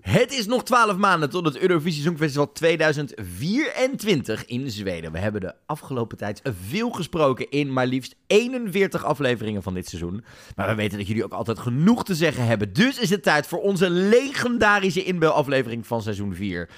Het 0.00 0.32
is 0.32 0.46
nog 0.46 0.64
12 0.64 0.96
maanden 0.96 1.30
tot 1.30 1.44
het 1.44 1.58
Eurovisie 1.58 2.02
Songfestival 2.02 2.52
2024 2.52 4.46
in 4.46 4.70
Zweden. 4.70 5.12
We 5.12 5.18
hebben 5.18 5.40
de 5.40 5.54
afgelopen 5.66 6.16
tijd 6.16 6.42
veel 6.66 6.90
gesproken 6.90 7.50
in 7.50 7.72
maar 7.72 7.86
liefst 7.86 8.16
41 8.26 9.04
afleveringen 9.04 9.62
van 9.62 9.74
dit 9.74 9.88
seizoen. 9.88 10.24
Maar 10.56 10.68
we 10.68 10.74
weten 10.74 10.98
dat 10.98 11.06
jullie 11.06 11.24
ook 11.24 11.32
altijd 11.32 11.58
genoeg 11.58 12.04
te 12.04 12.14
zeggen 12.14 12.46
hebben. 12.46 12.72
Dus 12.72 12.98
is 12.98 13.10
het 13.10 13.22
tijd 13.22 13.46
voor 13.46 13.60
onze 13.60 13.90
legendarische 13.90 15.04
inbelaflevering 15.04 15.86
van 15.86 16.02
seizoen 16.02 16.34
4. 16.34 16.68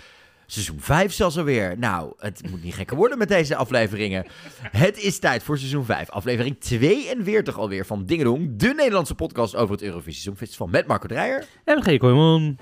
Seizoen 0.46 0.80
5 0.80 1.12
zelfs 1.12 1.38
alweer. 1.38 1.78
Nou, 1.78 2.12
het 2.18 2.42
moet 2.50 2.62
niet 2.62 2.74
gekker 2.74 2.96
worden 2.96 3.18
met 3.18 3.28
deze 3.28 3.56
afleveringen. 3.56 4.26
Het 4.60 4.98
is 4.98 5.18
tijd 5.18 5.42
voor 5.42 5.58
seizoen 5.58 5.84
5. 5.84 6.10
Aflevering 6.10 6.60
42 6.60 7.58
alweer 7.58 7.86
van 7.86 8.04
Dingedong. 8.04 8.56
De 8.56 8.74
Nederlandse 8.76 9.14
podcast 9.14 9.56
over 9.56 9.74
het 9.74 9.82
Eurovisie 9.82 10.22
Songfestival 10.22 10.66
met 10.66 10.86
Marco 10.86 11.06
Dreyer. 11.06 11.46
En 11.64 11.82
G. 11.82 11.98
Kooijman. 11.98 12.58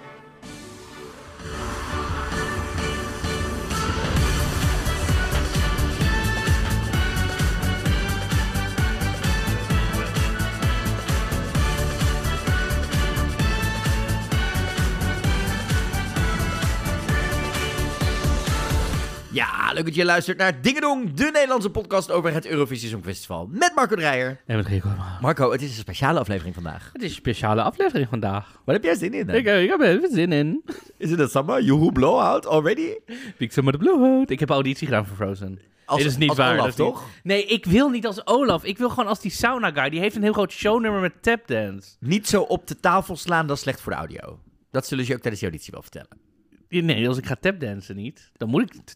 Leuk 19.80 19.88
dat 19.94 19.98
je 19.98 20.04
luistert 20.10 20.38
naar 20.38 20.60
Dingedong, 20.62 21.12
de 21.14 21.30
Nederlandse 21.32 21.70
podcast 21.70 22.10
over 22.10 22.32
het 22.32 22.46
Eurovisie 22.46 22.88
Songfestival. 22.88 23.48
Met 23.50 23.72
Marco 23.74 23.96
Dreyer. 23.96 24.40
En 24.46 24.56
met. 24.56 24.66
Kooijman. 24.66 24.96
Marco, 25.20 25.52
het 25.52 25.62
is 25.62 25.68
een 25.68 25.74
speciale 25.76 26.18
aflevering 26.18 26.54
vandaag. 26.54 26.90
Het 26.92 27.02
is 27.02 27.08
een 27.08 27.14
speciale 27.16 27.62
aflevering 27.62 28.08
vandaag. 28.08 28.60
Wat 28.64 28.74
heb 28.74 28.84
jij 28.84 28.94
zin 28.94 29.14
in? 29.14 29.28
Ik, 29.28 29.46
eh, 29.46 29.62
ik 29.62 29.70
heb 29.70 29.80
er 29.80 29.86
even 29.88 30.10
zin 30.12 30.32
in. 30.32 30.62
Is 30.98 31.10
het 31.10 31.30
summer? 31.30 31.62
Joehoe 31.62 31.92
blowout 31.92 32.46
already? 32.46 32.94
Big 33.38 33.52
Summer 33.52 33.72
the 33.72 33.78
Bluehood. 33.78 34.30
Ik 34.30 34.40
heb 34.40 34.50
auditie 34.50 34.86
gedaan 34.86 35.06
voor 35.06 35.16
Frozen. 35.16 35.60
Als, 35.84 36.02
dat 36.02 36.10
is 36.10 36.16
niet 36.16 36.34
waar. 36.36 36.52
Olaf, 36.52 36.64
dat 36.64 36.72
is 36.72 36.78
niet- 36.78 36.86
toch? 36.88 37.04
Nee, 37.22 37.44
ik 37.46 37.64
wil 37.64 37.88
niet 37.88 38.06
als 38.06 38.26
Olaf. 38.26 38.64
Ik 38.64 38.78
wil 38.78 38.88
gewoon 38.88 39.06
als 39.06 39.20
die 39.20 39.30
sauna 39.30 39.70
guy. 39.70 39.88
Die 39.90 40.00
heeft 40.00 40.16
een 40.16 40.22
heel 40.22 40.32
groot 40.32 40.52
shownummer 40.52 41.00
met 41.00 41.22
tapdance. 41.22 41.90
Niet 42.00 42.28
zo 42.28 42.42
op 42.42 42.66
de 42.66 42.80
tafel 42.80 43.16
slaan, 43.16 43.46
dat 43.46 43.56
is 43.56 43.62
slecht 43.62 43.80
voor 43.80 43.92
de 43.92 43.98
audio. 43.98 44.38
Dat 44.70 44.86
zullen 44.86 45.04
ze 45.04 45.10
je 45.10 45.16
ook 45.16 45.22
tijdens 45.22 45.42
de 45.42 45.48
auditie 45.48 45.72
wel 45.72 45.82
vertellen. 45.82 46.29
Nee, 46.70 47.08
als 47.08 47.18
ik 47.18 47.26
ga 47.26 47.36
tapdansen 47.40 47.96
niet, 47.96 48.30
dan 48.36 48.48
moet 48.48 48.62
ik... 48.62 48.94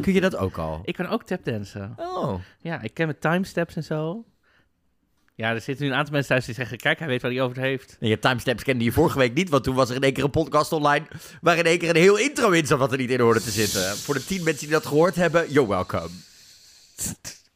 Kun 0.00 0.12
je 0.12 0.20
dat 0.20 0.36
ook 0.36 0.58
al? 0.58 0.80
Ik 0.84 0.94
kan 0.94 1.06
ook 1.06 1.24
tapdansen. 1.24 1.94
Oh. 1.96 2.34
Ja, 2.60 2.82
ik 2.82 2.94
ken 2.94 3.06
mijn 3.06 3.18
timesteps 3.18 3.76
en 3.76 3.84
zo. 3.84 4.24
Ja, 5.34 5.50
er 5.50 5.60
zitten 5.60 5.84
nu 5.84 5.90
een 5.90 5.96
aantal 5.96 6.12
mensen 6.12 6.30
thuis 6.30 6.44
die 6.44 6.54
zeggen... 6.54 6.78
Kijk, 6.78 6.98
hij 6.98 7.08
weet 7.08 7.22
waar 7.22 7.30
hij 7.30 7.42
over 7.42 7.56
het 7.56 7.64
heeft. 7.64 7.96
En 8.00 8.08
je 8.08 8.18
timestamps 8.18 8.62
kende 8.62 8.84
je 8.84 8.92
vorige 8.92 9.18
week 9.18 9.34
niet, 9.34 9.48
want 9.48 9.64
toen 9.64 9.74
was 9.74 9.90
er 9.90 9.96
in 9.96 10.02
één 10.02 10.12
keer 10.12 10.24
een 10.24 10.30
podcast 10.30 10.72
online 10.72 11.06
waar 11.40 11.58
in 11.58 11.64
één 11.64 11.78
keer 11.78 11.88
een 11.88 11.96
heel 11.96 12.18
intro 12.18 12.50
in 12.50 12.66
zat 12.66 12.78
wat 12.78 12.92
er 12.92 12.98
niet 12.98 13.10
in 13.10 13.20
hoorde 13.20 13.42
te 13.42 13.50
zitten. 13.50 13.96
Voor 13.96 14.14
de 14.14 14.24
tien 14.24 14.42
mensen 14.44 14.64
die 14.66 14.74
dat 14.74 14.86
gehoord 14.86 15.14
hebben, 15.14 15.50
you're 15.50 15.68
welcome. 15.68 16.08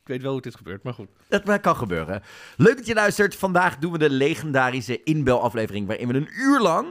Ik 0.03 0.09
weet 0.09 0.23
wel 0.23 0.31
hoe 0.31 0.41
het 0.41 0.47
is 0.47 0.55
gebeurd, 0.55 0.83
maar 0.83 0.95
goed. 0.95 1.09
Dat 1.29 1.61
kan 1.61 1.77
gebeuren. 1.77 2.23
Leuk 2.57 2.77
dat 2.77 2.87
je 2.87 2.95
luistert. 2.95 3.37
Vandaag 3.37 3.79
doen 3.79 3.93
we 3.93 3.99
de 3.99 4.11
legendarische 4.11 5.03
inbelaflevering 5.03 5.87
waarin 5.87 6.09
we 6.09 6.15
een 6.15 6.29
uur 6.33 6.61
lang 6.61 6.87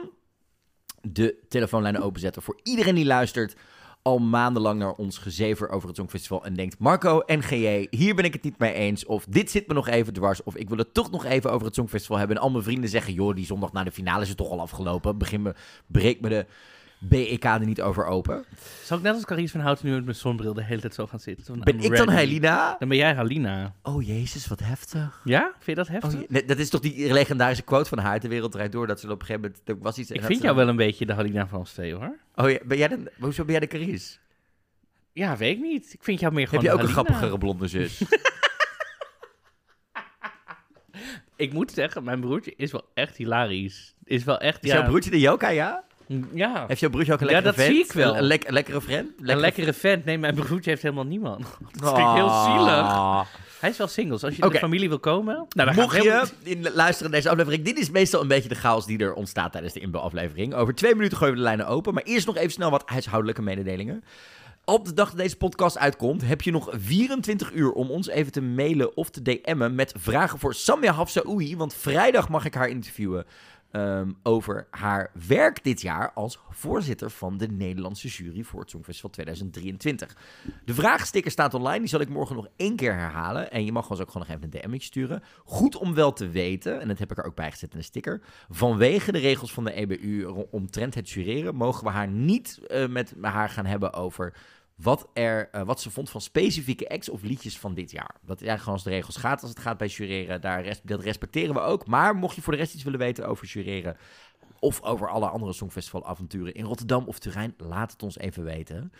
de 1.02 1.36
telefoonlijnen 1.48 2.02
openzetten 2.02 2.42
voor 2.42 2.60
iedereen 2.62 2.94
die 2.94 3.04
luistert. 3.04 3.56
Al 4.02 4.18
maandenlang 4.18 4.78
naar 4.78 4.92
ons 4.92 5.18
gezever 5.18 5.68
over 5.68 5.88
het 5.88 5.96
Songfestival 5.96 6.44
en 6.44 6.54
denkt 6.54 6.78
Marco 6.78 7.20
en 7.20 7.42
hier 7.90 8.14
ben 8.14 8.24
ik 8.24 8.32
het 8.32 8.42
niet 8.42 8.58
mee 8.58 8.72
eens. 8.72 9.04
Of 9.04 9.24
dit 9.28 9.50
zit 9.50 9.66
me 9.66 9.74
nog 9.74 9.88
even 9.88 10.12
dwars. 10.12 10.42
Of 10.42 10.56
ik 10.56 10.68
wil 10.68 10.78
het 10.78 10.94
toch 10.94 11.10
nog 11.10 11.24
even 11.24 11.52
over 11.52 11.66
het 11.66 11.74
Songfestival 11.74 12.18
hebben. 12.18 12.36
En 12.36 12.42
al 12.42 12.50
mijn 12.50 12.64
vrienden 12.64 12.90
zeggen 12.90 13.12
joh, 13.12 13.34
die 13.34 13.46
zondag 13.46 13.72
na 13.72 13.84
de 13.84 13.92
finale 13.92 14.22
is 14.22 14.28
het 14.28 14.36
toch 14.36 14.50
al 14.50 14.60
afgelopen. 14.60 15.18
Begin 15.18 15.42
me, 15.42 15.54
breek 15.86 16.20
me 16.20 16.28
de 16.28 16.46
BEK 17.08 17.44
er 17.44 17.64
niet 17.64 17.82
over 17.82 18.04
open. 18.06 18.44
Zal 18.82 18.96
ik 18.96 19.02
net 19.02 19.14
als 19.14 19.24
Carice 19.24 19.52
van 19.52 19.60
Houten 19.60 19.86
nu 19.86 19.92
met 19.94 20.04
mijn 20.04 20.16
zonbril 20.16 20.54
de 20.54 20.64
hele 20.64 20.80
tijd 20.80 20.94
zo 20.94 21.06
gaan 21.06 21.20
zitten? 21.20 21.44
Van, 21.46 21.60
Ben 21.60 21.74
I'm 21.74 21.82
ik 21.92 21.96
dan. 21.96 22.08
Helena? 22.08 22.76
Dan 22.78 22.88
ben 22.88 22.96
jij 22.96 23.14
Halina. 23.14 23.74
Oh 23.82 24.06
jezus, 24.06 24.46
wat 24.46 24.60
heftig. 24.60 25.20
Ja? 25.24 25.52
Vind 25.58 25.66
je 25.66 25.74
dat 25.74 25.86
Oh, 25.86 25.92
heftig? 25.92 26.28
nee, 26.28 26.44
dat 26.44 26.58
is 26.58 26.70
toch 26.70 26.80
die 26.80 27.12
legendarische 27.12 27.62
quote 27.62 27.88
van 27.88 27.98
haar, 27.98 28.20
de 28.20 28.28
wereld 28.28 28.52
draait 28.52 28.72
door, 28.72 28.86
dat 28.86 29.00
ze 29.00 29.06
op 29.10 29.20
een 29.20 29.26
gegeven 29.26 29.40
moment, 29.40 29.68
er 29.68 29.78
was 29.78 29.98
iets... 29.98 30.10
ik 30.10 30.22
vind 30.22 30.42
jou 30.42 30.56
wel 30.56 30.68
een 30.68 30.76
beetje 30.76 31.06
de 31.06 31.12
Halina 31.12 31.46
van 31.46 31.58
ons 31.58 31.72
twee, 31.72 31.94
hoor. 31.94 32.18
Oh 32.34 32.50
ja, 32.50 32.58
ben 32.64 32.78
jij 32.78 32.88
dan, 32.88 33.08
hoezo 33.18 33.42
ben 33.44 33.50
jij 33.52 33.60
de 33.60 33.66
Carice? 33.78 34.16
Ja, 35.12 35.36
weet 35.36 35.56
ik 35.56 35.62
niet. 35.62 35.92
Ik 35.92 36.02
vind 36.02 36.20
jou 36.20 36.32
meer 36.32 36.50
Heb 36.50 36.60
gewoon 36.60 36.64
je 36.64 36.72
ook 36.72 36.86
een 36.86 36.92
grappigere 36.92 37.38
blonde 37.38 37.66
zus? 37.68 38.02
Ik 41.36 41.52
moet 41.52 41.70
zeggen, 41.72 42.04
mijn 42.04 42.20
broertje 42.20 42.54
is 42.56 42.72
wel 42.72 42.84
echt 42.94 43.16
hilarisch. 43.16 43.94
Is 44.04 44.24
wel 44.24 44.38
echt, 44.38 44.64
Is 44.64 44.70
ja... 44.70 44.76
jouw 44.76 44.86
broertje 44.86 45.10
de 45.10 45.20
Joka, 45.20 45.48
ja? 45.48 45.84
Ja, 46.32 46.64
Heeft 46.68 46.80
jouw 46.80 46.90
broertje 46.90 47.12
ook 47.12 47.20
een 47.20 47.26
Ja, 47.26 47.32
lekkere 47.32 47.54
dat 47.56 47.64
vent? 47.64 47.76
zie 47.76 47.84
ik 47.84 47.92
wel. 47.92 48.12
Een, 48.12 48.18
een 48.18 48.24
lek- 48.24 48.44
een 48.46 48.52
lekkere 48.52 48.80
vriend? 48.80 49.10
een 49.22 49.36
lekkere 49.36 49.72
vent. 49.72 50.04
Nee, 50.04 50.18
mijn 50.18 50.34
broertje 50.34 50.70
heeft 50.70 50.82
helemaal 50.82 51.04
niemand. 51.06 51.44
Dat 51.80 51.94
vind 51.96 52.08
ik 52.08 52.14
heel 52.14 52.28
Ah. 52.30 52.44
zielig. 52.56 53.28
Hij 53.60 53.70
is 53.70 53.76
wel 53.76 53.86
single. 53.86 54.12
Dus 54.12 54.24
als 54.24 54.36
je 54.36 54.42
in 54.42 54.48
de 54.48 54.58
familie 54.58 54.88
wil 54.88 54.98
komen... 55.00 55.46
Nou, 55.48 55.74
Mocht 55.74 56.02
je 56.02 56.28
in 56.42 56.62
luisteren 56.74 57.10
naar 57.10 57.20
deze 57.20 57.30
aflevering, 57.30 57.64
dit 57.64 57.78
is 57.78 57.90
meestal 57.90 58.20
een 58.20 58.28
beetje 58.28 58.48
de 58.48 58.54
chaos 58.54 58.86
die 58.86 58.98
er 58.98 59.14
ontstaat 59.14 59.52
tijdens 59.52 59.72
de 59.74 59.80
inbelaflevering. 59.80 60.54
Over 60.54 60.74
twee 60.74 60.94
minuten 60.94 61.16
gooien 61.18 61.32
we 61.34 61.38
de 61.40 61.46
lijnen 61.46 61.66
open, 61.66 61.94
maar 61.94 62.02
eerst 62.02 62.26
nog 62.26 62.36
even 62.36 62.50
snel 62.52 62.70
wat 62.70 62.82
huishoudelijke 62.86 63.42
mededelingen. 63.42 64.04
Op 64.64 64.84
de 64.84 64.92
dag 64.94 65.08
dat 65.08 65.18
deze 65.18 65.36
podcast 65.36 65.78
uitkomt, 65.78 66.22
heb 66.26 66.42
je 66.42 66.50
nog 66.50 66.68
24 66.72 67.52
uur 67.52 67.72
om 67.72 67.90
ons 67.90 68.08
even 68.08 68.32
te 68.32 68.40
mailen 68.42 68.96
of 68.96 69.10
te 69.10 69.22
DM'en 69.22 69.74
met 69.74 69.94
vragen 69.98 70.38
voor 70.38 70.54
Samia 70.54 70.92
Hafsaoui. 70.92 71.56
Want 71.56 71.74
vrijdag 71.74 72.28
mag 72.28 72.44
ik 72.44 72.54
haar 72.54 72.68
interviewen 72.68 73.24
ehm, 73.72 74.10
over 74.22 74.66
haar 74.70 75.10
werk 75.26 75.64
dit 75.64 75.80
jaar 75.80 76.12
als 76.12 76.38
voorzitter 76.50 77.10
van 77.10 77.38
de 77.38 77.48
Nederlandse 77.48 78.08
jury 78.08 78.42
voor 78.42 78.60
het 78.60 78.70
Songfestival 78.70 79.10
2023. 79.10 80.16
De 80.64 80.74
vraagsticker 80.74 81.30
staat 81.30 81.54
online, 81.54 81.78
die 81.78 81.88
zal 81.88 82.00
ik 82.00 82.08
morgen 82.08 82.36
nog 82.36 82.48
één 82.56 82.76
keer 82.76 82.94
herhalen. 82.94 83.50
En 83.50 83.64
je 83.64 83.72
mag 83.72 83.90
ons 83.90 84.00
ook 84.00 84.10
gewoon 84.10 84.26
nog 84.28 84.36
even 84.36 84.48
een 84.50 84.60
DM'tje 84.60 84.86
sturen. 84.86 85.22
Goed 85.44 85.76
om 85.76 85.94
wel 85.94 86.12
te 86.12 86.28
weten, 86.28 86.80
en 86.80 86.88
dat 86.88 86.98
heb 86.98 87.10
ik 87.10 87.18
er 87.18 87.24
ook 87.24 87.34
bij 87.34 87.50
gezet 87.50 87.72
in 87.72 87.78
de 87.78 87.84
sticker. 87.84 88.20
Vanwege 88.50 89.12
de 89.12 89.18
regels 89.18 89.52
van 89.52 89.64
de 89.64 89.72
EBU 89.72 90.24
omtrent 90.50 90.94
het 90.94 91.10
jureren, 91.10 91.54
mogen 91.54 91.84
we 91.84 91.90
haar 91.90 92.08
niet 92.08 92.60
eh, 92.66 92.88
met 92.88 93.14
haar 93.20 93.48
gaan 93.48 93.66
hebben 93.66 93.92
over 93.92 94.34
wat, 94.82 95.08
er, 95.12 95.48
eh, 95.50 95.62
wat 95.62 95.80
ze 95.80 95.90
vond 95.90 96.10
van 96.10 96.20
specifieke 96.20 96.88
acts 96.88 97.08
of 97.08 97.22
liedjes 97.22 97.58
van 97.58 97.74
dit 97.74 97.90
jaar. 97.90 98.14
Dat 98.20 98.40
is 98.40 98.46
eigenlijk 98.46 98.60
gewoon 98.60 98.74
als 98.74 98.84
de 98.84 98.90
regels 98.90 99.16
gaat 99.16 99.40
als 99.40 99.50
het 99.50 99.60
gaat 99.60 99.78
bij 99.78 99.86
jureren. 99.86 100.40
Daar 100.40 100.78
dat 100.82 101.00
respecteren 101.00 101.54
we 101.54 101.60
ook. 101.60 101.86
Maar 101.86 102.16
mocht 102.16 102.34
je 102.34 102.42
voor 102.42 102.52
de 102.52 102.58
rest 102.58 102.74
iets 102.74 102.82
willen 102.82 102.98
weten 102.98 103.28
over 103.28 103.46
jureren... 103.46 103.96
of 104.58 104.82
over 104.82 105.08
alle 105.08 105.28
andere 105.28 105.52
Songfestival-avonturen 105.52 106.54
in 106.54 106.64
Rotterdam 106.64 107.04
of 107.04 107.18
Turijn... 107.18 107.54
laat 107.56 107.92
het 107.92 108.02
ons 108.02 108.18
even 108.18 108.44
weten. 108.44 108.92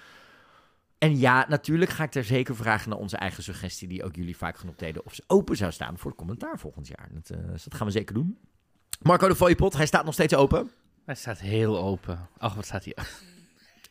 En 0.99 1.19
ja, 1.19 1.47
natuurlijk 1.49 1.91
ga 1.91 2.05
ik 2.05 2.15
er 2.15 2.25
zeker 2.25 2.57
vragen 2.57 2.89
naar 2.89 2.99
onze 2.99 3.17
eigen 3.17 3.43
suggestie... 3.43 3.89
die 3.89 4.05
ook 4.05 4.17
jullie 4.17 4.37
vaak 4.37 4.57
genoeg 4.57 4.77
deden... 4.77 5.05
of 5.05 5.15
ze 5.15 5.25
open 5.27 5.57
zou 5.57 5.73
staan 5.73 5.99
voor 5.99 6.15
commentaar 6.15 6.59
volgend 6.59 6.89
jaar. 6.89 7.09
Dat, 7.13 7.31
eh, 7.31 7.49
dus 7.51 7.65
dat 7.65 7.75
gaan 7.75 7.87
we 7.87 7.93
zeker 7.93 8.15
doen. 8.15 8.39
Marco 9.03 9.29
de 9.29 9.37
Fooiepot, 9.37 9.77
hij 9.77 9.87
staat 9.87 10.05
nog 10.05 10.15
steeds 10.15 10.35
open. 10.35 10.71
Hij 11.05 11.15
staat 11.15 11.41
heel 11.41 11.79
open. 11.79 12.29
Ach, 12.39 12.55
wat 12.55 12.65
staat 12.65 12.85
hier? 12.85 13.31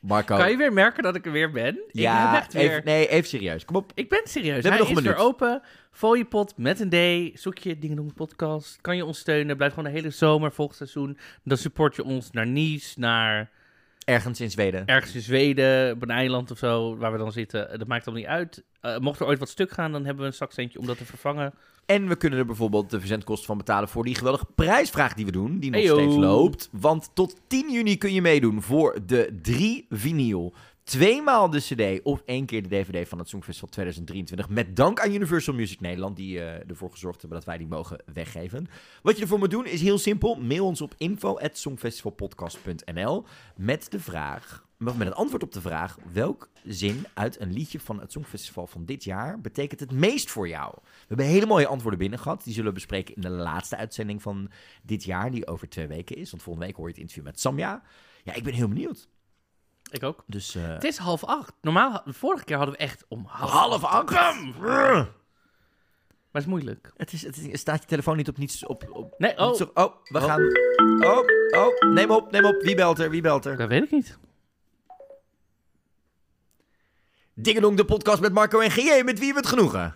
Marco, 0.02 0.38
Kan 0.38 0.50
je 0.52 0.58
weer 0.58 0.74
merken 0.74 1.04
dat 1.04 1.16
ik 1.16 1.26
er 1.26 1.32
weer 1.32 1.52
ben? 1.52 1.82
ja, 1.92 2.38
echt 2.38 2.54
weer... 2.54 2.62
even, 2.72 2.82
nee, 2.86 3.08
even 3.08 3.30
serieus. 3.30 3.66
Kom 3.66 3.76
op. 3.76 3.92
Ik 3.96 4.10
ben 4.10 4.22
serieus. 4.24 4.62
We 4.62 4.68
hebben 4.70 4.80
nog 4.80 4.90
is 4.90 4.98
een 4.98 5.04
weer 5.04 5.16
open. 5.16 5.62
Fooiepot 5.92 6.54
met 6.58 6.80
een 6.80 6.90
D. 7.34 7.40
Zoek 7.40 7.58
je 7.58 7.80
Dingedong 7.80 8.14
podcast. 8.14 8.82
Kan 8.82 8.96
je 8.96 9.06
ons 9.06 9.20
steunen. 9.20 9.58
Blijf 9.58 9.74
gewoon 9.74 9.90
de 9.92 9.96
hele 9.96 10.10
zomer, 10.10 10.52
volgend 10.52 10.78
seizoen. 10.78 11.18
Dan 11.44 11.58
support 11.58 11.96
je 11.96 12.04
ons 12.04 12.32
naar 12.32 12.48
Nice, 12.48 13.00
naar 13.00 13.50
Ergens 14.06 14.42
in 14.42 14.52
Zweden. 14.52 14.86
ergens 14.86 15.16
in 15.16 15.22
Zweden, 15.22 15.92
op 15.94 16.02
een 16.02 16.10
eiland 16.10 16.52
of 16.52 16.58
zo, 16.58 16.98
waar 16.98 17.12
we 17.12 17.18
dan 17.18 17.32
zitten. 17.32 17.80
Dat 17.80 17.88
maakt 17.88 18.08
allemaal 18.08 18.24
niet 18.24 18.32
uit. 18.34 18.64
Eh, 18.82 18.98
mocht 18.98 19.20
er 19.20 19.26
ooit 19.26 19.40
wat 19.40 19.50
stuk 19.50 19.72
gaan, 19.72 19.92
dan 19.92 20.06
hebben 20.06 20.22
we 20.24 20.30
een 20.30 20.36
zakcentje 20.36 20.80
om 20.80 20.86
dat 20.86 20.98
te 20.98 21.06
vervangen. 21.06 21.54
En 21.86 22.08
we 22.08 22.16
kunnen 22.16 22.40
er 22.40 22.46
bijvoorbeeld 22.46 22.90
de 22.90 23.00
verzendkosten 23.00 23.48
van 23.48 23.58
betalen 23.58 23.90
voor 23.90 24.04
die 24.04 24.16
geweldige 24.16 24.46
prijsvraag 24.56 25.14
die 25.14 25.26
we 25.26 25.32
doen, 25.32 25.60
die 25.60 25.72
nog 25.72 25.82
steeds 25.82 26.16
loopt. 26.16 26.70
Want 26.72 27.10
tot 27.14 27.36
10 27.48 27.72
juni 27.72 27.98
kun 27.98 28.14
je 28.14 28.22
meedoen 28.22 28.62
voor 28.62 29.00
de 29.06 29.40
drie 29.42 29.86
vinyl. 29.90 30.54
Tweemaal 30.84 31.50
de 31.50 31.60
CD 31.60 32.04
of 32.04 32.22
één 32.26 32.46
keer 32.46 32.62
de 32.62 32.70
DVD 32.70 33.08
van 33.08 33.20
het 33.20 33.30
Songfestival 33.30 33.70
2023. 33.70 34.50
Met 34.50 34.76
dank 34.76 35.00
aan 35.00 35.14
Universal 35.14 35.54
Music 35.54 35.80
Nederland, 35.80 36.16
die 36.16 36.40
eh, 36.40 36.70
ervoor 36.70 36.92
gezorgd 36.92 37.22
hebben 37.22 37.38
dat 37.38 37.48
wij 37.48 37.58
die 37.58 37.68
mogen 37.68 38.04
weggeven. 38.14 38.68
Wat 39.02 39.16
je 39.16 39.22
ervoor 39.22 39.40
moet 39.40 39.52
doen 39.52 39.66
is 39.66 39.82
heel 39.82 39.98
simpel. 39.98 40.36
Mail 40.36 40.66
ons 40.66 40.82
op 40.82 40.94
info.songfestivalpodcast.nl 40.98 43.26
met 43.56 43.92
de 43.92 44.00
vraag: 44.00 44.66
met 44.82 45.00
het 45.08 45.14
antwoord 45.14 45.44
op 45.44 45.52
de 45.52 45.62
vraag: 45.62 45.98
welk 46.12 46.50
zin 46.64 47.06
uit 47.14 47.40
een 47.40 47.54
liedje 47.54 47.80
van 47.80 48.00
het 48.00 48.12
Songfestival 48.12 48.68
van 48.68 48.86
dit 48.86 49.04
jaar 49.04 49.42
betekent 49.42 49.80
het 49.80 49.92
meest 49.92 50.30
voor 50.32 50.48
jou? 50.48 50.74
We 50.82 51.06
hebben 51.08 51.26
hele 51.26 51.46
mooie 51.46 51.68
antwoorden 51.68 52.00
binnen 52.00 52.20
gehad. 52.20 52.44
Die 52.44 52.54
zullen 52.54 52.70
we 52.70 52.76
bespreken 52.76 53.16
in 53.16 53.22
de 53.22 53.30
laatste 53.30 53.78
uitzending 53.78 54.22
van 54.22 54.52
dit 54.84 55.04
jaar, 55.04 55.32
die 55.32 55.48
over 55.48 55.70
twee 55.70 55.88
weken 55.88 56.16
is. 56.16 56.32
Want 56.32 56.44
volgende 56.44 56.68
week 56.68 56.76
hoor 56.78 56.86
je 56.86 56.92
het 56.92 57.02
interview 57.02 57.26
met 57.26 57.40
Samja. 57.40 57.82
Ja, 58.24 58.34
ik 58.34 58.44
ben 58.44 58.54
heel 58.54 58.68
benieuwd. 58.68 59.08
Ik 59.92 60.04
ook. 60.04 60.24
Dus 60.28 60.56
eh, 60.56 60.68
Het 60.68 60.84
is 60.84 60.98
half 60.98 61.24
acht. 61.24 61.54
Normaal, 61.62 62.02
vorige 62.06 62.44
keer 62.44 62.58
hadden 62.58 62.76
we 62.76 62.82
echt 62.82 63.06
om 63.08 63.26
half, 63.28 63.52
half 63.52 63.84
acht. 63.84 64.10
Maar 64.10 65.10
het 66.32 66.42
is 66.42 66.46
moeilijk. 66.46 66.92
Het 66.98 67.14
is, 67.14 67.22
het 67.22 67.38
is, 67.38 67.60
staat 67.60 67.82
je 67.82 67.88
telefoon 67.88 68.18
niet 68.18 68.30
op 68.30 68.38
niets 68.38 68.66
op. 68.66 68.90
op 68.92 69.16
Nee, 69.18 69.38
oh, 69.38 69.48
op- 69.62 69.72
oh, 69.74 69.96
we 70.04 70.18
Oh. 70.20 70.24
gaan. 70.24 70.42
Oh, 71.06 71.18
oh, 71.66 71.94
neem 71.94 72.12
op, 72.12 72.32
neem 72.32 72.46
op. 72.46 72.62
Wie 72.62 72.76
belt 72.76 73.00
er? 73.00 73.10
Wie 73.10 73.22
belt 73.22 73.46
er? 73.46 73.58
dat 73.58 73.70
weet 73.70 73.84
ik 73.84 73.92
niet. 73.92 74.18
Dingelong, 77.42 77.78
de 77.78 77.86
podcast 77.86 78.22
met 78.22 78.34
Marco 78.34 78.60
en 78.60 78.72
GJ. 78.72 79.04
Met 79.04 79.20
wie 79.20 79.34
hebben 79.34 79.44
we 79.44 79.48
het 79.48 79.48
genoegen? 79.48 79.96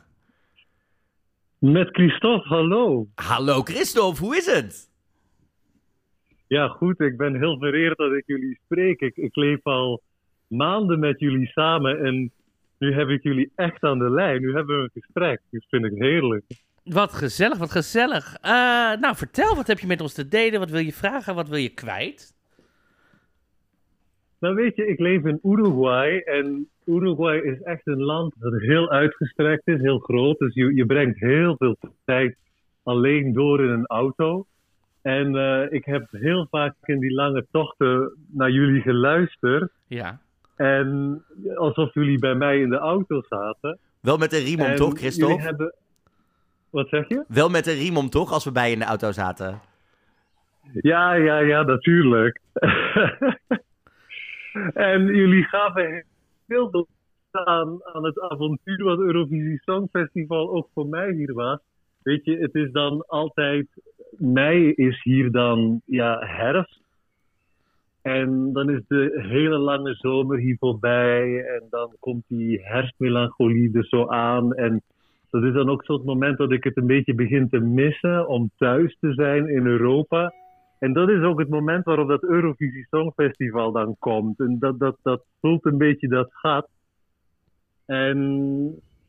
Met 1.59 1.89
Christophe, 1.91 2.47
hallo. 2.47 3.07
Hallo 3.15 3.61
Christophe, 3.61 4.21
hoe 4.21 4.35
is 4.35 4.45
het? 4.45 4.89
Ja, 6.47 6.67
goed, 6.67 6.99
ik 6.99 7.17
ben 7.17 7.35
heel 7.35 7.57
vereerd 7.57 7.97
dat 7.97 8.11
ik 8.11 8.23
jullie 8.25 8.59
spreek. 8.65 8.99
Ik, 8.99 9.15
ik 9.15 9.35
leef 9.35 9.63
al 9.63 10.01
maanden 10.47 10.99
met 10.99 11.19
jullie 11.19 11.47
samen 11.47 12.03
en 12.05 12.31
nu 12.77 12.93
heb 12.93 13.09
ik 13.09 13.23
jullie 13.23 13.51
echt 13.55 13.83
aan 13.83 13.99
de 13.99 14.09
lijn. 14.09 14.41
Nu 14.41 14.53
hebben 14.53 14.77
we 14.77 14.83
een 14.83 15.01
gesprek. 15.01 15.41
Dat 15.51 15.65
vind 15.69 15.85
ik 15.85 15.93
heerlijk. 15.95 16.43
Wat 16.83 17.13
gezellig, 17.13 17.57
wat 17.57 17.71
gezellig. 17.71 18.37
Eh, 18.41 18.51
nou, 18.99 19.15
vertel, 19.15 19.55
wat 19.55 19.67
heb 19.67 19.79
je 19.79 19.87
met 19.87 20.01
ons 20.01 20.13
te 20.13 20.27
delen? 20.27 20.59
Wat 20.59 20.69
wil 20.69 20.79
je 20.79 20.93
vragen? 20.93 21.35
Wat 21.35 21.49
wil 21.49 21.57
je 21.57 21.73
kwijt? 21.73 22.33
Nou 24.39 24.55
weet 24.55 24.75
je, 24.75 24.87
ik 24.87 24.99
leef 24.99 25.25
in 25.25 25.39
Uruguay 25.43 26.17
en 26.17 26.69
Uruguay 26.85 27.37
is 27.37 27.61
echt 27.61 27.87
een 27.87 28.01
land 28.01 28.33
dat 28.39 28.61
heel 28.61 28.89
uitgestrekt 28.89 29.67
is, 29.67 29.81
heel 29.81 29.99
groot. 29.99 30.37
Dus 30.37 30.53
je, 30.53 30.75
je 30.75 30.85
brengt 30.85 31.19
heel 31.19 31.55
veel 31.57 31.77
tijd 32.05 32.35
alleen 32.83 33.33
door 33.33 33.63
in 33.63 33.69
een 33.69 33.85
auto. 33.85 34.45
En 35.01 35.35
eh, 35.35 35.71
ik 35.71 35.85
heb 35.85 36.07
heel 36.11 36.47
vaak 36.49 36.75
in 36.83 36.99
die 36.99 37.13
lange 37.13 37.45
tochten 37.51 38.13
naar 38.31 38.49
jullie 38.49 38.81
geluisterd. 38.81 39.71
Ja. 39.87 40.19
En 40.55 41.23
alsof 41.55 41.93
jullie 41.93 42.19
bij 42.19 42.35
mij 42.35 42.59
in 42.59 42.69
de 42.69 42.77
auto 42.77 43.21
zaten. 43.29 43.77
Wel 44.01 44.17
met 44.17 44.33
een 44.33 44.43
riem 44.43 44.59
om, 44.59 44.65
En 44.65 44.75
toch, 44.75 44.97
Christophe? 44.97 45.33
jullie 45.33 45.47
hebben... 45.47 45.73
Wat 46.69 46.89
zeg 46.89 47.07
je? 47.07 47.23
Wel 47.27 47.49
met 47.49 47.67
een 47.67 47.75
riem 47.75 47.97
om, 47.97 48.09
toch, 48.09 48.31
als 48.31 48.43
we 48.43 48.51
bij 48.51 48.67
je 48.67 48.73
in 48.73 48.79
de 48.79 48.85
auto 48.85 49.11
zaten? 49.11 49.59
Ja, 50.73 51.13
ja, 51.13 51.39
ja, 51.39 51.63
natuurlijk. 51.63 52.39
en 54.73 55.05
jullie 55.05 55.43
gaven 55.43 56.03
veel 56.47 56.87
aan 57.31 58.03
het 58.03 58.19
avontuur 58.19 58.83
wat 58.83 58.99
Eurovisie 58.99 59.59
Songfestival 59.61 60.49
ook 60.51 60.67
voor 60.73 60.87
mij 60.87 61.11
hier 61.11 61.33
was. 61.33 61.59
Weet 62.03 62.25
je, 62.25 62.37
het 62.37 62.55
is 62.55 62.71
dan 62.71 63.03
altijd... 63.07 63.67
Mei 64.17 64.71
is 64.71 65.03
hier 65.03 65.31
dan 65.31 65.81
ja, 65.85 66.19
herfst. 66.19 66.81
En 68.01 68.53
dan 68.53 68.69
is 68.69 68.81
de 68.87 69.25
hele 69.29 69.57
lange 69.57 69.93
zomer 69.93 70.37
hier 70.37 70.57
voorbij. 70.59 71.45
En 71.45 71.63
dan 71.69 71.95
komt 71.99 72.23
die 72.27 72.61
herfstmelancholie 72.61 73.77
er 73.77 73.85
zo 73.85 74.07
aan. 74.07 74.53
En 74.53 74.81
dat 75.29 75.43
is 75.43 75.53
dan 75.53 75.69
ook 75.69 75.85
zo'n 75.85 76.05
moment 76.05 76.37
dat 76.37 76.51
ik 76.51 76.63
het 76.63 76.77
een 76.77 76.87
beetje 76.87 77.15
begin 77.15 77.49
te 77.49 77.59
missen 77.59 78.27
om 78.27 78.51
thuis 78.57 78.97
te 78.99 79.13
zijn 79.13 79.49
in 79.49 79.65
Europa. 79.65 80.33
En 80.85 80.93
dat 80.93 81.09
is 81.09 81.21
ook 81.21 81.39
het 81.39 81.49
moment 81.49 81.85
waarop 81.85 82.07
dat 82.07 82.23
Eurovisie 82.23 82.87
Songfestival 82.89 83.71
dan 83.71 83.95
komt. 83.99 84.39
En 84.39 84.59
dat, 84.59 84.79
dat, 84.79 84.97
dat 85.01 85.23
voelt 85.41 85.65
een 85.65 85.77
beetje 85.77 86.07
dat 86.07 86.29
gat. 86.31 86.67
En, 87.85 88.19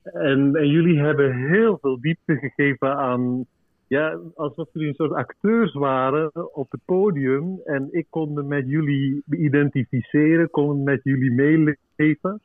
en, 0.02 0.68
jullie 0.68 0.98
hebben 0.98 1.48
heel 1.48 1.78
veel 1.80 2.00
diepte 2.00 2.36
gegeven 2.36 2.96
aan. 2.96 3.46
Ja, 3.86 4.18
alsof 4.34 4.68
jullie 4.72 4.88
een 4.88 4.94
soort 4.94 5.12
acteurs 5.12 5.72
waren 5.72 6.54
op 6.54 6.70
het 6.70 6.80
podium. 6.84 7.60
En 7.64 7.88
ik 7.90 8.06
kon 8.10 8.32
me 8.32 8.42
met 8.42 8.68
jullie 8.68 9.22
identificeren, 9.30 10.50
kon 10.50 10.82
met 10.82 11.00
jullie 11.02 11.32
meeleven. 11.32 12.40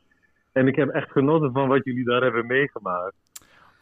En 0.52 0.66
ik 0.66 0.76
heb 0.76 0.88
echt 0.88 1.10
genoten 1.10 1.52
van 1.52 1.68
wat 1.68 1.84
jullie 1.84 2.04
daar 2.04 2.22
hebben 2.22 2.46
meegemaakt. 2.46 3.31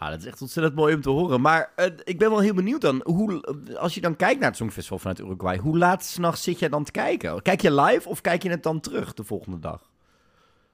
Ah, 0.00 0.10
dat 0.10 0.18
is 0.18 0.26
echt 0.26 0.40
ontzettend 0.40 0.74
mooi 0.74 0.94
om 0.94 1.00
te 1.00 1.10
horen. 1.10 1.40
Maar 1.40 1.72
eh, 1.76 1.86
ik 2.04 2.18
ben 2.18 2.30
wel 2.30 2.40
heel 2.40 2.54
benieuwd 2.54 2.80
dan. 2.80 3.00
Hoe, 3.04 3.42
als 3.76 3.94
je 3.94 4.00
dan 4.00 4.16
kijkt 4.16 4.40
naar 4.40 4.48
het 4.48 4.56
Songfestival 4.56 4.98
vanuit 4.98 5.20
Uruguay, 5.20 5.56
hoe 5.56 5.78
laat 5.78 6.04
s'nachts 6.04 6.42
zit 6.42 6.58
jij 6.58 6.68
dan 6.68 6.84
te 6.84 6.92
kijken? 6.92 7.42
Kijk 7.42 7.60
je 7.60 7.74
live 7.74 8.08
of 8.08 8.20
kijk 8.20 8.42
je 8.42 8.50
het 8.50 8.62
dan 8.62 8.80
terug 8.80 9.14
de 9.14 9.24
volgende 9.24 9.58
dag? 9.58 9.82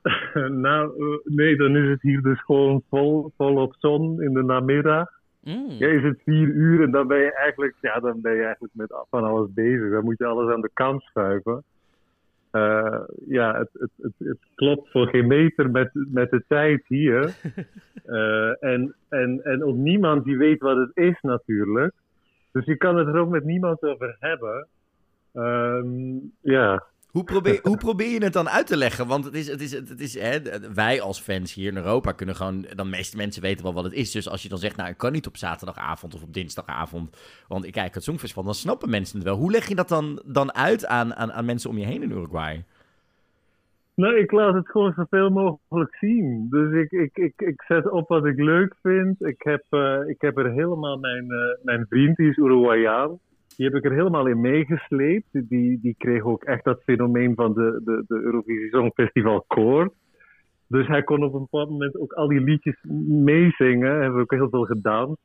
nou, 0.67 0.91
eh, 0.99 1.35
nee, 1.35 1.57
dan 1.57 1.77
is 1.77 1.89
het 1.89 2.03
hier 2.03 2.23
dus 2.23 2.45
gewoon 2.45 2.83
vol, 2.89 3.33
volop 3.37 3.75
zon 3.79 4.23
in 4.23 4.33
de 4.33 4.43
namiddag. 4.43 5.09
Mm. 5.43 5.67
Ja, 5.69 5.89
is 5.89 6.03
het 6.03 6.21
vier 6.25 6.49
uur 6.49 6.83
en 6.83 6.91
dan 6.91 7.07
ben 7.07 7.19
je 7.19 7.33
eigenlijk, 7.33 7.75
ja, 7.81 8.01
dan 8.01 8.21
ben 8.21 8.35
je 8.35 8.43
eigenlijk 8.43 8.75
met 8.75 8.95
van 9.11 9.25
alles 9.25 9.49
bezig. 9.53 9.91
Dan 9.91 10.05
moet 10.05 10.19
je 10.19 10.27
alles 10.27 10.55
aan 10.55 10.61
de 10.61 10.71
kant 10.73 11.03
schuiven. 11.03 11.65
Eh, 12.57 13.01
ja, 13.27 13.59
het, 13.59 13.69
het, 13.73 13.91
het, 14.01 14.13
het 14.19 14.39
klopt 14.55 14.91
voor 14.91 15.09
geen 15.09 15.27
meter 15.27 15.71
met, 15.71 15.91
met 15.93 16.31
de 16.31 16.45
tijd 16.49 16.83
hier. 16.87 17.35
Eh, 18.07 18.63
en, 18.63 18.95
en, 19.09 19.41
en 19.45 19.65
ook 19.65 19.77
niemand 19.77 20.25
die 20.25 20.37
weet 20.37 20.61
wat 20.61 20.77
het 20.77 20.91
is 20.95 21.19
natuurlijk. 21.21 21.95
Dus 22.53 22.65
je 22.65 22.77
kan 22.77 22.97
het 22.97 23.07
er 23.07 23.17
ook 23.17 23.29
met 23.29 23.45
niemand 23.45 23.83
over 23.83 24.17
hebben. 24.19 24.67
Ehm, 25.33 25.89
ja, 26.41 26.85
Hoe 27.17 27.25
probeer, 27.25 27.61
hoe 27.71 27.77
probeer 27.77 28.11
je 28.11 28.25
het 28.25 28.33
dan 28.33 28.49
uit 28.49 28.67
te 28.67 28.77
leggen? 28.77 29.07
Want 29.07 29.25
het 29.25 29.35
is, 29.35 29.49
het 29.49 29.61
is, 29.61 29.73
het 29.73 30.01
is, 30.01 30.19
hè, 30.21 30.39
wij 30.75 31.01
als 31.01 31.21
fans 31.21 31.55
hier 31.55 31.71
in 31.71 31.77
Europa 31.77 32.13
kunnen 32.13 32.35
gewoon... 32.35 32.67
Dan 32.75 32.91
de 32.91 32.97
meeste 32.97 33.17
mensen 33.17 33.43
weten 33.43 33.65
wel 33.65 33.75
wat 33.75 33.85
het 33.85 33.93
is. 33.93 34.11
Dus 34.11 34.29
als 34.29 34.43
je 34.43 34.49
dan 34.49 34.59
zegt, 34.59 34.77
nou, 34.77 34.89
ik 34.91 34.97
kan 34.97 35.13
niet 35.13 35.27
op 35.27 35.37
zaterdagavond 35.37 36.15
of 36.15 36.23
op 36.23 36.33
dinsdagavond... 36.33 37.17
want 37.49 37.65
ik 37.65 37.73
kijk 37.73 37.95
het 37.95 38.05
Songfestival, 38.05 38.45
dan 38.45 38.55
snappen 38.55 38.91
mensen 38.91 39.17
het 39.19 39.27
wel. 39.27 39.37
Hoe 39.37 39.51
leg 39.51 39.69
je 39.69 39.75
dat 39.75 39.89
dan, 39.89 40.23
dan 40.25 40.55
uit 40.55 40.87
aan, 40.87 41.15
aan, 41.15 41.33
aan 41.33 41.45
mensen 41.45 41.71
om 41.71 41.79
je 41.79 41.87
heen 41.87 42.03
in 42.03 42.11
Uruguay? 42.11 42.65
Nou, 43.95 44.17
ik 44.17 44.31
laat 44.31 44.55
het 44.55 44.69
gewoon 44.69 44.93
zoveel 44.93 45.31
mogelijk 45.31 45.97
zien. 45.97 46.47
Dus 46.51 46.73
ik, 46.73 46.91
ik, 46.91 47.17
ik, 47.17 47.33
ik 47.37 47.63
zet 47.69 47.91
op 47.91 48.09
wat 48.09 48.27
ik 48.27 48.39
leuk 48.39 48.75
vind. 48.83 49.23
Ik 49.25 49.43
heb, 49.43 49.65
eh, 49.71 50.01
ik 50.07 50.21
heb 50.21 50.39
er 50.39 50.53
helemaal 50.53 50.99
mijn, 50.99 51.31
eh, 51.31 51.65
mijn 51.65 51.87
vriend, 51.89 52.17
die 52.17 52.29
is 52.29 52.37
Uruguayaan. 52.37 53.19
Die 53.57 53.67
heb 53.67 53.75
ik 53.75 53.85
er 53.85 53.93
helemaal 53.93 54.27
in 54.27 54.41
meegesleept. 54.41 55.27
Die, 55.33 55.81
die 55.83 55.95
kreeg 55.99 56.23
ook 56.23 56.45
echt 56.45 56.65
dat 56.65 56.83
fenomeen 56.83 57.35
van 57.35 57.55
de, 57.55 57.81
de, 57.85 58.05
de 58.09 58.21
Eurovisie 58.21 58.69
Songfestival 58.71 59.45
koor. 59.47 59.93
Dus 60.69 60.87
hij 60.87 61.03
kon 61.03 61.25
op 61.25 61.35
een 61.35 61.41
bepaald 61.51 61.71
moment 61.71 61.97
ook 61.99 62.13
al 62.13 62.29
die 62.29 62.41
liedjes 62.41 62.77
meezingen. 63.09 63.91
Hebben 63.91 64.15
we 64.15 64.21
ook 64.21 64.31
heel 64.31 64.49
veel 64.49 64.65
gedaan. 64.65 65.17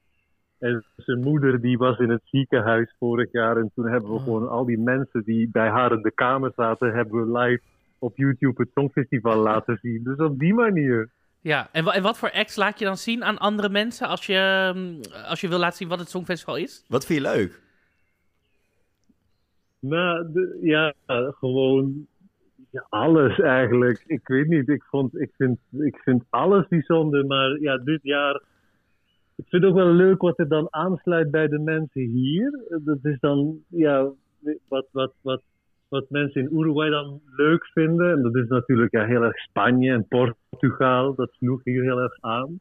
En 0.60 0.86
zijn 0.96 1.20
moeder 1.20 1.62
die 1.62 1.78
was 1.78 2.00
in 2.00 2.10
het 2.10 2.22
ziekenhuis 2.26 2.96
vorig 3.00 3.32
jaar. 3.32 3.58
En 3.58 3.72
toen 3.76 3.88
hebben 3.88 4.10
we 4.10 4.16
Oh. 4.16 4.24
gewoon 4.24 4.50
al 4.50 4.66
die 4.66 4.80
mensen 4.80 5.24
die 5.24 5.50
bij 5.52 5.70
haar 5.70 5.92
in 5.92 6.02
de 6.02 6.12
kamer 6.14 6.52
zaten, 6.56 6.94
hebben 6.94 7.26
we 7.32 7.40
live 7.40 7.62
op 8.00 8.18
YouTube 8.18 8.62
het 8.62 8.72
Songfestival 8.74 9.38
laten 9.38 9.78
zien. 9.82 10.04
Dus 10.04 10.18
op 10.18 10.40
die 10.40 10.54
manier. 10.54 11.10
Ja, 11.42 11.70
en, 11.72 11.86
en 11.86 12.02
wat 12.02 12.18
voor 12.18 12.32
acts 12.32 12.56
laat 12.56 12.80
je 12.80 12.86
dan 12.86 12.98
zien 12.98 13.24
aan 13.24 13.38
andere 13.38 13.70
mensen 13.70 14.08
als 14.08 14.26
je, 14.26 14.72
mm, 14.76 15.00
als 15.28 15.42
je 15.42 15.48
wil 15.48 15.60
laten 15.60 15.78
zien 15.78 15.88
wat 15.88 16.00
het 16.00 16.10
Songfestival 16.10 16.58
is? 16.58 16.86
Wat 16.88 17.06
vind 17.06 17.20
je 17.22 17.26
leuk? 17.32 17.62
Nou, 19.82 20.26
ja, 20.62 20.94
gewoon 21.40 22.08
ja, 22.72 22.86
alles 22.90 23.40
eigenlijk. 23.40 24.04
Ik 24.08 24.28
weet 24.28 24.48
niet, 24.48 24.70
ik, 24.70 24.84
vond, 24.84 25.20
ik, 25.20 25.32
vind, 25.38 25.60
ik 25.72 25.98
vind 25.98 26.24
alles 26.30 26.68
bijzonder, 26.68 27.26
maar 27.26 27.60
ja, 27.60 27.78
dit 27.78 28.00
jaar... 28.04 28.42
Ik 29.36 29.48
vind 29.48 29.64
het 29.64 29.72
ook 29.72 29.78
wel 29.78 29.94
leuk 29.94 30.22
wat 30.22 30.40
er 30.40 30.48
dan 30.48 30.68
aansluit 30.70 31.32
bij 31.32 31.48
de 31.48 31.60
mensen 31.60 32.02
hier. 32.02 32.66
Dat 32.84 33.06
is 33.06 33.20
dan, 33.20 33.60
ja, 33.68 34.12
wat, 34.68 34.88
wat, 34.92 35.14
wat, 35.22 35.42
wat 35.90 36.10
mensen 36.10 36.42
in 36.42 36.58
Uruguay 36.60 36.90
dan 36.90 37.22
leuk 37.36 37.66
vinden. 37.66 38.12
En 38.12 38.22
dat 38.22 38.36
is 38.36 38.48
natuurlijk 38.48 38.92
ja, 38.92 39.06
heel 39.06 39.24
erg 39.24 39.38
Spanje 39.38 39.92
en 39.92 40.08
Portugal. 40.08 41.16
Dat 41.16 41.32
sloeg 41.32 41.64
hier 41.64 41.84
heel 41.84 42.00
erg 42.00 42.18
aan. 42.20 42.60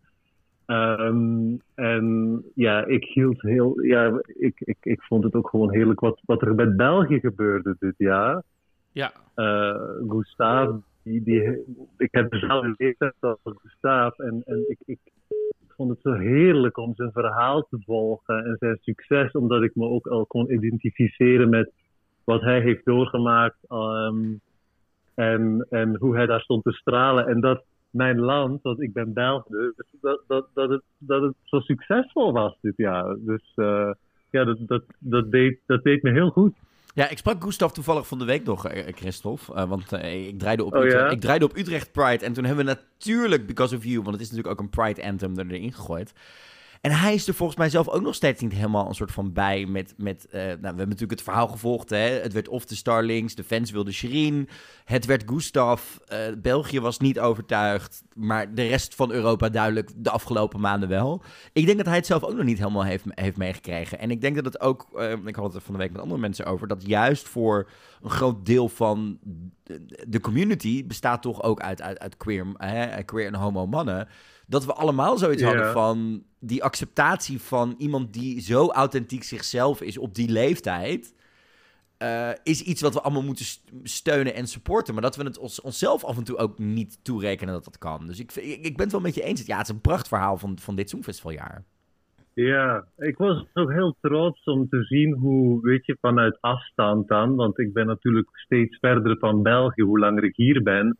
Ehm, 0.70 1.56
en 1.74 2.42
ja, 2.54 2.84
ik 2.86 3.04
hield 3.04 3.42
heel, 3.42 3.80
ja, 3.82 4.20
ik, 4.26 4.60
ik, 4.60 4.76
ik 4.82 5.02
vond 5.02 5.24
het 5.24 5.34
ook 5.34 5.48
gewoon 5.48 5.72
heerlijk 5.72 6.00
wat, 6.00 6.20
wat 6.24 6.42
er 6.42 6.54
met 6.54 6.76
België 6.76 7.20
gebeurde 7.20 7.76
dit 7.78 7.94
jaar. 7.96 8.42
Ja. 8.92 9.12
Eh 9.34 9.80
Gustav, 10.08 10.76
die, 11.02 11.22
die, 11.22 11.64
ik 11.96 12.08
heb 12.10 12.30
dezelfde 12.30 12.74
leeftijd 12.76 13.14
als 13.20 13.38
Gustav 13.42 14.18
en, 14.18 14.42
en 14.46 14.64
ik, 14.68 14.78
ik 14.84 14.98
vond 15.68 15.90
het 15.90 16.00
zo 16.02 16.12
heerlijk 16.12 16.76
om 16.76 16.94
zijn 16.94 17.12
verhaal 17.12 17.66
te 17.70 17.78
volgen 17.84 18.44
en 18.44 18.56
zijn 18.58 18.78
succes, 18.80 19.32
omdat 19.32 19.62
ik 19.62 19.74
me 19.74 19.84
ook 19.84 20.06
al 20.06 20.26
kon 20.26 20.52
identificeren 20.52 21.48
met 21.48 21.72
wat 22.24 22.40
hij 22.40 22.60
heeft 22.60 22.84
doorgemaakt 22.84 23.58
ehm, 23.68 24.24
en, 25.14 25.66
en 25.70 25.96
hoe 25.96 26.16
hij 26.16 26.26
daar 26.26 26.40
stond 26.40 26.64
te 26.64 26.72
stralen. 26.72 27.26
En 27.26 27.40
dat 27.40 27.64
mijn 27.90 28.18
land, 28.20 28.62
want 28.62 28.82
ik 28.82 28.92
ben 28.92 29.12
Belg, 29.12 29.44
dus 29.46 29.74
dat, 30.00 30.20
dat, 30.26 30.46
dat, 30.54 30.70
het, 30.70 30.82
dat 30.98 31.22
het 31.22 31.34
zo 31.44 31.60
succesvol 31.60 32.32
was 32.32 32.56
dit 32.60 32.76
jaar. 32.76 33.16
Dus 33.18 33.52
eh, 33.54 33.90
ja, 34.30 34.44
dat, 34.44 34.58
dat, 34.60 34.82
dat, 34.98 35.30
deed, 35.30 35.58
dat 35.66 35.82
deed 35.82 36.02
me 36.02 36.10
heel 36.10 36.30
goed. 36.30 36.54
Ja, 36.94 37.08
ik 37.08 37.18
sprak 37.18 37.42
Gustav 37.44 37.72
toevallig 37.72 38.06
van 38.06 38.18
de 38.18 38.24
week 38.24 38.44
nog, 38.44 38.66
eh, 38.66 38.92
Christophe. 38.94 39.54
eh, 39.54 39.68
want 39.68 39.92
eh, 39.92 40.26
ik, 40.28 40.38
draaide 40.38 40.64
op 40.64 40.74
Oh, 40.74 40.84
Utrecht, 40.84 41.04
ja? 41.04 41.08
ik 41.10 41.20
draaide 41.20 41.44
op 41.44 41.56
Utrecht 41.56 41.92
Pride. 41.92 42.24
En 42.24 42.32
toen 42.32 42.44
hebben 42.44 42.64
we 42.66 42.70
natuurlijk 42.72 43.46
Because 43.46 43.76
of 43.76 43.84
You, 43.84 43.96
want 44.02 44.12
het 44.12 44.20
is 44.20 44.30
natuurlijk 44.30 44.60
ook 44.60 44.64
een 44.66 44.70
Pride 44.70 45.02
Anthem, 45.04 45.38
er 45.38 45.50
erin 45.50 45.72
gegooid. 45.72 46.12
En 46.80 46.90
hij 46.90 47.14
is 47.14 47.28
er 47.28 47.34
volgens 47.34 47.58
mij 47.58 47.70
zelf 47.70 47.88
ook 47.88 48.02
nog 48.02 48.14
steeds 48.14 48.42
niet 48.42 48.52
helemaal 48.52 48.88
een 48.88 48.94
soort 48.94 49.12
van 49.12 49.32
bij 49.32 49.66
met... 49.66 49.94
met 49.96 50.26
eh, 50.26 50.40
nou, 50.40 50.56
we 50.60 50.66
hebben 50.66 50.88
natuurlijk 50.88 51.10
het 51.10 51.22
verhaal 51.22 51.48
gevolgd, 51.48 51.90
hè. 51.90 51.96
Het 51.96 52.32
werd 52.32 52.48
of 52.48 52.64
de 52.64 52.74
Starlings, 52.74 53.34
de 53.34 53.44
fans 53.44 53.70
wilden 53.70 53.92
Shirin. 53.92 54.48
Het 54.84 55.06
werd 55.06 55.22
Gustav. 55.26 55.96
eh, 55.96 56.18
België 56.38 56.80
was 56.80 56.98
niet 56.98 57.20
overtuigd, 57.20 58.02
maar 58.14 58.54
de 58.54 58.66
rest 58.66 58.94
van 58.94 59.12
Europa 59.12 59.48
duidelijk 59.48 59.90
de 59.96 60.10
afgelopen 60.10 60.60
maanden 60.60 60.88
wel. 60.88 61.22
Ik 61.52 61.64
denk 61.64 61.76
dat 61.76 61.86
hij 61.86 61.96
het 61.96 62.06
zelf 62.06 62.22
ook 62.22 62.36
nog 62.36 62.44
niet 62.44 62.58
helemaal 62.58 62.84
heeft, 62.84 63.04
heeft 63.08 63.36
meegekregen. 63.36 63.98
En 63.98 64.10
ik 64.10 64.20
denk 64.20 64.34
dat 64.34 64.44
het 64.44 64.60
ook, 64.60 64.88
eh, 64.94 65.12
ik 65.24 65.36
had 65.36 65.44
het 65.44 65.54
er 65.54 65.60
van 65.60 65.74
de 65.74 65.80
week 65.80 65.92
met 65.92 66.00
andere 66.00 66.20
mensen 66.20 66.46
over, 66.46 66.68
dat 66.68 66.86
juist 66.86 67.28
voor 67.28 67.70
een 68.02 68.10
groot 68.10 68.46
deel 68.46 68.68
van 68.68 69.18
de, 70.06 70.20
community 70.20 70.86
bestaat 70.86 71.22
toch 71.22 71.42
ook 71.42 71.60
uit, 71.60 71.82
uit, 71.82 71.98
uit 71.98 72.16
queer, 72.16 72.46
queer 73.04 73.26
en 73.26 73.34
homo 73.34 73.66
mannen. 73.66 74.08
Dat 74.50 74.64
we 74.66 74.72
allemaal 74.72 75.18
zoiets 75.18 75.42
hadden 75.42 75.72
van 75.72 76.22
die 76.38 76.64
acceptatie 76.64 77.40
van 77.40 77.74
iemand 77.78 78.12
die 78.12 78.40
zo 78.40 78.70
authentiek 78.70 79.22
zichzelf 79.22 79.80
is 79.80 79.98
op 79.98 80.14
die 80.14 80.28
leeftijd. 80.30 81.14
eh, 81.98 82.30
is 82.42 82.62
iets 82.62 82.80
wat 82.80 82.94
we 82.94 83.00
allemaal 83.00 83.22
moeten 83.22 83.44
st- 83.44 83.72
steunen 83.82 84.34
en 84.34 84.46
supporten. 84.46 84.94
Maar 84.94 85.02
dat 85.02 85.16
we 85.16 85.24
het 85.24 85.38
ons, 85.38 85.60
onszelf 85.60 86.04
af 86.04 86.16
en 86.16 86.24
toe 86.24 86.36
ook 86.36 86.58
niet 86.58 86.98
toerekenen 87.04 87.54
dat 87.54 87.64
dat 87.64 87.78
kan. 87.78 88.06
Dus 88.06 88.20
ik, 88.20 88.32
ik, 88.34 88.64
ik 88.66 88.76
ben 88.76 88.82
het 88.82 88.92
wel 88.92 89.00
met 89.00 89.14
je 89.14 89.22
eens. 89.22 89.46
Ja, 89.46 89.56
het 89.56 89.68
is 89.68 89.74
een 89.74 89.80
prachtverhaal 89.80 90.36
van, 90.36 90.58
van 90.58 90.74
dit 90.76 90.90
Songfestivaljaar. 90.90 91.64
Ja, 92.34 92.84
ik 92.96 93.16
was 93.16 93.44
ook 93.54 93.72
heel 93.72 93.96
trots 94.00 94.44
om 94.44 94.68
te 94.68 94.82
zien 94.84 95.12
hoe, 95.12 95.60
weet 95.62 95.86
je, 95.86 95.96
vanuit 96.00 96.38
afstand 96.40 97.08
dan, 97.08 97.34
want 97.36 97.58
ik 97.58 97.72
ben 97.72 97.86
natuurlijk 97.86 98.28
steeds 98.32 98.78
verder 98.78 99.18
van 99.18 99.42
België, 99.42 99.82
hoe 99.82 99.98
langer 99.98 100.24
ik 100.24 100.36
hier 100.36 100.62
ben. 100.62 100.98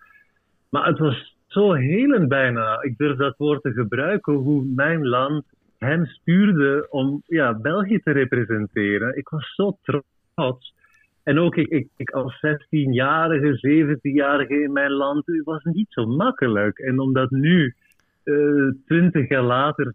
Maar 0.68 0.86
het 0.86 0.98
was 0.98 1.36
zo 1.52 1.72
helend 1.72 2.28
bijna, 2.28 2.82
ik 2.82 2.96
durf 2.96 3.16
dat 3.16 3.36
woord 3.36 3.62
te 3.62 3.72
gebruiken, 3.72 4.32
hoe 4.32 4.64
mijn 4.64 5.06
land 5.06 5.44
hem 5.78 6.06
stuurde 6.06 6.86
om 6.90 7.22
ja, 7.26 7.54
België 7.54 7.98
te 7.98 8.10
representeren. 8.10 9.16
Ik 9.16 9.28
was 9.28 9.54
zo 9.54 9.76
trots. 9.82 10.74
En 11.22 11.38
ook 11.38 11.56
ik, 11.56 11.88
ik, 11.96 12.10
als 12.10 12.40
16-jarige, 12.46 13.96
17-jarige 13.96 14.62
in 14.62 14.72
mijn 14.72 14.90
land, 14.90 15.26
het 15.26 15.44
was 15.44 15.64
niet 15.64 15.86
zo 15.90 16.06
makkelijk. 16.06 16.78
En 16.78 16.98
om 16.98 17.12
dat 17.12 17.30
nu, 17.30 17.74
twintig 18.86 19.28
jaar 19.28 19.42
later, 19.42 19.94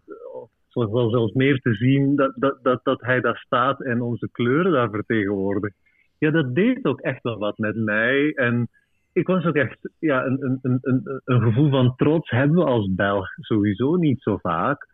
of 0.72 0.90
wel 0.90 1.10
zelfs 1.10 1.32
meer 1.32 1.58
te 1.60 1.74
zien, 1.74 2.16
dat, 2.16 2.32
dat, 2.36 2.58
dat, 2.62 2.80
dat 2.82 3.00
hij 3.00 3.20
daar 3.20 3.38
staat 3.38 3.82
en 3.82 4.00
onze 4.00 4.28
kleuren 4.32 4.72
daar 4.72 4.90
vertegenwoordigt. 4.90 5.76
Ja, 6.18 6.30
dat 6.30 6.54
deed 6.54 6.84
ook 6.84 7.00
echt 7.00 7.22
wel 7.22 7.38
wat 7.38 7.58
met 7.58 7.76
mij. 7.76 8.32
En 8.34 8.68
ik 9.16 9.26
was 9.26 9.44
ook 9.44 9.54
echt, 9.54 9.78
ja, 9.98 10.24
een, 10.24 10.42
een, 10.44 10.58
een, 10.62 10.78
een, 10.82 11.20
een 11.24 11.40
gevoel 11.42 11.70
van 11.70 11.96
trots 11.96 12.30
hebben 12.30 12.56
we 12.56 12.64
als 12.64 12.88
Belg 12.94 13.26
sowieso 13.40 13.94
niet 13.96 14.22
zo 14.22 14.36
vaak. 14.36 14.86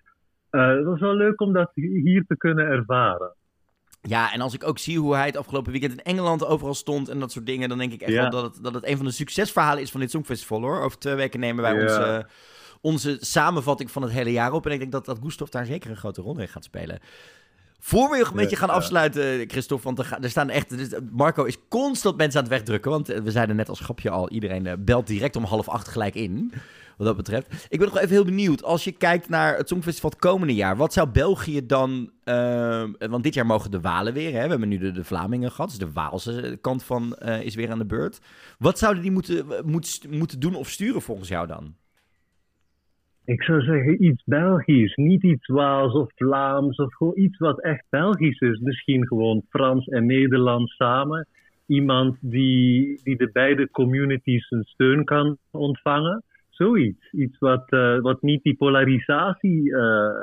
Eh, 0.50 0.68
het 0.68 0.84
was 0.84 1.00
wel 1.00 1.14
leuk 1.14 1.40
om 1.40 1.52
dat 1.52 1.70
hier 1.74 2.24
te 2.26 2.36
kunnen 2.36 2.66
ervaren. 2.66 3.34
Ja, 4.02 4.32
en 4.32 4.40
als 4.40 4.54
ik 4.54 4.64
ook 4.66 4.78
zie 4.78 4.98
hoe 4.98 5.14
hij 5.14 5.26
het 5.26 5.36
afgelopen 5.36 5.72
weekend 5.72 5.92
in 5.92 6.02
Engeland 6.04 6.46
overal 6.46 6.74
stond 6.74 7.08
en 7.08 7.18
dat 7.18 7.32
soort 7.32 7.46
dingen, 7.46 7.68
dan 7.68 7.78
denk 7.78 7.92
ik 7.92 8.00
echt 8.00 8.12
Ja. 8.12 8.20
wel 8.20 8.30
dat 8.30 8.42
het, 8.54 8.64
dat 8.64 8.74
het 8.74 8.86
een 8.86 8.96
van 8.96 9.06
de 9.06 9.12
succesverhalen 9.12 9.82
is 9.82 9.90
van 9.90 10.00
dit 10.00 10.10
Songfestival 10.10 10.60
hoor. 10.60 10.80
Over 10.80 10.98
twee 10.98 11.14
weken 11.14 11.40
nemen 11.40 11.62
wij 11.62 11.74
Ja. 11.74 11.80
onze, 11.82 12.26
onze 12.80 13.16
samenvatting 13.20 13.90
van 13.90 14.02
het 14.02 14.12
hele 14.12 14.32
jaar 14.32 14.52
op. 14.52 14.66
En 14.66 14.72
ik 14.72 14.78
denk 14.78 14.92
dat, 14.92 15.04
dat 15.04 15.18
Gustav 15.22 15.48
daar 15.48 15.66
zeker 15.66 15.90
een 15.90 15.96
grote 15.96 16.22
rol 16.22 16.38
in 16.40 16.48
gaat 16.48 16.64
spelen. 16.64 16.98
Voor 17.84 18.10
we 18.10 18.24
een 18.24 18.36
beetje 18.36 18.56
gaan 18.56 18.70
afsluiten, 18.70 19.50
Christophe, 19.50 19.84
want 19.84 19.98
er, 19.98 20.30
staan 20.30 20.50
echt... 20.50 20.76
dus 20.76 20.88
Marco 21.10 21.44
is 21.44 21.56
constant 21.68 22.16
mensen 22.16 22.38
aan 22.38 22.44
het 22.44 22.54
wegdrukken, 22.54 22.90
want 22.90 23.08
eh, 23.08 23.20
we 23.20 23.30
zeiden 23.30 23.56
net 23.56 23.68
als 23.68 23.80
grapje 23.80 24.10
al, 24.10 24.30
iedereen 24.30 24.66
eh, 24.66 24.74
belt 24.78 25.06
direct 25.06 25.36
om 25.36 25.44
half 25.44 25.68
acht 25.68 25.88
gelijk 25.88 26.14
in, 26.14 26.52
wat 26.96 27.06
dat 27.06 27.16
betreft. 27.16 27.66
Ik 27.68 27.78
ben 27.78 27.88
nog 27.88 27.96
even 27.96 28.08
heel 28.08 28.24
benieuwd, 28.24 28.62
als 28.62 28.84
je 28.84 28.92
kijkt 28.92 29.28
naar 29.28 29.56
het 29.56 29.68
Songfestival 29.68 30.10
het 30.10 30.18
komende 30.18 30.54
jaar, 30.54 30.76
wat 30.76 30.92
zou 30.92 31.08
België 31.08 31.66
dan... 31.66 32.10
eh, 32.24 32.84
want 32.98 33.22
dit 33.22 33.34
jaar 33.34 33.46
mogen 33.46 33.70
de 33.70 33.80
Walen 33.80 34.12
weer, 34.12 34.32
hè? 34.32 34.42
we 34.42 34.50
hebben 34.50 34.68
nu 34.68 34.78
de, 34.78 34.92
de 34.92 35.04
Vlamingen 35.04 35.50
gehad, 35.50 35.70
dus 35.70 35.78
de 35.78 35.92
Waalse 35.92 36.58
kant 36.60 36.82
van 36.82 37.14
eh, 37.14 37.42
is 37.42 37.54
weer 37.54 37.70
aan 37.70 37.78
de 37.78 37.86
beurt. 37.86 38.18
Wat 38.58 38.78
zouden 38.78 39.02
die 39.02 39.12
moeten, 39.12 39.46
moet, 39.64 40.00
moeten 40.10 40.40
doen 40.40 40.54
of 40.54 40.68
sturen 40.68 41.02
volgens 41.02 41.28
jou 41.28 41.46
dan? 41.46 41.74
Ik 43.24 43.42
zou 43.42 43.60
zeggen 43.60 44.04
iets 44.04 44.22
Belgisch, 44.24 44.94
niet 44.94 45.22
iets 45.22 45.46
Waals 45.46 45.92
of 45.92 46.12
Vlaams 46.14 46.76
of 46.76 46.94
gewoon 46.94 47.18
iets 47.18 47.38
wat 47.38 47.60
echt 47.60 47.84
Belgisch 47.90 48.40
is. 48.40 48.58
Misschien 48.58 49.06
gewoon 49.06 49.42
Frans 49.48 49.86
en 49.86 50.06
Nederlands 50.06 50.76
samen. 50.76 51.26
Iemand 51.66 52.16
die, 52.20 53.00
die 53.02 53.16
de 53.16 53.30
beide 53.32 53.70
communities 53.70 54.50
een 54.50 54.64
steun 54.64 55.04
kan 55.04 55.36
ontvangen. 55.50 56.22
Zoiets. 56.50 57.12
Iets 57.12 57.38
wat, 57.38 57.70
eh, 57.70 58.00
wat 58.00 58.22
niet 58.22 58.42
die 58.42 58.56
polarisatie 58.56 59.76
eh, 59.76 60.22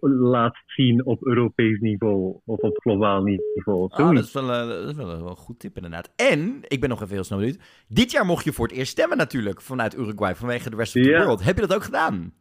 laat 0.00 0.56
zien 0.66 1.04
op 1.06 1.26
Europees 1.26 1.80
niveau 1.80 2.40
of 2.44 2.58
op 2.58 2.76
globaal 2.80 3.22
niveau. 3.22 3.88
Ah, 3.92 4.14
dat 4.14 4.24
is 4.24 4.32
wel, 4.32 4.50
eh, 4.52 4.68
dat 4.68 4.88
is 4.88 4.96
wel 4.96 5.10
een 5.10 5.36
goed 5.36 5.58
tip 5.58 5.76
inderdaad. 5.76 6.12
En, 6.16 6.58
ik 6.62 6.80
ben 6.80 6.88
nog 6.88 7.02
even 7.02 7.14
heel 7.14 7.24
snel 7.24 7.38
benieuwd. 7.38 7.84
Dit 7.88 8.10
jaar 8.10 8.24
mocht 8.24 8.44
je 8.44 8.52
voor 8.52 8.66
het 8.66 8.76
eerst 8.76 8.90
stemmen 8.92 9.16
natuurlijk 9.16 9.60
vanuit 9.60 9.96
Uruguay 9.96 10.34
vanwege 10.34 10.70
de 10.70 10.76
rest 10.76 10.96
of 10.96 11.02
the 11.02 11.08
Ja. 11.08 11.24
world. 11.24 11.44
Heb 11.44 11.54
je 11.54 11.66
dat 11.66 11.74
ook 11.74 11.84
gedaan? 11.84 12.32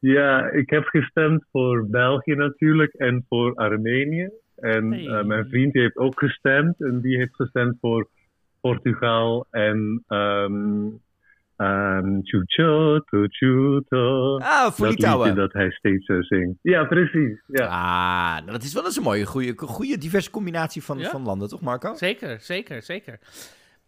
Ja, 0.00 0.50
ik 0.50 0.70
heb 0.70 0.84
gestemd 0.84 1.44
voor 1.52 1.86
België 1.88 2.34
natuurlijk 2.34 2.92
en 2.92 3.24
voor 3.28 3.54
Armenië. 3.54 4.30
En 4.56 4.92
Hey. 4.92 5.06
eh, 5.06 5.24
mijn 5.24 5.48
vriend 5.48 5.72
die 5.72 5.82
heeft 5.82 5.96
ook 5.96 6.18
gestemd 6.18 6.80
en 6.80 7.00
die 7.00 7.16
heeft 7.16 7.34
gestemd 7.34 7.76
voor 7.80 8.08
Portugal 8.60 9.46
en 9.50 10.02
ehm 10.06 10.86
ehm 11.60 12.20
Chuchoto, 12.22 13.24
Chuto. 13.28 14.36
Ah, 14.38 14.70
voor 14.70 14.86
dat 14.86 14.94
Litouwen. 14.94 15.26
liedje 15.26 15.40
dat 15.42 15.52
hij 15.52 15.70
steeds 15.70 16.06
zo 16.06 16.22
zingt. 16.22 16.58
Ja, 16.62 16.84
precies. 16.84 17.42
Ja. 17.46 17.66
Ah, 17.66 18.34
nou, 18.38 18.50
dat 18.50 18.62
is 18.62 18.74
wel 18.74 18.84
eens 18.84 18.96
een 18.96 19.02
mooie, 19.02 19.26
goede, 19.26 19.52
goede 19.56 19.98
diverse 19.98 20.30
combinatie 20.30 20.82
van, 20.82 20.98
Ja. 20.98 21.08
van 21.10 21.22
landen, 21.22 21.48
toch 21.48 21.60
Marco? 21.60 21.94
Zeker, 21.94 22.40
zeker, 22.40 22.82
zeker. 22.82 23.18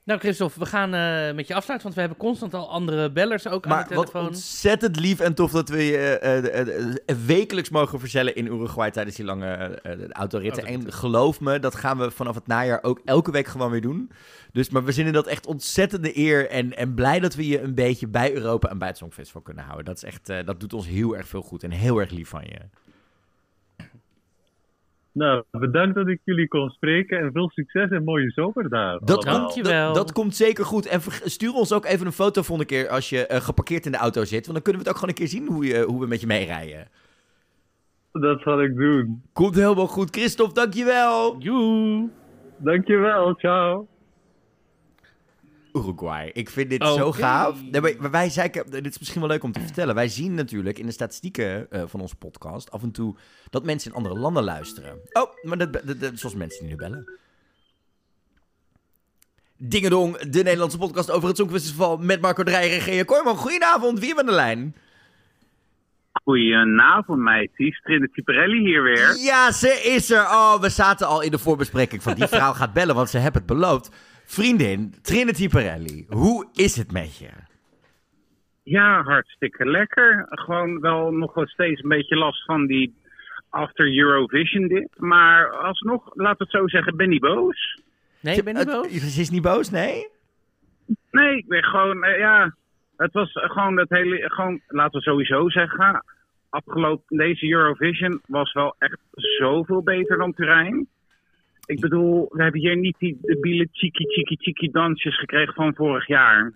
Nou, 0.04 0.21
Christophe, 0.21 0.59
we 0.59 0.66
gaan 0.66 0.94
eh, 0.94 1.35
met 1.35 1.47
je 1.47 1.54
afsluiten, 1.54 1.82
want 1.82 1.94
we 1.94 2.00
hebben 2.00 2.18
constant 2.18 2.54
al 2.54 2.71
andere 2.71 3.12
bellers 3.12 3.49
ook 3.49 3.64
aan 3.64 3.71
Maar 3.71 3.88
de 3.88 3.94
wat 3.94 4.06
telefoon. 4.06 4.30
ontzettend 4.30 5.00
lief 5.00 5.21
en 5.21 5.35
tof 5.35 5.50
dat 5.50 5.68
we 5.68 5.82
je 5.82 6.18
eh, 6.18 6.61
eh, 6.61 7.16
wekelijks 7.26 7.71
mogen 7.71 8.00
verzellen 8.00 8.37
in 8.37 8.47
Uruguay 8.47 8.90
tijdens 8.90 9.16
die 9.16 9.25
lange 9.25 9.80
autoritten. 10.12 10.64
En 10.64 10.92
geloof 10.92 11.40
me, 11.40 11.59
dat 11.59 11.75
gaan 11.75 11.99
we 11.99 12.11
vanaf 12.11 12.35
het 12.35 12.47
najaar 12.47 12.82
ook 12.82 13.00
elke 13.04 13.30
week 13.30 13.47
gewoon 13.47 13.71
weer 13.71 13.80
doen. 13.80 14.11
Dus, 14.52 14.71
maar 14.71 14.85
we 14.85 14.92
vinden 14.92 15.12
dat 15.12 15.26
echt 15.26 15.47
ontzettende 15.47 16.18
eer 16.18 16.49
en, 16.50 16.76
en 16.76 16.94
blij 16.94 17.21
dat 17.21 17.35
we 17.35 17.47
je 17.47 17.61
een 17.61 17.75
beetje 17.75 18.09
bij 18.09 18.35
Europa 18.35 18.68
en 18.68 18.78
bij 18.78 18.88
het 18.88 18.97
Songfestival 18.97 19.42
kunnen 19.42 19.64
houden. 19.64 19.85
Dat, 19.85 19.97
is 19.97 20.02
echt, 20.02 20.26
dat 20.26 20.61
doet 20.61 20.73
ons 20.73 20.87
heel 20.87 21.16
erg 21.16 21.28
veel 21.28 21.42
goed 21.42 21.62
en 21.62 21.71
heel 21.71 21.99
erg 21.99 22.11
lief 22.11 22.28
van 22.28 22.44
je. 22.44 22.59
Nou, 25.12 25.45
bedankt 25.50 25.95
dat 25.95 26.09
ik 26.09 26.21
jullie 26.25 26.49
kon 26.49 26.71
spreken 26.71 27.19
en 27.19 27.33
veel 27.33 27.50
succes 27.50 27.90
en 27.90 28.04
mooie 28.04 28.31
zomer 28.31 28.69
daar. 28.69 28.99
Dat, 29.04 29.25
komt, 29.25 29.64
dat, 29.64 29.95
dat 29.95 30.12
komt 30.12 30.37
zeker 30.37 30.64
goed. 30.64 30.87
En 30.87 31.00
stuur 31.25 31.52
ons 31.52 31.73
ook 31.73 31.85
even 31.85 32.07
een 32.07 32.12
foto 32.12 32.42
volgende 32.42 32.71
keer 32.75 32.88
als 32.88 33.11
je 33.11 33.26
eh, 33.26 33.40
geparkeerd 33.40 33.87
in 33.87 33.92
de 33.92 33.99
auto 33.99 34.25
zit. 34.25 34.47
Want 34.47 34.52
dan 34.52 34.62
kunnen 34.62 34.83
we 34.83 34.88
het 34.88 34.88
ook 34.88 34.95
gewoon 34.95 35.09
een 35.09 35.14
keer 35.14 35.28
zien 35.28 35.47
hoe, 35.47 35.64
je, 35.64 35.83
hoe 35.83 36.00
we 36.00 36.07
met 36.07 36.21
je 36.21 36.26
meerijden. 36.26 36.88
Dat 38.12 38.40
zal 38.40 38.62
ik 38.62 38.76
doen. 38.76 39.23
Komt 39.33 39.54
helemaal 39.54 39.87
goed. 39.87 40.11
Christophe, 40.11 40.54
dankjewel. 40.54 41.38
Joe. 41.38 42.09
Dankjewel, 42.57 43.35
ciao. 43.35 43.88
Uruguay. 45.72 46.30
Ik 46.32 46.50
vind 46.50 46.70
dit 46.70 46.86
zo 46.86 47.12
gaaf. 47.12 47.62
Nee, 47.70 47.80
maar- 47.80 48.10
wij 48.10 48.30
zeiken, 48.30 48.70
dit 48.70 48.86
is 48.86 48.98
misschien 48.98 49.20
wel 49.20 49.30
leuk 49.30 49.42
om 49.42 49.52
te 49.52 49.60
vertellen. 49.60 49.94
Wij 49.94 50.08
zien 50.08 50.34
natuurlijk 50.34 50.78
in 50.78 50.86
de 50.86 50.92
statistieken 50.92 51.70
eh, 51.70 51.82
van 51.86 52.00
onze 52.00 52.16
podcast 52.16 52.70
af 52.70 52.82
en 52.82 52.90
toe 52.92 53.16
dat 53.50 53.64
mensen 53.64 53.90
in 53.90 53.96
andere 53.96 54.18
landen 54.18 54.44
luisteren. 54.44 54.98
Oh, 55.12 55.30
maar 55.42 55.58
dat, 55.58 55.72
dat, 55.72 56.00
dat- 56.00 56.18
zoals 56.18 56.34
mensen 56.34 56.60
die 56.60 56.68
nu 56.68 56.76
bellen. 56.76 57.18
Dingedong, 59.56 60.18
de 60.18 60.42
Nederlandse 60.42 60.78
podcast 60.78 61.10
over 61.10 61.28
het 61.28 61.36
Songfestival 61.36 61.96
met 61.96 62.20
Marco 62.20 62.42
Dreyer 62.42 62.72
en 62.74 62.80
Gea 62.80 63.04
Kooijman. 63.04 63.36
Goedenavond, 63.36 63.98
wie 63.98 64.06
hebben 64.06 64.24
we 64.24 64.30
aan 64.30 64.36
de 64.36 64.42
lijn? 64.44 64.76
Goedenavond, 66.24 67.18
meisjes. 67.18 67.80
Trinity 67.82 68.22
Pirelli 68.22 68.58
hier 68.60 68.82
weer. 68.82 69.16
Ja, 69.18 69.52
ze 69.52 69.68
is 69.68 70.10
er. 70.10 70.22
Oh, 70.22 70.60
we 70.60 70.68
zaten 70.68 71.06
al 71.06 71.20
in 71.20 71.30
de 71.30 71.38
voorbespreking 71.38 72.02
van 72.02 72.14
die 72.14 72.26
vrouw 72.36 72.52
gaat 72.52 72.72
bellen, 72.72 72.94
want 72.94 73.10
ze 73.10 73.18
hebben 73.18 73.42
het 73.42 73.50
beloofd. 73.58 73.90
Vriendin, 74.36 74.94
Trinity 75.02 75.48
Pirelli, 75.48 76.06
hoe 76.08 76.48
is 76.52 76.76
het 76.76 76.92
met 76.92 77.18
je? 77.18 77.28
Ja, 78.62 79.02
hartstikke 79.02 79.66
lekker. 79.66 80.26
Gewoon 80.30 80.80
wel 80.80 81.10
nog 81.12 81.34
wel 81.34 81.46
steeds 81.46 81.82
een 81.82 81.88
beetje 81.88 82.16
last 82.16 82.44
van 82.44 82.66
die 82.66 82.94
after 83.50 83.98
Eurovision 83.98 84.68
dit. 84.68 84.88
Maar 84.98 85.50
alsnog, 85.50 86.10
laten 86.14 86.38
we 86.38 86.44
het 86.44 86.50
zo 86.62 86.68
zeggen, 86.68 86.96
ben 86.96 87.08
niet 87.08 87.20
boos. 87.20 87.80
Nee, 88.20 88.42
ben 88.42 88.54
niet 88.54 88.64
Het- 88.64 88.72
boos. 88.72 88.92
Ze 89.14 89.20
is 89.20 89.30
niet 89.30 89.42
boos, 89.42 89.70
nee? 89.70 90.06
Nee, 91.10 91.36
ik 91.36 91.48
ben 91.48 91.64
gewoon, 91.64 92.04
eh, 92.04 92.18
ja, 92.18 92.54
het 92.96 93.12
was 93.12 93.30
gewoon 93.32 93.74
dat 93.76 93.88
hele, 93.88 94.30
gewoon, 94.30 94.60
laten 94.66 94.98
we 94.98 95.04
sowieso 95.04 95.48
zeggen, 95.48 96.04
afgelopen, 96.48 97.16
deze 97.16 97.48
Eurovision 97.48 98.20
was 98.26 98.52
wel 98.52 98.74
echt 98.78 98.98
zoveel 99.12 99.82
beter 99.82 100.18
dan 100.18 100.32
Turijn. 100.34 100.86
Ik 101.66 101.81
bedoel, 101.81 102.26
we 102.31 102.42
hebben 102.42 102.61
hier 102.61 102.76
niet 102.76 102.97
die 102.99 103.19
debiele 103.21 103.69
chiki 103.73 104.04
chiki 104.07 104.37
chiki 104.37 104.71
dansjes 104.71 105.19
gekregen 105.19 105.54
van 105.54 105.75
vorig 105.75 106.07
jaar. 106.07 106.52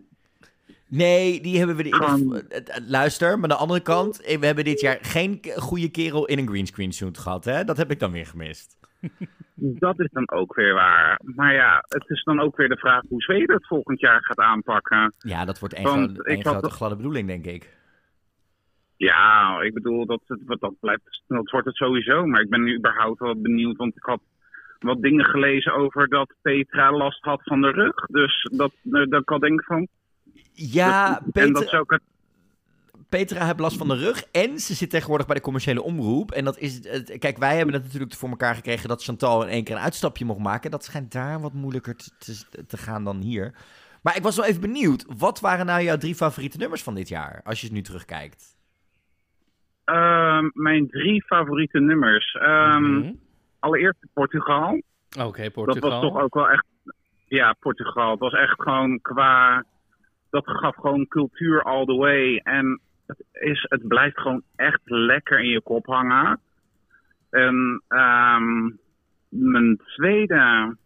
Nee, 0.88 1.40
die 1.40 1.58
hebben 1.58 1.76
we... 1.76 1.82
De, 1.82 1.94
Gewoon- 1.94 2.40
eh, 2.48 2.58
eh, 2.58 2.88
luister, 2.88 3.34
maar 3.34 3.42
aan 3.42 3.56
de 3.56 3.62
andere 3.62 3.80
kant... 3.80 4.22
eh, 4.22 4.38
We 4.38 4.46
hebben 4.46 4.64
dit 4.64 4.80
jaar 4.80 4.98
geen 5.02 5.40
goede 5.56 5.90
kerel 5.90 6.26
in 6.26 6.38
een 6.38 6.48
greenscreen 6.48 6.92
shoot 6.92 7.18
gehad, 7.18 7.44
hè? 7.44 7.64
Dat 7.64 7.76
heb 7.76 7.90
ik 7.90 7.98
dan 7.98 8.12
weer 8.12 8.26
gemist. 8.26 8.76
Dat 9.58 10.00
is 10.00 10.08
dan 10.12 10.30
ook 10.30 10.54
weer 10.54 10.74
waar. 10.74 11.20
Maar 11.22 11.54
ja, 11.54 11.84
het 11.88 12.04
is 12.10 12.22
dan 12.24 12.40
ook 12.40 12.56
weer 12.56 12.68
de 12.68 12.76
vraag 12.76 13.02
hoe 13.08 13.22
Zweden 13.22 13.54
het 13.56 13.66
volgend 13.66 14.00
jaar 14.00 14.24
gaat 14.24 14.38
aanpakken. 14.38 15.12
Ja, 15.18 15.44
dat 15.44 15.58
wordt 15.58 15.74
één, 15.74 16.16
één 16.16 16.42
had 16.42 16.56
grote 16.56 16.70
gladde 16.70 16.96
bedoeling, 16.96 17.26
denk 17.28 17.44
ik. 17.46 17.76
Ja, 18.96 19.60
ik 19.60 19.74
bedoel, 19.74 20.06
dat, 20.06 20.20
dat, 20.26 20.60
dat, 20.60 20.74
blijft, 20.80 21.22
dat 21.26 21.50
wordt 21.50 21.66
het 21.66 21.76
sowieso. 21.76 22.26
Maar 22.26 22.40
ik 22.40 22.48
ben 22.50 22.62
nu 22.62 22.76
überhaupt 22.76 23.20
wel 23.20 23.40
benieuwd, 23.40 23.76
want 23.76 23.96
ik 23.96 24.02
had 24.02 24.20
wat 24.78 25.02
dingen 25.02 25.24
gelezen 25.24 25.74
over 25.74 26.08
dat 26.08 26.34
Petra 26.42 26.92
last 26.92 27.22
had 27.24 27.40
van 27.42 27.60
de 27.60 27.70
rug. 27.70 27.94
Dus 27.94 28.48
dat, 28.52 28.72
eh, 28.92 29.06
dat 29.08 29.20
ik 29.20 29.30
al 29.30 29.38
denk 29.38 29.64
van... 29.64 29.88
Ja, 30.52 31.22
en 31.32 31.52
dat 31.52 32.00
Petra 33.08 33.44
heeft 33.44 33.60
last 33.60 33.76
van 33.76 33.88
de 33.88 33.96
rug 33.96 34.24
en 34.32 34.58
ze 34.58 34.74
zit 34.74 34.90
tegenwoordig 34.90 35.26
bij 35.26 35.36
de 35.36 35.42
commerciële 35.42 35.82
omroep. 35.82 36.30
En 36.30 36.44
dat 36.44 36.58
is, 36.58 36.88
het, 36.88 37.18
kijk, 37.18 37.38
wij 37.38 37.56
hebben 37.56 37.74
het 37.74 37.84
natuurlijk 37.84 38.14
voor 38.14 38.28
elkaar 38.28 38.54
gekregen 38.54 38.88
dat 38.88 39.04
Chantal 39.04 39.42
in 39.42 39.48
één 39.48 39.64
keer 39.64 39.76
een 39.76 39.82
uitstapje 39.82 40.24
mocht 40.24 40.40
maken. 40.40 40.70
Dat 40.70 40.84
schijnt 40.84 41.12
daar 41.12 41.40
wat 41.40 41.52
moeilijker 41.52 41.96
te, 41.96 42.10
te, 42.18 42.66
te 42.66 42.76
gaan 42.76 43.04
dan 43.04 43.16
hier. 43.16 43.54
Maar 44.02 44.16
ik 44.16 44.22
was 44.22 44.36
wel 44.36 44.44
even 44.44 44.60
benieuwd, 44.60 45.04
wat 45.18 45.40
waren 45.40 45.66
nou 45.66 45.82
jouw 45.82 45.96
drie 45.96 46.14
favoriete 46.14 46.58
nummers 46.58 46.82
van 46.82 46.94
dit 46.94 47.08
jaar, 47.08 47.40
als 47.44 47.60
je 47.60 47.66
het 47.66 47.74
nu 47.74 47.82
terugkijkt? 47.82 48.54
ehm, 49.84 50.48
mijn 50.52 50.88
drie 50.88 51.24
favoriete 51.24 51.80
nummers. 51.80 52.34
Ehm, 52.34 52.82
Mhm. 52.82 53.12
Allereerst 53.66 54.06
Portugal. 54.12 54.82
Oké, 55.20 55.50
Portugal. 55.50 55.64
Dat 55.66 55.78
was 55.78 56.00
toch 56.00 56.22
ook 56.22 56.34
wel 56.34 56.48
echt. 56.50 56.66
Ja, 57.28 57.52
Portugal. 57.52 58.10
Het 58.10 58.20
was 58.20 58.32
echt 58.32 58.62
gewoon 58.62 59.00
qua. 59.00 59.64
Dat 60.30 60.44
gaf 60.46 60.74
gewoon 60.74 61.08
cultuur 61.08 61.62
all 61.62 61.84
the 61.84 61.94
way. 61.94 62.36
En 62.36 62.80
het, 63.06 63.24
is, 63.32 63.66
het 63.68 63.88
blijft 63.88 64.18
gewoon 64.20 64.42
echt 64.56 64.80
lekker 64.84 65.40
in 65.40 65.48
je 65.48 65.60
kop 65.60 65.86
hangen. 65.86 66.40
En 67.30 67.82
ehm, 67.88 68.70
mijn 69.28 69.80
tweede. 69.96 70.76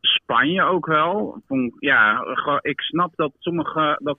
Spanje 0.00 0.62
ook 0.62 0.86
wel. 0.86 1.42
Vond, 1.46 1.74
ja, 1.78 2.24
ik 2.60 2.80
snap 2.80 3.16
dat 3.16 3.32
sommige. 3.38 3.98
Dat, 4.02 4.18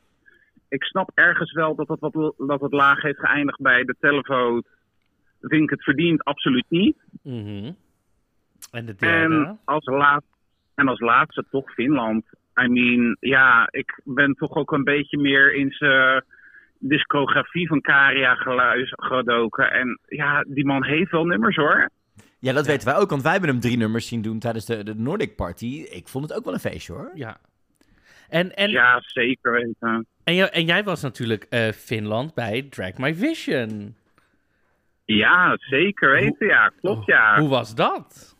ik 0.69 0.83
snap 0.83 1.11
ergens 1.13 1.51
wel 1.51 1.75
dat 1.75 1.87
het, 1.87 1.99
wat, 1.99 2.33
dat 2.37 2.61
het 2.61 2.73
laag 2.73 3.01
heeft 3.01 3.19
geëindigd 3.19 3.61
bij 3.61 3.83
de 3.83 3.95
televoot. 3.99 4.67
Vind 5.47 5.63
ik 5.63 5.69
het 5.69 5.83
verdient 5.83 6.23
absoluut 6.23 6.65
niet. 6.69 6.97
Mhm. 7.23 7.71
En 8.71 8.85
de 8.85 8.95
derde? 8.95 9.35
En 9.35 9.59
als, 9.65 9.85
laat, 9.85 10.23
en 10.75 10.87
als 10.87 10.99
laatste 10.99 11.45
toch 11.51 11.71
Finland. 11.73 12.25
I 12.63 12.67
mean, 12.67 13.17
ja, 13.19 13.67
ik 13.71 14.01
ben 14.03 14.33
toch 14.33 14.55
ook 14.55 14.71
een 14.71 14.83
beetje 14.83 15.17
meer 15.17 15.53
in 15.55 15.71
zijn 15.71 16.23
discografie 16.79 17.67
van 17.67 17.81
Karia 17.81 18.35
geluis 18.35 18.93
gedoken. 18.95 19.71
En 19.71 19.99
ja, 20.07 20.45
die 20.47 20.65
man 20.65 20.83
heeft 20.83 21.11
wel 21.11 21.25
nummers 21.25 21.55
hoor. 21.55 21.89
Ja, 22.39 22.53
dat 22.53 22.65
weten 22.65 22.87
wij 22.87 22.97
ook, 22.97 23.09
want 23.09 23.21
wij 23.21 23.31
hebben 23.31 23.49
hem 23.49 23.59
drie 23.59 23.77
nummers 23.77 24.07
zien 24.07 24.21
doen 24.21 24.39
tijdens 24.39 24.65
de, 24.65 24.83
de 24.83 24.95
Nordic 24.95 25.35
Party. 25.35 25.85
Ik 25.89 26.07
vond 26.07 26.29
het 26.29 26.37
ook 26.37 26.43
wel 26.45 26.53
een 26.53 26.59
feestje 26.59 26.93
hoor. 26.93 27.11
Ja. 27.13 27.37
En, 28.29 28.55
en, 28.55 28.69
Ja, 28.69 29.01
zeker 29.05 29.51
weten. 29.51 30.07
en, 30.23 30.35
jou- 30.35 30.49
en 30.51 30.65
jij 30.65 30.83
was 30.83 31.01
natuurlijk 31.01 31.43
eh, 31.49 31.67
Finland 31.71 32.33
bij 32.33 32.67
Drag 32.69 32.97
My 32.97 33.15
Vision. 33.15 33.95
Ja, 35.05 35.55
zeker 35.57 36.11
weten. 36.11 36.47
Ja, 36.47 36.71
klopt 36.81 37.05
ja. 37.05 37.39
Hoe 37.39 37.49
was 37.49 37.75
dat? 37.75 38.35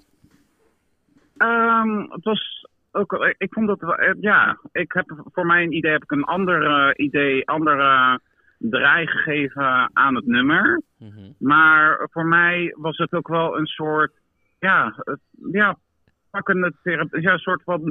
Ehm, 1.37 1.99
het 1.99 2.23
was 2.23 2.67
ook, 2.91 3.33
ik 3.37 3.53
vond 3.53 3.67
dat, 3.67 3.81
eh, 3.81 4.13
ja, 4.19 4.59
ik 4.71 4.91
heb 4.91 5.23
voor 5.33 5.45
mijn 5.45 5.71
idee 5.71 5.91
heb 5.91 6.03
ik 6.03 6.11
een 6.11 6.23
ander 6.23 6.65
eh, 6.65 7.05
idee, 7.05 7.47
andere 7.47 8.19
draai 8.57 9.07
gegeven 9.07 9.89
aan 9.93 10.15
het 10.15 10.25
nummer. 10.25 10.81
Mhm. 10.97 11.31
Maar 11.37 12.07
voor 12.11 12.25
mij 12.25 12.75
was 12.77 12.97
het 12.97 13.13
ook 13.13 13.27
wel 13.27 13.57
een 13.57 13.65
soort, 13.65 14.13
ja, 14.59 14.93
het, 14.97 15.19
ja, 15.51 15.77
pakkende 16.29 16.73
therapie, 16.83 17.21
ja, 17.21 17.31
een 17.31 17.39
soort 17.39 17.63
van, 17.63 17.81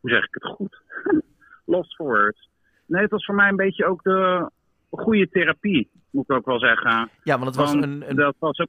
hoe 0.00 0.10
zeg 0.10 0.24
ik 0.24 0.34
het 0.34 0.44
goed? 0.44 0.82
Lost 1.64 1.96
words. 1.96 2.48
Nee, 2.86 3.02
het 3.02 3.10
was 3.10 3.24
voor 3.24 3.34
mij 3.34 3.48
een 3.48 3.56
beetje 3.56 3.86
ook 3.86 4.02
de 4.02 4.50
goede 4.90 5.28
therapie, 5.28 5.90
moet 6.10 6.30
ik 6.30 6.36
ook 6.36 6.46
wel 6.46 6.58
zeggen. 6.58 7.10
Ja, 7.22 7.38
want 7.38 7.46
het 7.46 7.56
was 7.56 7.72
Want 7.72 7.82
een, 7.82 8.10
een 8.10 8.16
Dat 8.16 8.34
was 8.38 8.58
ook, 8.58 8.68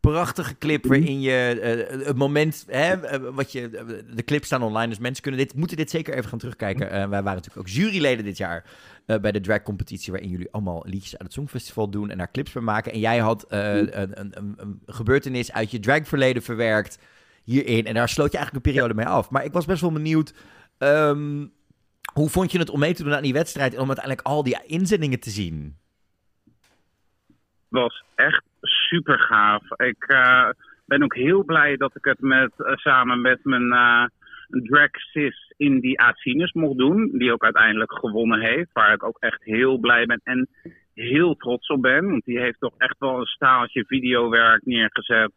prachtige 0.00 0.58
clip 0.58 0.86
waarin 0.86 1.20
je 1.20 1.60
eh, 1.60 2.06
het 2.06 2.16
moment, 2.16 2.64
hè, 2.68 2.92
eh, 2.92 3.34
wat 3.34 3.52
je, 3.52 3.70
de 4.14 4.24
clips 4.24 4.46
staan 4.46 4.62
online, 4.62 4.88
dus 4.88 4.98
mensen 4.98 5.22
kunnen 5.22 5.40
dit, 5.40 5.54
moeten 5.54 5.76
dit 5.76 5.90
zeker 5.90 6.14
even 6.14 6.28
gaan 6.28 6.38
terugkijken. 6.38 6.90
Eh, 6.90 6.96
wij 6.96 7.22
waren 7.22 7.34
natuurlijk 7.34 7.58
ook 7.58 7.68
juryleden 7.68 8.24
dit 8.24 8.36
jaar 8.36 8.64
eh, 9.06 9.18
bij 9.18 9.32
de 9.32 9.40
drag 9.40 9.62
competitie, 9.62 10.12
waarin 10.12 10.30
jullie 10.30 10.48
allemaal 10.50 10.82
liedjes 10.86 11.12
uit 11.12 11.22
het 11.22 11.32
Songfestival 11.32 11.90
doen 11.90 12.10
en 12.10 12.18
daar 12.18 12.30
clips 12.30 12.52
bij 12.52 12.62
maken. 12.62 12.92
En 12.92 12.98
jij 12.98 13.18
had 13.18 13.42
eh, 13.42 13.76
een, 13.76 14.20
een, 14.20 14.38
een, 14.38 14.54
een 14.56 14.80
gebeurtenis 14.86 15.52
uit 15.52 15.70
je 15.70 15.80
dragverleden 15.80 16.42
verwerkt 16.42 16.98
hierin 17.44 17.86
en 17.86 17.94
daar 17.94 18.08
sloot 18.08 18.32
je 18.32 18.36
eigenlijk 18.38 18.66
een 18.66 18.72
periode 18.72 18.94
mee 18.94 19.06
af. 19.06 19.30
Maar 19.30 19.44
ik 19.44 19.52
was 19.52 19.64
best 19.64 19.80
wel 19.80 19.92
benieuwd, 19.92 20.34
ehm, 20.78 21.46
hoe 22.14 22.28
vond 22.28 22.52
je 22.52 22.58
het 22.58 22.70
om 22.70 22.80
mee 22.80 22.94
te 22.94 23.02
doen 23.04 23.14
aan 23.14 23.22
die 23.22 23.32
wedstrijd 23.32 23.74
en 23.74 23.80
om 23.80 23.86
uiteindelijk 23.86 24.26
al 24.26 24.42
die 24.42 24.60
inzendingen 24.66 25.20
te 25.20 25.30
zien? 25.30 25.76
was 27.68 28.02
echt 28.14 28.44
super 28.60 29.18
gaaf. 29.18 29.62
Ik 29.76 30.04
eh, 30.06 30.48
ben 30.86 31.02
ook 31.02 31.14
heel 31.14 31.44
blij 31.44 31.76
dat 31.76 31.96
ik 31.96 32.04
het 32.04 32.20
met, 32.20 32.52
eh, 32.56 32.76
samen 32.76 33.20
met 33.20 33.44
mijn 33.44 33.72
eh 33.72 34.04
drag 34.48 34.90
sis 34.90 35.52
in 35.56 35.80
die 35.80 36.00
Asinus 36.00 36.52
mocht 36.52 36.78
doen. 36.78 37.10
Die 37.12 37.32
ook 37.32 37.44
uiteindelijk 37.44 37.92
gewonnen 37.92 38.40
heeft. 38.40 38.72
Waar 38.72 38.92
ik 38.92 39.02
ook 39.02 39.16
echt 39.20 39.44
heel 39.44 39.78
blij 39.78 40.06
ben 40.06 40.20
en 40.24 40.48
heel 40.94 41.34
trots 41.34 41.68
op 41.68 41.82
ben. 41.82 42.10
Want 42.10 42.24
die 42.24 42.38
heeft 42.38 42.60
toch 42.60 42.74
echt 42.78 42.96
wel 42.98 43.18
een 43.18 43.26
staaltje 43.26 43.84
videowerk 43.86 44.64
neergezet. 44.64 45.32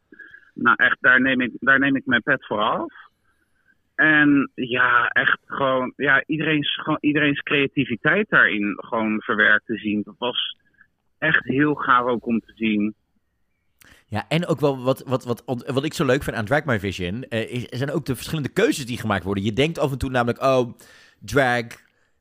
Nou 0.53 0.75
echt, 0.75 0.97
daar 0.99 1.21
neem 1.21 1.41
ik, 1.41 1.51
daar 1.59 1.79
neem 1.79 1.95
ik 1.95 2.05
mijn 2.05 2.23
pet 2.23 2.45
voor 2.45 2.59
af. 2.61 2.93
En 3.97 4.51
ja, 4.55 5.07
echt 5.07 5.39
gewoon, 5.45 5.93
ja, 5.95 6.23
iedereen's, 6.25 6.75
gewoon, 6.75 6.97
iedereen's 7.01 7.41
creativiteit 7.41 8.29
daarin 8.29 8.73
gewoon 8.77 9.21
verwerkt 9.21 9.65
te 9.65 9.77
zien. 9.77 10.01
Dat 10.03 10.15
was 10.17 10.57
echt 11.17 11.43
heel 11.43 11.73
gaaf 11.73 12.05
ook 12.05 12.25
om 12.25 12.39
te 12.39 12.51
zien. 12.55 12.95
Ja, 14.07 14.25
en 14.27 14.47
ook 14.47 14.59
wel 14.59 14.83
wat, 14.83 15.03
wat, 15.05 15.23
wat, 15.23 15.43
wat 15.45 15.83
ik 15.83 15.93
zo 15.93 16.05
leuk 16.05 16.23
vind 16.23 16.35
aan 16.35 16.45
Drag 16.45 16.65
My 16.65 16.79
Vision, 16.79 17.23
eh, 17.23 17.51
is, 17.51 17.65
zijn 17.69 17.91
ook 17.91 18.05
de 18.05 18.15
verschillende 18.15 18.49
keuzes 18.49 18.85
die 18.85 18.97
gemaakt 18.97 19.23
worden. 19.23 19.43
Je 19.43 19.53
denkt 19.53 19.79
af 19.79 19.91
en 19.91 19.97
toe 19.97 20.09
namelijk, 20.09 20.43
oh, 20.43 20.73
drag, 21.19 21.65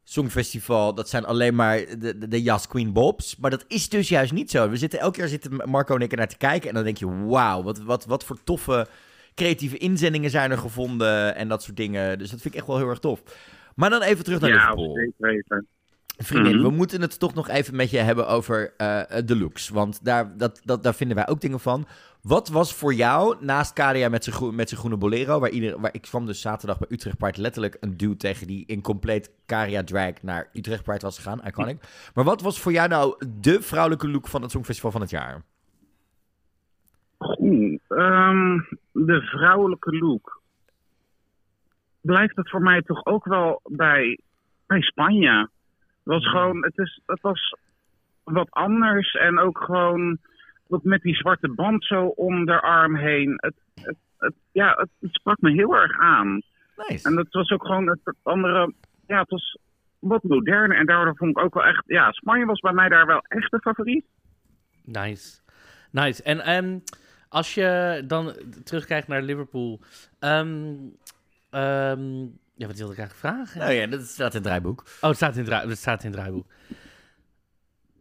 songfestival, 0.03 0.95
dat 0.95 1.09
zijn 1.09 1.25
alleen 1.25 1.55
maar 1.55 1.77
de, 1.77 2.19
de, 2.19 2.29
de 2.29 2.43
jas 2.43 2.69
Queen 2.69 2.93
Bobs. 2.93 3.37
Maar 3.37 3.51
dat 3.51 3.65
is 3.69 3.89
dus 3.89 4.09
juist 4.09 4.33
niet 4.33 4.51
zo. 4.51 4.69
We 4.69 4.77
zitten 4.77 4.99
elke 4.99 5.19
keer 5.19 5.29
zitten 5.29 5.71
Marco 5.71 5.95
en 5.95 6.01
ik 6.01 6.17
naar 6.17 6.29
te 6.29 6.37
kijken 6.37 6.69
en 6.69 6.75
dan 6.75 6.85
denk 6.85 6.97
je, 6.97 7.27
wauw, 7.27 7.63
wat, 7.63 7.79
wat, 7.83 8.05
wat 8.05 8.25
voor 8.25 8.45
toffe 8.45 8.89
creatieve 9.37 9.79
inzendingen 9.79 10.31
zijn 10.31 10.51
er 10.51 10.59
gevonden 10.59 11.35
en 11.37 11.49
dat 11.49 11.63
soort 11.63 11.77
dingen. 11.77 12.19
Dus 12.19 12.31
dat 12.31 12.41
vind 12.41 12.55
ik 12.55 12.59
echt 12.61 12.69
wel 12.69 12.79
heel 12.79 12.89
erg 12.89 12.99
tof. 12.99 13.23
Maar 13.75 13.91
dan 13.91 14.03
even 14.03 14.25
terug 14.25 14.41
naar 14.41 14.51
Ja, 14.51 14.57
Liverpool. 14.57 14.95
weten. 15.17 15.67
Vriendin, 16.19 16.55
Mhm. 16.55 16.63
we 16.65 16.71
moeten 16.71 17.01
het 17.01 17.19
toch 17.19 17.35
nog 17.35 17.49
even 17.49 17.77
met 17.77 17.91
je 17.91 17.99
hebben 17.99 18.29
over 18.29 18.75
eh, 18.77 19.03
de 19.25 19.37
looks. 19.37 19.69
Want 19.69 20.05
daar, 20.05 20.37
dat, 20.37 20.61
dat, 20.65 20.83
daar 20.83 20.95
vinden 20.95 21.17
wij 21.17 21.29
ook 21.29 21.41
dingen 21.41 21.61
van. 21.61 21.87
Wat 22.23 22.49
was 22.49 22.75
voor 22.75 22.95
jou, 22.95 23.37
naast 23.41 23.73
Kadia 23.73 24.09
met 24.09 24.25
zijn 24.25 24.37
groe- 24.37 24.53
met 24.53 24.69
zijn 24.69 24.81
groene 24.81 24.97
bolero... 24.97 25.41
Waar, 25.41 25.51
ieder, 25.51 25.81
waar 25.81 25.95
ik 25.95 26.03
kwam 26.03 26.27
dus 26.27 26.41
zaterdag 26.41 26.79
bij 26.79 26.89
Utrecht 26.91 27.17
Pride 27.19 27.41
letterlijk 27.41 27.77
een 27.81 27.97
dude 27.97 28.17
tegen... 28.17 28.47
die 28.47 28.65
in 28.67 28.81
compleet 28.83 29.31
Karia 29.47 29.85
drag 29.85 30.13
naar 30.23 30.49
Utrecht 30.53 30.83
Pride 30.83 31.01
was 31.01 31.17
gegaan. 31.17 31.41
Iconic. 31.47 31.79
Maar 32.15 32.25
wat 32.25 32.41
was 32.43 32.61
voor 32.61 32.73
jou 32.73 32.89
nou 32.89 33.27
de 33.41 33.63
vrouwelijke 33.63 34.09
look 34.09 34.29
van 34.29 34.43
het 34.43 34.51
Songfestival 34.51 34.91
van 34.91 35.01
het 35.01 35.11
jaar? 35.11 35.43
Oeh, 37.41 37.79
ehm, 37.97 38.59
de 38.93 39.21
vrouwelijke 39.21 39.97
look. 39.97 40.41
Blijft 42.01 42.37
het 42.37 42.51
voor 42.51 42.63
mij 42.63 42.83
toch 42.83 43.05
ook 43.05 43.25
wel 43.25 43.61
bij, 43.65 44.19
bij 44.67 44.81
Spanje. 44.81 45.39
Het 45.39 45.49
was 46.03 46.29
gewoon, 46.29 46.65
het, 46.65 46.79
is, 46.79 47.01
het 47.07 47.21
was 47.21 47.55
wat 48.25 48.51
anders 48.51 49.13
en 49.13 49.39
ook 49.39 49.59
gewoon 49.59 50.19
wat 50.67 50.85
met 50.85 51.03
die 51.03 51.15
zwarte 51.15 51.49
band 51.49 51.85
zo 51.85 52.07
om 52.07 52.45
de 52.45 52.61
arm 52.61 52.97
heen. 52.97 53.33
Het, 53.37 53.55
het, 53.75 53.97
het, 54.19 54.35
ja, 54.53 54.75
het, 54.77 54.91
het 55.01 55.15
sprak 55.15 55.41
me 55.41 55.51
heel 55.51 55.77
erg 55.77 55.99
aan. 55.99 56.43
Nice. 56.77 57.09
En 57.09 57.15
dat 57.15 57.27
was 57.31 57.51
ook 57.51 57.67
gewoon 57.67 57.89
het 57.89 58.15
andere, 58.23 58.73
ja, 59.07 59.19
het 59.19 59.31
was 59.31 59.59
wat 59.99 60.23
moderner. 60.23 60.79
En 60.79 60.87
daardoor 60.87 61.17
vond 61.17 61.31
ik 61.31 61.45
ook 61.45 61.55
wel 61.55 61.65
echt, 61.65 61.83
ja, 61.87 62.13
Spanje 62.13 62.45
was 62.45 62.61
bij 62.61 62.73
mij 62.73 62.89
daar 62.89 63.07
wel 63.07 63.25
echt 63.29 63.51
de 63.51 63.61
favoriet. 63.61 64.05
Nice. 64.85 65.41
Nice. 65.91 66.23
En 66.23 66.41
als 67.37 67.55
je 67.55 68.03
dan 68.07 68.35
terugkijkt 68.65 69.09
naar 69.09 69.23
Liverpool. 69.23 69.81
ehm, 70.19 70.75
ehm, 71.51 72.21
ja, 72.55 72.67
wat 72.67 72.77
wilde 72.77 72.93
ik 72.93 72.99
eigenlijk 72.99 73.15
vragen? 73.15 73.61
Nou 73.61 73.73
ja, 73.73 73.87
dat 73.87 74.03
staat 74.07 74.29
in 74.29 74.35
het 74.35 74.43
draaiboek. 74.43 74.83
Oh, 75.01 75.09
het 75.09 75.17
staat 75.17 75.37
in 75.37 75.45
het, 75.45 75.69
het 75.69 75.79
staat 75.79 76.01
in 76.05 76.11
het 76.11 76.17
draaiboek. 76.19 76.47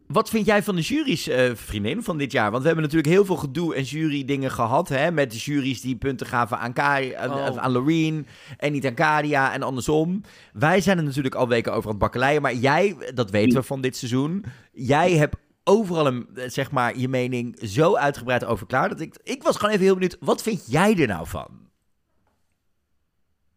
Wat 0.08 0.30
vind 0.30 0.45
jij 0.45 0.63
van 0.63 0.76
de 0.76 0.82
jury's, 0.82 1.28
eh, 1.28 1.52
vriendin, 1.54 2.04
van 2.04 2.17
dit 2.17 2.32
jaar? 2.32 2.50
Want 2.52 2.62
we 2.62 2.67
hebben 2.67 2.84
natuurlijk 2.86 3.13
heel 3.13 3.26
veel 3.26 3.36
gedoe 3.36 3.76
en 3.76 3.84
jury-dingen 3.84 4.52
gehad, 4.52 4.89
hè? 4.89 5.12
Met 5.12 5.32
de 5.32 5.38
juries 5.38 5.82
die 5.82 5.95
punten 5.95 6.28
gaven 6.28 6.60
aan, 6.60 6.74
Kari, 6.74 7.13
aan, 7.13 7.32
Oh. 7.32 7.58
aan 7.58 7.71
Loreen 7.71 8.28
en 8.58 8.71
niet 8.71 8.86
aan 8.86 8.93
Karia 8.93 9.54
en 9.54 9.63
andersom. 9.63 10.21
Wij 10.54 10.82
zijn 10.82 10.98
er 10.98 11.04
natuurlijk 11.04 11.36
al 11.36 11.48
weken 11.48 11.71
over 11.71 11.84
aan 11.84 11.89
het 11.89 12.00
bakkeleien, 12.00 12.41
maar 12.41 12.54
jij, 12.54 12.95
dat 13.13 13.30
weten 13.32 13.60
we 13.60 13.65
van 13.65 13.82
dit 13.82 13.95
seizoen, 13.95 14.45
jij 14.71 15.12
hebt 15.12 15.36
overal 15.65 16.08
een, 16.08 16.28
eh, 16.36 16.47
zeg 16.47 16.71
maar, 16.71 16.97
je 16.97 17.08
mening 17.08 17.58
zo 17.60 17.95
uitgebreid 17.95 18.45
over 18.45 18.67
klaar, 18.67 18.89
dat 18.89 19.01
ik, 19.01 19.15
ik 19.23 19.43
was 19.43 19.58
gewoon 19.58 19.71
even 19.71 19.86
heel 19.86 19.93
benieuwd, 19.93 20.17
wat 20.19 20.43
vind 20.43 20.71
jij 20.71 20.95
er 20.97 21.08
nou 21.08 21.28
van? 21.28 21.63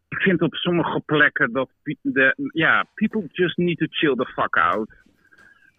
Ik 0.08 0.18
vind 0.18 0.42
op 0.42 0.54
sommige 0.54 1.00
plekken 1.00 1.52
dat 1.52 1.70
de, 2.02 2.50
ja, 2.52 2.86
people 2.94 3.28
just 3.32 3.56
need 3.56 3.78
to 3.78 3.86
chill 3.88 4.14
the 4.14 4.26
fuck 4.26 4.56
out. 4.56 4.90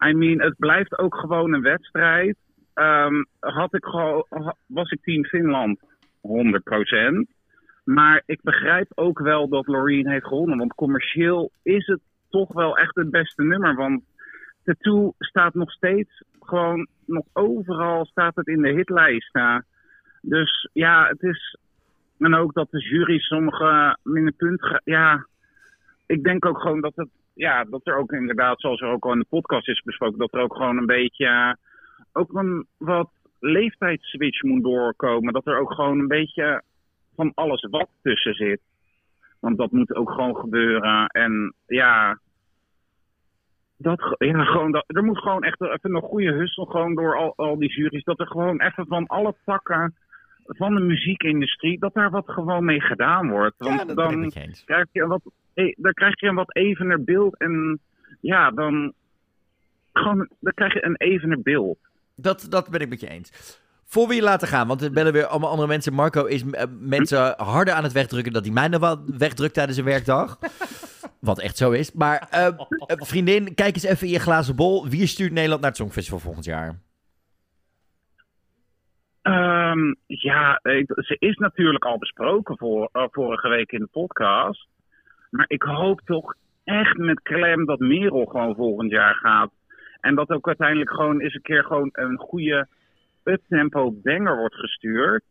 I 0.06 0.12
mean, 0.12 0.40
het 0.40 0.54
blijft 0.58 0.98
ook 0.98 1.14
gewoon 1.14 1.52
een 1.52 1.62
wedstrijd. 1.62 2.36
Ehm, 2.74 3.24
had 3.38 3.74
ik 3.74 3.84
was 4.66 4.90
ik 4.90 5.02
team 5.02 5.24
Finland 5.24 5.80
100%. 6.20 7.26
Maar 7.84 8.22
ik 8.26 8.42
begrijp 8.42 8.92
ook 8.94 9.18
wel 9.18 9.48
dat 9.48 9.66
Loreen 9.66 10.08
heeft 10.08 10.26
gewonnen. 10.26 10.58
Want 10.58 10.74
commercieel 10.74 11.50
is 11.62 11.86
het 11.86 12.00
toch 12.28 12.52
wel 12.52 12.76
echt 12.76 12.94
het 12.94 13.10
beste 13.10 13.42
nummer. 13.42 13.74
Want 13.74 14.02
Tattoo 14.64 15.14
staat 15.18 15.54
nog 15.54 15.70
steeds 15.70 16.22
gewoon, 16.40 16.86
nog 17.06 17.24
overal 17.32 18.04
staat 18.04 18.36
het 18.36 18.46
in 18.46 18.62
de 18.62 18.72
hitlijsten. 18.72 19.64
Dus 20.22 20.68
ja, 20.72 21.06
het 21.08 21.22
is. 21.22 21.56
En 22.18 22.34
ook 22.34 22.54
dat 22.54 22.70
de 22.70 22.80
jury 22.80 23.18
sommige 23.18 23.96
minder 24.02 24.32
punten. 24.32 24.82
Ja, 24.84 25.26
ik 26.06 26.22
denk 26.22 26.44
ook 26.44 26.60
gewoon 26.60 26.80
dat 26.80 26.92
het. 26.94 27.08
Ja, 27.34 27.64
dat 27.64 27.80
er 27.86 27.96
ook 27.96 28.12
inderdaad, 28.12 28.60
zoals 28.60 28.80
er 28.80 28.88
ook 28.88 29.04
al 29.04 29.12
in 29.12 29.18
de 29.18 29.26
podcast 29.28 29.68
is 29.68 29.82
besproken, 29.82 30.18
dat 30.18 30.34
er 30.34 30.40
ook 30.40 30.56
gewoon 30.56 30.76
een 30.76 30.86
beetje. 30.86 31.56
ook 32.12 32.34
een 32.34 32.66
wat 32.76 33.10
leeftijdswitch 33.38 34.42
moet 34.42 34.62
doorkomen. 34.62 35.32
Dat 35.32 35.46
er 35.46 35.58
ook 35.58 35.72
gewoon 35.72 35.98
een 35.98 36.08
beetje 36.08 36.62
van 37.14 37.32
alles 37.34 37.66
wat 37.70 37.88
tussen 38.02 38.34
zit. 38.34 38.60
Want 39.40 39.58
dat 39.58 39.70
moet 39.70 39.94
ook 39.94 40.10
gewoon 40.10 40.36
gebeuren. 40.36 41.06
En 41.06 41.54
ja. 41.66 42.18
Dat, 43.82 44.14
ja, 44.18 44.44
gewoon 44.44 44.72
dat, 44.72 44.84
er 44.86 45.04
moet 45.04 45.18
gewoon 45.18 45.42
echt 45.42 45.60
even 45.60 45.94
een 45.94 46.02
goede 46.02 46.32
hussel 46.32 46.64
gewoon 46.64 46.94
door 46.94 47.16
al, 47.16 47.32
al 47.36 47.58
die 47.58 47.72
juries. 47.72 48.04
Dat 48.04 48.20
er 48.20 48.26
gewoon 48.26 48.60
even 48.60 48.86
van 48.86 49.06
alle 49.06 49.34
takken 49.44 49.94
van 50.46 50.74
de 50.74 50.80
muziekindustrie, 50.80 51.78
dat 51.78 51.94
daar 51.94 52.10
wat 52.10 52.24
gewoon 52.26 52.64
mee 52.64 52.80
gedaan 52.80 53.28
wordt. 53.28 53.54
Want 53.58 53.84
ja, 53.88 53.94
dan 53.94 54.32
krijg 54.64 54.86
je 54.92 55.02
een 55.02 55.08
wat, 55.08 55.22
eh, 55.54 55.74
dan 55.76 55.92
krijg 55.92 56.20
je 56.20 56.26
een 56.26 56.34
wat 56.34 56.56
evener 56.56 57.04
beeld. 57.04 57.38
En 57.38 57.80
ja, 58.20 58.50
dan, 58.50 58.92
gewoon, 59.92 60.28
dan 60.40 60.52
krijg 60.54 60.72
je 60.72 60.84
een 60.84 60.96
evener 60.96 61.42
beeld. 61.42 61.78
Dat, 62.14 62.46
dat 62.48 62.70
ben 62.70 62.80
ik 62.80 62.88
met 62.88 63.00
je 63.00 63.08
eens. 63.08 63.60
Voor 63.84 64.08
we 64.08 64.14
je 64.14 64.22
laten 64.22 64.48
gaan, 64.48 64.66
want 64.66 64.82
er 64.82 64.92
bellen 64.92 65.12
weer 65.12 65.26
allemaal 65.26 65.50
andere 65.50 65.68
mensen. 65.68 65.92
Marco 65.92 66.24
is 66.24 66.44
eh, 66.50 66.64
mensen 66.80 67.34
harder 67.36 67.74
aan 67.74 67.84
het 67.84 67.92
wegdrukken 67.92 68.32
dat 68.32 68.44
hij 68.44 68.52
mij 68.52 68.68
nog 68.68 68.80
wel 68.80 69.04
wegdrukt 69.06 69.54
tijdens 69.54 69.78
een 69.78 69.84
werkdag. 69.84 70.38
Wat 71.20 71.40
echt 71.40 71.56
zo 71.56 71.70
is. 71.70 71.92
Maar 71.92 72.28
eh, 72.30 72.46
eh, 72.46 72.54
vriendin, 72.86 73.54
kijk 73.54 73.74
eens 73.74 73.84
even 73.84 74.06
in 74.06 74.12
je 74.12 74.18
glazen 74.18 74.56
bol. 74.56 74.88
Wie 74.88 75.06
stuurt 75.06 75.32
Nederland 75.32 75.60
naar 75.60 75.70
het 75.70 75.78
Songfestival 75.78 76.18
volgend 76.18 76.44
jaar? 76.44 76.78
Ehm, 79.22 79.94
ja, 80.06 80.60
ze 80.96 81.16
is 81.18 81.36
natuurlijk 81.36 81.84
al 81.84 81.98
besproken 81.98 82.56
voor, 82.58 82.88
eh, 82.92 83.04
vorige 83.10 83.48
week 83.48 83.72
in 83.72 83.80
de 83.80 83.88
podcast. 83.92 84.66
Maar 85.30 85.44
ik 85.48 85.62
hoop 85.62 86.00
toch 86.04 86.34
echt 86.64 86.96
met 86.96 87.22
klem 87.22 87.66
dat 87.66 87.78
Merel 87.78 88.24
gewoon 88.24 88.54
volgend 88.54 88.90
jaar 88.90 89.14
gaat. 89.14 89.50
En 90.00 90.14
dat 90.14 90.30
ook 90.30 90.46
uiteindelijk 90.46 90.90
gewoon 90.90 91.20
eens 91.20 91.34
een 91.34 91.42
keer 91.42 91.64
gewoon 91.64 91.88
een 91.92 92.18
goede 92.18 92.68
uptempo 93.24 93.92
banger 94.02 94.36
wordt 94.36 94.54
gestuurd. 94.54 95.24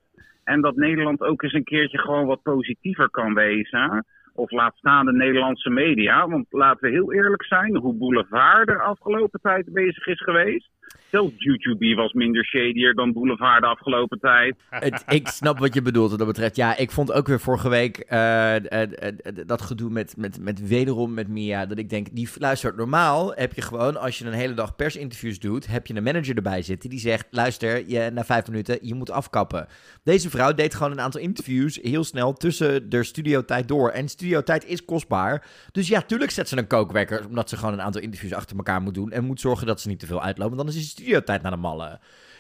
En 0.43 0.61
dat 0.61 0.75
Nederland 0.75 1.21
ook 1.21 1.41
eens 1.43 1.53
een 1.53 1.63
keertje 1.63 1.97
gewoon 1.97 2.25
wat 2.25 2.41
positiever 2.41 3.09
kan 3.09 3.33
wezen. 3.33 4.05
Of 4.39 4.51
laat 4.51 4.75
staan 4.75 5.05
de 5.05 5.13
Nederlandse 5.13 5.69
media. 5.69 6.27
Want 6.27 6.45
laten 6.49 6.81
we 6.81 6.95
heel 6.95 7.13
eerlijk 7.13 7.45
zijn, 7.45 7.75
hoe 7.75 7.93
Boulevard 7.93 8.67
de 8.67 8.79
afgelopen 8.79 9.39
tijd 9.41 9.73
bezig 9.73 10.07
is 10.07 10.21
geweest. 10.21 10.69
Zelfs 11.11 11.33
YouTube 11.37 11.95
was 11.95 12.13
minder 12.13 12.45
shadier 12.45 12.93
dan 12.93 13.13
Boulevard 13.13 13.61
de 13.61 13.67
afgelopen 13.67 14.19
tijd. 14.19 14.55
Het, 14.69 15.03
ik 15.07 15.27
snap 15.27 15.59
wat 15.59 15.73
je 15.73 15.81
bedoelt 15.81 16.09
wat 16.09 16.19
dat 16.19 16.27
betreft. 16.27 16.55
Ja, 16.55 16.77
ik 16.77 16.91
vond 16.91 17.11
ook 17.11 17.27
weer 17.27 17.39
vorige 17.39 17.69
week 17.69 17.97
eh, 17.97 18.55
eh, 18.55 18.81
eh, 18.81 19.13
dat 19.45 19.61
gedoe 19.61 19.89
met, 19.89 20.17
met, 20.17 20.39
met 20.41 20.67
wederom 20.67 21.13
met 21.13 21.27
Mia. 21.27 21.65
Dat 21.65 21.77
ik 21.77 21.89
denk, 21.89 22.07
die 22.11 22.29
luistert 22.37 22.77
normaal 22.77 23.33
heb 23.35 23.53
je 23.53 23.61
gewoon, 23.61 23.97
als 23.97 24.17
je 24.17 24.25
een 24.25 24.33
hele 24.33 24.53
dag 24.53 24.75
persinterviews 24.75 25.39
doet, 25.39 25.67
heb 25.67 25.87
je 25.87 25.95
een 25.95 26.03
manager 26.03 26.35
erbij 26.35 26.61
zitten 26.61 26.89
die 26.89 26.99
zegt, 26.99 27.27
luister, 27.31 27.89
je, 27.89 28.09
na 28.13 28.23
vijf 28.23 28.47
minuten, 28.47 28.77
je 28.81 28.95
moet 28.95 29.11
afkappen. 29.11 29.67
Deze 30.03 30.29
vrouw 30.29 30.53
deed 30.53 30.75
gewoon 30.75 30.91
een 30.91 31.01
aantal 31.01 31.21
interviews 31.21 31.79
heel 31.81 32.03
snel 32.03 32.33
tussen 32.33 32.89
de 32.89 33.03
studiotijd 33.03 33.67
door. 33.67 33.89
En 33.89 34.07
studiotijd 34.29 34.65
is 34.65 34.85
kostbaar. 34.85 35.47
Dus 35.71 35.87
ja, 35.87 36.01
tuurlijk 36.01 36.31
zet 36.31 36.49
ze 36.49 36.57
een 36.57 36.67
kookwekker, 36.67 37.25
omdat 37.27 37.49
ze 37.49 37.57
gewoon 37.57 37.73
een 37.73 37.81
aantal 37.81 38.01
interviews 38.01 38.33
achter 38.33 38.57
elkaar 38.57 38.81
moet 38.81 38.93
doen. 38.93 39.11
En 39.11 39.23
moet 39.23 39.39
zorgen 39.39 39.67
dat 39.67 39.81
ze 39.81 39.87
niet 39.87 39.99
te 39.99 40.05
veel 40.05 40.21
uitlopen, 40.21 40.55
want 40.55 40.67
dan 40.67 40.77
is 40.77 40.83
de 40.83 40.89
studiotijd 40.89 41.41
naar 41.41 41.51
de 41.51 41.57
mallen. 41.57 41.99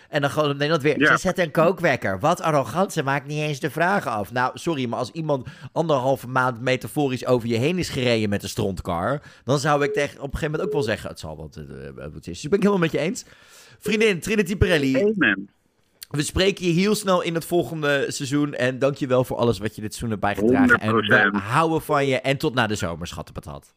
En 0.09 0.21
dan 0.21 0.29
gewoon 0.29 0.51
Nederland 0.51 0.81
weer. 0.81 0.99
Ja. 0.99 1.11
Ze 1.11 1.17
zetten 1.17 1.43
een 1.43 1.51
kookwekker. 1.51 2.19
Wat 2.19 2.41
arrogant. 2.41 2.93
Ze 2.93 3.03
maakt 3.03 3.27
niet 3.27 3.41
eens 3.41 3.59
de 3.59 3.69
vragen 3.69 4.11
af. 4.11 4.31
Nou, 4.31 4.51
sorry, 4.53 4.87
maar 4.87 4.99
als 4.99 5.11
iemand 5.11 5.47
anderhalve 5.71 6.27
maand 6.27 6.61
metaforisch 6.61 7.25
over 7.25 7.47
je 7.47 7.57
heen 7.57 7.77
is 7.77 7.89
gereden 7.89 8.29
met 8.29 8.43
een 8.43 8.49
strontkar. 8.49 9.21
dan 9.43 9.59
zou 9.59 9.83
ik 9.83 9.93
tegen, 9.93 10.17
op 10.17 10.23
een 10.23 10.39
gegeven 10.39 10.51
moment 10.51 10.67
ook 10.67 10.73
wel 10.73 10.83
zeggen: 10.83 11.09
het 11.09 11.19
zal 11.19 11.37
wat, 11.37 11.55
eh, 11.55 11.87
eh, 11.87 12.13
het 12.13 12.15
is. 12.15 12.23
Dus 12.23 12.43
ik 12.43 12.49
ben 12.49 12.59
ik 12.59 12.65
helemaal 12.65 12.83
met 12.83 12.91
je 12.91 12.99
eens. 12.99 13.25
Vriendin, 13.79 14.19
Trinity 14.19 14.55
Pirelli. 14.55 14.95
Amen. 14.95 15.49
We 16.09 16.23
spreken 16.23 16.65
je 16.65 16.71
heel 16.71 16.95
snel 16.95 17.23
in 17.23 17.33
het 17.33 17.45
volgende 17.45 18.05
seizoen. 18.07 18.53
En 18.53 18.79
dank 18.79 18.95
je 18.95 19.07
wel 19.07 19.23
voor 19.23 19.37
alles 19.37 19.59
wat 19.59 19.75
je 19.75 19.81
dit 19.81 19.93
seizoen 19.93 20.09
hebt 20.09 20.21
bijgedragen. 20.21 20.79
En 20.79 20.95
we 20.95 21.31
100%. 21.33 21.43
houden 21.43 21.81
van 21.81 22.05
je. 22.05 22.21
En 22.21 22.37
tot 22.37 22.53
na 22.53 22.67
de 22.67 22.75
zomer, 22.75 23.07
schattenpatat. 23.07 23.75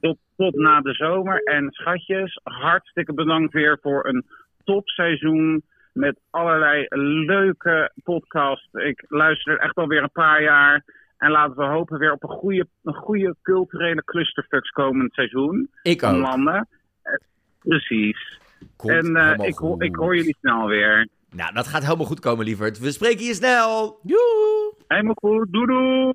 Tot, 0.00 0.18
tot 0.36 0.54
na 0.54 0.80
de 0.80 0.92
zomer. 0.94 1.42
En 1.42 1.70
schatjes, 1.70 2.40
hartstikke 2.42 3.12
bedankt 3.14 3.52
weer 3.52 3.78
voor 3.82 4.06
een 4.06 4.26
topseizoen. 4.64 5.62
Met 5.92 6.20
allerlei 6.30 6.86
leuke 7.26 7.92
podcasts. 8.04 8.68
Ik 8.72 9.04
luister 9.08 9.52
er 9.52 9.58
echt 9.58 9.76
alweer 9.76 10.02
een 10.02 10.12
paar 10.12 10.42
jaar. 10.42 10.84
En 11.18 11.30
laten 11.30 11.56
we 11.56 11.64
hopen 11.64 11.98
weer 11.98 12.12
op 12.12 12.22
een 12.22 12.28
goede, 12.28 12.66
een 12.82 12.94
goede 12.94 13.36
culturele 13.42 14.04
clusterfucks 14.04 14.70
komend 14.70 15.12
seizoen. 15.12 15.70
Ik 15.82 16.02
ook. 16.02 16.16
landen. 16.16 16.68
Eh, 17.02 17.14
Precies. 17.58 18.38
Komt 18.76 18.92
en 18.92 19.16
eh, 19.16 19.46
ik, 19.46 19.54
goed. 19.54 19.82
ik 19.82 19.94
hoor 19.94 20.16
jullie 20.16 20.36
snel 20.40 20.66
weer. 20.66 21.08
Nou, 21.34 21.54
dat 21.54 21.66
gaat 21.66 21.82
helemaal 21.82 22.06
goed 22.06 22.20
komen, 22.20 22.44
lieverd. 22.44 22.78
We 22.78 22.92
spreken 22.92 23.24
je 23.24 23.34
snel. 23.34 23.98
Joe! 24.02 24.74
Helemaal 24.88 25.14
goed. 25.14 25.52
Doei 25.52 25.66
doei. 25.66 26.12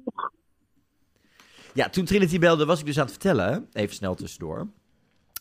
Ja, 1.73 1.89
toen 1.89 2.05
Trinity 2.05 2.39
belde, 2.39 2.65
was 2.65 2.79
ik 2.79 2.85
dus 2.85 2.97
aan 2.97 3.03
het 3.03 3.11
vertellen, 3.11 3.67
even 3.73 3.95
snel 3.95 4.15
tussendoor. 4.15 4.67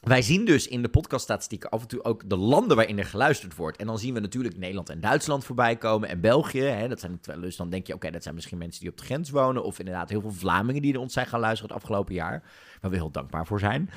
Wij 0.00 0.22
zien 0.22 0.44
dus 0.44 0.68
in 0.68 0.82
de 0.82 0.88
podcaststatistieken 0.88 1.70
af 1.70 1.80
en 1.80 1.88
toe 1.88 2.04
ook 2.04 2.28
de 2.28 2.36
landen 2.36 2.76
waarin 2.76 2.98
er 2.98 3.04
geluisterd 3.04 3.56
wordt. 3.56 3.76
En 3.76 3.86
dan 3.86 3.98
zien 3.98 4.14
we 4.14 4.20
natuurlijk 4.20 4.56
Nederland 4.56 4.88
en 4.88 5.00
Duitsland 5.00 5.44
voorbij 5.44 5.76
komen 5.76 6.08
en 6.08 6.20
België. 6.20 6.62
Hè, 6.62 6.88
dat 6.88 7.00
zijn, 7.00 7.20
dus 7.40 7.56
dan 7.56 7.70
denk 7.70 7.86
je, 7.86 7.94
oké, 7.94 8.10
dat 8.10 8.22
zijn 8.22 8.34
misschien 8.34 8.58
mensen 8.58 8.80
die 8.80 8.90
op 8.90 8.96
de 8.96 9.04
grens 9.04 9.30
wonen. 9.30 9.64
Of 9.64 9.78
inderdaad 9.78 10.08
heel 10.08 10.20
veel 10.20 10.32
Vlamingen 10.32 10.82
die 10.82 10.92
naar 10.92 11.02
ons 11.02 11.12
zijn 11.12 11.26
gaan 11.26 11.40
luisteren 11.40 11.74
het 11.74 11.82
afgelopen 11.82 12.14
jaar. 12.14 12.42
Waar 12.80 12.90
we 12.90 12.96
heel 12.96 13.10
dankbaar 13.10 13.46
voor 13.46 13.58
zijn. 13.58 13.90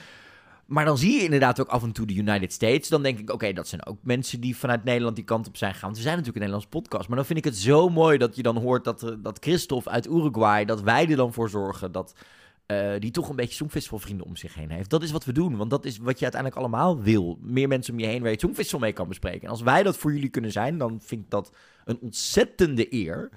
Maar 0.72 0.86
dan 0.86 0.98
zie 0.98 1.14
je 1.14 1.24
inderdaad 1.24 1.60
ook 1.60 1.68
af 1.68 1.84
en 1.84 1.92
toe 1.92 2.06
de 2.06 2.16
United 2.16 2.54
States. 2.54 2.90
Dan 2.90 3.04
denk 3.04 3.20
ik, 3.20 3.30
oké, 3.30 3.54
dat 3.54 3.68
zijn 3.68 3.86
ook 3.86 3.98
mensen 4.02 4.40
die 4.40 4.58
vanuit 4.58 4.84
Nederland 4.84 5.16
die 5.16 5.26
kant 5.26 5.48
op 5.48 5.58
zijn 5.58 5.74
gegaan. 5.74 5.90
We 5.90 5.96
zijn 5.96 6.18
natuurlijk 6.18 6.36
een 6.36 6.52
Nederlands 6.52 6.78
podcast. 6.78 7.08
Maar 7.08 7.18
dan 7.18 7.26
vind 7.26 7.40
ik 7.40 7.46
het 7.46 7.58
zo 7.58 7.90
mooi 7.90 8.18
dat 8.18 8.36
je 8.36 8.42
dan 8.42 8.58
hoort 8.58 8.84
dat, 8.84 9.04
eh, 9.04 9.12
dat 9.20 9.38
Christophe 9.42 9.90
uit 9.90 10.08
Uruguay, 10.08 10.66
dat 10.66 10.82
wij 10.82 11.10
er 11.10 11.16
dan 11.16 11.34
voor 11.34 11.50
zorgen 11.50 11.92
dat 11.92 12.16
eh, 12.66 12.92
die 13.00 13.12
toch 13.12 13.30
een 13.30 13.36
beetje 13.36 13.56
Songfestivalvrienden 13.56 14.26
om 14.26 14.36
zich 14.36 14.54
heen 14.54 14.70
heeft. 14.70 14.90
Dat 14.90 15.04
is 15.04 15.12
wat 15.12 15.26
we 15.26 15.32
doen, 15.32 15.58
want 15.58 15.70
dat 15.70 15.86
is 15.86 15.98
wat 15.98 16.18
je 16.18 16.24
uiteindelijk 16.24 16.62
allemaal 16.62 17.02
wil. 17.02 17.38
Meer 17.42 17.68
mensen 17.68 17.94
om 17.94 18.00
je 18.00 18.06
heen 18.06 18.18
waar 18.18 18.28
je 18.28 18.32
het 18.32 18.40
Songfestival 18.40 18.80
mee 18.80 18.94
kan 18.94 19.08
bespreken. 19.08 19.42
En 19.42 19.50
als 19.50 19.62
wij 19.62 19.84
dat 19.84 19.98
voor 19.98 20.14
jullie 20.14 20.30
kunnen 20.30 20.52
zijn, 20.52 20.78
dan 20.78 21.02
vind 21.04 21.24
ik 21.24 21.30
dat 21.30 21.52
een 21.86 22.00
ontzettende 22.02 22.94
eer. 22.94 23.30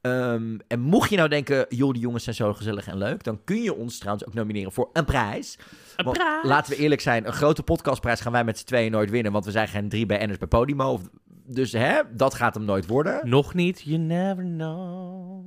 Ehm, 0.00 0.58
en 0.66 0.80
mocht 0.80 1.10
je 1.10 1.16
nou 1.16 1.28
denken, 1.28 1.66
joh, 1.68 1.92
die 1.92 2.02
jongens 2.02 2.24
zijn 2.24 2.36
zo 2.36 2.54
gezellig 2.54 2.86
en 2.86 2.98
leuk, 2.98 3.24
dan 3.24 3.40
kun 3.44 3.62
je 3.62 3.74
ons 3.74 3.98
trouwens 3.98 4.26
ook 4.26 4.34
nomineren 4.34 4.72
voor 4.72 4.90
een 4.92 5.04
prijs. 5.04 5.58
Een 5.96 6.04
Want 6.04 6.16
prijs. 6.16 6.44
Laten 6.44 6.72
we 6.72 6.78
eerlijk 6.78 7.00
zijn, 7.00 7.26
een 7.26 7.32
grote 7.32 7.62
podcastprijs 7.62 8.20
gaan 8.20 8.32
wij 8.32 8.44
met 8.44 8.58
z'n 8.58 8.64
tweeën 8.66 8.90
nooit 8.92 9.10
winnen, 9.10 9.32
want 9.32 9.44
we 9.44 9.50
zijn 9.50 9.68
geen 9.68 9.88
drie 9.88 10.06
BN'ers 10.06 10.38
bij 10.38 10.48
Podimo. 10.48 10.92
Of- 10.92 11.08
Dus 11.46 11.72
hè, 11.72 12.00
dat 12.14 12.34
gaat 12.34 12.54
hem 12.54 12.64
nooit 12.64 12.86
worden. 12.86 13.28
Nog 13.28 13.54
niet, 13.54 13.80
you 13.82 13.98
never 13.98 14.44
know. 14.44 15.46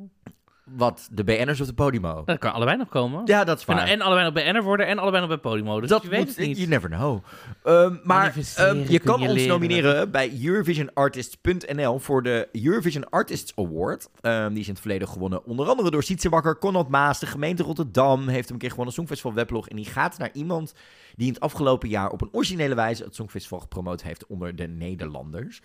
Wat, 0.75 1.07
de 1.11 1.23
BN'ers 1.23 1.61
of 1.61 1.67
de 1.67 1.73
Podimo? 1.73 2.21
Dat 2.25 2.37
kan 2.37 2.53
allebei 2.53 2.77
nog 2.77 2.89
komen. 2.89 3.21
Ja, 3.25 3.43
dat 3.43 3.59
is 3.59 3.65
En, 3.65 3.75
waar. 3.75 3.87
en 3.87 4.01
allebei 4.01 4.25
nog 4.25 4.33
BN'er 4.33 4.63
worden 4.63 4.87
en 4.87 4.97
allebei 4.99 5.21
nog 5.21 5.29
bij 5.29 5.51
Podimo. 5.51 5.79
Dus 5.79 5.89
dat 5.89 6.01
je 6.01 6.09
weet 6.09 6.19
moet, 6.19 6.27
het 6.27 6.47
niet. 6.47 6.57
You 6.57 6.69
never 6.69 6.89
know. 6.89 7.23
Ehm, 7.63 7.95
maar 8.03 8.35
ehm, 8.55 8.83
je 8.87 8.99
kan 8.99 9.19
je 9.19 9.27
ons 9.27 9.35
leren. 9.35 9.51
nomineren 9.51 10.11
bij 10.11 10.31
EurovisionArtists.nl 10.43 11.99
voor 11.99 12.23
de 12.23 12.49
Eurovision 12.51 13.09
Artists 13.09 13.53
Award. 13.55 14.09
Ehm, 14.21 14.49
die 14.49 14.59
is 14.59 14.65
in 14.65 14.71
het 14.73 14.81
verleden 14.81 15.07
gewonnen 15.07 15.45
onder 15.45 15.67
andere 15.67 15.91
door 15.91 16.03
Sietse 16.03 16.29
Bakker, 16.29 16.57
Conrad 16.57 16.89
Maas. 16.89 17.19
De 17.19 17.25
gemeente 17.25 17.63
Rotterdam 17.63 18.27
heeft 18.27 18.45
hem 18.45 18.53
een 18.53 18.59
keer 18.59 18.69
gewonnen. 18.69 18.93
Songfestival 18.93 19.33
Weblog. 19.33 19.67
En 19.67 19.75
die 19.75 19.85
gaat 19.85 20.17
naar 20.17 20.29
iemand 20.33 20.73
die 21.15 21.27
in 21.27 21.33
het 21.33 21.41
afgelopen 21.41 21.89
jaar 21.89 22.09
op 22.09 22.21
een 22.21 22.29
originele 22.31 22.75
wijze 22.75 23.03
het 23.03 23.15
Songfestival 23.15 23.59
gepromoot 23.59 24.01
heeft 24.01 24.27
onder 24.27 24.55
de 24.55 24.67
Nederlanders. 24.67 25.61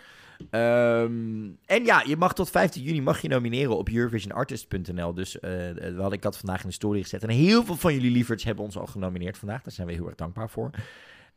Ehm, 0.50 1.48
en 1.64 1.84
ja, 1.84 2.02
je 2.06 2.16
mag 2.16 2.34
tot 2.34 2.50
15 2.50 2.82
juni 2.82 3.02
mag 3.02 3.20
je 3.20 3.28
nomineren 3.28 3.76
op 3.76 3.88
EurovisionArtist.nl. 3.88 5.14
Dus 5.14 5.40
eh, 5.40 5.50
we 5.72 5.94
hadden, 5.96 6.18
ik 6.18 6.24
had 6.24 6.36
vandaag 6.36 6.62
in 6.62 6.68
de 6.68 6.74
story 6.74 7.02
gezet. 7.02 7.22
En 7.22 7.28
heel 7.28 7.64
veel 7.64 7.76
van 7.76 7.94
jullie 7.94 8.10
lieverds 8.10 8.44
hebben 8.44 8.64
ons 8.64 8.78
al 8.78 8.86
genomineerd 8.86 9.38
vandaag. 9.38 9.62
Daar 9.62 9.72
zijn 9.72 9.86
we 9.86 9.92
heel 9.92 10.06
erg 10.06 10.14
dankbaar 10.14 10.50
voor. 10.50 10.70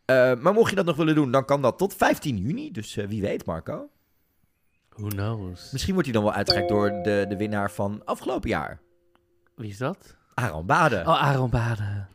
Eh, 0.05 0.35
maar 0.35 0.53
mocht 0.53 0.69
je 0.69 0.75
dat 0.75 0.85
nog 0.85 0.95
willen 0.95 1.15
doen, 1.15 1.31
dan 1.31 1.45
kan 1.45 1.61
dat 1.61 1.77
tot 1.77 1.93
15 1.93 2.37
juni. 2.37 2.71
Dus 2.71 2.97
eh, 2.97 3.07
wie 3.07 3.21
weet, 3.21 3.45
Marco. 3.45 3.89
Who 4.95 5.07
knows? 5.07 5.71
Misschien 5.71 5.93
wordt 5.93 6.09
hij 6.09 6.17
dan 6.17 6.25
wel 6.25 6.35
uitgereikt 6.37 6.69
door 6.69 6.89
de, 6.89 7.25
de 7.29 7.37
winnaar 7.37 7.71
van 7.71 8.01
afgelopen 8.05 8.49
jaar. 8.49 8.79
Wie 9.55 9.69
is 9.69 9.77
dat? 9.77 10.15
Aran 10.33 10.65
Baden. 10.65 11.07
Oh, 11.07 11.21
Aaron 11.21 11.49
Baden. 11.49 12.07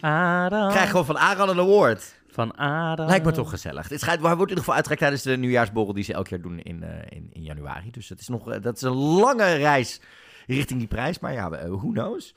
Aaron. 0.00 0.70
Krijg 0.70 0.90
gewoon 0.90 1.06
van 1.06 1.16
Aran 1.16 1.48
een 1.48 1.58
award. 1.58 2.16
Van 2.36 2.58
Aaron. 2.58 3.06
Lijkt 3.06 3.24
me 3.24 3.32
toch 3.32 3.50
gezellig. 3.50 3.88
Het 3.88 4.00
schijnt, 4.00 4.20
hij 4.20 4.36
wordt 4.36 4.50
in 4.50 4.56
ieder 4.56 4.64
geval 4.64 4.74
uitgereikt 4.74 5.02
tijdens 5.02 5.22
de 5.22 5.36
nieuwjaarsborrel 5.36 5.94
die 5.94 6.04
ze 6.04 6.12
elk 6.12 6.28
jaar 6.28 6.40
doen 6.40 6.60
in, 6.60 6.82
eh, 6.82 6.90
in, 7.08 7.28
in 7.32 7.42
januari. 7.42 7.90
Dus 7.90 8.08
het 8.08 8.20
is 8.20 8.28
nog, 8.28 8.50
eh, 8.50 8.62
dat 8.62 8.76
is 8.76 8.82
een 8.82 8.94
lange 8.94 9.54
reis 9.54 10.00
richting 10.46 10.78
die 10.78 10.88
prijs. 10.88 11.18
Maar 11.18 11.32
ja, 11.32 11.50
eh, 11.50 11.68
who 11.68 11.90
knows? 11.90 12.34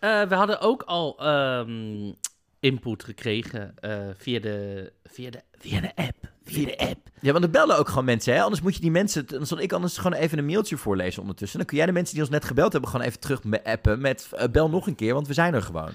We 0.00 0.34
hadden 0.34 0.60
ook 0.60 0.82
al 0.82 1.18
ehm, 1.18 2.12
input 2.60 3.04
gekregen 3.04 3.74
via, 4.16 4.40
de, 4.40 4.92
via, 5.04 5.30
de, 5.30 5.42
via 5.58 5.80
de 5.80 5.92
app. 5.94 6.16
Via 6.44 6.66
de 6.66 6.78
app. 6.78 7.08
Ja, 7.20 7.32
want 7.32 7.44
er 7.44 7.50
bellen 7.50 7.78
ook 7.78 7.88
gewoon 7.88 8.04
mensen, 8.04 8.34
hè? 8.34 8.42
Anders 8.42 8.62
moet 8.62 8.74
je 8.74 8.80
die 8.80 8.90
mensen... 8.90 9.26
Dan 9.26 9.46
zal 9.46 9.60
ik 9.60 9.72
anders 9.72 9.98
gewoon 9.98 10.18
even 10.18 10.38
een 10.38 10.46
mailtje 10.46 10.76
voorlezen 10.76 11.20
ondertussen. 11.20 11.58
Dan 11.58 11.66
kun 11.66 11.76
jij 11.76 11.86
de 11.86 11.92
mensen 11.92 12.14
die 12.14 12.22
ons 12.22 12.32
net 12.32 12.44
gebeld 12.44 12.72
hebben 12.72 12.90
gewoon 12.90 13.06
even 13.06 13.20
terug 13.20 13.40
appen 13.64 14.00
met... 14.00 14.28
bel 14.50 14.70
nog 14.70 14.86
een 14.86 14.94
keer, 14.94 15.14
want 15.14 15.26
we 15.26 15.34
zijn 15.34 15.54
er 15.54 15.62
gewoon. 15.62 15.92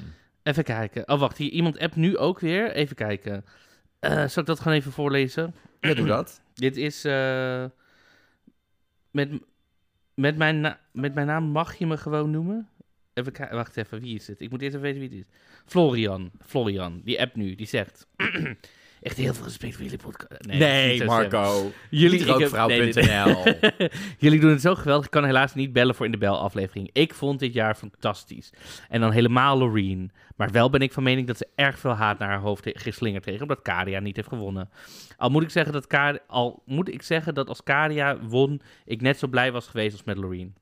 Even 0.50 0.64
kijken. 0.64 1.10
Oh, 1.10 1.20
wacht. 1.20 1.38
Hier, 1.38 1.50
iemand 1.50 1.80
appt 1.80 1.96
nu 1.96 2.18
ook 2.18 2.40
weer. 2.40 2.72
Even 2.72 2.96
kijken. 2.96 3.46
Eh, 4.00 4.28
zal 4.28 4.42
ik 4.42 4.48
dat 4.48 4.60
gewoon 4.60 4.78
even 4.78 4.92
voorlezen? 4.92 5.56
Ja, 5.80 5.94
doe 5.94 6.08
dat. 6.08 6.42
Dit 6.54 6.78
is... 6.78 7.06
eh, 7.06 7.66
met, 9.12 9.30
met, 10.14 10.38
mijn 10.38 10.78
met 10.92 11.14
mijn 11.14 11.28
naam 11.28 11.44
mag 11.44 11.76
je 11.76 11.88
me 11.88 11.98
gewoon 11.98 12.32
noemen? 12.32 12.70
Even 13.14 13.32
kijken. 13.32 13.56
Wacht 13.56 13.78
even. 13.78 14.00
Wie 14.00 14.16
is 14.16 14.28
het? 14.28 14.42
Ik 14.42 14.50
moet 14.50 14.62
eerst 14.62 14.76
even 14.76 14.88
weten 14.88 15.10
wie 15.10 15.20
het 15.20 15.28
is. 15.28 15.34
Florian. 15.66 16.32
Florian. 16.46 17.02
Die 17.04 17.22
app 17.22 17.36
nu. 17.36 17.56
Die 17.56 17.68
zegt... 17.68 18.08
Echt 19.02 19.18
heel 19.18 19.34
veel 19.34 19.44
respect 19.44 19.74
voor 19.76 19.84
jullie 19.84 19.98
podcast. 19.98 20.46
Nee. 20.46 21.04
Marco. 21.04 21.72
Jullie- 21.90 22.26
rookvrouw.nl. 22.26 23.44
Jullie 24.18 24.40
doen 24.40 24.50
het 24.52 24.62
zo 24.62 24.76
geweldig. 24.76 25.06
Ik 25.06 25.12
kan 25.12 25.26
helaas 25.26 25.54
niet 25.54 25.74
bellen 25.74 25.96
voor 25.96 26.06
in 26.06 26.12
de 26.12 26.18
bel-aflevering. 26.18 26.90
Ik 26.94 27.14
vond 27.14 27.40
dit 27.40 27.54
jaar 27.54 27.76
fantastisch. 27.76 28.50
En 28.90 29.02
dan 29.02 29.12
helemaal 29.12 29.58
Loreen. 29.58 30.12
Maar 30.36 30.52
wel 30.52 30.70
ben 30.70 30.82
ik 30.82 30.94
van 30.94 31.04
mening 31.04 31.28
dat 31.28 31.38
ze 31.38 31.48
erg 31.56 31.80
veel 31.80 31.92
haat 31.94 32.20
naar 32.20 32.30
haar 32.30 32.40
hoofd 32.40 32.70
geslingerd 32.74 33.26
heeft. 33.26 33.42
Omdat 33.42 33.62
Kadia 33.62 34.00
niet 34.00 34.16
heeft 34.16 34.28
gewonnen. 34.28 34.70
Al 35.18 35.30
moet 35.30 35.44
ik 35.44 35.50
zeggen 35.50 35.74
dat, 35.74 35.88
Ka- 35.88 36.20
al 36.28 36.64
moet 36.66 36.88
ik 36.94 37.02
zeggen 37.02 37.34
dat 37.34 37.48
als 37.50 37.64
Kadia 37.64 38.20
won, 38.20 38.62
ik 38.86 39.02
net 39.02 39.20
zo 39.20 39.28
blij 39.28 39.52
was 39.52 39.68
geweest 39.68 39.92
als 39.92 40.04
met 40.04 40.18
Loreen. 40.18 40.56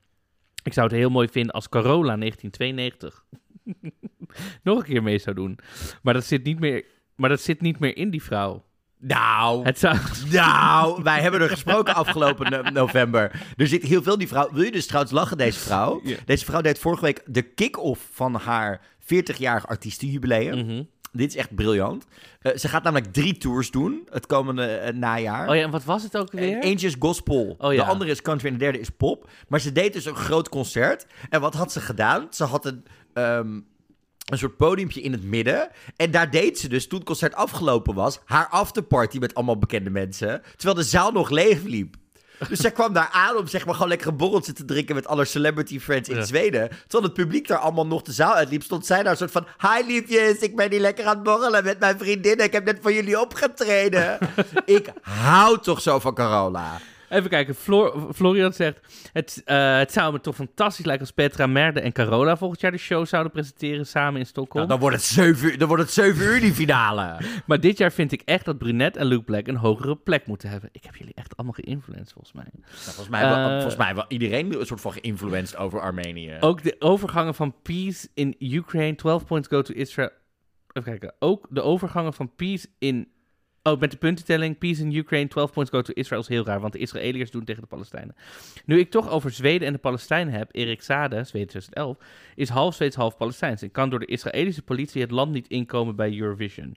Ik 0.64 0.74
zou 0.74 0.88
het 0.88 0.96
heel 0.96 1.10
mooi 1.10 1.28
vinden 1.28 1.54
als 1.54 1.70
Carola 1.70 2.16
1992 2.18 3.24
nog 4.64 4.78
een 4.78 4.84
keer 4.84 5.04
mee 5.04 5.18
zou 5.20 5.36
doen. 5.36 5.60
Maar 6.02 6.14
dat 6.14 6.26
zit 6.26 6.44
niet 6.44 6.60
meer, 6.60 6.86
maar 7.18 7.30
dat 7.30 7.42
zit 7.42 7.62
niet 7.62 7.80
meer 7.80 7.98
in 7.98 8.10
die 8.10 8.24
vrouw. 8.24 8.64
nou, 9.00 9.64
Het 9.66 9.80
zou... 9.80 9.98
nou, 10.32 11.04
wij 11.04 11.22
hebben 11.22 11.42
er 11.42 11.50
gesproken 11.50 11.96
afgelopen 11.96 12.52
no- 12.52 12.70
november. 12.82 13.42
Er 13.58 13.68
zit 13.68 13.84
heel 13.84 14.04
veel 14.04 14.18
die 14.18 14.28
vrouw... 14.28 14.50
Wil 14.52 14.64
je 14.64 14.72
dus 14.72 14.86
trouwens 14.88 15.14
lachen, 15.14 15.38
deze 15.38 15.60
vrouw? 15.60 16.02
Ja. 16.04 16.18
Deze 16.26 16.46
vrouw 16.46 16.62
deed 16.62 16.80
vorige 16.80 17.02
week 17.04 17.22
de 17.26 17.42
kick-off 17.42 18.08
van 18.12 18.36
haar 18.36 18.82
40-jarig 19.02 19.68
artiestenjubileum. 19.68 20.66
Mhm. 20.66 20.84
Dit 21.12 21.30
is 21.30 21.36
echt 21.36 21.56
briljant. 21.56 22.06
Eh, 22.42 22.56
ze 22.56 22.68
gaat 22.68 22.84
namelijk 22.84 23.14
drie 23.14 23.38
tours 23.38 23.72
doen 23.72 24.08
het 24.12 24.26
komende 24.26 24.66
eh, 24.66 24.94
najaar. 24.94 25.50
Oh 25.50 25.56
ja, 25.56 25.62
en 25.62 25.72
wat 25.72 25.84
was 25.84 26.04
het 26.04 26.18
ook 26.18 26.32
weer? 26.32 26.60
Eentje 26.60 26.88
is 26.88 26.96
gospel, 27.00 27.56
Oh 27.58 27.74
ja. 27.74 27.84
de 27.84 27.90
andere 27.90 28.12
is 28.12 28.22
country 28.22 28.48
en 28.48 28.54
de 28.54 28.60
derde 28.60 28.80
is 28.80 28.90
pop. 28.90 29.30
Maar 29.48 29.60
ze 29.60 29.72
deed 29.72 29.94
dus 29.94 30.06
een 30.06 30.16
groot 30.16 30.50
concert. 30.50 31.06
En 31.30 31.42
wat 31.42 31.54
had 31.54 31.72
ze 31.72 31.82
gedaan? 31.82 32.28
Ze 32.30 32.44
had 32.44 32.66
een, 32.66 32.86
ehm, 33.14 33.60
een 34.32 34.38
soort 34.38 34.58
podiumpje 34.58 35.02
in 35.02 35.12
het 35.12 35.24
midden. 35.24 35.70
En 35.96 36.12
daar 36.12 36.32
deed 36.32 36.60
ze 36.60 36.70
dus, 36.70 36.88
toen 36.88 36.98
het 36.98 37.08
concert 37.08 37.36
afgelopen 37.36 37.94
was, 37.94 38.20
haar 38.26 38.48
afterparty 38.48 39.18
met 39.18 39.34
allemaal 39.34 39.58
bekende 39.58 39.90
mensen. 39.90 40.42
Terwijl 40.56 40.78
de 40.78 40.84
zaal 40.84 41.12
nog 41.12 41.30
leeg 41.30 41.64
liep. 41.64 41.96
Dus 42.50 42.60
zij 42.60 42.72
kwam 42.72 42.94
daar 42.94 43.10
aan 43.12 43.38
om 43.38 43.48
zeg 43.48 43.66
maar 43.66 43.74
gewoon 43.74 43.90
lekker 43.90 44.08
een 44.08 44.18
borreltje 44.18 44.54
te 44.54 44.66
drinken 44.66 44.96
met 44.96 45.08
alle 45.08 45.26
celebrity 45.26 45.80
friends 45.80 46.10
in 46.10 46.16
Ja. 46.16 46.26
Zweden. 46.26 46.70
Terwijl 46.70 47.04
het 47.04 47.14
publiek 47.14 47.48
daar 47.48 47.58
allemaal 47.58 47.88
nog 47.88 48.02
de 48.02 48.12
zaal 48.12 48.34
uitliep, 48.34 48.64
stond 48.64 48.86
zij 48.86 49.04
daar 49.04 49.12
een 49.12 49.18
soort 49.18 49.32
van... 49.32 49.48
Hi 49.62 49.86
liefjes, 49.86 50.40
ik 50.40 50.56
ben 50.56 50.72
hier 50.72 50.80
lekker 50.80 51.06
aan 51.06 51.16
het 51.16 51.24
borrelen 51.24 51.64
met 51.64 51.80
mijn 51.80 51.98
vriendinnen. 51.98 52.46
Ik 52.46 52.54
heb 52.54 52.66
net 52.66 52.78
voor 52.82 52.94
jullie 52.94 53.22
opgetreden. 53.22 54.18
ik 54.66 54.92
hou 55.02 55.60
toch 55.60 55.82
zo 55.82 56.00
van 56.00 56.14
Carola. 56.14 56.80
Even 57.10 57.30
kijken, 57.30 57.56
Flor- 57.56 58.14
Florian 58.14 58.54
zegt... 58.54 58.80
Het, 59.14 59.42
eh, 59.46 59.78
het 59.78 59.92
zou 59.92 60.14
me 60.14 60.22
toch 60.22 60.36
fantastisch 60.36 60.86
lijken 60.86 61.06
als 61.06 61.14
Petra 61.16 61.48
Merde 61.48 61.80
en 61.80 61.92
Carola 61.92 62.38
volgend 62.38 62.62
jaar 62.62 62.72
de 62.72 62.78
show 62.78 63.06
zouden 63.06 63.32
presenteren 63.32 63.86
samen 63.88 64.20
in 64.20 64.26
Stockholm. 64.26 64.68
Nou, 64.68 64.68
dan, 64.68 64.80
wordt 64.80 64.96
het 64.96 65.06
7 65.06 65.46
uur, 65.50 65.58
dan 65.58 65.68
wordt 65.68 65.84
het 65.84 65.92
7 65.92 66.26
uur 66.26 66.40
die 66.40 66.54
finale. 66.54 67.18
Maar 67.46 67.60
dit 67.60 67.78
jaar 67.78 67.92
vind 67.92 68.12
ik 68.12 68.22
echt 68.26 68.46
dat 68.46 68.58
Brunette 68.58 69.00
en 69.00 69.06
Luke 69.06 69.24
Black 69.24 69.48
een 69.48 69.56
hogere 69.56 69.96
plek 69.96 70.26
moeten 70.26 70.50
hebben. 70.50 70.70
Ik 70.72 70.84
heb 70.84 70.96
jullie 70.96 71.14
echt 71.16 71.36
allemaal 71.38 71.56
geïnfluenced 71.64 72.12
volgens 72.12 72.34
mij. 72.34 72.46
Nou, 72.54 72.66
volgens, 72.84 73.10
mij 73.10 73.22
wel, 73.22 73.38
Eh, 73.38 73.52
volgens 73.52 73.76
mij 73.76 73.96
wel 73.96 74.06
iedereen 74.08 74.60
een 74.60 74.66
soort 74.66 74.82
van 74.82 74.92
geïnfluenced 74.92 75.58
over 75.58 75.80
Armenië. 75.82 76.38
Ook 76.40 76.64
de 76.64 76.76
overgangen 76.80 77.36
van 77.36 77.56
peace 77.62 78.08
in 78.14 78.36
Ukraine, 78.40 78.96
12 78.96 79.26
points 79.26 79.48
go 79.48 79.62
to 79.62 79.74
Israel. 79.74 80.10
Even 80.74 80.90
kijken. 80.92 81.14
Ook 81.20 81.48
de 81.50 81.62
overgangen 81.62 82.14
van 82.14 82.36
peace 82.36 82.68
in... 82.80 83.08
Oh, 83.68 83.80
met 83.80 83.92
de 83.92 83.98
puntentelling, 83.98 84.58
peace 84.58 84.82
in 84.82 84.96
Ukraine, 84.96 85.28
12 85.28 85.52
points 85.52 85.72
go 85.72 85.82
to 85.82 85.94
Israel 85.94 86.22
is 86.22 86.28
heel 86.28 86.46
raar, 86.46 86.60
want 86.60 86.74
de 86.74 86.80
Israëliërs 86.80 87.32
doen 87.32 87.44
tegen 87.44 87.62
de 87.62 87.68
Palestijnen. 87.68 88.16
Nu 88.66 88.80
ik 88.80 88.92
toch 88.92 89.10
over 89.10 89.32
Zweden 89.32 89.68
en 89.68 89.74
de 89.74 89.80
Palestijnen 89.80 90.34
heb, 90.34 90.50
Erik 90.52 90.82
Sade, 90.82 91.24
Zweden 91.24 91.48
2011, 91.48 91.98
is 92.36 92.50
half 92.50 92.76
Zweeds, 92.76 92.96
half 92.96 93.18
Palestijns 93.18 93.62
en 93.62 93.72
kan 93.72 93.90
door 93.90 94.00
de 94.00 94.06
Israëlische 94.06 94.62
politie 94.62 95.02
het 95.02 95.12
land 95.12 95.32
niet 95.32 95.48
inkomen 95.48 95.96
bij 95.96 96.18
Eurovision. 96.20 96.76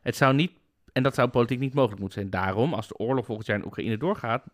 Het 0.00 0.16
zou 0.16 0.34
niet, 0.34 0.52
en 0.92 1.02
dat 1.02 1.14
zou 1.14 1.28
politiek 1.28 1.58
niet 1.58 1.74
mogelijk 1.74 2.00
moeten 2.00 2.20
zijn. 2.20 2.30
Daarom, 2.30 2.74
als 2.74 2.88
de 2.88 2.96
oorlog 2.96 3.26
volgend 3.26 3.46
jaar 3.46 3.58
in 3.58 3.66
Oekraïne 3.66 3.96
doorgaat, 3.96 4.44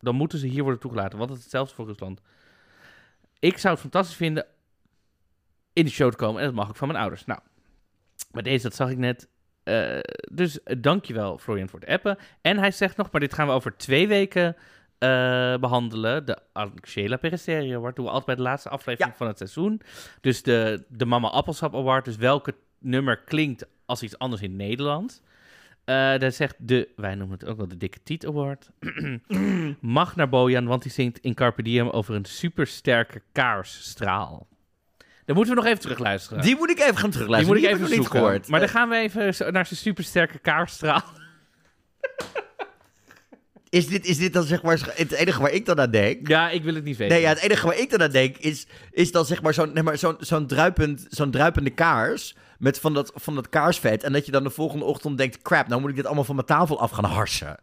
dan 0.00 0.14
moeten 0.14 0.38
ze 0.38 0.46
hier 0.46 0.62
worden 0.62 0.80
toegelaten, 0.80 1.18
want 1.18 1.30
het 1.30 1.38
is 1.38 1.44
hetzelfde 1.44 1.74
voor 1.74 1.86
Rusland. 1.86 2.20
Ik 3.38 3.58
zou 3.58 3.72
het 3.72 3.82
fantastisch 3.82 4.16
vinden 4.16 4.46
in 5.72 5.84
de 5.84 5.90
show 5.90 6.10
te 6.10 6.16
komen. 6.16 6.40
En 6.40 6.46
dat 6.46 6.54
mag 6.54 6.68
ik 6.68 6.76
van 6.76 6.88
mijn 6.88 7.00
ouders. 7.00 7.24
Nou, 7.24 7.40
maar 8.32 8.42
deze, 8.42 8.62
dat 8.62 8.74
zag 8.74 8.90
ik 8.90 8.98
net. 8.98 9.28
Eh, 9.64 9.98
dus 10.32 10.58
uh, 10.64 10.76
dankjewel, 10.78 11.38
Florian, 11.38 11.68
voor 11.68 11.80
het 11.80 11.88
appen. 11.88 12.18
En 12.40 12.58
hij 12.58 12.70
zegt 12.70 12.96
nog, 12.96 13.10
maar 13.10 13.20
dit 13.20 13.34
gaan 13.34 13.46
we 13.46 13.52
over 13.52 13.76
twee 13.76 14.08
weken 14.08 14.56
uh, 14.98 15.56
behandelen. 15.56 16.24
De 16.26 16.38
Angela 16.52 17.16
Peresterio 17.16 17.76
Award. 17.76 17.96
Doen 17.96 18.04
we 18.04 18.10
altijd 18.10 18.26
bij 18.26 18.36
de 18.44 18.50
laatste 18.50 18.68
aflevering 18.68 19.10
Ja. 19.12 19.16
van 19.16 19.26
het 19.26 19.36
seizoen. 19.38 19.80
Dus 20.20 20.42
de, 20.42 20.84
de 20.88 21.06
Mama 21.06 21.28
Appelsap 21.28 21.74
Award. 21.74 22.04
Dus 22.04 22.16
welke 22.16 22.54
nummer 22.78 23.16
klinkt 23.16 23.66
als 23.86 24.02
iets 24.02 24.18
anders 24.18 24.42
in 24.42 24.56
Nederland. 24.56 25.22
Uh, 25.24 25.94
daar 25.94 26.32
zegt 26.32 26.56
de, 26.58 26.88
wij 26.96 27.14
noemen 27.14 27.38
het 27.38 27.48
ook 27.48 27.56
wel 27.56 27.68
de 27.68 27.76
Dikke 27.76 28.02
Tiet 28.02 28.26
Award. 28.26 28.70
Mag 29.80 30.16
naar 30.16 30.28
Bojan, 30.28 30.66
want 30.66 30.82
die 30.82 30.92
zingt 30.92 31.18
in 31.18 31.34
Carpe 31.34 31.62
Diem 31.62 31.88
over 31.88 32.14
een 32.14 32.24
supersterke 32.24 33.22
kaarsstraal. 33.32 34.46
Dan 35.24 35.36
moeten 35.36 35.54
we 35.54 35.60
nog 35.60 35.70
even 35.70 35.80
terugluisteren. 35.82 36.42
Die 36.42 36.56
moet 36.56 36.70
ik 36.70 36.78
even 36.78 36.94
gaan 36.96 37.02
Die 37.02 37.10
terugluisteren. 37.12 37.56
moet 37.60 37.64
ik 37.66 37.70
even 37.70 37.80
nog 37.80 37.90
niet 37.90 38.02
zoeken. 38.02 38.20
gehoord. 38.20 38.48
Maar 38.48 38.60
dan 38.60 38.68
gaan 38.68 38.88
we 38.88 38.96
even 38.96 39.52
naar 39.52 39.66
zijn 39.66 39.78
supersterke 39.80 40.38
kaarsstraal. 40.38 41.02
Is 43.68 43.86
dit, 43.86 44.06
is 44.06 44.18
dit 44.18 44.32
dan 44.32 44.42
zeg 44.42 44.62
maar 44.62 44.92
het 44.94 45.12
enige 45.12 45.40
waar 45.40 45.50
ik 45.50 45.66
dan 45.66 45.80
aan 45.80 45.90
denk? 45.90 46.28
Ja, 46.28 46.50
ik 46.50 46.62
wil 46.62 46.74
het 46.74 46.84
niet 46.84 46.96
weten. 46.96 47.14
Nee, 47.14 47.22
ja, 47.24 47.28
het 47.28 47.38
enige 47.38 47.66
waar 47.66 47.78
ik 47.78 47.90
dan 47.90 48.02
aan 48.02 48.10
denk 48.10 48.36
is, 48.36 48.66
is 48.90 49.12
dan 49.12 49.24
zeg 49.24 49.42
maar 49.42 49.54
zo'n 49.54 49.72
nee, 49.72 49.82
maar 49.82 49.98
zo'n 49.98 50.16
zo'n 50.18 50.46
druipend, 50.46 51.06
zo'n 51.10 51.30
druipende 51.30 51.70
kaars 51.70 52.34
met 52.58 52.80
van 52.80 52.94
dat, 52.94 53.12
van 53.14 53.34
dat 53.34 53.48
kaarsvet. 53.48 54.02
En 54.02 54.12
dat 54.12 54.26
je 54.26 54.32
dan 54.32 54.42
de 54.42 54.50
volgende 54.50 54.84
ochtend 54.84 55.18
denkt, 55.18 55.42
crap, 55.42 55.68
nou 55.68 55.80
moet 55.80 55.90
ik 55.90 55.96
dit 55.96 56.06
allemaal 56.06 56.24
van 56.24 56.34
mijn 56.34 56.46
tafel 56.46 56.80
af 56.80 56.90
gaan 56.90 57.04
harsen. 57.04 57.56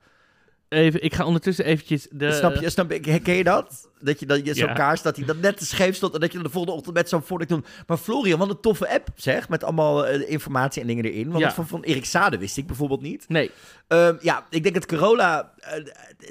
Even, 0.72 1.04
ik 1.04 1.14
ga 1.14 1.26
ondertussen 1.26 1.66
eventjes 1.66 2.08
de... 2.12 2.32
snap 2.32 2.56
je? 2.56 2.70
Snap 2.70 2.92
je? 2.92 3.00
Herken 3.12 3.34
je 3.36 3.44
dat? 3.44 3.90
Dat 4.00 4.20
je 4.20 4.26
dan 4.26 4.44
je 4.46 4.54
zo'n 4.54 4.68
Ja. 4.68 4.74
kaars, 4.74 5.02
dat 5.02 5.16
hij 5.16 5.26
dan 5.26 5.40
net 5.40 5.58
te 5.58 5.66
scheef 5.66 5.96
stond 5.96 6.14
en 6.14 6.20
dat 6.20 6.30
je 6.32 6.36
dan 6.38 6.46
de 6.46 6.52
volgende 6.52 6.76
ochtend 6.78 6.96
met 6.96 7.10
zo'n 7.10 7.22
voordat 7.22 7.48
doen. 7.48 7.66
Maar 7.88 7.98
Florian, 7.98 8.40
wat 8.40 8.50
een 8.50 8.60
toffe 8.60 8.90
app 8.90 9.08
zeg, 9.16 9.50
met 9.50 9.64
allemaal 9.64 10.08
eh, 10.08 10.30
informatie 10.30 10.82
en 10.82 10.88
dingen 10.88 11.06
erin. 11.06 11.28
Want 11.28 11.40
Ja. 11.40 11.46
dat 11.46 11.54
van, 11.56 11.68
van 11.68 11.82
Erik 11.84 12.06
Sade 12.06 12.38
wist 12.38 12.58
ik 12.58 12.68
bijvoorbeeld 12.68 13.02
niet. 13.02 13.26
Nee, 13.28 13.52
Ehm, 13.88 14.16
ja, 14.22 14.46
ik 14.50 14.64
denk 14.64 14.76
dat 14.76 14.86
Carola 14.86 15.54
eh, 15.58 15.84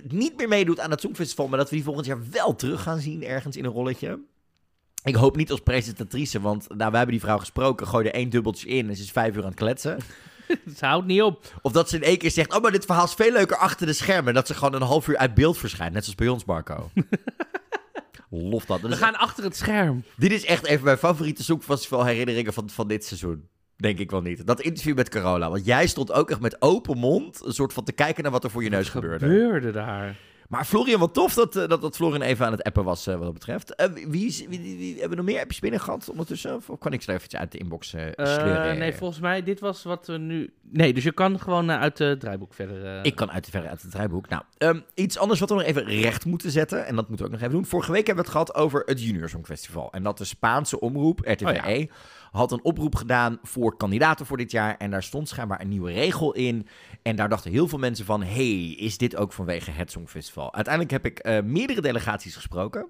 niet 0.08 0.36
meer 0.36 0.48
meedoet 0.48 0.80
aan 0.80 0.90
het 0.90 1.00
Songfestival, 1.00 1.48
maar 1.48 1.58
dat 1.58 1.68
we 1.70 1.74
die 1.74 1.84
volgend 1.84 2.06
jaar 2.06 2.18
wel 2.30 2.56
terug 2.56 2.82
gaan 2.82 3.00
zien 3.00 3.24
ergens 3.24 3.56
in 3.56 3.64
een 3.64 3.70
rolletje. 3.70 4.18
Ik 5.04 5.14
hoop 5.14 5.36
niet 5.36 5.50
als 5.50 5.60
presentatrice, 5.60 6.40
want 6.40 6.66
nou, 6.68 6.90
we 6.90 6.96
hebben 6.96 7.14
die 7.14 7.24
vrouw 7.24 7.38
gesproken. 7.38 7.86
Gooi 7.86 8.06
er 8.06 8.14
één 8.14 8.30
dubbeltje 8.30 8.68
in 8.68 8.88
en 8.88 8.96
ze 8.96 9.02
is 9.02 9.10
vijf 9.10 9.34
uur 9.36 9.42
aan 9.42 9.48
het 9.48 9.58
kletsen. 9.58 9.98
Ze 10.78 10.86
houdt 10.86 11.06
niet 11.06 11.22
op. 11.22 11.58
Of 11.62 11.72
dat 11.72 11.88
ze 11.88 11.96
in 11.96 12.02
één 12.02 12.18
keer 12.18 12.30
zegt, 12.30 12.54
oh, 12.54 12.62
maar 12.62 12.72
dit 12.72 12.84
verhaal 12.84 13.04
is 13.04 13.14
veel 13.14 13.32
leuker 13.32 13.56
achter 13.56 13.86
de 13.86 13.92
schermen. 13.92 14.28
En 14.28 14.34
dat 14.34 14.46
ze 14.46 14.54
gewoon 14.54 14.74
een 14.74 14.82
half 14.82 15.08
uur 15.08 15.16
uit 15.16 15.34
beeld 15.34 15.58
verschijnt, 15.58 15.92
net 15.92 16.02
zoals 16.04 16.18
bij 16.18 16.28
ons, 16.28 16.44
Marco. 16.44 16.90
Lof 18.30 18.64
dat. 18.64 18.80
Dat 18.80 18.90
We 18.90 18.96
gaan 18.96 19.16
achter 19.16 19.44
het 19.44 19.56
scherm. 19.56 20.04
Dit 20.16 20.32
is 20.32 20.44
echt 20.44 20.66
even 20.66 20.84
mijn 20.84 20.98
favoriete 20.98 21.42
zoekfestival 21.42 22.04
herinneringen 22.04 22.52
van, 22.52 22.70
van 22.70 22.88
dit 22.88 23.04
seizoen. 23.04 23.48
Denk 23.76 23.98
ik 23.98 24.10
wel 24.10 24.22
niet. 24.22 24.46
Dat 24.46 24.60
interview 24.60 24.96
met 24.96 25.08
Carola. 25.08 25.50
Want 25.50 25.64
jij 25.64 25.86
stond 25.86 26.12
ook 26.12 26.30
echt 26.30 26.40
met 26.40 26.62
open 26.62 26.98
mond, 26.98 27.44
een 27.44 27.52
soort 27.52 27.72
van 27.72 27.84
te 27.84 27.92
kijken 27.92 28.22
naar 28.22 28.32
wat 28.32 28.44
er 28.44 28.50
voor 28.50 28.62
je 28.62 28.68
neus 28.70 28.88
gebeurde. 28.88 29.26
gebeurde 29.26 29.72
daar? 29.72 30.16
Maar 30.50 30.64
Florian, 30.64 31.00
wat 31.00 31.14
tof 31.14 31.34
dat, 31.34 31.56
eh, 31.56 31.68
dat, 31.68 31.80
dat 31.80 31.96
Florian 31.96 32.22
even 32.22 32.46
aan 32.46 32.52
het 32.52 32.62
appen 32.62 32.84
was 32.84 33.06
eh, 33.06 33.14
wat 33.14 33.22
dat 33.24 33.32
betreft. 33.32 33.74
Eh, 33.74 33.86
wie, 33.92 34.46
wie, 34.48 34.60
wie, 34.60 34.90
hebben 34.92 35.10
we 35.10 35.16
nog 35.16 35.24
meer 35.24 35.40
appjes 35.40 35.58
binnen 35.58 35.80
gehad 35.80 36.10
ondertussen? 36.10 36.54
Of 36.56 36.78
kan 36.78 36.92
ik 36.92 37.02
ze 37.02 37.12
even 37.12 37.38
uit 37.38 37.52
de 37.52 37.58
inbox 37.58 37.92
Eh, 37.94 38.02
sleuren? 38.14 38.78
nee, 38.78 38.92
volgens 38.94 39.20
mij, 39.20 39.42
dit 39.42 39.60
was 39.60 39.82
wat 39.82 40.06
we 40.06 40.18
nu... 40.18 40.52
Nee, 40.70 40.92
dus 40.92 41.04
je 41.04 41.12
kan 41.12 41.40
gewoon 41.40 41.70
uit 41.70 41.98
het 41.98 42.20
draaiboek 42.20 42.54
verder... 42.54 43.04
Ik 43.04 43.14
kan 43.14 43.30
uit 43.30 43.44
de 43.44 43.50
verre 43.50 43.68
uit 43.68 43.82
het 43.82 43.90
draaiboek. 43.90 44.28
Nou, 44.28 44.42
ehm, 44.58 44.80
iets 44.94 45.18
anders 45.18 45.40
wat 45.40 45.48
we 45.48 45.54
nog 45.54 45.64
even 45.64 45.84
recht 45.84 46.24
moeten 46.24 46.50
zetten. 46.50 46.86
En 46.86 46.96
dat 46.96 47.08
moeten 47.08 47.26
we 47.26 47.32
ook 47.32 47.38
nog 47.40 47.48
even 47.48 47.60
doen. 47.60 47.70
Vorige 47.70 47.92
week 47.92 48.06
hebben 48.06 48.24
we 48.24 48.30
het 48.30 48.38
gehad 48.40 48.54
over 48.64 48.82
het 48.86 49.02
Junior 49.02 49.28
Songfestival. 49.28 49.92
En 49.92 50.02
dat 50.02 50.18
de 50.18 50.24
Spaanse 50.24 50.80
omroep, 50.80 51.20
RTVE, 51.24 51.46
Oh 51.48 51.54
ja. 51.54 51.86
Had 52.30 52.52
een 52.52 52.64
oproep 52.64 52.94
gedaan 52.94 53.38
voor 53.42 53.76
kandidaten 53.76 54.26
voor 54.26 54.36
dit 54.36 54.50
jaar. 54.50 54.76
En 54.76 54.90
daar 54.90 55.02
stond 55.02 55.28
schijnbaar 55.28 55.60
een 55.60 55.68
nieuwe 55.68 55.92
regel 55.92 56.34
in. 56.34 56.66
En 57.02 57.16
daar 57.16 57.28
dachten 57.28 57.50
heel 57.50 57.68
veel 57.68 57.78
mensen 57.78 58.04
van... 58.04 58.22
hey, 58.22 58.70
is 58.70 58.98
dit 58.98 59.16
ook 59.16 59.32
vanwege 59.32 59.70
het 59.70 59.90
Songfestival? 59.90 60.54
Uiteindelijk 60.54 60.92
heb 60.92 61.06
ik 61.06 61.18
eh, 61.18 61.42
meerdere 61.42 61.80
delegaties 61.80 62.34
gesproken. 62.34 62.88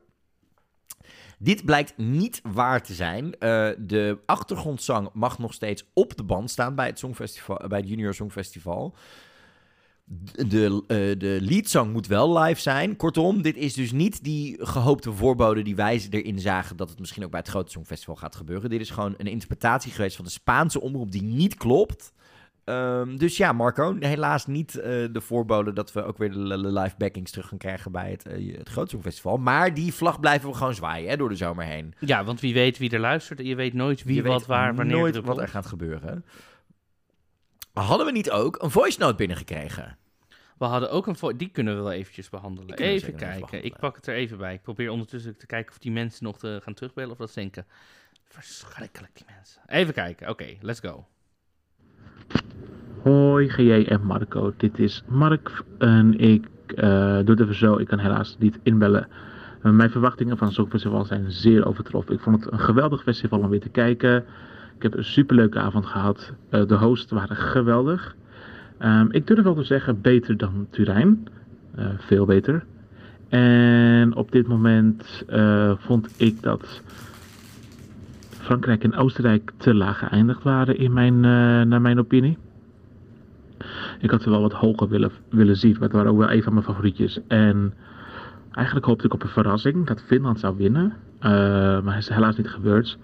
Dit 1.39 1.65
blijkt 1.65 1.97
niet 1.97 2.41
waar 2.43 2.83
te 2.83 2.95
zijn. 2.95 3.39
Eh, 3.39 3.69
de 3.79 4.19
achtergrondzang 4.27 5.11
mag 5.13 5.39
nog 5.39 5.55
steeds 5.55 5.85
op 5.95 6.17
de 6.17 6.25
band 6.25 6.51
staan 6.51 6.75
bij 6.75 6.87
het, 6.87 6.99
Songfestival, 6.99 7.61
bij 7.69 7.79
het 7.79 7.89
Junior 7.89 8.15
Songfestival. 8.15 8.97
De, 10.47 10.83
eh, 10.87 10.97
de 11.19 11.39
leadzang 11.41 11.93
moet 11.93 12.07
wel 12.07 12.39
live 12.39 12.61
zijn. 12.61 12.97
Kortom, 12.97 13.43
dit 13.43 13.57
is 13.57 13.75
dus 13.75 13.93
niet 13.93 14.25
die 14.25 14.67
gehoopte 14.67 15.13
voorbode 15.13 15.63
die 15.63 15.77
wij 15.77 16.07
erin 16.11 16.39
zagen 16.39 16.77
dat 16.77 16.89
het 16.89 16.99
misschien 16.99 17.25
ook 17.25 17.31
bij 17.31 17.41
het 17.41 17.49
grote 17.49 17.71
Songfestival 17.71 18.17
gaat 18.17 18.37
gebeuren. 18.37 18.71
Dit 18.71 18.81
is 18.81 18.91
gewoon 18.91 19.15
een 19.17 19.27
interpretatie 19.27 19.93
geweest 19.93 20.17
van 20.17 20.25
de 20.25 20.31
Spaanse 20.31 20.81
omroep 20.81 21.13
die 21.13 21.23
niet 21.23 21.55
klopt. 21.55 22.13
Ehm, 22.65 23.17
dus 23.17 23.37
ja, 23.37 23.53
Marco, 23.53 23.97
helaas 24.01 24.47
niet 24.47 24.79
eh, 24.79 24.91
de 25.13 25.21
voorbode 25.21 25.73
dat 25.73 25.93
we 25.93 26.05
ook 26.05 26.19
weer 26.19 26.33
de, 26.33 26.39
live 26.57 26.95
backings 26.99 27.31
terug 27.31 27.49
gaan 27.49 27.59
krijgen 27.59 27.93
bij 27.93 28.11
het, 28.11 28.27
eh, 28.27 28.57
het. 29.03 29.23
Maar 29.39 29.75
die 29.75 29.95
vlag 29.95 30.21
blijven 30.21 30.49
we 30.49 30.55
gewoon 30.55 30.75
zwaaien 30.75 31.11
hè, 31.11 31.17
door 31.17 31.29
de 31.29 31.37
zomer 31.37 31.65
heen. 31.65 31.95
Ja, 31.99 32.25
want 32.25 32.41
wie 32.41 32.55
weet 32.55 32.79
wie 32.79 32.91
er 32.91 33.01
luistert. 33.01 33.39
Je 33.39 33.55
weet 33.55 33.75
nooit 33.75 34.03
wie 34.03 34.15
Je 34.15 34.23
wat 34.23 34.47
waar 34.47 34.75
wanneer 34.75 34.97
nooit 34.97 35.17
er 35.17 35.23
wat 35.23 35.39
er 35.39 35.49
gaat 35.49 35.67
gebeuren. 35.67 36.25
Hadden 37.73 38.07
we 38.07 38.13
niet 38.13 38.31
ook 38.31 38.63
een 38.63 38.71
voice 38.71 38.99
note 38.99 39.15
binnengekregen? 39.15 39.99
We 40.61 40.67
hadden 40.67 40.91
ook 40.91 41.07
een... 41.07 41.17
vo- 41.17 41.37
Die 41.37 41.49
kunnen 41.49 41.77
we 41.77 41.83
wel 41.83 41.93
eventjes 41.93 42.29
behandelen. 42.31 42.77
Even 42.77 43.15
kijken. 43.15 43.65
Ik 43.65 43.77
pak 43.77 43.97
het 43.97 44.07
er 44.07 44.15
even 44.15 44.39
bij. 44.39 44.55
Ik 44.55 44.63
probeer 44.63 44.91
ondertussen 44.91 45.37
te 45.37 45.47
kijken 45.47 45.73
of 45.73 45.79
die 45.79 45.93
mensen 45.93 46.25
nog 46.25 46.39
te 46.39 46.61
gaan 46.63 46.75
terugbellen 46.75 47.11
of 47.11 47.19
dat 47.19 47.35
denken. 47.35 47.67
Verschrikkelijk, 48.25 49.11
die 49.15 49.25
mensen. 49.37 49.63
Even 49.67 49.95
kijken. 49.95 50.29
Oké, 50.29 50.57
let's 50.61 50.81
go. 50.81 51.07
Hoi 53.03 53.49
GJ 53.49 53.71
en 53.89 54.03
Marco, 54.05 54.53
dit 54.57 54.79
is 54.79 55.03
Mark 55.07 55.63
en 55.79 56.19
ik 56.19 56.47
eh, 56.67 56.83
doe 57.17 57.31
het 57.31 57.41
even 57.41 57.55
zo, 57.55 57.77
ik 57.77 57.87
kan 57.87 57.99
helaas 57.99 58.37
niet 58.39 58.59
inbellen. 58.63 59.09
Eh, 59.63 59.71
mijn 59.73 59.91
verwachtingen 59.91 60.37
van 60.37 60.47
het 60.47 60.57
Songfestival 60.57 61.05
zijn 61.05 61.31
zeer 61.31 61.67
overtroffen. 61.67 62.15
Ik 62.15 62.21
vond 62.21 62.45
het 62.45 62.53
een 62.53 62.59
geweldig 62.61 63.03
festival 63.03 63.39
om 63.39 63.49
weer 63.49 63.61
te 63.61 63.69
kijken. 63.69 64.25
Ik 64.77 64.83
heb 64.83 64.95
een 64.97 65.05
superleuke 65.05 65.59
avond 65.59 65.87
gehad. 65.87 66.33
Eh, 66.51 66.67
de 66.67 66.75
hosts 66.77 67.13
waren 67.13 67.37
geweldig. 67.37 68.17
Ehm, 68.81 69.07
ik 69.11 69.27
durf 69.27 69.43
wel 69.43 69.55
te 69.55 69.63
zeggen 69.63 70.01
beter 70.01 70.37
dan 70.37 70.67
Turijn. 70.71 71.29
Eh, 71.75 71.87
veel 71.99 72.25
beter. 72.25 72.65
En 73.29 74.15
op 74.15 74.33
dit 74.33 74.47
moment 74.47 75.25
eh, 75.29 75.73
vond 75.77 76.09
ik 76.17 76.43
dat 76.43 76.83
Frankrijk 78.31 78.85
en 78.85 78.95
Oostenrijk 78.95 79.53
te 79.57 79.75
laag 79.75 79.99
geëindigd 79.99 80.43
waren 80.43 80.79
in 80.79 80.93
mijn, 80.93 81.15
eh, 81.15 81.61
naar 81.63 81.81
mijn 81.81 81.99
opinie. 81.99 82.39
Ik 83.99 84.11
had 84.11 84.23
ze 84.23 84.31
wel 84.31 84.41
wat 84.41 84.53
hoger 84.53 84.89
willen, 84.89 85.11
willen 85.29 85.57
zien. 85.57 85.73
maar 85.73 85.83
Het 85.83 85.93
waren 85.93 86.11
ook 86.11 86.19
wel 86.19 86.33
een 86.33 86.43
van 86.43 86.53
mijn 86.53 86.65
favorietjes. 86.65 87.21
En 87.29 87.75
eigenlijk 88.53 88.87
hoopte 88.87 89.07
ik 89.07 89.15
op 89.15 89.23
een 89.23 89.29
verrassing 89.29 89.87
dat 89.87 90.03
Finland 90.07 90.41
zou 90.41 90.57
winnen. 90.57 90.93
Maar 91.21 91.83
dat 91.83 91.97
is 91.97 92.09
helaas 92.09 92.37
niet 92.37 92.49
gebeurd. 92.49 92.99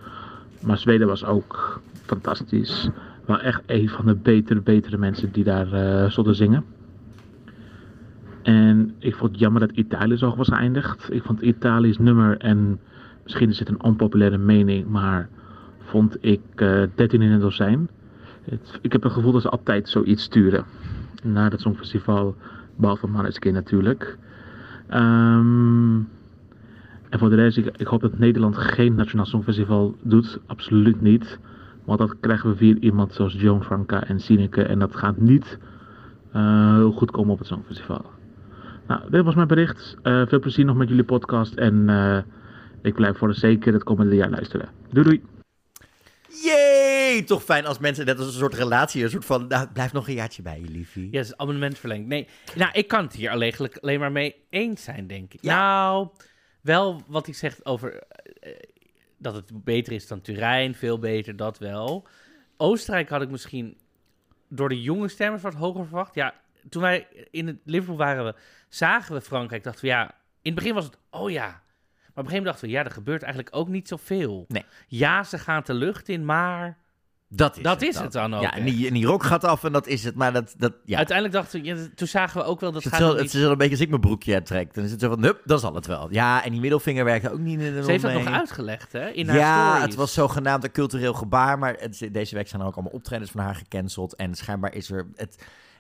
Maar 0.63 0.79
Zweden 0.79 1.07
was 1.07 1.25
ook 1.25 1.81
fantastisch. 2.05 2.89
Wel 3.27 3.41
echt 3.41 3.63
een 3.67 3.89
van 3.89 4.07
de 4.07 4.15
betere, 4.15 4.61
betere 4.61 4.97
mensen 4.99 5.33
die 5.33 5.45
daar 5.45 6.11
stonden 6.11 6.35
zingen. 6.35 6.65
En 8.43 8.95
ik 8.99 9.15
vond 9.15 9.31
het 9.31 9.41
jammer 9.41 9.61
dat 9.61 9.71
Italië 9.71 10.17
zo 10.17 10.37
was 10.37 10.49
geëindigd. 10.49 11.13
Ik 11.13 11.23
vond 11.23 11.41
Italië's 11.41 11.99
nummer, 11.99 12.39
en 12.39 12.81
misschien 13.23 13.49
is 13.49 13.59
het 13.59 13.69
een 13.69 13.83
onpopulaire 13.83 14.39
mening, 14.39 14.87
maar 14.89 15.29
vond 15.79 16.17
ik 16.21 16.41
eh 16.55 16.83
13 16.95 17.23
in 17.23 17.31
een 17.31 17.41
dozijn. 17.41 17.89
Het- 18.45 18.79
ik 18.83 18.93
heb 18.93 19.03
het 19.03 19.13
gevoel 19.13 19.33
dat 19.33 19.43
ze 19.43 19.49
altijd 19.49 19.89
zoiets 19.89 20.23
sturen. 20.23 20.65
Naar 21.25 21.51
het 21.51 21.61
Songfestival, 21.61 22.37
behalve 22.77 23.07
Maneskin 23.07 23.53
natuurlijk. 23.53 24.19
Ehm, 24.89 25.95
en 27.09 27.19
voor 27.19 27.29
de 27.31 27.35
rest, 27.37 27.57
ik, 27.57 27.67
ik 27.77 27.87
hoop 27.87 28.01
dat 28.01 28.19
Nederland 28.19 28.57
geen 28.57 28.95
Nationaal 28.95 29.27
Songfestival 29.27 29.97
doet. 30.03 30.39
Absoluut 30.47 31.01
niet. 31.01 31.39
Want 31.87 31.99
dan 31.99 32.17
krijgen 32.21 32.51
we 32.51 32.57
weer 32.57 32.79
iemand 32.79 33.15
zoals 33.15 33.33
Joan 33.33 33.65
Franca 33.65 34.05
en 34.05 34.21
Sineke. 34.21 34.63
En 34.63 34.79
dat 34.79 34.97
gaat 34.97 35.17
niet 35.17 35.59
eh, 36.33 36.75
heel 36.75 36.93
goed 36.93 37.11
komen 37.11 37.33
op 37.33 37.39
het 37.39 37.47
Songfestival. 37.47 38.05
Nou, 38.87 39.11
dit 39.11 39.25
was 39.25 39.35
mijn 39.35 39.49
bericht. 39.49 39.97
Eh, 40.03 40.23
veel 40.27 40.39
plezier 40.39 40.65
nog 40.65 40.77
met 40.77 40.89
jullie 40.89 41.05
podcast. 41.05 41.55
En 41.55 41.89
eh, 41.89 42.19
ik 42.83 42.95
blijf 42.95 43.19
voor 43.19 43.29
de 43.29 43.35
zeker 43.35 43.73
het 43.73 43.85
komende 43.85 44.15
jaar 44.15 44.31
luisteren. 44.31 44.69
Doei 44.91 45.05
doei! 45.05 45.23
Yay! 46.43 47.23
Toch 47.23 47.43
fijn 47.43 47.67
als 47.67 47.79
mensen 47.79 48.07
net 48.07 48.19
als 48.19 48.27
een 48.27 48.33
soort 48.33 48.55
relatie, 48.55 49.05
een 49.05 49.11
soort 49.11 49.25
van, 49.25 49.47
nou, 49.47 49.69
blijf 49.73 49.93
nog 49.93 50.09
een 50.09 50.15
jaartje 50.15 50.43
bij 50.43 50.61
je, 50.61 50.71
liefie. 50.71 51.09
Ja, 51.11 51.19
het 51.19 51.27
is 51.27 51.37
abonnement 51.37 51.79
verlengd. 51.79 52.07
Nee, 52.07 52.29
nou, 52.55 52.71
ik 52.73 52.89
kan 52.89 53.03
het 53.03 53.13
hier 53.13 53.31
alleen, 53.31 53.55
alleen 53.81 54.01
maar 54.01 54.13
mee 54.13 54.35
eens 54.51 54.83
zijn, 54.83 55.07
denk 55.07 55.35
ik. 55.35 55.43
Ja. 55.43 55.57
Nou, 55.57 56.09
wel 56.61 57.03
wat 57.07 57.27
hij 57.27 57.35
zegt 57.35 57.67
over 57.67 58.03
dat 59.19 59.35
het 59.35 59.65
beter 59.65 59.93
is 59.93 60.07
dan 60.07 60.21
Turijn, 60.21 60.75
veel 60.75 60.99
beter, 60.99 61.37
dat 61.37 61.59
wel. 61.59 62.07
Oostenrijk 62.57 63.09
had 63.09 63.23
ik 63.23 63.31
misschien 63.31 63.79
door 64.49 64.69
de 64.69 64.83
jonge 64.83 65.09
stemmers 65.09 65.43
wat 65.43 65.55
hoger 65.55 65.87
verwacht. 65.87 66.15
Ja, 66.15 66.35
toen 66.69 66.83
wij 66.83 67.07
in 67.31 67.47
het 67.47 67.59
Liverpool 67.65 67.97
waren, 67.97 68.25
we, 68.25 68.35
zagen 68.69 69.15
we 69.15 69.21
Frankrijk, 69.21 69.65
dachten 69.65 69.85
we, 69.85 69.91
ja, 69.91 70.05
in 70.43 70.53
het 70.53 70.55
begin 70.55 70.75
was 70.75 70.85
het, 70.85 70.99
oh 71.11 71.31
ja. 71.31 71.47
Maar 71.47 72.25
op 72.25 72.31
een 72.31 72.31
gegeven 72.31 72.37
moment 72.37 72.45
dachten 72.45 72.69
we, 72.69 72.75
ja, 72.75 72.85
er 72.85 72.91
gebeurt 72.91 73.23
eigenlijk 73.23 73.57
ook 73.57 73.69
niet 73.69 73.89
zoveel. 73.89 74.45
Nee. 74.49 74.65
Ja, 74.87 75.25
ze 75.25 75.39
gaan 75.39 75.63
de 75.65 75.75
lucht 75.75 76.09
in, 76.09 76.25
maar 76.25 76.79
Dat 77.37 77.57
is, 77.57 77.63
Dat 77.63 77.81
het, 77.81 77.89
is 77.89 77.99
het 77.99 78.13
dan 78.13 78.35
ook, 78.35 78.43
Ja, 78.43 78.55
en 78.55 78.65
die, 78.65 78.87
en 78.87 78.95
die 78.95 79.07
rok 79.07 79.23
gaat 79.23 79.45
af 79.45 79.65
en 79.65 79.73
dat 79.73 79.87
is 79.87 80.05
het. 80.05 80.15
Maar 80.15 80.33
dat, 80.33 80.55
dat 80.59 80.73
ja. 80.85 80.97
uiteindelijk 80.97 81.37
dachten 81.37 81.63
we, 81.63 81.67
ja, 81.67 81.77
toen 81.95 82.09
zagen 82.09 82.41
we 82.41 82.47
ook 82.47 82.61
wel 82.61 82.73
dat 82.73 82.85
het, 82.85 82.93
gaat 82.93 83.03
is 83.03 83.09
niet 83.09 83.17
het 83.17 83.35
is 83.35 83.41
wel 83.41 83.51
een 83.51 83.57
beetje 83.57 83.73
als 83.73 83.81
ik 83.81 83.89
mijn 83.89 84.01
broekje 84.01 84.35
uittrek. 84.35 84.75
Dan 84.75 84.85
is 84.85 84.91
het 84.91 85.01
zo 85.01 85.09
van, 85.09 85.23
hup, 85.23 85.41
dan 85.45 85.59
zal 85.59 85.75
het 85.75 85.87
wel. 85.87 86.09
Ja, 86.11 86.45
en 86.45 86.51
die 86.51 86.61
middelvinger 86.61 87.05
werkte 87.05 87.33
ook 87.33 87.39
niet 87.39 87.61
in 87.61 87.75
de 87.75 87.83
Ze 87.83 87.91
heeft 87.91 88.03
dat 88.03 88.13
nog 88.13 88.27
uitgelegd, 88.27 88.93
hè? 88.93 89.09
In 89.09 89.29
haar 89.29 89.39
ja, 89.39 89.67
stories. 89.67 89.85
het 89.85 89.95
was 89.95 90.13
zogenaamd 90.13 90.65
een 90.65 90.71
cultureel 90.71 91.15
gebaar. 91.15 91.59
Maar 91.59 91.77
het, 91.79 92.09
deze 92.13 92.35
week 92.35 92.49
zijn 92.49 92.61
er 92.61 92.67
ook 92.67 92.75
allemaal 92.75 92.93
optredens 92.93 93.31
van 93.31 93.41
haar 93.41 93.55
gecanceld. 93.55 94.15
En 94.15 94.35
schijnbaar 94.35 94.75
is 94.75 94.91
er... 94.91 95.07
Het, 95.15 95.37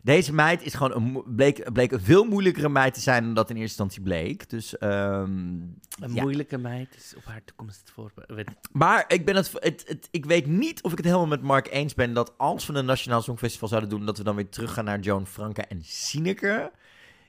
deze 0.07 0.35
meid 0.35 0.62
is 0.62 0.75
gewoon 0.75 0.92
een, 0.92 1.23
bleek, 1.37 1.73
bleek 1.73 1.92
een 1.92 2.01
veel 2.01 2.25
moeilijkere 2.25 2.69
meid 2.69 2.95
te 2.95 3.01
zijn 3.01 3.25
dan 3.25 3.35
dat 3.35 3.51
in 3.51 3.57
eerste 3.57 3.83
instantie 3.83 4.03
bleek. 4.03 4.49
Dus, 4.51 4.79
ehm, 4.79 5.23
Een 6.01 6.14
ja. 6.14 6.23
moeilijke 6.23 6.59
meid 6.59 6.95
is 6.97 7.14
op 7.16 7.25
haar 7.25 7.45
toekomst 7.45 7.90
voor. 7.95 8.12
Maar 8.73 9.05
ik, 9.09 9.25
ben 9.25 9.37
het, 9.37 9.53
het, 9.53 9.85
het, 9.87 10.09
ik 10.11 10.25
weet 10.25 10.47
niet 10.47 10.83
of 10.83 10.90
ik 10.90 10.97
het 10.97 11.07
helemaal 11.07 11.27
met 11.27 11.42
Mark 11.42 11.69
eens 11.71 11.95
ben 11.95 12.12
dat 12.14 12.33
als 12.37 12.66
we 12.66 12.75
een 12.75 12.85
Nationaal 12.85 13.23
Songfestival 13.23 13.69
zouden 13.69 13.90
doen, 13.90 14.07
dat 14.07 14.19
we 14.19 14.25
dan 14.25 14.37
weer 14.37 14.49
terug 14.49 14.73
gaan 14.73 14.85
naar 14.85 15.01
Joan 15.01 15.27
Franca 15.27 15.64
en 15.69 15.81
Sineke. 15.85 16.73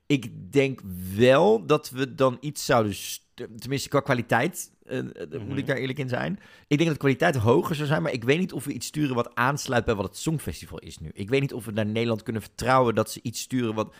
Ik 0.05 0.51
denk 0.51 0.81
wel 1.15 1.65
dat 1.65 1.89
we 1.89 2.15
dan 2.15 2.37
iets 2.39 2.65
zouden, 2.65 2.93
st- 2.95 3.23
tenminste 3.59 3.89
qua 3.89 3.99
kwaliteit, 3.99 4.71
eh, 4.87 4.97
eh, 4.97 5.41
moet 5.47 5.57
ik 5.57 5.67
daar 5.67 5.77
eerlijk 5.77 5.99
in 5.99 6.09
zijn. 6.09 6.39
Ik 6.67 6.77
denk 6.77 6.83
dat 6.89 6.93
de 6.93 6.97
kwaliteit 6.97 7.35
hoger 7.35 7.75
zou 7.75 7.87
zijn, 7.87 8.01
maar 8.01 8.11
ik 8.11 8.23
weet 8.23 8.39
niet 8.39 8.53
of 8.53 8.65
we 8.65 8.73
iets 8.73 8.87
sturen 8.87 9.15
wat 9.15 9.35
aansluit 9.35 9.85
bij 9.85 9.95
wat 9.95 10.05
het 10.05 10.17
Songfestival 10.17 10.79
is 10.79 10.97
nu. 10.99 11.09
Ik 11.13 11.29
weet 11.29 11.41
niet 11.41 11.53
of 11.53 11.65
we 11.65 11.71
naar 11.71 11.85
Nederland 11.85 12.23
kunnen 12.23 12.41
vertrouwen 12.41 12.95
dat 12.95 13.11
ze 13.11 13.19
iets 13.23 13.41
sturen 13.41 13.75
wat 13.75 13.93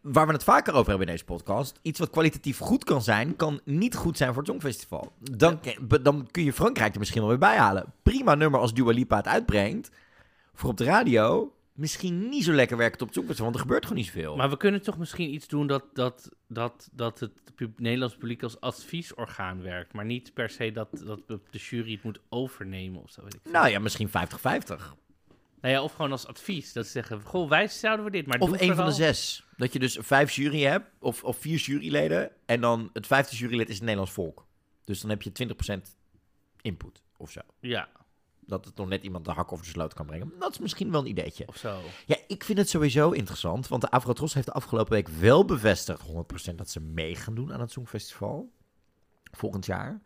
waar 0.00 0.26
we 0.26 0.32
het 0.32 0.44
vaker 0.44 0.74
over 0.74 0.88
hebben 0.88 1.06
in 1.06 1.12
deze 1.12 1.24
podcast. 1.24 1.78
Iets 1.82 1.98
wat 1.98 2.10
kwalitatief 2.10 2.58
goed 2.58 2.84
kan 2.84 3.02
zijn, 3.02 3.36
kan 3.36 3.60
niet 3.64 3.94
goed 3.94 4.16
zijn 4.16 4.28
voor 4.28 4.42
het 4.42 4.50
Songfestival. 4.50 5.12
Dan, 5.18 5.60
dan 6.02 6.28
kun 6.30 6.44
je 6.44 6.52
Frankrijk 6.52 6.92
er 6.92 6.98
misschien 6.98 7.20
wel 7.20 7.30
weer 7.30 7.38
bij 7.38 7.56
halen. 7.56 7.92
Prima 8.02 8.34
nummer 8.34 8.60
als 8.60 8.74
Dua 8.74 8.92
Lipa 8.92 9.16
het 9.16 9.26
uitbrengt. 9.26 9.90
Voor 10.54 10.70
op 10.70 10.76
de 10.76 10.84
radio. 10.84 11.52
Misschien 11.78 12.28
niet 12.28 12.44
zo 12.44 12.52
lekker 12.52 12.76
werkt 12.76 13.02
op 13.02 13.12
Songfestival, 13.12 13.44
want 13.44 13.54
er 13.54 13.62
gebeurt 13.62 13.82
gewoon 13.82 13.98
niet 13.98 14.06
zoveel. 14.06 14.36
Maar 14.36 14.50
we 14.50 14.56
kunnen 14.56 14.82
toch 14.82 14.98
misschien 14.98 15.34
iets 15.34 15.48
doen 15.48 15.66
dat, 15.66 15.84
dat, 15.92 16.28
dat, 16.48 16.88
dat 16.92 17.20
het 17.20 17.32
pub- 17.54 17.78
Nederlands 17.78 18.16
publiek 18.16 18.42
als 18.42 18.60
adviesorgaan 18.60 19.62
werkt. 19.62 19.92
Maar 19.92 20.04
niet 20.04 20.34
per 20.34 20.50
se 20.50 20.72
dat, 20.72 20.88
dat 21.06 21.20
de 21.26 21.58
jury 21.58 21.92
het 21.92 22.02
moet 22.02 22.20
overnemen 22.28 23.02
of 23.02 23.10
zo. 23.10 23.22
Weet 23.22 23.34
ik 23.34 23.52
nou 23.52 23.68
ja, 23.68 23.78
misschien 23.78 24.08
50-50. 24.08 24.12
Nou 25.60 25.74
ja, 25.74 25.82
of 25.82 25.92
gewoon 25.92 26.12
als 26.12 26.26
advies. 26.26 26.72
Dat 26.72 26.84
ze 26.84 26.90
zeggen, 26.90 27.22
goh, 27.22 27.48
wij 27.48 27.68
zouden 27.68 28.04
we 28.04 28.10
dit, 28.10 28.26
maar 28.26 28.38
Of 28.38 28.60
een 28.60 28.74
van 28.74 28.86
de 28.86 28.92
zes. 28.92 29.46
Dat 29.56 29.72
je 29.72 29.78
dus 29.78 29.98
vijf 30.00 30.30
jury 30.30 30.62
hebt, 30.62 30.90
of, 30.98 31.24
of 31.24 31.36
vier 31.38 31.58
juryleden. 31.58 32.30
En 32.46 32.60
dan 32.60 32.90
het 32.92 33.06
vijfde 33.06 33.36
jurylid 33.36 33.68
is 33.68 33.74
het 33.74 33.82
Nederlands 33.82 34.12
volk. 34.12 34.46
Dus 34.84 35.00
dan 35.00 35.10
heb 35.10 35.22
je 35.22 35.32
20% 35.78 35.80
input 36.60 37.02
of 37.16 37.30
zo. 37.30 37.40
Ja, 37.60 37.88
Dat 38.48 38.64
het 38.64 38.76
nog 38.76 38.88
net 38.88 39.02
iemand 39.02 39.24
de 39.24 39.30
hak 39.30 39.52
over 39.52 39.64
de 39.64 39.70
sloot 39.70 39.94
kan 39.94 40.06
brengen. 40.06 40.32
Dat 40.38 40.50
is 40.52 40.58
misschien 40.58 40.90
wel 40.90 41.00
een 41.00 41.06
ideetje. 41.06 41.46
of 41.48 41.56
zo. 41.56 41.80
Ja, 42.06 42.16
ik 42.26 42.44
vind 42.44 42.58
het 42.58 42.68
sowieso 42.68 43.10
interessant. 43.10 43.68
Want 43.68 43.82
de 43.82 43.90
Avrotros 43.90 44.34
heeft 44.34 44.46
de 44.46 44.52
afgelopen 44.52 44.92
week 44.92 45.08
wel 45.08 45.44
bevestigd, 45.44 46.00
100% 46.02 46.54
dat 46.58 46.70
ze 46.70 46.80
mee 46.80 47.14
gaan 47.16 47.34
doen 47.34 47.52
aan 47.52 47.60
het 47.60 47.70
Songfestival. 47.70 48.52
Volgend 49.32 49.66
jaar. 49.66 50.00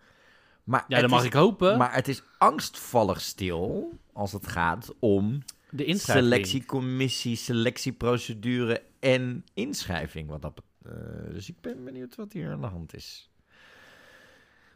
Maar 0.64 0.84
Ja, 0.88 1.00
dat 1.00 1.10
mag 1.10 1.20
is- 1.20 1.26
ik 1.26 1.32
hopen. 1.32 1.78
Maar 1.78 1.94
het 1.94 2.08
is 2.08 2.22
angstvallig 2.38 3.20
stil 3.20 3.92
als 4.12 4.32
het 4.32 4.46
gaat 4.46 4.94
om 4.98 5.42
de 5.70 5.96
selectiecommissie, 5.96 7.36
selectieprocedure 7.36 8.82
en 9.00 9.44
inschrijving. 9.54 10.28
Wat 10.28 10.42
dat, 10.42 10.62
eh, 10.84 10.92
dus 11.30 11.48
ik 11.48 11.60
ben 11.60 11.84
benieuwd 11.84 12.14
wat 12.14 12.32
hier 12.32 12.52
aan 12.52 12.60
de 12.60 12.66
hand 12.66 12.94
is. 12.94 13.30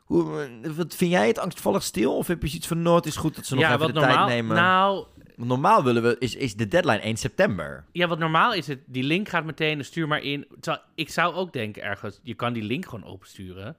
Hoe, 0.06 0.48
wat, 0.76 0.94
vind 0.94 1.10
jij 1.10 1.26
het 1.26 1.38
angstvallig 1.38 1.82
stil? 1.82 2.16
Of 2.16 2.26
heb 2.26 2.42
je 2.42 2.48
zoiets 2.48 2.66
van, 2.66 2.82
no, 2.82 2.94
het 2.94 3.06
is 3.06 3.16
goed 3.16 3.34
dat 3.34 3.46
ze 3.46 3.54
nog 3.54 3.62
ja, 3.62 3.68
even 3.68 3.80
wat 3.80 3.94
de 3.94 4.00
normaal, 4.00 4.26
tijd 4.26 4.28
nemen? 4.28 4.56
Nou, 4.56 5.06
normaal 5.36 5.84
willen 5.84 6.02
we, 6.02 6.16
is, 6.18 6.34
is 6.34 6.54
de 6.54 6.68
deadline 6.68 6.98
1 6.98 7.16
september. 7.16 7.84
ja, 7.92 8.06
wat 8.06 8.18
normaal 8.18 8.54
is 8.54 8.66
het, 8.66 8.80
die 8.86 9.02
link 9.02 9.28
gaat 9.28 9.44
meteen, 9.44 9.84
stuur 9.84 10.08
maar 10.08 10.22
in. 10.22 10.46
Terwijl, 10.60 10.84
ik 10.94 11.10
zou 11.10 11.34
ook 11.34 11.52
denken 11.52 11.82
ergens, 11.82 12.20
je 12.22 12.34
kan 12.34 12.52
die 12.52 12.62
link 12.62 12.84
gewoon 12.84 13.04
opensturen. 13.04 13.76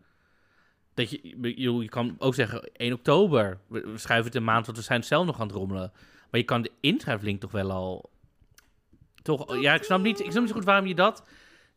Dat 0.93 1.09
je, 1.09 1.19
je, 1.41 1.73
je 1.73 1.89
kan 1.89 2.15
ook 2.17 2.35
zeggen 2.35 2.69
1 2.73 2.93
oktober, 2.93 3.59
we, 3.67 3.79
we 3.79 3.97
schuiven 3.97 4.27
het 4.27 4.35
een 4.35 4.43
maand, 4.43 4.65
want 4.65 4.77
we 4.77 4.83
zijn 4.83 5.03
zelf 5.03 5.25
nog 5.25 5.39
aan 5.39 5.47
het 5.47 5.55
rommelen. 5.55 5.91
Maar 6.31 6.39
je 6.39 6.45
kan 6.45 6.61
de 6.61 6.71
inschrijflink 6.79 7.39
toch 7.39 7.51
wel 7.51 7.71
al... 7.71 8.09
Toch, 9.21 9.61
ja, 9.61 9.73
ik 9.73 9.83
snap, 9.83 10.01
niet, 10.01 10.19
ik 10.19 10.31
snap 10.31 10.39
niet 10.39 10.49
zo 10.49 10.55
goed 10.55 10.65
waarom 10.65 10.87
je 10.87 10.95
dat 10.95 11.23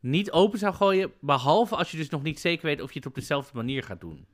niet 0.00 0.30
open 0.30 0.58
zou 0.58 0.74
gooien, 0.74 1.12
behalve 1.20 1.76
als 1.76 1.90
je 1.90 1.96
dus 1.96 2.08
nog 2.08 2.22
niet 2.22 2.40
zeker 2.40 2.66
weet 2.66 2.80
of 2.80 2.92
je 2.92 2.98
het 2.98 3.08
op 3.08 3.14
dezelfde 3.14 3.56
manier 3.56 3.82
gaat 3.82 4.00
doen. 4.00 4.26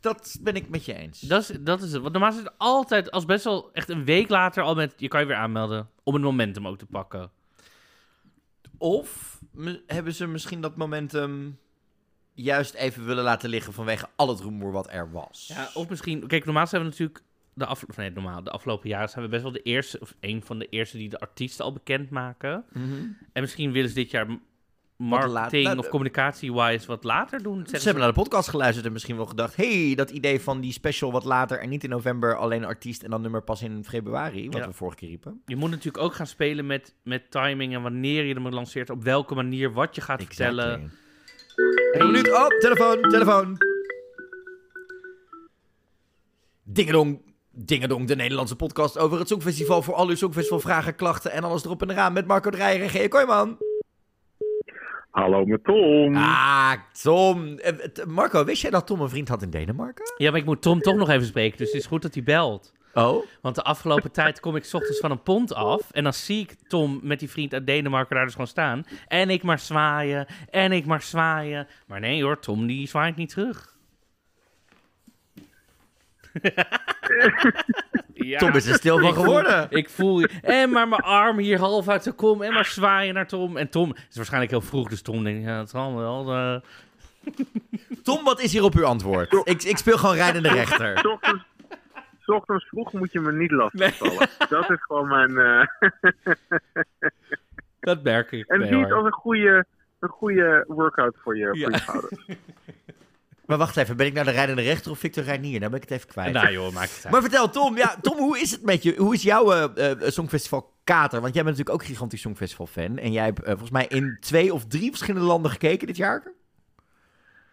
Dat 0.00 0.38
ben 0.40 0.54
ik 0.54 0.68
met 0.68 0.84
je 0.84 0.94
eens. 0.94 1.20
Dat 1.20 1.50
is, 1.50 1.56
dat 1.60 1.82
is 1.82 1.92
het. 1.92 2.00
Want 2.00 2.12
normaal 2.12 2.30
is 2.30 2.36
het 2.36 2.58
altijd, 2.58 3.10
als 3.10 3.24
best 3.24 3.44
wel 3.44 3.72
echt 3.72 3.88
een 3.88 4.04
week 4.04 4.28
later 4.28 4.62
al 4.62 4.74
met, 4.74 4.94
je 4.96 5.08
kan 5.08 5.20
je 5.20 5.26
weer 5.26 5.36
aanmelden, 5.36 5.88
om 6.02 6.14
het 6.14 6.22
momentum 6.22 6.66
ook 6.66 6.78
te 6.78 6.86
pakken. 6.86 7.30
Of 8.78 9.40
hebben 9.86 10.14
ze 10.14 10.26
misschien 10.26 10.60
dat 10.60 10.76
momentum 10.76 11.58
juist 12.34 12.74
even 12.74 13.04
willen 13.04 13.24
laten 13.24 13.48
liggen 13.48 13.72
vanwege 13.72 14.08
al 14.16 14.28
het 14.28 14.40
rumoer 14.40 14.72
wat 14.72 14.92
er 14.92 15.10
was? 15.10 15.50
Ja, 15.54 15.70
of 15.74 15.88
misschien, 15.88 16.26
kijk, 16.26 16.44
normaal 16.44 16.66
zijn 16.66 16.82
we 16.82 16.88
natuurlijk, 16.88 17.22
de, 17.54 17.66
af, 17.66 17.96
nee, 17.96 18.10
normaal, 18.10 18.42
de 18.42 18.50
afgelopen 18.50 18.88
jaren 18.88 19.08
zijn 19.08 19.24
we 19.24 19.30
best 19.30 19.42
wel 19.42 19.52
de 19.52 19.62
eerste, 19.62 20.00
of 20.00 20.14
een 20.20 20.42
van 20.42 20.58
de 20.58 20.68
eerste 20.68 20.96
die 20.96 21.08
de 21.08 21.20
artiesten 21.20 21.64
al 21.64 21.72
bekend 21.72 22.10
maken. 22.10 22.64
Mhm. 22.72 23.06
En 23.32 23.42
misschien 23.42 23.72
willen 23.72 23.88
ze 23.88 23.94
dit 23.94 24.10
jaar 24.10 24.26
laat- 24.96 25.32
marketing 25.32 25.64
nou, 25.64 25.78
of 25.78 25.84
eh, 25.84 25.90
communicatie-wise 25.90 26.86
wat 26.86 27.04
later 27.04 27.42
doen. 27.42 27.66
Ze 27.66 27.76
hebben 27.76 28.02
naar 28.02 28.12
de 28.12 28.20
podcast 28.20 28.48
geluisterd 28.48 28.86
en 28.86 28.92
misschien 28.92 29.16
wel 29.16 29.26
gedacht... 29.26 29.56
hey, 29.56 29.92
dat 29.96 30.10
idee 30.10 30.40
van 30.40 30.60
die 30.60 30.72
special 30.72 31.12
wat 31.12 31.24
later 31.24 31.58
en 31.58 31.68
niet 31.68 31.84
in 31.84 31.90
november... 31.90 32.36
alleen 32.36 32.62
een 32.62 32.68
artiest 32.68 33.02
en 33.02 33.10
dan 33.10 33.20
nummer 33.22 33.42
pas 33.42 33.62
in 33.62 33.84
februari... 33.84 34.44
wat 34.50 34.60
Ja. 34.60 34.66
we 34.66 34.72
vorige 34.72 34.96
keer 34.96 35.08
riepen. 35.08 35.42
Je 35.46 35.56
moet 35.56 35.70
natuurlijk 35.70 36.04
ook 36.04 36.14
gaan 36.14 36.26
spelen 36.26 36.66
met, 36.66 36.94
met 37.02 37.30
timing 37.30 37.74
en 37.74 37.82
wanneer 37.82 38.24
je 38.24 38.34
hem 38.34 38.48
lanceert, 38.48 38.90
op 38.90 39.02
welke 39.04 39.34
manier, 39.34 39.72
wat 39.72 39.94
je 39.94 40.00
gaat 40.00 40.22
vertellen. 40.22 40.72
Exactly. 40.72 42.00
Eén 42.00 42.06
minuut. 42.06 42.32
Oh, 42.32 42.46
telefoon, 42.46 43.02
telefoon. 43.02 43.56
Dingedong, 46.62 47.20
dingedong, 47.50 48.06
de 48.08 48.16
Nederlandse 48.16 48.56
podcast 48.56 48.98
over 48.98 49.18
het 49.18 49.28
Songfestival... 49.28 49.82
voor 49.82 49.94
al 49.94 50.08
uw 50.08 50.14
Songfestival 50.14 50.60
vragen, 50.60 50.94
klachten 50.94 51.32
en 51.32 51.44
alles 51.44 51.64
erop 51.64 51.82
en 51.82 51.90
eraan... 51.90 52.12
met 52.12 52.26
Marco 52.26 52.50
Dreyer 52.50 52.82
en 52.82 52.88
G. 52.90 53.08
Kooijman. 53.08 53.56
Hallo 55.14 55.44
met 55.44 55.64
Tom. 55.64 56.16
Ah, 56.16 56.72
Tom. 57.02 57.58
Eh, 57.58 58.04
Marco, 58.06 58.44
wist 58.44 58.62
jij 58.62 58.70
dat 58.70 58.86
Tom 58.86 59.00
een 59.00 59.08
vriend 59.08 59.28
had 59.28 59.42
in 59.42 59.50
Denemarken? 59.50 60.14
Ja, 60.16 60.30
maar 60.30 60.40
ik 60.40 60.46
moet 60.46 60.62
Tom 60.62 60.80
toch 60.80 60.96
nog 60.96 61.08
even 61.08 61.26
spreken, 61.26 61.58
dus 61.58 61.66
het 61.72 61.80
is 61.80 61.86
goed 61.86 62.02
dat 62.02 62.14
hij 62.14 62.22
belt. 62.22 62.72
Oh? 62.94 63.24
Want 63.40 63.54
de 63.54 63.62
afgelopen 63.62 64.12
tijd 64.22 64.40
kom 64.40 64.56
ik 64.56 64.64
's 64.64 64.74
ochtends 64.74 65.00
van 65.00 65.10
een 65.10 65.22
pont 65.22 65.54
af. 65.54 65.90
En 65.90 66.02
dan 66.02 66.12
zie 66.12 66.40
ik 66.40 66.54
Tom 66.68 67.00
met 67.02 67.18
die 67.18 67.30
vriend 67.30 67.52
uit 67.52 67.66
Denemarken 67.66 68.14
daar 68.14 68.24
dus 68.24 68.32
gewoon 68.32 68.46
staan. 68.46 68.84
En 69.08 69.30
ik 69.30 69.42
maar 69.42 69.58
zwaaien. 69.58 70.26
En 70.50 70.72
ik 70.72 70.86
maar 70.86 71.02
zwaaien. 71.02 71.66
Maar 71.86 72.00
nee 72.00 72.22
hoor, 72.22 72.38
Tom 72.38 72.66
die 72.66 72.88
zwaait 72.88 73.16
niet 73.16 73.28
terug. 73.28 73.73
Ja, 78.14 78.38
Tom 78.38 78.50
is 78.52 78.66
er 78.66 78.74
stil 78.74 78.98
van 78.98 79.08
ik 79.08 79.14
voel- 79.14 79.24
geworden. 79.24 79.66
Ik 79.70 79.90
voel 79.90 80.20
je. 80.20 80.28
En 80.42 80.70
maar 80.70 80.88
mijn 80.88 81.00
arm 81.02 81.38
hier 81.38 81.58
half 81.58 81.88
uit 81.88 82.04
de 82.04 82.12
kom. 82.12 82.42
En 82.42 82.52
maar 82.52 82.64
zwaaien 82.64 83.14
naar 83.14 83.26
Tom. 83.26 83.56
En 83.56 83.68
Tom 83.68 83.94
is 84.10 84.16
waarschijnlijk 84.16 84.50
heel 84.52 84.60
vroeg. 84.60 84.88
Dus 84.88 85.02
Tom 85.02 85.24
denkt, 85.24 85.44
ja, 85.44 85.58
het 85.58 85.70
zal 85.70 85.96
wel. 85.96 86.32
eh. 86.34 86.56
Tom, 88.02 88.24
wat 88.24 88.40
is 88.40 88.52
hier 88.52 88.62
op 88.62 88.74
uw 88.74 88.84
antwoord? 88.84 89.32
Ik, 89.44 89.62
ik 89.62 89.76
speel 89.76 89.98
gewoon 89.98 90.14
rijdende 90.14 90.48
rechter. 90.48 90.98
S 90.98 91.04
ochtends, 91.06 91.44
s 92.20 92.28
ochtends 92.28 92.64
vroeg 92.68 92.92
moet 92.92 93.12
je 93.12 93.20
me 93.20 93.32
niet 93.32 93.50
lastigvallen. 93.50 94.28
Dat 94.48 94.70
is 94.70 94.82
gewoon 94.82 95.08
mijn... 95.08 95.38
eh, 95.38 95.90
Dat 97.80 98.02
merk 98.02 98.32
ik. 98.32 98.46
en 98.46 98.58
Nee, 98.58 98.68
zie 98.68 98.78
het 98.78 98.92
als 98.92 99.04
een 99.06 99.12
goede, 99.12 99.64
een 100.00 100.08
goede 100.08 100.64
workout 100.68 101.16
voor 101.22 101.36
je, 101.36 101.48
Ja. 101.52 101.62
voor 101.62 101.70
je 101.70 101.78
schouders. 101.78 102.26
Maar 103.46 103.58
wacht 103.58 103.76
even, 103.76 103.96
ben 103.96 104.06
ik 104.06 104.12
nou 104.12 104.26
de 104.26 104.32
rijdende 104.32 104.62
rechter 104.62 104.90
of 104.90 104.98
Victor 104.98 105.24
Reinier? 105.24 105.58
Nou 105.58 105.70
ben 105.70 105.82
ik 105.82 105.88
het 105.88 105.98
even 105.98 106.08
kwijt. 106.08 106.32
Nou 106.32 106.50
joh, 106.50 106.72
maakt 106.72 106.94
het 106.94 107.04
uit. 107.04 107.12
Maar 107.12 107.22
vertel, 107.22 107.50
Tom, 107.50 107.76
ja, 107.76 107.96
Tom, 108.00 108.16
hoe 108.16 108.38
is 108.38 108.50
het 108.50 108.62
met 108.62 108.82
je? 108.82 108.94
Hoe 108.96 109.14
is 109.14 109.22
jouw 109.22 109.52
eh, 109.52 109.90
eh, 109.90 109.98
Songfestival 110.00 110.72
kater? 110.84 111.20
Want 111.20 111.34
jij 111.34 111.44
bent 111.44 111.56
natuurlijk 111.56 111.82
ook 111.82 111.88
gigantisch 111.88 112.20
Songfestival 112.20 112.66
fan. 112.66 112.98
En 112.98 113.12
jij 113.12 113.24
hebt 113.24 113.42
eh, 113.42 113.48
volgens 113.48 113.70
mij 113.70 113.86
in 113.86 114.16
twee 114.20 114.54
of 114.54 114.66
drie 114.66 114.90
verschillende 114.90 115.26
landen 115.26 115.50
gekeken 115.50 115.86
dit 115.86 115.96
jaar. 115.96 116.32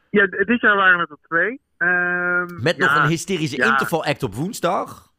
Ja, 0.10 0.28
dit 0.28 0.62
jaar 0.62 0.76
waren 0.76 1.00
het 1.00 1.10
er 1.10 1.18
twee. 1.28 1.60
Ehm, 1.78 2.64
Met 2.64 2.78
nog 2.78 2.96
ja, 2.96 3.04
een 3.04 3.10
hysterische 3.10 3.58
ja. 3.58 3.72
interval 3.72 4.06
act 4.06 4.24
op 4.24 4.34
woensdag. 4.34 5.12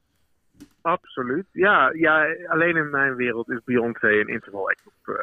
Absoluut. 0.81 1.47
Ja, 1.53 1.91
ja, 1.95 2.27
alleen 2.47 2.77
in 2.77 2.91
mijn 2.91 3.14
wereld 3.14 3.51
is 3.51 3.61
Beyoncé 3.64 4.09
een 4.09 4.29
interval 4.29 4.68
act 4.70 4.83
op, 4.85 5.20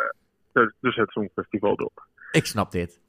dus 0.79 0.95
het 0.95 1.09
Songfestival 1.11 1.75
door. 1.75 2.07
Ik 2.31 2.45
snap 2.45 2.71
dit. 2.71 2.99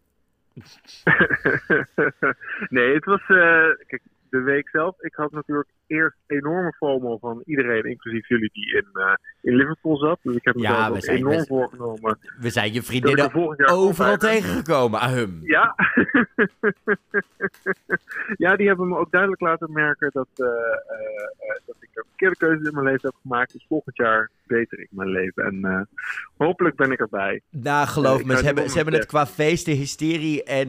nee, 2.77 2.95
het 2.95 3.05
was. 3.05 3.21
eh, 3.21 3.87
kijk, 3.87 4.03
de 4.31 4.41
week 4.41 4.69
zelf. 4.69 5.01
Ik 5.01 5.15
had 5.15 5.33
natuurlijk 5.33 5.69
eerst 5.91 6.17
enorme 6.27 6.73
FOMO 6.77 7.19
van 7.19 7.43
iedereen, 7.47 7.85
inclusief 7.85 8.29
jullie, 8.29 8.51
die 8.53 8.75
in, 8.77 8.87
eh, 8.93 9.13
in 9.41 9.55
Liverpool 9.55 9.97
zat. 9.97 10.19
Dus 10.23 10.37
ik 10.37 10.45
heb 10.45 10.55
me 10.55 10.63
Ja, 10.63 10.75
zelf 10.77 10.89
we 10.89 10.95
ook 10.95 11.05
zijn- 11.05 11.17
enorm 11.17 11.37
we- 11.39 11.47
voorgenomen. 11.47 12.19
We 12.41 12.51
zijn 12.51 12.73
je 12.73 12.83
vriendinnen 12.83 13.35
overal 13.67 14.17
tegengekomen. 14.17 15.01
Ahum. 15.01 15.39
Ja. 15.43 15.75
ja, 18.37 18.57
die 18.57 18.67
hebben 18.67 18.89
me 18.89 18.97
ook 18.97 19.11
duidelijk 19.11 19.41
laten 19.41 19.73
merken 19.73 20.11
dat, 20.13 20.29
eh, 20.35 20.47
eh, 20.47 21.57
dat 21.67 21.77
ik 21.81 21.89
een 21.95 22.05
verkeerde 22.09 22.37
keuze 22.37 22.67
in 22.69 22.75
mijn 22.75 22.87
leven 22.87 23.01
heb 23.09 23.15
gemaakt. 23.23 23.53
Dus 23.53 23.65
volgend 23.69 23.97
jaar 23.97 24.31
beter 24.47 24.81
ik 24.81 24.89
mijn 24.91 25.09
leven. 25.09 25.45
En 25.45 25.89
hopelijk 26.37 26.77
ben 26.77 26.91
ik 26.91 27.01
erbij. 27.01 27.41
Nou, 27.51 27.87
geloof 27.87 28.25
me, 28.25 28.37
ze 28.37 28.45
hebben, 28.45 28.69
ze 28.71 28.77
hebben 28.77 28.95
het 28.95 29.07
qua 29.07 29.27
feesten, 29.27 29.73
hysterie 29.75 30.43
en 30.45 30.69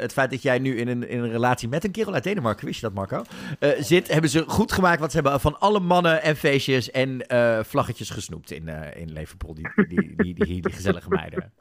het 0.00 0.12
feit 0.12 0.30
dat 0.30 0.42
jij 0.42 0.58
nu 0.58 0.76
in 0.76 0.88
een, 0.88 1.08
in 1.08 1.22
een 1.22 1.30
relatie 1.30 1.68
met 1.68 1.84
een 1.84 1.90
kerel 1.90 2.14
uit 2.14 2.24
Denemarken, 2.24 2.66
wist 2.66 2.80
je 2.80 2.86
dat 2.86 2.94
Marco, 2.94 3.22
eh, 3.58 3.70
hebben 4.08 4.30
ze 4.30 4.44
goed 4.46 4.72
gemaakt 4.72 5.00
wat 5.00 5.10
ze 5.10 5.20
hebben 5.20 5.40
van 5.40 5.58
alle 5.58 5.80
mannen 5.80 6.22
en 6.22 6.36
feestjes 6.36 6.90
en 6.90 7.26
eh, 7.26 7.62
vlaggetjes 7.62 8.10
gesnoept 8.10 8.50
in, 8.50 8.68
eh 8.68 9.00
in 9.00 9.12
Leverpool, 9.12 9.54
die, 9.54 9.68
die, 9.88 10.16
die, 10.16 10.34
die, 10.34 10.72
gezellige 10.72 11.08
meiden. 11.08 11.52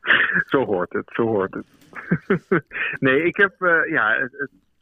Zo 0.46 0.64
hoort 0.64 0.92
het, 0.92 1.10
zo 1.12 1.26
hoort 1.26 1.54
het. 1.54 1.66
nee, 3.06 3.22
ik 3.22 3.36
heb, 3.36 3.62
eh, 3.62 3.90
ja, 3.90 4.28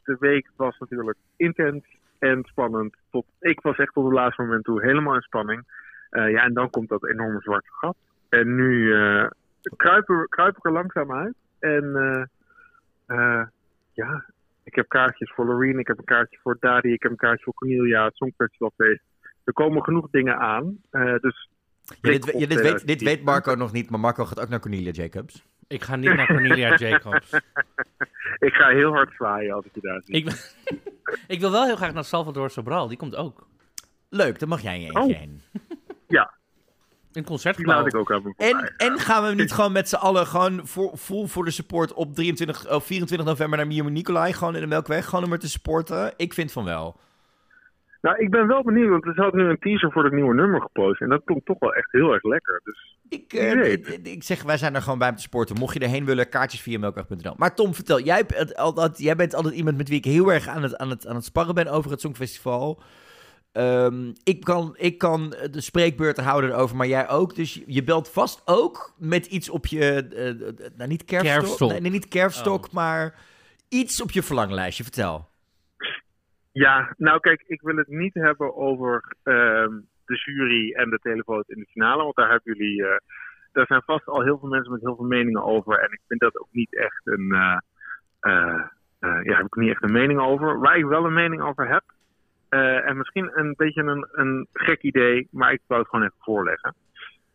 de 0.03 0.17
week 0.19 0.49
was 0.55 0.77
natuurlijk 0.79 1.17
intens 1.35 1.85
en 2.19 2.43
spannend. 2.43 2.95
Tot, 3.11 3.25
ik 3.39 3.61
was 3.61 3.77
echt 3.77 3.93
tot 3.93 4.03
het 4.03 4.13
laatste 4.13 4.41
moment 4.41 4.63
toe 4.63 4.81
helemaal 4.81 5.15
in 5.15 5.21
spanning. 5.21 5.63
Ja, 6.09 6.43
en 6.43 6.53
dan 6.53 6.69
komt 6.69 6.89
dat 6.89 7.07
enorme 7.07 7.41
zwarte 7.41 7.69
gat. 7.71 7.95
En 8.29 8.55
nu 8.55 8.93
eh 8.93 9.27
kruip, 9.75 10.55
ik 10.55 10.65
er 10.65 10.71
langzaam 10.71 11.11
uit. 11.11 11.35
En 11.59 12.29
ja, 13.93 14.25
ik 14.69 14.75
heb 14.75 14.87
kaartjes 14.89 15.31
voor 15.35 15.45
Loreen, 15.45 15.79
ik 15.79 15.87
heb 15.87 15.97
een 15.97 16.03
kaartje 16.03 16.39
voor 16.41 16.57
Daddy, 16.59 16.87
ik 16.87 17.01
heb 17.01 17.11
een 17.11 17.17
kaartje 17.17 17.43
voor 17.43 17.53
Cornelia, 17.53 18.05
het 18.05 18.15
Songfestivalfeest. 18.15 19.01
Er 19.43 19.53
komen 19.53 19.83
genoeg 19.83 20.07
dingen 20.09 20.37
aan. 20.37 20.77
eh, 20.89 21.15
dus 21.21 21.49
Ja, 22.01 22.11
dit, 22.11 22.25
ja, 22.25 22.47
dit, 22.47 22.61
weet, 22.61 22.87
dit 22.87 23.01
weet 23.01 23.23
Marco 23.23 23.53
nog 23.55 23.71
niet, 23.71 23.89
maar 23.89 23.99
Marco 23.99 24.25
gaat 24.25 24.39
ook 24.39 24.49
naar 24.49 24.59
Cornelia 24.59 24.91
Jacobs. 24.91 25.45
Ik 25.67 25.83
ga 25.83 25.95
niet 25.95 26.13
naar 26.15 26.27
Cornelia 26.27 26.75
Jacobs. 26.87 27.33
ik 28.39 28.53
ga 28.53 28.69
heel 28.69 28.91
hard 28.91 29.13
zwaaien 29.13 29.53
als 29.53 29.65
ik 29.65 29.71
je 29.75 29.81
daar 29.81 30.01
zie. 30.05 30.15
Ik, 30.15 30.53
ik 31.35 31.39
wil 31.39 31.51
wel 31.51 31.65
heel 31.65 31.75
graag 31.75 31.93
naar 31.93 32.03
Salvador 32.05 32.49
Sobral. 32.49 32.87
Die 32.87 32.97
komt 32.97 33.15
ook. 33.15 33.47
Leuk, 34.09 34.39
dan 34.39 34.49
mag 34.49 34.61
jij 34.61 34.75
in 34.75 34.81
je 34.81 34.85
eentje 34.87 35.01
Oh. 35.13 35.19
heen. 35.19 35.41
Een 37.19 37.25
Die 37.25 37.31
concertgebouw. 37.31 37.75
laat 37.77 37.87
ik 37.87 37.95
ook 37.95 38.09
even 38.09 38.33
En, 38.37 38.73
en 38.77 38.99
gaan 38.99 39.23
we 39.23 39.35
niet 39.35 39.51
gewoon 39.57 39.71
met 39.71 39.89
z'n 39.89 39.95
allen 39.95 40.27
gewoon 40.27 40.67
voor, 40.67 40.97
full 40.97 41.27
voor 41.27 41.45
de 41.45 41.51
support 41.51 41.93
op 41.93 42.15
23, 42.15 42.71
of 42.71 42.85
24 42.85 43.27
november 43.27 43.57
naar 43.57 43.67
Mio 43.67 43.89
Nicolai, 43.89 44.33
gewoon 44.33 44.55
in 44.55 44.61
de 44.61 44.67
Melkweg, 44.67 45.05
gewoon 45.05 45.25
om 45.25 45.31
er 45.31 45.39
te 45.39 45.49
supporten? 45.49 46.13
Ik 46.17 46.33
vind 46.33 46.51
van 46.51 46.63
wel. 46.63 46.99
Nou, 48.01 48.17
ik 48.17 48.29
ben 48.29 48.47
wel 48.47 48.63
benieuwd, 48.63 48.89
want 48.89 49.05
er 49.05 49.13
zat 49.13 49.33
nu 49.33 49.43
een 49.43 49.59
teaser 49.59 49.91
voor 49.91 50.03
het 50.03 50.13
nieuwe 50.13 50.33
nummer 50.33 50.61
gepost. 50.61 51.01
En 51.01 51.09
dat 51.09 51.21
klonk 51.25 51.45
toch 51.45 51.59
wel 51.59 51.73
echt 51.73 51.91
heel 51.91 52.13
erg 52.13 52.23
lekker. 52.23 52.61
Dus 52.63 52.97
Ik, 53.09 53.33
eh, 53.33 53.71
ik, 54.13 54.23
zeg, 54.23 54.43
wij 54.43 54.57
zijn 54.57 54.75
er 54.75 54.81
gewoon 54.81 54.99
bij 54.99 55.09
om 55.09 55.15
te 55.15 55.21
sporten. 55.21 55.55
Mocht 55.59 55.73
je 55.73 55.79
erheen 55.79 56.05
willen, 56.05 56.29
kaartjes 56.29 56.61
via 56.61 56.79
melkweg.nl. 56.79 57.33
Maar 57.37 57.55
Tom, 57.55 57.73
vertel, 57.73 57.99
jij, 57.99 58.25
bent 58.25 58.55
altijd, 58.55 58.97
jij 58.97 59.15
bent 59.15 59.35
altijd 59.35 59.55
iemand 59.55 59.77
met 59.77 59.89
wie 59.89 59.97
ik 59.97 60.05
heel 60.05 60.33
erg 60.33 60.47
aan 60.47 60.63
het, 60.63 60.77
aan 60.77 60.89
het, 60.89 61.07
aan 61.07 61.15
het 61.15 61.25
sparren 61.25 61.55
ben 61.55 61.67
over 61.67 61.91
het 61.91 62.01
Songfestival. 62.01 62.81
Ehm, 63.59 64.11
ik, 64.23 64.43
kan, 64.43 64.73
ik 64.77 64.97
kan 64.97 65.29
de 65.29 65.61
spreekbeurten 65.61 66.23
houden 66.23 66.49
erover, 66.49 66.75
maar 66.75 66.87
jij 66.87 67.09
ook. 67.09 67.35
Dus 67.35 67.63
je- 67.65 67.83
belt 67.83 68.09
vast 68.11 68.41
ook 68.45 68.93
met 68.97 69.25
iets 69.25 69.49
op 69.49 69.65
je... 69.65 70.07
eh, 70.09 70.29
eh, 70.29 70.71
nou, 70.77 70.89
niet 70.89 71.05
kerfstok. 71.05 71.33
Kerfstok. 71.39 71.69
Nee, 71.71 71.81
nee, 71.81 71.91
niet 71.91 72.07
kerfstok, 72.07 72.65
Oh. 72.65 72.73
maar 72.73 73.15
iets 73.69 74.01
op 74.01 74.11
je 74.11 74.23
verlanglijstje. 74.23 74.83
Vertel. 74.83 75.27
ja, 76.51 76.93
nou 76.97 77.19
kijk, 77.19 77.43
ik 77.47 77.61
wil 77.61 77.75
het 77.75 77.87
niet 77.87 78.13
hebben 78.13 78.55
over 78.55 79.03
ehm, 79.23 79.73
de 80.05 80.15
jury 80.25 80.71
en 80.73 80.89
de 80.89 80.99
televote 81.01 81.53
in 81.53 81.59
de 81.59 81.67
finale. 81.71 82.03
Want 82.03 82.15
daar 82.15 82.29
hebben 82.29 82.53
jullie... 82.57 82.83
eh, 82.87 82.97
daar 83.51 83.65
zijn 83.65 83.81
vast 83.85 84.07
al 84.07 84.23
heel 84.23 84.39
veel 84.39 84.49
mensen 84.49 84.71
met 84.71 84.81
heel 84.81 84.95
veel 84.95 85.05
meningen 85.05 85.43
over. 85.43 85.79
En 85.79 85.91
ik 85.91 86.01
vind 86.07 86.19
dat 86.19 86.39
ook 86.39 86.47
niet 86.51 86.75
echt 86.75 87.01
een... 87.03 87.31
eh 87.31 87.57
eh, 88.19 88.61
eh, 88.99 89.23
ja, 89.23 89.35
heb 89.37 89.45
ik 89.45 89.55
niet 89.55 89.69
echt 89.69 89.83
een 89.83 89.91
mening 89.91 90.19
over. 90.19 90.59
Waar 90.59 90.77
ik 90.77 90.85
wel 90.85 91.05
een 91.05 91.13
mening 91.13 91.41
over 91.41 91.67
heb... 91.69 91.83
eh, 92.49 92.87
en 92.87 92.97
misschien 92.97 93.39
een 93.39 93.53
beetje 93.57 93.83
een, 93.83 94.07
een 94.11 94.47
gek 94.53 94.81
idee, 94.81 95.27
maar 95.31 95.51
ik 95.51 95.61
wou 95.67 95.81
het 95.81 95.89
gewoon 95.89 96.05
even 96.05 96.17
voorleggen. 96.19 96.75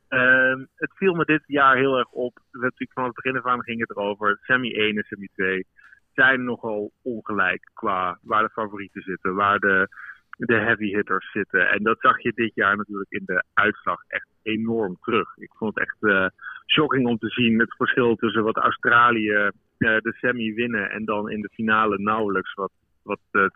Ehm, 0.09 0.65
het 0.77 0.91
viel 0.95 1.15
me 1.15 1.25
dit 1.25 1.43
jaar 1.47 1.77
heel 1.77 1.99
erg 1.99 2.11
op. 2.11 2.39
We 2.51 2.61
natuurlijk 2.61 2.93
van 2.93 3.05
het 3.05 3.15
begin 3.15 3.37
af 3.37 3.47
aan 3.47 3.63
ging 3.63 3.81
het 3.81 3.91
erover. 3.91 4.39
Semi 4.43 4.73
1 4.73 4.97
en 4.97 5.05
Semi 5.05 5.29
2 5.35 5.67
zijn 6.15 6.45
nogal 6.45 6.93
ongelijk 7.03 7.71
qua 7.75 8.19
waar 8.23 8.43
de 8.43 8.51
favorieten 8.51 9.03
zitten, 9.03 9.35
waar 9.35 9.59
de, 9.59 9.89
de 10.37 10.55
heavy 10.55 10.95
hitters 10.95 11.31
zitten. 11.33 11.71
En 11.71 11.83
dat 11.83 12.01
zag 12.01 12.23
je 12.23 12.33
dit 12.35 12.55
jaar 12.55 12.77
natuurlijk 12.77 13.11
in 13.11 13.23
de 13.25 13.45
uitslag 13.55 14.03
echt 14.09 14.29
enorm 14.43 14.97
terug. 15.01 15.37
Ik 15.37 15.51
vond 15.57 15.75
het 15.75 15.85
echt 15.85 15.97
eh, 16.01 16.27
shocking 16.67 17.07
om 17.07 17.19
te 17.19 17.29
zien 17.29 17.59
het 17.59 17.77
verschil 17.77 18.17
tussen 18.17 18.45
wat 18.45 18.57
Australië 18.57 19.31
eh, 19.31 19.51
de 19.79 20.15
semi 20.21 20.55
winnen 20.55 20.91
en 20.91 21.05
dan 21.05 21.31
in 21.31 21.41
de 21.41 21.51
finale 21.53 21.99
nauwelijks 21.99 22.55
wat, 22.55 22.73
wat 23.03 23.21
uh, 23.33 23.47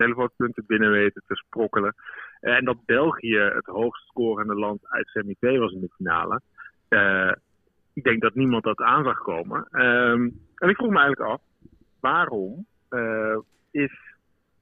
televoot, 0.00 0.30
televootpunten 0.36 0.64
binnen 0.66 0.90
weten 0.90 1.22
te 1.26 1.34
sprokkelen. 1.34 1.94
En 2.40 2.64
dat 2.64 2.84
België 2.84 3.38
het 3.38 3.66
hoogst 3.66 4.06
scorende 4.06 4.54
land 4.54 4.80
uit 4.88 5.08
semi 5.08 5.34
2 5.34 5.58
was 5.58 5.72
in 5.72 5.80
de 5.80 5.94
finale. 5.96 6.40
Uh, 6.88 7.32
ik 7.94 8.04
denk 8.04 8.20
dat 8.20 8.34
niemand 8.34 8.64
dat 8.64 8.78
aan 8.78 9.04
zag 9.04 9.18
komen. 9.18 9.66
Um, 9.72 10.40
en 10.54 10.68
ik 10.68 10.76
vroeg 10.76 10.90
me 10.90 10.98
eigenlijk 10.98 11.30
af, 11.30 11.40
waarom 12.00 12.66
uh, 12.90 13.38
is 13.70 13.92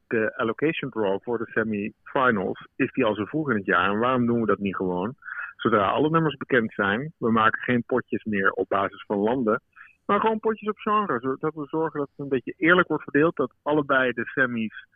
de 0.06 0.36
allocation 0.36 0.90
draw 0.90 1.22
voor 1.22 1.38
de 1.38 1.50
semi-finals, 1.50 2.66
is 2.76 2.92
die 2.92 3.04
al 3.04 3.14
zo 3.14 3.24
vroeg 3.24 3.50
in 3.50 3.56
het 3.56 3.66
jaar? 3.66 3.90
En 3.90 3.98
waarom 3.98 4.26
doen 4.26 4.40
we 4.40 4.46
dat 4.46 4.58
niet 4.58 4.76
gewoon? 4.76 5.14
Zodra 5.56 5.88
alle 5.88 6.10
nummers 6.10 6.36
bekend 6.36 6.72
zijn, 6.72 7.12
we 7.18 7.30
maken 7.30 7.62
geen 7.62 7.82
potjes 7.86 8.24
meer 8.24 8.50
op 8.50 8.68
basis 8.68 9.04
van 9.06 9.18
landen, 9.18 9.60
maar 10.06 10.20
gewoon 10.20 10.40
potjes 10.40 10.68
op 10.68 10.78
genre. 10.78 11.20
Zodat 11.20 11.54
we 11.54 11.66
zorgen 11.66 11.98
dat 11.98 12.08
het 12.08 12.18
een 12.18 12.28
beetje 12.28 12.54
eerlijk 12.56 12.88
wordt 12.88 13.02
verdeeld, 13.02 13.36
dat 13.36 13.54
allebei 13.62 14.12
de 14.12 14.24
semis 14.24 14.86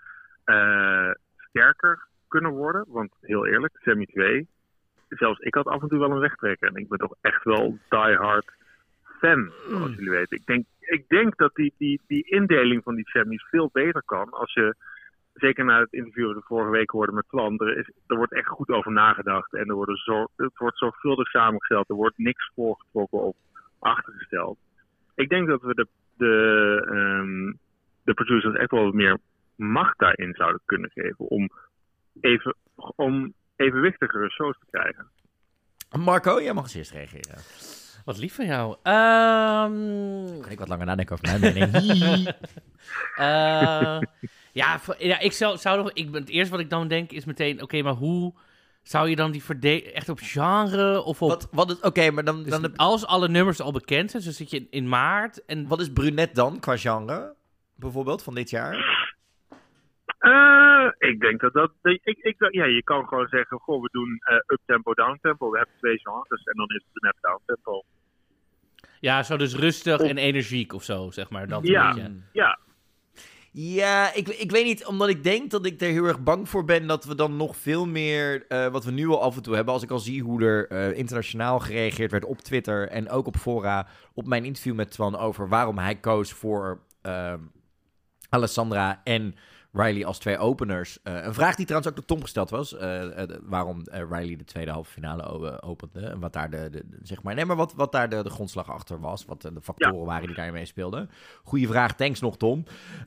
sterker 1.48 2.06
kunnen 2.28 2.50
worden. 2.50 2.84
Want 2.88 3.12
heel 3.20 3.46
eerlijk, 3.46 3.76
semi 3.82 4.06
2, 4.06 4.48
zelfs 5.08 5.40
ik 5.40 5.54
had 5.54 5.66
af 5.66 5.82
en 5.82 5.88
toe 5.88 5.98
wel 5.98 6.10
een 6.10 6.18
wegtrekker. 6.18 6.68
En 6.68 6.76
ik 6.76 6.88
ben 6.88 6.98
toch 6.98 7.14
echt 7.20 7.44
wel 7.44 7.78
diehard 7.88 8.52
fan, 9.18 9.52
zoals 9.68 9.90
mm. 9.90 9.94
jullie 9.94 10.10
weten. 10.10 10.36
Ik 10.36 10.46
denk, 10.46 10.64
ik 10.78 11.08
denk 11.08 11.36
dat 11.36 11.54
die, 11.54 11.74
die, 11.78 12.00
die 12.06 12.24
indeling 12.30 12.82
van 12.82 12.94
die 12.94 13.08
semis 13.08 13.44
veel 13.50 13.70
beter 13.72 14.02
kan 14.04 14.30
als 14.30 14.52
je, 14.52 14.74
zeker 15.34 15.64
na 15.64 15.80
het 15.80 15.92
interview 15.92 16.26
dat 16.26 16.34
we 16.34 16.42
vorige 16.46 16.70
week 16.70 16.90
hoorden 16.90 17.14
met 17.14 17.28
Twan, 17.28 17.58
er, 17.58 17.78
is, 17.78 17.90
er 18.06 18.16
wordt 18.16 18.32
echt 18.32 18.48
goed 18.48 18.68
over 18.68 18.92
nagedacht 18.92 19.54
en 19.54 19.68
er 19.68 19.74
worden 19.74 19.96
zo, 19.96 20.26
het 20.36 20.58
wordt 20.58 20.78
zorgvuldig 20.78 21.28
samengesteld. 21.28 21.88
Er 21.88 21.96
wordt 21.96 22.18
niks 22.18 22.50
voorgetrokken 22.54 23.18
of 23.18 23.36
achtergesteld. 23.78 24.58
Ik 25.14 25.28
denk 25.28 25.48
dat 25.48 25.62
we 25.62 25.74
de, 25.74 25.86
de, 26.16 26.86
um, 26.90 27.58
de 28.04 28.14
producers 28.14 28.54
echt 28.54 28.70
wel 28.70 28.84
wat 28.84 28.94
meer 28.94 29.18
macht 29.54 29.98
daarin 29.98 30.34
zouden 30.34 30.60
kunnen 30.64 30.90
geven 30.90 31.28
om, 31.28 31.50
even, 32.20 32.56
om 32.96 33.34
evenwichtigere 33.56 34.30
shows 34.30 34.58
te 34.58 34.66
krijgen. 34.70 35.10
Marco, 35.98 36.42
jij 36.42 36.52
mag 36.52 36.64
eens 36.64 36.74
eerst 36.74 36.90
reageren. 36.90 37.38
Wat 38.04 38.18
lief 38.18 38.34
van 38.34 38.46
jou. 38.46 38.70
Um... 38.70 40.40
Kan 40.40 40.50
ik 40.50 40.58
wat 40.58 40.68
langer 40.68 40.86
nadenken 40.86 41.18
over 41.18 41.40
mijn 41.40 41.54
mening? 41.54 42.28
uh, 43.18 43.98
ja, 44.62 44.78
voor, 44.78 44.96
ja, 44.98 45.18
ik 45.18 45.32
zou, 45.32 45.56
zou 45.56 45.82
nog... 45.82 45.92
Ik, 45.92 46.14
het 46.14 46.28
eerste 46.28 46.50
wat 46.50 46.60
ik 46.60 46.70
dan 46.70 46.88
denk 46.88 47.10
is 47.10 47.24
meteen... 47.24 47.54
Oké, 47.54 47.62
okay, 47.62 47.80
maar 47.80 47.92
hoe 47.92 48.34
zou 48.82 49.08
je 49.08 49.16
dan 49.16 49.30
die 49.30 49.42
verdelen... 49.42 49.94
Echt 49.94 50.08
op 50.08 50.18
genre 50.22 51.02
of 51.02 51.22
op... 51.22 51.28
Wat, 51.28 51.48
wat. 51.50 51.76
Oké, 51.76 51.86
okay, 51.86 52.08
maar 52.08 52.24
dan... 52.24 52.42
Dus 52.42 52.52
dan. 52.52 52.76
Als 52.76 53.06
alle 53.06 53.28
nummers 53.28 53.60
al 53.60 53.72
bekend 53.72 54.10
zijn, 54.10 54.22
dus 54.22 54.36
zit 54.36 54.50
je 54.50 54.56
in, 54.56 54.66
in 54.70 54.88
maart 54.88 55.44
en... 55.44 55.66
Wat 55.66 55.80
is 55.80 55.92
Brunet 55.92 56.34
dan, 56.34 56.60
qua 56.60 56.76
genre? 56.76 57.34
Bijvoorbeeld, 57.74 58.22
van 58.22 58.34
dit 58.34 58.50
jaar? 58.50 59.01
Uh, 60.22 60.88
ik 60.98 61.20
denk 61.20 61.40
dat 61.40 61.52
dat. 61.52 61.72
Ik, 61.82 62.00
ik, 62.02 62.36
ja, 62.50 62.64
je 62.64 62.82
kan 62.84 63.08
gewoon 63.08 63.28
zeggen: 63.28 63.58
Goh, 63.58 63.82
we 63.82 63.88
doen 63.92 64.20
uh, 64.30 64.36
uptempo, 64.46 64.94
downtempo. 64.94 65.50
We 65.50 65.56
hebben 65.56 65.76
twee 65.78 65.98
genres 65.98 66.44
en 66.44 66.56
dan 66.56 66.68
is 66.68 66.84
het 66.92 67.02
net 67.02 67.16
downtempo. 67.20 67.82
Ja, 69.00 69.22
zo 69.22 69.36
dus 69.36 69.56
rustig 69.56 70.00
of, 70.00 70.08
en 70.08 70.16
energiek 70.16 70.72
of 70.72 70.82
zo, 70.82 71.10
zeg 71.10 71.30
maar. 71.30 71.48
Dat 71.48 71.66
ja, 71.66 71.94
beetje. 71.94 72.12
ja. 72.32 72.58
Ja, 73.54 74.14
ik, 74.14 74.28
ik 74.28 74.50
weet 74.50 74.64
niet, 74.64 74.86
omdat 74.86 75.08
ik 75.08 75.22
denk 75.22 75.50
dat 75.50 75.66
ik 75.66 75.80
er 75.80 75.88
heel 75.88 76.04
erg 76.04 76.22
bang 76.22 76.48
voor 76.48 76.64
ben 76.64 76.86
dat 76.86 77.04
we 77.04 77.14
dan 77.14 77.36
nog 77.36 77.56
veel 77.56 77.86
meer, 77.86 78.44
uh, 78.48 78.66
wat 78.66 78.84
we 78.84 78.90
nu 78.90 79.08
al 79.08 79.22
af 79.22 79.36
en 79.36 79.42
toe 79.42 79.54
hebben, 79.54 79.74
als 79.74 79.82
ik 79.82 79.90
al 79.90 79.98
zie 79.98 80.22
hoe 80.22 80.44
er 80.44 80.72
uh, 80.72 80.98
internationaal 80.98 81.58
gereageerd 81.58 82.10
werd 82.10 82.24
op 82.24 82.38
Twitter 82.38 82.88
en 82.88 83.10
ook 83.10 83.26
op 83.26 83.36
fora, 83.36 83.86
op 84.14 84.26
mijn 84.26 84.44
interview 84.44 84.74
met 84.74 84.90
Twan 84.90 85.16
over 85.16 85.48
waarom 85.48 85.78
hij 85.78 85.96
koos 85.96 86.32
voor 86.32 86.80
uh, 87.02 87.34
Alessandra 88.28 89.00
en 89.04 89.34
Riley 89.72 90.04
als 90.04 90.18
twee 90.18 90.38
openers. 90.38 90.98
Uh, 91.04 91.24
een 91.24 91.34
vraag 91.34 91.54
die 91.54 91.66
trouwens 91.66 91.90
ook 91.90 91.98
door 91.98 92.06
Tom 92.06 92.22
gesteld 92.22 92.50
was. 92.50 92.74
Uh, 92.74 93.02
uh, 93.02 93.22
waarom 93.42 93.82
Riley 93.84 94.36
de 94.36 94.44
tweede 94.44 94.70
halve 94.70 94.90
finale 94.90 95.62
opende. 95.62 96.00
En 96.00 96.20
wat 96.20 96.32
daar 96.32 96.50
de, 96.50 96.70
de, 96.70 96.84
zeg 97.02 97.22
maar, 97.22 97.34
nee, 97.34 97.44
maar 97.44 97.56
wat, 97.56 97.72
wat 97.74 97.92
daar 97.92 98.08
de, 98.08 98.22
de 98.22 98.30
grondslag 98.30 98.70
achter 98.70 99.00
was. 99.00 99.24
Wat 99.24 99.42
de 99.42 99.52
factoren 99.62 99.98
ja. 99.98 100.04
waren 100.04 100.26
die 100.26 100.36
daarin 100.36 100.54
meespeelden. 100.54 101.10
Goeie 101.44 101.68
vraag, 101.68 101.94
thanks 101.96 102.20
nog 102.20 102.36
Tom. 102.36 102.64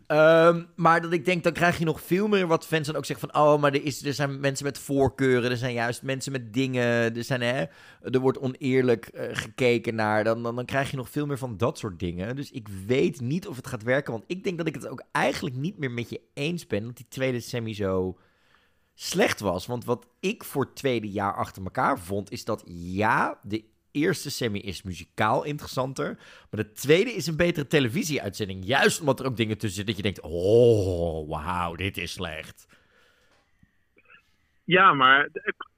Um, 0.08 0.68
maar 0.76 1.02
dat 1.02 1.12
ik 1.12 1.26
denk, 1.26 1.44
dan 1.44 1.54
krijg 1.54 1.78
je 1.78 1.86
nog 1.86 2.02
veel 2.02 2.28
meer 2.28 2.48
wat 2.48 2.66
fans 2.66 2.88
dan 2.88 2.96
ook 2.96 3.06
zeggen 3.06 3.30
van... 3.30 3.42
Oh, 3.42 3.62
maar 3.62 3.74
er, 3.74 3.84
is, 3.84 4.06
er 4.06 4.14
zijn 4.14 4.40
mensen 4.40 4.66
met 4.66 4.80
voorkeuren. 4.80 5.52
Er 5.52 5.58
zijn 5.58 5.74
juist 5.74 6.04
mensen 6.04 6.32
met 6.32 6.54
dingen. 6.54 7.16
Er, 7.16 7.24
zijn, 7.24 7.42
hè, 7.42 7.64
er 8.02 8.20
wordt 8.20 8.40
oneerlijk 8.40 9.10
gekeken 9.32 9.96
naar. 9.96 10.24
Dan, 10.24 10.44
dan, 10.44 10.56
dan 10.56 10.66
krijg 10.66 10.92
je 10.92 10.98
nog 10.98 11.10
veel 11.10 11.26
meer 11.26 11.38
van 11.38 11.58
dat 11.58 11.78
soort 11.78 12.00
dingen. 12.00 12.36
Dus 12.36 12.52
ik 12.52 12.68
weet 12.86 13.22
niet 13.22 13.48
of 13.48 13.56
het 13.56 13.68
gaat 13.68 13.84
werken. 13.84 14.12
Want 14.12 14.24
ik 14.28 14.44
denk 14.44 14.58
dat 14.58 14.68
ik 14.68 14.76
het 14.76 14.88
ook 14.88 15.04
eigenlijk 15.12 15.56
niet 15.56 15.78
meer 15.78 15.92
met 15.92 16.10
je 16.10 16.22
eens 16.34 16.54
ben 16.68 16.84
dat 16.84 16.98
die 16.98 17.08
tweede 17.08 17.40
semi 17.40 17.74
zo 17.74 18.20
slecht 18.94 19.40
was. 19.40 19.66
Want 19.66 19.86
wat 19.86 20.08
ik 20.20 20.44
voor 20.44 20.64
het 20.64 20.76
tweede 20.76 21.12
jaar 21.12 21.34
achter 21.34 21.64
elkaar 21.64 22.00
vond, 22.00 22.32
is 22.32 22.46
dat 22.46 22.64
ja, 22.68 23.40
de 23.44 23.64
eerste 23.92 24.32
semi 24.32 24.60
is 24.60 24.84
muzikaal 24.84 25.44
interessanter, 25.44 26.16
maar 26.52 26.64
de 26.64 26.72
tweede 26.72 27.12
is 27.12 27.28
een 27.28 27.38
betere 27.38 27.68
televisieuitzending. 27.68 28.66
Juist 28.66 29.00
omdat 29.00 29.20
er 29.20 29.26
ook 29.26 29.38
dingen 29.38 29.58
tussen 29.58 29.86
zitten 29.86 29.96
dat 29.96 30.06
je 30.06 30.12
denkt, 30.12 30.34
oh, 30.34 31.30
wauw, 31.30 31.76
dit 31.76 31.98
is 31.98 32.12
slecht. 32.12 32.68
Ja, 34.64 34.94
maar 34.94 35.30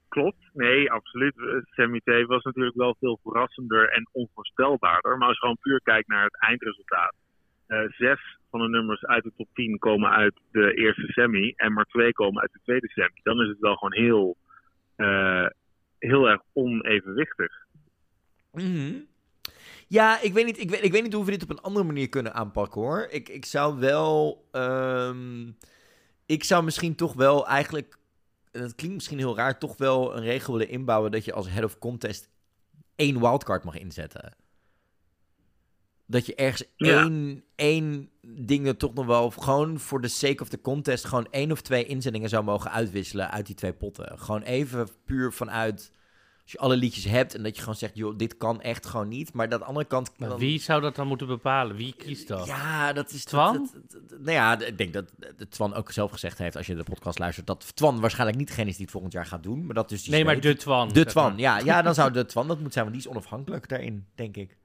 klopt. 0.08 0.50
Nee, 0.52 0.90
absoluut. 0.90 1.34
Semi 1.70 2.00
2 2.00 2.26
was 2.26 2.42
natuurlijk 2.42 2.76
wel 2.76 2.96
veel 2.98 3.18
verrassender 3.22 3.88
en 3.88 4.08
onvoorstelbaarder. 4.12 5.18
Maar 5.18 5.28
als 5.28 5.36
je 5.36 5.40
gewoon 5.40 5.58
puur 5.60 5.80
kijkt 5.82 6.08
naar 6.08 6.24
het 6.24 6.40
eindresultaat. 6.40 7.14
Uh, 7.68 7.80
zes 7.88 8.37
van 8.50 8.60
de 8.60 8.68
nummers 8.68 9.04
uit 9.04 9.22
de 9.22 9.32
top 9.36 9.48
10 9.54 9.78
komen 9.78 10.10
uit 10.10 10.40
de 10.50 10.74
eerste 10.74 11.06
semi 11.06 11.52
en 11.56 11.72
maar 11.72 11.84
twee 11.84 12.12
komen 12.12 12.42
uit 12.42 12.52
de 12.52 12.60
tweede 12.62 12.88
semi. 12.88 13.20
Dan 13.22 13.40
is 13.40 13.48
het 13.48 13.58
wel 13.58 13.74
gewoon 13.74 13.94
heel, 13.94 14.36
uh, 14.96 15.46
heel 15.98 16.28
erg 16.28 16.42
onevenwichtig. 16.52 17.52
-hmm. 18.52 19.06
Ja, 19.88 20.20
ik 20.22 20.32
weet, 20.32 20.44
niet, 20.44 20.60
ik, 20.60 20.70
weet, 20.70 20.84
ik 20.84 20.92
weet 20.92 21.02
niet 21.02 21.12
hoe 21.12 21.24
we 21.24 21.30
dit 21.30 21.42
op 21.42 21.50
een 21.50 21.60
andere 21.60 21.84
manier 21.84 22.08
kunnen 22.08 22.34
aanpakken 22.34 22.80
hoor. 22.80 23.06
Ik, 23.10 23.28
ik 23.28 23.44
zou 23.44 23.78
wel. 23.78 24.44
Um, 24.52 25.56
ik 26.26 26.44
zou 26.44 26.64
misschien 26.64 26.94
toch 26.94 27.14
wel 27.14 27.46
eigenlijk. 27.46 27.98
Dat 28.50 28.74
klinkt 28.74 28.96
misschien 28.96 29.18
heel 29.18 29.36
raar, 29.36 29.58
toch 29.58 29.76
wel 29.76 30.16
een 30.16 30.22
regel 30.22 30.52
willen 30.52 30.68
inbouwen 30.68 31.10
dat 31.10 31.24
je 31.24 31.32
als 31.32 31.48
head 31.48 31.64
of 31.64 31.78
contest 31.78 32.30
één 32.96 33.20
wildcard 33.20 33.64
mag 33.64 33.78
inzetten. 33.78 34.36
Dat 36.10 36.26
je 36.26 36.34
ergens 36.34 36.64
Ja. 36.76 37.02
één, 37.02 37.44
één 37.54 38.10
ding 38.22 38.66
er 38.66 38.76
toch 38.76 38.94
nog 38.94 39.06
wel, 39.06 39.30
gewoon 39.30 39.78
voor 39.78 40.00
de 40.00 40.08
sake 40.08 40.42
of 40.42 40.48
the 40.48 40.60
contest, 40.60 41.04
gewoon 41.04 41.26
één 41.30 41.52
of 41.52 41.60
twee 41.60 41.84
inzendingen 41.86 42.28
zou 42.28 42.44
mogen 42.44 42.70
uitwisselen 42.70 43.30
uit 43.30 43.46
die 43.46 43.54
twee 43.54 43.72
potten. 43.72 44.18
Gewoon 44.18 44.42
even 44.42 44.88
puur 45.04 45.32
vanuit, 45.32 45.90
als 46.42 46.52
je 46.52 46.58
alle 46.58 46.76
liedjes 46.76 47.04
hebt 47.04 47.34
en 47.34 47.42
dat 47.42 47.54
je 47.54 47.60
gewoon 47.60 47.76
zegt, 47.76 47.96
joh, 47.96 48.16
dit 48.16 48.36
kan 48.36 48.60
echt 48.60 48.86
gewoon 48.86 49.08
niet. 49.08 49.32
Maar 49.32 49.48
dat 49.48 49.62
andere 49.62 49.86
kant... 49.86 50.10
Maar 50.18 50.28
dan- 50.28 50.38
wie 50.38 50.60
zou 50.60 50.80
dat 50.80 50.96
dan 50.96 51.06
moeten 51.06 51.26
bepalen? 51.26 51.76
Wie 51.76 51.94
kiest 51.96 52.28
dat? 52.28 52.46
Ja, 52.46 52.92
dat 52.92 53.10
is... 53.12 53.24
Twan? 53.24 53.52
dat- 53.72 53.72
dat- 53.90 54.08
dat- 54.08 54.18
nou 54.20 54.32
ja, 54.32 54.60
ik 54.60 54.78
denk 54.78 54.92
dat 54.92 55.12
Twan 55.48 55.74
ook 55.74 55.92
zelf 55.92 56.10
gezegd 56.10 56.38
heeft, 56.38 56.56
als 56.56 56.66
je 56.66 56.74
de 56.74 56.82
podcast 56.84 57.18
luistert, 57.18 57.46
dat 57.46 57.76
Twan 57.76 58.00
waarschijnlijk 58.00 58.38
niet 58.38 58.48
degene 58.48 58.68
is 58.68 58.74
die 58.74 58.82
het 58.84 58.92
volgend 58.92 59.12
jaar 59.12 59.26
gaat 59.26 59.42
doen. 59.42 59.64
Maar 59.66 59.74
dat 59.74 59.88
dus 59.88 60.02
die 60.02 60.12
nee, 60.12 60.24
maar 60.24 60.40
de 60.40 60.56
Twan. 60.56 60.88
De 60.88 61.04
Twan, 61.04 61.30
maar. 61.30 61.40
ja, 61.40 61.58
ja, 61.58 61.82
dan 61.82 61.94
zou 61.94 62.12
de 62.12 62.24
Twan 62.24 62.46
dat 62.46 62.56
moeten 62.56 62.72
zijn, 62.72 62.84
want 62.84 62.96
die 62.96 63.06
is 63.06 63.12
onafhankelijk 63.16 63.68
daarin, 63.68 64.06
denk 64.14 64.36
ik. 64.36 64.56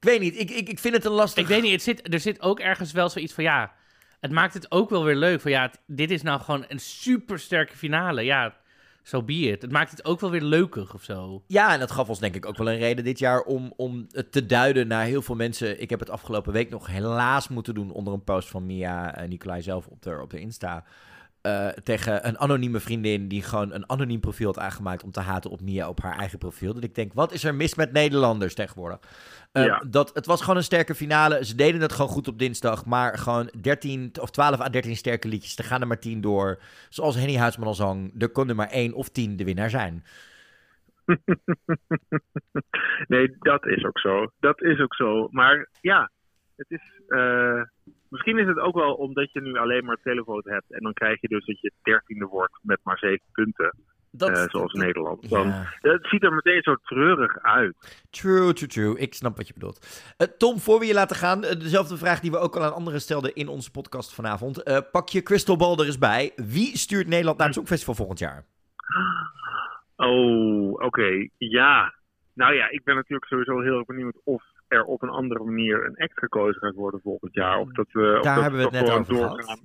Ik 0.00 0.08
weet 0.08 0.20
niet, 0.20 0.38
ik, 0.40 0.50
ik, 0.50 0.68
ik 0.68 0.78
vind 0.78 0.94
het 0.94 1.04
een 1.04 1.10
lastig... 1.12 1.42
Ik 1.42 1.48
weet 1.48 1.62
niet, 1.62 1.72
het 1.72 1.82
zit, 1.82 2.12
er 2.12 2.20
zit 2.20 2.40
ook 2.42 2.60
ergens 2.60 2.92
wel 2.92 3.08
zoiets 3.08 3.32
van, 3.32 3.44
ja, 3.44 3.72
het 4.20 4.30
maakt 4.30 4.54
het 4.54 4.70
ook 4.70 4.90
wel 4.90 5.04
weer 5.04 5.16
leuk. 5.16 5.40
Van 5.40 5.50
ja, 5.50 5.62
het- 5.62 5.80
dit 5.86 6.10
is 6.10 6.22
nou 6.22 6.40
gewoon 6.40 6.64
een 6.68 6.80
super 6.80 7.38
sterke 7.38 7.76
finale. 7.76 8.22
Ja, 8.22 8.54
zo 9.02 9.22
be 9.22 9.32
it. 9.32 9.62
Het 9.62 9.72
maakt 9.72 9.90
het 9.90 10.04
ook 10.04 10.20
wel 10.20 10.30
weer 10.30 10.42
leuker 10.42 10.90
of 10.94 11.02
zo. 11.02 11.42
Ja, 11.46 11.72
en 11.72 11.78
dat 11.80 11.90
gaf 11.90 12.08
ons 12.08 12.18
denk 12.18 12.34
ik 12.34 12.46
ook 12.46 12.56
wel 12.56 12.70
een 12.70 12.78
reden 12.78 13.04
dit 13.04 13.18
jaar 13.18 13.40
om, 13.42 13.72
om 13.76 14.06
het 14.10 14.32
te 14.32 14.46
duiden 14.46 14.86
naar 14.88 15.04
heel 15.04 15.22
veel 15.22 15.34
mensen. 15.34 15.80
Ik 15.80 15.90
heb 15.90 16.00
het 16.00 16.10
afgelopen 16.10 16.52
week 16.52 16.70
nog 16.70 16.86
helaas 16.86 17.48
moeten 17.48 17.74
doen 17.74 17.90
onder 17.90 18.12
een 18.12 18.24
post 18.24 18.48
van 18.48 18.66
Mia 18.66 19.14
en 19.14 19.28
Nicolai 19.28 19.62
zelf 19.62 19.86
op 19.86 20.02
de, 20.02 20.18
op 20.22 20.30
de 20.30 20.40
Insta. 20.40 20.84
Eh, 21.42 21.68
tegen 21.68 22.26
een 22.28 22.38
anonieme 22.38 22.80
vriendin 22.80 23.28
die 23.28 23.42
gewoon 23.42 23.72
een 23.72 23.90
anoniem 23.90 24.20
profiel 24.20 24.46
had 24.46 24.58
aangemaakt 24.58 25.02
om 25.02 25.10
te 25.10 25.20
haten 25.20 25.50
op 25.50 25.60
Mia 25.60 25.88
op 25.88 26.02
haar 26.02 26.18
eigen 26.18 26.38
profiel. 26.38 26.74
Dat 26.74 26.84
ik 26.84 26.94
denk, 26.94 27.12
wat 27.12 27.32
is 27.32 27.44
er 27.44 27.54
mis 27.54 27.74
met 27.74 27.92
Nederlanders 27.92 28.54
tegenwoordig? 28.54 28.98
Eh, 29.52 29.64
Ja. 29.64 29.82
dat, 29.88 30.10
het 30.14 30.26
was 30.26 30.40
gewoon 30.40 30.56
een 30.56 30.62
sterke 30.62 30.94
finale. 30.94 31.44
Ze 31.44 31.54
deden 31.54 31.80
het 31.80 31.92
gewoon 31.92 32.10
goed 32.10 32.28
op 32.28 32.38
dinsdag, 32.38 32.84
maar 32.86 33.18
gewoon 33.18 33.50
13 33.60 34.12
of 34.20 34.30
12 34.30 34.60
à 34.60 34.68
13 34.68 34.96
sterke 34.96 35.28
liedjes. 35.28 35.56
Er 35.58 35.64
gaan 35.64 35.80
er 35.80 35.86
maar 35.86 35.98
10 35.98 36.20
door. 36.20 36.62
Zoals 36.88 37.16
Henny 37.16 37.36
Huisman 37.36 37.66
al 37.66 37.74
zong, 37.74 38.22
er 38.22 38.28
kon 38.28 38.48
er 38.48 38.54
maar 38.54 38.70
één 38.70 38.92
of 38.92 39.08
10 39.08 39.36
de 39.36 39.44
winnaar 39.44 39.70
zijn. 39.70 40.04
Nee, 43.08 43.36
dat 43.38 43.66
is 43.66 43.84
ook 43.84 43.98
zo. 43.98 44.26
Dat 44.40 44.62
is 44.62 44.80
ook 44.80 44.94
zo. 44.94 45.28
Maar 45.30 45.68
ja, 45.80 46.10
het 46.56 46.66
is. 46.70 46.80
eh, 47.08 47.62
misschien 48.10 48.38
is 48.38 48.46
het 48.46 48.58
ook 48.58 48.74
wel 48.74 48.94
omdat 48.94 49.32
je 49.32 49.40
nu 49.40 49.56
alleen 49.56 49.84
maar 49.84 49.98
televote 50.02 50.50
hebt. 50.50 50.72
En 50.72 50.82
dan 50.82 50.92
krijg 50.92 51.20
je 51.20 51.28
dus 51.28 51.46
dat 51.46 51.60
je 51.60 51.72
dertiende 51.82 52.26
wordt 52.26 52.58
met 52.62 52.80
maar 52.82 52.98
zeven 52.98 53.26
punten. 53.32 53.74
Dat, 54.12 54.30
eh, 54.30 54.44
zoals 54.48 54.72
Nederland. 54.72 55.30
Dan, 55.30 55.46
Ja. 55.46 55.64
Het 55.80 56.06
ziet 56.06 56.22
er 56.22 56.32
meteen 56.32 56.62
zo 56.62 56.74
treurig 56.74 57.38
uit. 57.42 58.04
True, 58.10 58.52
true, 58.52 58.68
true. 58.68 58.98
Ik 58.98 59.14
snap 59.14 59.36
wat 59.36 59.46
je 59.46 59.52
bedoelt. 59.52 60.12
Eh, 60.16 60.26
Tom, 60.26 60.58
voor 60.58 60.78
we 60.78 60.86
je 60.86 60.94
laten 60.94 61.16
gaan, 61.16 61.44
eh, 61.44 61.58
dezelfde 61.58 61.96
vraag 61.96 62.20
die 62.20 62.30
we 62.30 62.38
ook 62.38 62.56
al 62.56 62.62
aan 62.62 62.74
anderen 62.74 63.00
stelden 63.00 63.34
in 63.34 63.48
onze 63.48 63.70
podcast 63.70 64.14
vanavond. 64.14 64.62
Pak 64.90 65.08
je 65.08 65.22
crystal 65.22 65.56
ball 65.56 65.78
er 65.78 65.86
eens 65.86 65.98
bij. 65.98 66.32
Wie 66.36 66.76
stuurt 66.78 67.06
Nederland 67.08 67.38
naar 67.38 67.46
het 67.46 67.56
Songfestival 67.56 67.94
volgend 67.94 68.18
jaar? 68.18 68.44
Oh, 69.96 70.72
oké. 70.72 71.28
Ja. 71.38 71.94
Nou 72.34 72.54
ja, 72.54 72.70
ik 72.70 72.84
ben 72.84 72.94
natuurlijk 72.94 73.24
sowieso 73.24 73.60
heel 73.60 73.76
erg 73.76 73.86
benieuwd 73.86 74.16
of 74.24 74.42
er 74.70 74.84
op 74.84 75.02
een 75.02 75.08
andere 75.08 75.44
manier 75.44 75.84
een 75.84 75.96
act 75.96 76.18
gekozen 76.18 76.60
gaat 76.60 76.74
worden 76.74 77.00
volgend 77.02 77.34
jaar. 77.34 77.58
Of 77.58 77.70
dat 77.72 77.86
we, 77.92 78.16
of 78.18 78.22
Daar 78.24 78.34
dat 78.34 78.42
hebben 78.42 78.60
we 78.60 78.66
het 78.66 78.86
toch 78.86 78.88
net 78.88 78.98
over 78.98 79.14
gehad. 79.14 79.60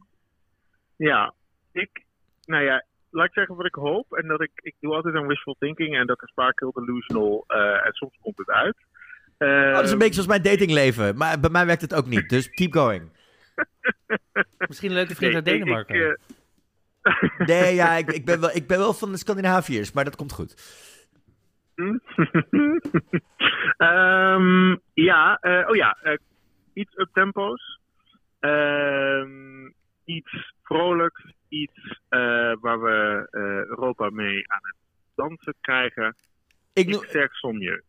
Ja, 0.96 1.34
ik, 1.72 2.04
nou 2.46 2.64
ja, 2.64 2.86
laat 3.10 3.26
ik 3.26 3.34
zeggen 3.34 3.56
wat 3.56 3.66
ik 3.66 3.76
hoop. 3.76 4.14
En 4.14 4.28
dat 4.28 4.42
ik, 4.42 4.52
ik 4.56 4.76
doe 4.80 4.94
altijd 4.96 5.16
een 5.16 5.28
wishful 5.28 5.56
thinking 5.60 5.96
en 5.98 6.08
dat 6.08 6.24
is 6.24 6.32
vaak 6.36 6.60
heel 6.60 6.72
delusional. 6.72 7.44
eh, 7.48 7.86
en 7.86 7.94
soms 7.94 8.18
komt 8.22 8.38
het 8.38 8.50
uit. 8.50 8.76
Oh, 9.38 9.74
dat 9.74 9.84
is 9.84 9.86
een 9.86 9.90
Ehm, 9.90 9.98
beetje 9.98 10.14
zoals 10.14 10.28
mijn 10.28 10.42
datingleven. 10.42 11.18
Maar 11.18 11.40
bij 11.40 11.50
mij 11.50 11.66
werkt 11.66 11.82
het 11.82 11.94
ook 11.94 12.06
niet, 12.08 12.30
dus 12.30 12.50
keep 12.50 12.74
going. 12.74 13.10
Misschien 14.68 14.90
een 14.90 14.96
leuke 14.96 15.16
vriend 15.16 15.34
nee, 15.34 15.42
uit 15.42 15.46
Denemarken. 15.46 15.96
ik, 15.96 16.18
eh, 17.02 17.48
Nee, 17.48 17.76
ja, 17.76 17.94
ik, 17.96 18.12
ik, 18.12 18.26
ben 18.26 18.40
wel, 18.40 18.50
ik 18.56 18.68
ben 18.68 18.78
wel 18.78 18.94
van 18.94 19.12
de 19.12 19.18
Scandinaviërs, 19.18 19.92
maar 19.92 20.04
dat 20.04 20.16
komt 20.16 20.32
goed. 20.32 20.56
Ehm, 23.78 24.76
ja, 24.94 25.38
eh, 25.42 25.70
oh 25.70 25.76
ja, 25.76 25.98
eh, 26.04 26.18
iets 26.74 26.98
uptempo's. 26.98 27.80
Ehm 28.40 29.56
iets 30.06 30.54
vrolijks, 30.64 31.34
iets 31.50 32.02
eh, 32.10 32.20
waar 32.60 32.82
we 32.82 33.28
eh, 33.32 33.42
Europa 33.70 34.10
mee 34.10 34.52
aan 34.52 34.60
het 34.62 34.76
dansen 35.16 35.56
krijgen. 35.62 36.16
Ik 36.74 36.86
Ik 36.86 36.94
noem... 36.94 37.04
zeg 37.10 37.34
Somje. 37.36 37.84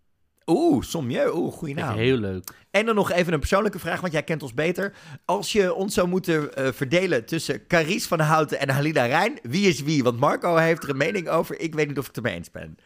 Oeh, 0.47 0.83
Sommieu. 0.83 1.31
Oeh, 1.35 1.53
goeie 1.53 1.75
ik 1.75 1.81
naam. 1.81 1.97
heel 1.97 2.17
leuk. 2.17 2.51
En 2.71 2.87
dan 2.87 2.95
nog 2.95 3.11
even 3.11 3.33
een 3.33 3.39
persoonlijke 3.39 3.79
vraag, 3.79 4.01
want 4.01 4.13
jij 4.13 4.23
kent 4.23 4.43
ons 4.43 4.55
beter. 4.55 4.93
Als 5.25 5.53
je 5.53 5.75
ons 5.75 5.95
zou 5.95 6.09
moeten 6.09 6.55
eh, 6.55 6.73
verdelen 6.73 7.27
tussen 7.27 7.67
Carice 7.67 8.09
van 8.09 8.21
Houten 8.21 8.59
en 8.61 8.69
Halida 8.69 9.05
Rijn, 9.05 9.39
wie 9.43 9.69
is 9.69 9.83
wie? 9.83 10.03
Want 10.03 10.21
Marco 10.21 10.57
heeft 10.57 10.83
er 10.83 10.91
een 10.91 10.97
mening 10.97 11.29
over. 11.29 11.61
Ik 11.61 11.75
weet 11.75 11.89
niet 11.89 11.99
of 11.99 12.09
ik 12.09 12.15
het 12.15 12.25
ermee 12.25 12.35
eens 12.39 12.51
ben. 12.51 12.77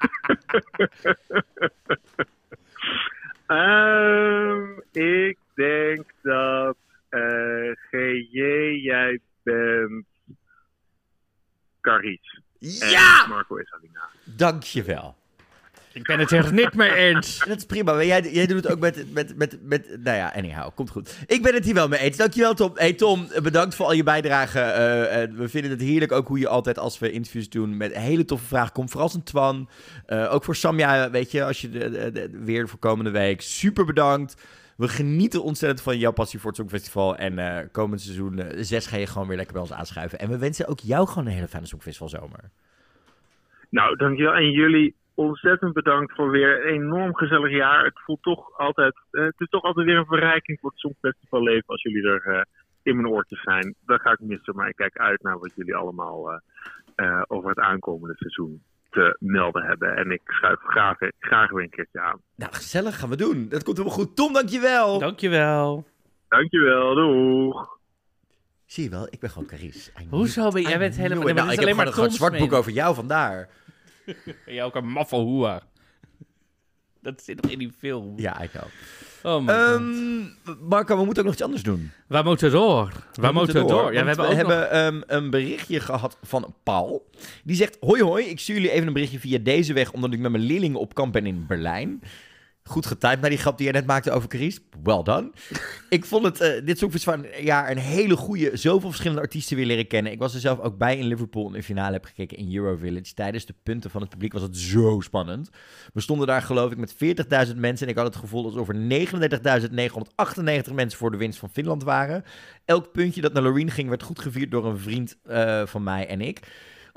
Ehm, 3.46 4.78
ik 4.92 5.38
denk 5.54 6.04
dat 6.22 6.76
eh 7.08 7.70
GJ, 7.90 8.40
jij 8.82 9.20
bent 9.42 10.06
Carice. 11.80 12.42
Ja! 12.58 13.22
En 13.22 13.28
Marco 13.28 13.56
is 13.56 13.72
Alina. 13.72 14.08
Dankjewel. 14.24 15.16
Ik 15.92 16.06
ben 16.06 16.18
het 16.18 16.30
er 16.30 16.52
niet 16.52 16.74
mee 16.74 16.94
eens. 16.94 17.38
Dat 17.48 17.56
is 17.56 17.64
prima. 17.66 17.92
maar 17.92 18.04
Jij, 18.06 18.32
jij 18.32 18.46
doet 18.46 18.56
het 18.62 18.72
ook 18.72 18.78
met, 18.78 19.12
met, 19.12 19.36
met, 19.36 19.58
met... 19.62 19.88
Nou 20.02 20.16
ja, 20.16 20.32
anyhow, 20.36 20.74
komt 20.74 20.90
goed. 20.90 21.18
Ik 21.26 21.42
ben 21.42 21.54
het 21.54 21.64
hier 21.64 21.74
wel 21.74 21.88
mee 21.88 21.98
eens. 22.00 22.16
Dankjewel, 22.16 22.54
Tom. 22.54 22.70
Hey, 22.74 22.92
Tom, 22.92 23.26
bedankt 23.42 23.74
voor 23.74 23.86
al 23.86 23.92
je 23.92 24.02
bijdragen. 24.02 24.74
Eh, 24.74 25.22
eh, 25.22 25.30
we 25.34 25.48
vinden 25.48 25.70
het 25.70 25.80
heerlijk 25.80 26.12
ook 26.12 26.28
hoe 26.28 26.38
je 26.38 26.48
altijd, 26.48 26.78
als 26.78 26.98
we 26.98 27.10
interviews 27.10 27.48
doen, 27.48 27.76
met 27.76 27.94
hele 27.96 28.24
toffe 28.24 28.46
vragen 28.46 28.72
komt. 28.72 28.90
Vooral 28.90 29.10
een 29.14 29.22
Twan. 29.22 29.68
Eh, 30.06 30.32
ook 30.34 30.44
voor 30.44 30.56
Samja, 30.56 31.10
weet 31.10 31.30
je, 31.30 31.44
als 31.44 31.60
je 31.60 31.68
de, 31.70 31.90
de- 31.90 32.10
de- 32.12 32.30
weer 32.44 32.68
voor 32.68 32.78
komende 32.78 33.10
week. 33.10 33.40
Super 33.40 33.84
bedankt. 33.84 34.42
We 34.76 34.88
genieten 34.88 35.42
ontzettend 35.42 35.82
van 35.82 35.98
jouw 35.98 36.12
passie 36.12 36.38
voor 36.38 36.48
het 36.50 36.58
Songfestival. 36.58 37.16
En 37.16 37.38
eh 37.38 37.66
komend 37.72 38.00
seizoen 38.00 38.38
eh, 38.38 38.56
6 38.62 38.86
ga 38.86 38.96
je 38.96 39.06
gewoon 39.06 39.26
weer 39.28 39.36
lekker 39.36 39.54
bij 39.54 39.62
ons 39.62 39.72
aanschuiven. 39.72 40.18
En 40.18 40.28
we 40.28 40.38
wensen 40.38 40.66
ook 40.68 40.80
jou 40.80 41.08
gewoon 41.08 41.26
een 41.26 41.32
hele 41.32 41.48
fijne 41.48 41.66
Songfestival 41.66 42.08
zomer. 42.08 42.50
Nou, 43.70 43.96
dankjewel. 43.96 44.32
En 44.34 44.50
jullie 44.50 44.94
ontzettend 45.26 45.72
bedankt 45.72 46.14
voor 46.14 46.30
weer 46.30 46.66
een 46.66 46.72
enorm 46.74 47.16
gezellig 47.16 47.50
jaar. 47.50 47.84
Het 47.84 48.00
voelt 48.04 48.22
toch 48.22 48.58
altijd, 48.58 48.94
eh, 49.10 49.24
het 49.24 49.40
is 49.40 49.48
toch 49.48 49.62
altijd 49.62 49.86
weer 49.86 49.96
een 49.96 50.06
verrijking 50.06 50.58
voor 50.60 50.70
het 50.70 50.78
Songfestival 50.78 51.42
leven 51.42 51.66
als 51.66 51.82
jullie 51.82 52.06
er 52.06 52.22
eh, 52.26 52.42
in 52.82 52.96
mijn 52.96 53.08
oortjes 53.08 53.42
zijn. 53.42 53.74
Dat 53.86 54.00
ga 54.00 54.10
ik 54.12 54.20
missen, 54.20 54.54
maar 54.56 54.68
ik 54.68 54.76
kijk 54.76 54.98
uit 54.98 55.22
naar 55.22 55.38
wat 55.38 55.52
jullie 55.54 55.74
allemaal 55.74 56.30
eh, 56.30 56.38
eh, 56.94 57.22
over 57.26 57.48
het 57.48 57.58
aankomende 57.58 58.14
seizoen 58.16 58.62
te 58.90 59.16
melden 59.18 59.62
hebben. 59.62 59.96
En 59.96 60.10
ik 60.10 60.20
schuif 60.24 60.58
graag, 60.62 60.98
graag 61.18 61.50
weer 61.50 61.62
een 61.62 61.70
keertje 61.70 62.00
aan. 62.00 62.20
Nou, 62.36 62.52
gezellig 62.54 62.98
gaan 62.98 63.08
we 63.08 63.16
doen. 63.16 63.48
Dat 63.48 63.62
komt 63.62 63.76
helemaal 63.76 63.98
goed. 63.98 64.16
Tom, 64.16 64.32
dankjewel. 64.32 64.98
Dankjewel. 64.98 65.86
Dankjewel, 66.28 66.94
doeg! 66.94 67.78
Zie 68.66 68.84
je 68.84 68.90
wel, 68.90 69.06
ik 69.10 69.20
ben 69.20 69.30
gewoon 69.30 69.48
Carice. 69.48 69.92
Knew 69.92 70.08
Hoezo 70.10 70.50
ben 70.50 70.62
jij 70.62 70.78
bent 70.78 70.96
helemaal- 70.96 71.22
Nou, 71.24 71.50
ik 71.52 71.56
alleen 71.56 71.66
heb 71.66 71.76
maar 71.76 71.86
gewoon 71.86 72.04
een 72.08 72.14
zwart 72.14 72.38
boek 72.38 72.52
over 72.52 72.72
jou 72.72 72.94
vandaar. 72.94 73.48
Ben 74.44 74.54
jij 74.54 74.64
ook 74.64 74.74
een 74.74 74.88
maffelhoer? 74.88 75.60
Dat 77.02 77.22
zit 77.22 77.42
nog 77.42 77.50
in 77.50 77.58
die 77.58 77.72
film. 77.78 78.12
Ja, 78.16 78.40
ik 78.40 78.50
know. 78.50 78.64
Oh 79.22 79.44
my. 79.44 79.52
Ehm, 79.52 80.68
Marco, 80.68 80.96
we 80.96 81.04
moeten 81.04 81.18
ook 81.18 81.24
nog 81.24 81.32
iets 81.32 81.42
anders 81.42 81.62
doen. 81.62 81.90
We 82.06 82.22
moeten 82.22 82.50
door. 82.50 82.92
We, 83.12 83.32
moeten 83.32 83.66
door. 83.66 83.92
Ja, 83.92 84.04
want 84.04 84.16
we 84.16 84.22
hebben 84.22 84.26
ook 84.26 84.32
hebben 84.32 84.58
nog... 84.58 85.04
ehm, 85.06 85.16
een 85.16 85.30
berichtje 85.30 85.80
gehad 85.80 86.18
van 86.22 86.54
Paul. 86.62 87.10
Die 87.44 87.56
zegt, 87.56 87.76
hoi 87.80 88.02
hoi, 88.02 88.24
ik 88.24 88.40
stuur 88.40 88.54
jullie 88.54 88.70
even 88.70 88.86
een 88.86 88.92
berichtje 88.92 89.18
via 89.18 89.38
deze 89.38 89.72
weg... 89.72 89.92
omdat 89.92 90.12
ik 90.12 90.18
met 90.18 90.30
mijn 90.30 90.44
leerlingen 90.44 90.80
op 90.80 90.94
kamp 90.94 91.12
ben 91.12 91.26
in 91.26 91.46
Berlijn. 91.46 92.02
Goed 92.62 92.86
getimed 92.86 93.20
naar 93.20 93.30
die 93.30 93.38
grap 93.38 93.56
die 93.56 93.66
jij 93.66 93.74
net 93.74 93.86
maakte 93.86 94.10
over 94.10 94.28
Carice. 94.28 94.60
Well 94.82 95.02
done. 95.02 95.32
ik 95.88 96.04
vond 96.04 96.24
het 96.24 96.40
eh, 96.40 96.64
dit 96.64 96.84
van 97.04 97.26
jaar 97.40 97.70
een 97.70 97.78
hele 97.78 98.16
goede... 98.16 98.56
zoveel 98.56 98.88
verschillende 98.88 99.22
artiesten 99.22 99.56
weer 99.56 99.66
leren 99.66 99.86
kennen. 99.86 100.12
Ik 100.12 100.18
was 100.18 100.34
er 100.34 100.40
zelf 100.40 100.58
ook 100.58 100.78
bij 100.78 100.98
in 100.98 101.06
Liverpool 101.06 101.46
in 101.46 101.52
de 101.52 101.62
finale 101.62 101.92
heb 101.92 102.04
gekeken 102.04 102.36
in 102.36 102.54
Eurovillage. 102.54 103.14
Tijdens 103.14 103.46
de 103.46 103.54
punten 103.62 103.90
van 103.90 104.00
het 104.00 104.10
publiek 104.10 104.32
was 104.32 104.42
het 104.42 104.56
zo 104.56 105.00
spannend. 105.00 105.50
We 105.92 106.00
stonden 106.00 106.26
daar 106.26 106.42
geloof 106.42 106.70
ik 106.70 106.78
met 106.78 106.94
40.000 106.94 107.56
mensen... 107.56 107.86
en 107.86 107.92
ik 107.92 107.98
had 107.98 108.06
het 108.06 108.16
gevoel 108.16 108.44
alsof 108.44 108.68
er 108.68 109.06
39.998 110.68 110.74
mensen 110.74 110.98
voor 110.98 111.10
de 111.10 111.16
winst 111.16 111.38
van 111.38 111.50
Finland 111.50 111.82
waren. 111.82 112.24
Elk 112.64 112.92
puntje 112.92 113.20
dat 113.20 113.32
naar 113.32 113.42
Loreen 113.42 113.70
ging 113.70 113.88
werd 113.88 114.02
goed 114.02 114.18
gevierd 114.18 114.50
door 114.50 114.66
een 114.66 114.78
vriend 114.78 115.18
eh, 115.22 115.66
van 115.66 115.82
mij 115.82 116.06
en 116.06 116.20
ik. 116.20 116.40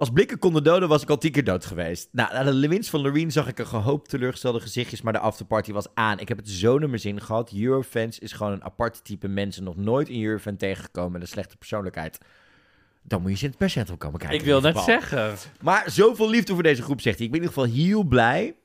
Als 0.04 0.12
blikken 0.12 0.40
konden 0.40 0.64
doden, 0.64 0.90
was 0.90 1.02
ik 1.02 1.10
al 1.10 1.18
tien 1.18 1.32
keer 1.32 1.44
dood 1.44 1.66
geweest. 1.66 2.10
Nou, 2.12 2.34
na 2.34 2.44
de 2.44 2.68
winst 2.68 2.90
van 2.90 3.02
Loreen 3.02 3.32
zag 3.32 3.48
ik 3.48 3.60
een 3.60 3.68
gehoopt 3.68 4.10
teleurgestelde 4.10 4.60
gezichtjes, 4.60 5.02
maar 5.02 5.14
de 5.14 5.20
afterparty 5.20 5.72
was 5.72 5.88
aan. 5.94 6.20
Ik 6.20 6.28
heb 6.28 6.38
het 6.38 6.50
zo 6.50 6.80
naar 6.80 6.90
mijn 6.90 7.02
zin 7.02 7.22
gehad. 7.22 7.52
Eurofans 7.54 8.20
is 8.20 8.32
gewoon 8.32 8.52
een 8.52 8.64
apart 8.64 9.04
type 9.04 9.28
mensen. 9.28 9.64
Nog 9.64 9.76
nooit 9.76 10.10
een 10.10 10.24
Eurofan 10.24 10.56
tegengekomen 10.56 11.12
met 11.12 11.22
een 11.22 11.28
slechte 11.28 11.58
persoonlijkheid. 11.58 12.18
Dan 13.04 13.20
moet 13.20 13.28
je 13.28 13.34
eens 13.34 13.44
in 13.44 13.50
het 13.50 13.58
perscentrum 13.58 13.98
komen 13.98 14.20
kijken. 14.20 14.38
Ik 14.38 14.46
wil 14.46 14.62
net 14.62 14.78
zeggen. 14.78 15.36
Maar 15.62 15.92
zoveel 15.92 16.30
liefde 16.30 16.54
voor 16.54 16.64
deze 16.64 16.82
groep, 16.82 17.02
zegt 17.02 17.18
hij. 17.18 17.26
Ik 17.26 17.32
ben 17.32 17.42
in 17.42 17.48
ieder 17.48 17.62
geval 17.62 17.78
heel 17.78 18.04
blij 18.04 18.56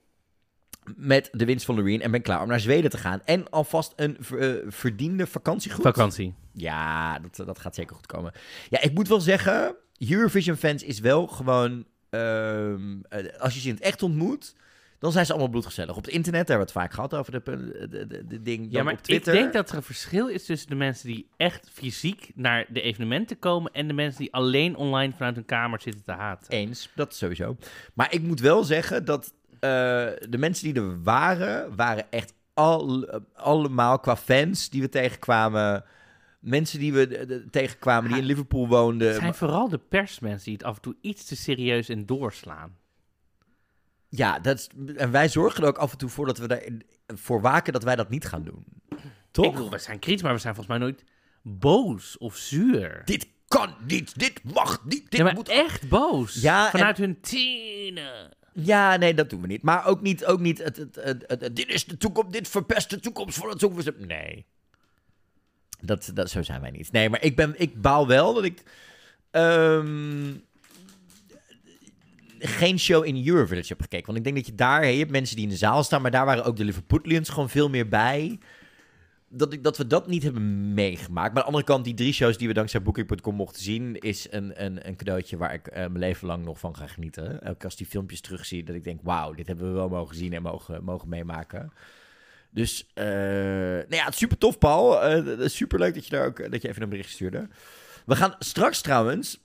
met 0.97 1.29
de 1.33 1.45
winst 1.45 1.65
van 1.65 1.75
Loreen 1.75 2.03
en 2.03 2.11
ben 2.11 2.23
klaar 2.23 2.43
om 2.43 2.49
naar 2.49 2.61
Zweden 2.61 2.91
te 2.91 2.99
gaan. 2.99 3.21
En 3.25 3.51
alvast 3.51 3.93
een 3.97 4.19
eh, 4.39 4.51
verdiende 4.67 5.27
vakantie 5.27 5.71
goed. 5.71 5.83
Vakantie. 5.83 6.35
Ja, 6.53 7.19
dat, 7.19 7.47
dat 7.47 7.59
gaat 7.59 7.75
zeker 7.75 7.97
goed 7.97 8.07
komen. 8.07 8.33
Ja, 8.69 8.81
ik 8.81 8.95
moet 8.95 9.09
wel 9.09 9.21
zeggen, 9.21 9.77
Eurovision 9.99 10.57
fans 10.57 10.83
is 10.83 11.01
wel 11.01 11.27
gewoon... 11.27 11.85
ehm, 12.11 13.01
eh, 13.09 13.39
als 13.39 13.55
je 13.55 13.61
ze 13.61 13.69
in 13.69 13.75
het 13.75 13.83
echt 13.83 14.03
ontmoet, 14.03 14.55
dan 14.99 15.13
zijn 15.13 15.27
ze 15.27 15.33
allemaal 15.33 15.51
bloedgezellig. 15.51 15.97
Op 15.97 16.05
het 16.05 16.15
internet, 16.15 16.47
daar 16.47 16.57
hebben 16.59 16.75
we 16.75 16.81
het 16.81 16.91
vaak 16.91 16.95
gehad 16.95 17.15
over 17.15 17.33
de, 17.33 17.89
de, 17.89 18.07
de, 18.07 18.27
de 18.27 18.43
ding. 18.43 18.67
Ja, 18.71 18.83
maar 18.83 18.93
op 18.93 19.03
Twitter. 19.03 19.35
ik 19.35 19.41
denk 19.41 19.53
dat 19.53 19.71
er 19.71 19.77
een 19.77 19.83
verschil 19.83 20.27
is 20.27 20.45
tussen 20.45 20.69
de 20.69 20.75
mensen 20.75 21.09
die 21.09 21.29
echt 21.37 21.71
fysiek 21.73 22.31
naar 22.35 22.67
de 22.69 22.81
evenementen 22.81 23.39
komen 23.39 23.73
en 23.73 23.89
de 23.89 23.95
mensen 23.95 24.21
die 24.21 24.33
alleen 24.33 24.77
online 24.77 25.13
vanuit 25.17 25.35
hun 25.35 25.45
kamer 25.45 25.81
zitten 25.81 26.05
te 26.05 26.13
haten. 26.13 26.53
Eens, 26.53 26.91
dat 26.95 27.15
sowieso. 27.15 27.57
Maar 27.95 28.13
ik 28.13 28.23
moet 28.23 28.41
wel 28.41 28.65
zeggen 28.65 29.05
dat 29.05 29.33
eh, 29.51 29.71
de 30.29 30.39
mensen 30.39 30.73
die 30.73 30.83
er 30.83 31.03
waren, 31.03 31.77
waren 31.77 32.07
echt 32.11 32.35
al, 32.55 33.05
eh, 33.05 33.21
allemaal 33.35 33.99
qua 33.99 34.17
fans 34.17 34.71
die 34.71 34.81
we 34.81 34.89
tegenkwamen. 34.89 35.85
Mensen 36.39 36.79
die 36.79 36.93
we 36.93 37.07
de- 37.27 37.47
tegenkwamen 37.51 38.11
die 38.11 38.19
in 38.21 38.25
Liverpool 38.27 38.69
woonden. 38.69 39.09
Het 39.09 39.17
zijn 39.17 39.35
vooral 39.35 39.69
de 39.69 39.79
persmensen 39.79 40.45
die 40.45 40.53
het 40.55 40.65
af 40.65 40.75
en 40.77 40.83
toe 40.83 40.97
iets 41.01 41.25
te 41.25 41.37
serieus 41.37 41.89
en 41.89 42.07
doorslaan. 42.07 42.77
Ja, 44.09 44.39
dat 44.39 44.59
is, 44.59 44.69
en 44.97 45.11
wij 45.11 45.29
zorgen 45.29 45.63
er 45.63 45.69
ook 45.69 45.79
af 45.79 45.93
en 45.93 45.99
toe 45.99 46.09
voor 46.09 46.27
dat 46.27 46.39
we 46.39 46.47
daarvoor 47.07 47.41
waken 47.41 47.73
dat 47.73 47.83
wij 47.83 47.97
dat 47.97 48.09
niet 48.11 48.27
gaan 48.27 48.45
doen. 48.45 48.65
Toch? 49.31 49.45
Ik 49.45 49.53
bedoel, 49.53 49.71
we 49.71 49.79
zijn 49.79 49.99
kritisch, 49.99 50.23
maar 50.23 50.33
we 50.35 50.39
zijn 50.41 50.55
volgens 50.55 50.79
mij 50.79 50.87
nooit 50.89 51.05
boos 51.43 52.19
of 52.19 52.37
zuur. 52.37 53.03
Dit 53.05 53.29
kan 53.49 53.75
niet, 53.87 54.19
dit 54.19 54.41
mag 54.53 54.85
niet, 54.85 55.11
dit 55.11 55.23
maar 55.23 55.35
moet... 55.35 55.49
echt 55.49 55.89
boos. 55.89 56.35
Ja, 56.35 56.71
Vanuit 56.71 56.99
hun 56.99 57.21
tienen. 57.21 58.37
Ja, 58.53 58.97
nee, 58.97 59.15
dat 59.15 59.31
doen 59.31 59.41
we 59.41 59.47
niet. 59.47 59.63
Maar 59.63 59.87
ook 59.87 60.01
niet, 60.01 60.25
ook 60.25 60.41
niet 60.41 60.59
het, 60.59 60.77
het, 60.95 61.51
dit 61.57 61.69
is 61.69 61.85
de 61.85 61.97
toekomst, 61.97 62.33
dit 62.33 62.49
verpest 62.49 62.91
de 62.91 63.01
toekomst 63.01 63.39
voor 63.39 63.51
het 63.51 63.61
Songfestival. 63.61 64.05
Nee. 64.07 64.47
Dat, 65.81 66.11
dat, 66.15 66.31
zo 66.31 66.43
zijn 66.43 66.61
wij 66.61 66.71
niet. 66.71 66.93
Nee, 66.93 67.11
maar 67.11 67.23
ik, 67.23 67.37
ben, 67.37 67.55
ik 67.57 67.81
baal 67.81 68.07
wel 68.07 68.35
dat 68.35 68.45
ik 68.45 68.63
ehm, 69.31 70.33
geen 72.39 72.79
show 72.79 73.05
in 73.05 73.27
Eurovillage 73.27 73.69
heb 73.69 73.81
gekeken. 73.81 74.07
Want 74.07 74.19
ik 74.19 74.25
denk 74.25 74.37
dat 74.37 74.47
je 74.47 74.55
daar, 74.55 74.87
je 74.87 74.99
hebt 74.99 75.11
mensen 75.11 75.37
die 75.37 75.45
in 75.45 75.51
de 75.51 75.57
zaal 75.57 75.83
staan, 75.83 76.03
maar 76.03 76.11
daar 76.11 76.25
waren 76.27 76.45
ook 76.45 76.57
de 76.57 76.65
Liverpoolians 76.65 77.29
gewoon 77.29 77.51
veel 77.51 77.69
meer 77.69 77.89
bij. 77.89 78.39
Dat, 79.31 79.53
ik, 79.53 79.65
dat 79.65 79.77
we 79.77 79.87
dat 79.87 80.07
niet 80.07 80.23
hebben 80.23 80.75
meegemaakt. 80.75 81.29
Maar 81.29 81.29
aan 81.29 81.41
de 81.41 81.47
andere 81.47 81.65
kant, 81.65 81.85
die 81.85 81.95
drie 81.95 82.13
shows 82.13 82.39
die 82.39 82.49
we 82.49 82.55
dankzij 82.55 82.83
Booking.com 82.83 83.35
mochten 83.35 83.63
zien, 83.63 83.97
is 83.97 84.27
een, 84.31 84.65
een, 84.65 84.89
een 84.89 84.97
cadeautje 84.97 85.37
waar 85.37 85.55
ik 85.55 85.67
eh, 85.67 85.77
mijn 85.77 85.99
leven 85.99 86.27
lang 86.27 86.45
nog 86.45 86.59
van 86.59 86.77
ga 86.77 86.87
genieten. 86.87 87.43
Elke 87.43 87.65
als 87.65 87.77
die 87.77 87.87
filmpjes 87.87 88.21
terugzie, 88.21 88.65
dat 88.65 88.75
ik 88.75 88.85
denk, 88.85 89.01
wauw, 89.03 89.33
dit 89.33 89.47
hebben 89.47 89.67
we 89.67 89.73
wel 89.73 89.89
mogen 89.89 90.17
zien 90.17 90.33
en 90.33 90.43
mogen, 90.43 90.85
mogen 90.85 91.09
meemaken. 91.09 91.73
Dus, 92.59 92.87
eh 92.95 93.05
nou 93.05 93.95
ja, 93.95 94.05
het 94.05 94.13
is 94.13 94.19
super 94.19 94.39
tof, 94.39 94.59
Paul. 94.59 95.03
Eh, 95.03 95.49
super 95.49 95.79
leuk 95.79 95.95
dat 95.95 96.05
je 96.05 96.11
daar 96.11 96.27
ook 96.27 96.51
dat 96.51 96.63
je 96.63 96.69
even 96.69 96.83
een 96.83 96.89
bericht 96.89 97.11
stuurde. 97.11 97.49
We 98.07 98.17
gaan 98.17 98.35
straks 98.39 98.81
trouwens 98.81 99.41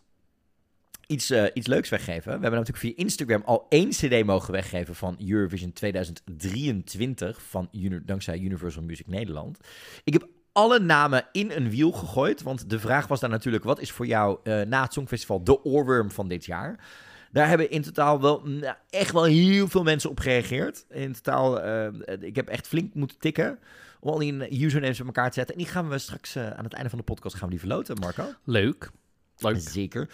iets, 1.07 1.29
eh, 1.29 1.45
iets 1.53 1.67
leuks 1.67 1.89
weggeven. 1.89 2.23
We 2.23 2.41
hebben 2.41 2.59
natuurlijk 2.59 2.77
via 2.77 2.93
Instagram 2.95 3.41
al 3.45 3.65
één 3.69 3.89
CD 3.89 4.25
mogen 4.25 4.51
weggeven 4.51 4.95
van 4.95 5.17
Eurovision 5.27 5.73
2023 5.73 7.41
van 7.41 7.69
dankzij 8.05 8.39
Universal 8.39 8.83
Music 8.83 9.07
Nederland. 9.07 9.57
Ik 10.03 10.13
heb 10.13 10.27
alle 10.51 10.79
namen 10.79 11.25
in 11.31 11.51
een 11.51 11.69
wiel 11.69 11.91
gegooid, 11.91 12.41
want 12.41 12.69
de 12.69 12.79
vraag 12.79 13.07
was 13.07 13.19
daar 13.19 13.29
natuurlijk: 13.29 13.63
wat 13.63 13.79
is 13.79 13.91
voor 13.91 14.05
jou 14.05 14.39
eh, 14.43 14.61
na 14.61 14.81
het 14.81 14.93
Songfestival 14.93 15.43
de 15.43 15.63
oorworm 15.63 16.11
van 16.11 16.27
dit 16.27 16.45
jaar? 16.45 16.79
Daar 17.33 17.47
hebben 17.47 17.69
in 17.69 17.81
totaal 17.81 18.21
wel 18.21 18.41
nou, 18.45 18.75
echt 18.89 19.11
wel 19.11 19.23
heel 19.23 19.67
veel 19.67 19.83
mensen 19.83 20.09
op 20.09 20.19
gereageerd. 20.19 20.85
In 20.89 21.13
totaal, 21.13 21.61
eh, 21.61 21.87
ik 22.19 22.35
heb 22.35 22.47
echt 22.47 22.67
flink 22.67 22.93
moeten 22.93 23.17
tikken 23.19 23.59
om 23.99 24.09
al 24.09 24.17
die 24.17 24.63
usernames 24.63 24.99
op 24.99 25.05
elkaar 25.05 25.27
te 25.27 25.33
zetten. 25.33 25.55
En 25.55 25.61
die 25.61 25.71
gaan 25.71 25.89
we 25.89 25.97
straks 25.97 26.35
eh, 26.35 26.49
aan 26.49 26.63
het 26.63 26.73
einde 26.73 26.89
van 26.89 26.97
de 26.97 27.05
podcast 27.05 27.35
gaan 27.35 27.45
we 27.45 27.49
die 27.49 27.59
verloten, 27.59 27.99
Marco. 27.99 28.23
Leuk. 28.43 28.89
Leuk. 29.37 29.59
Zeker. 29.59 30.09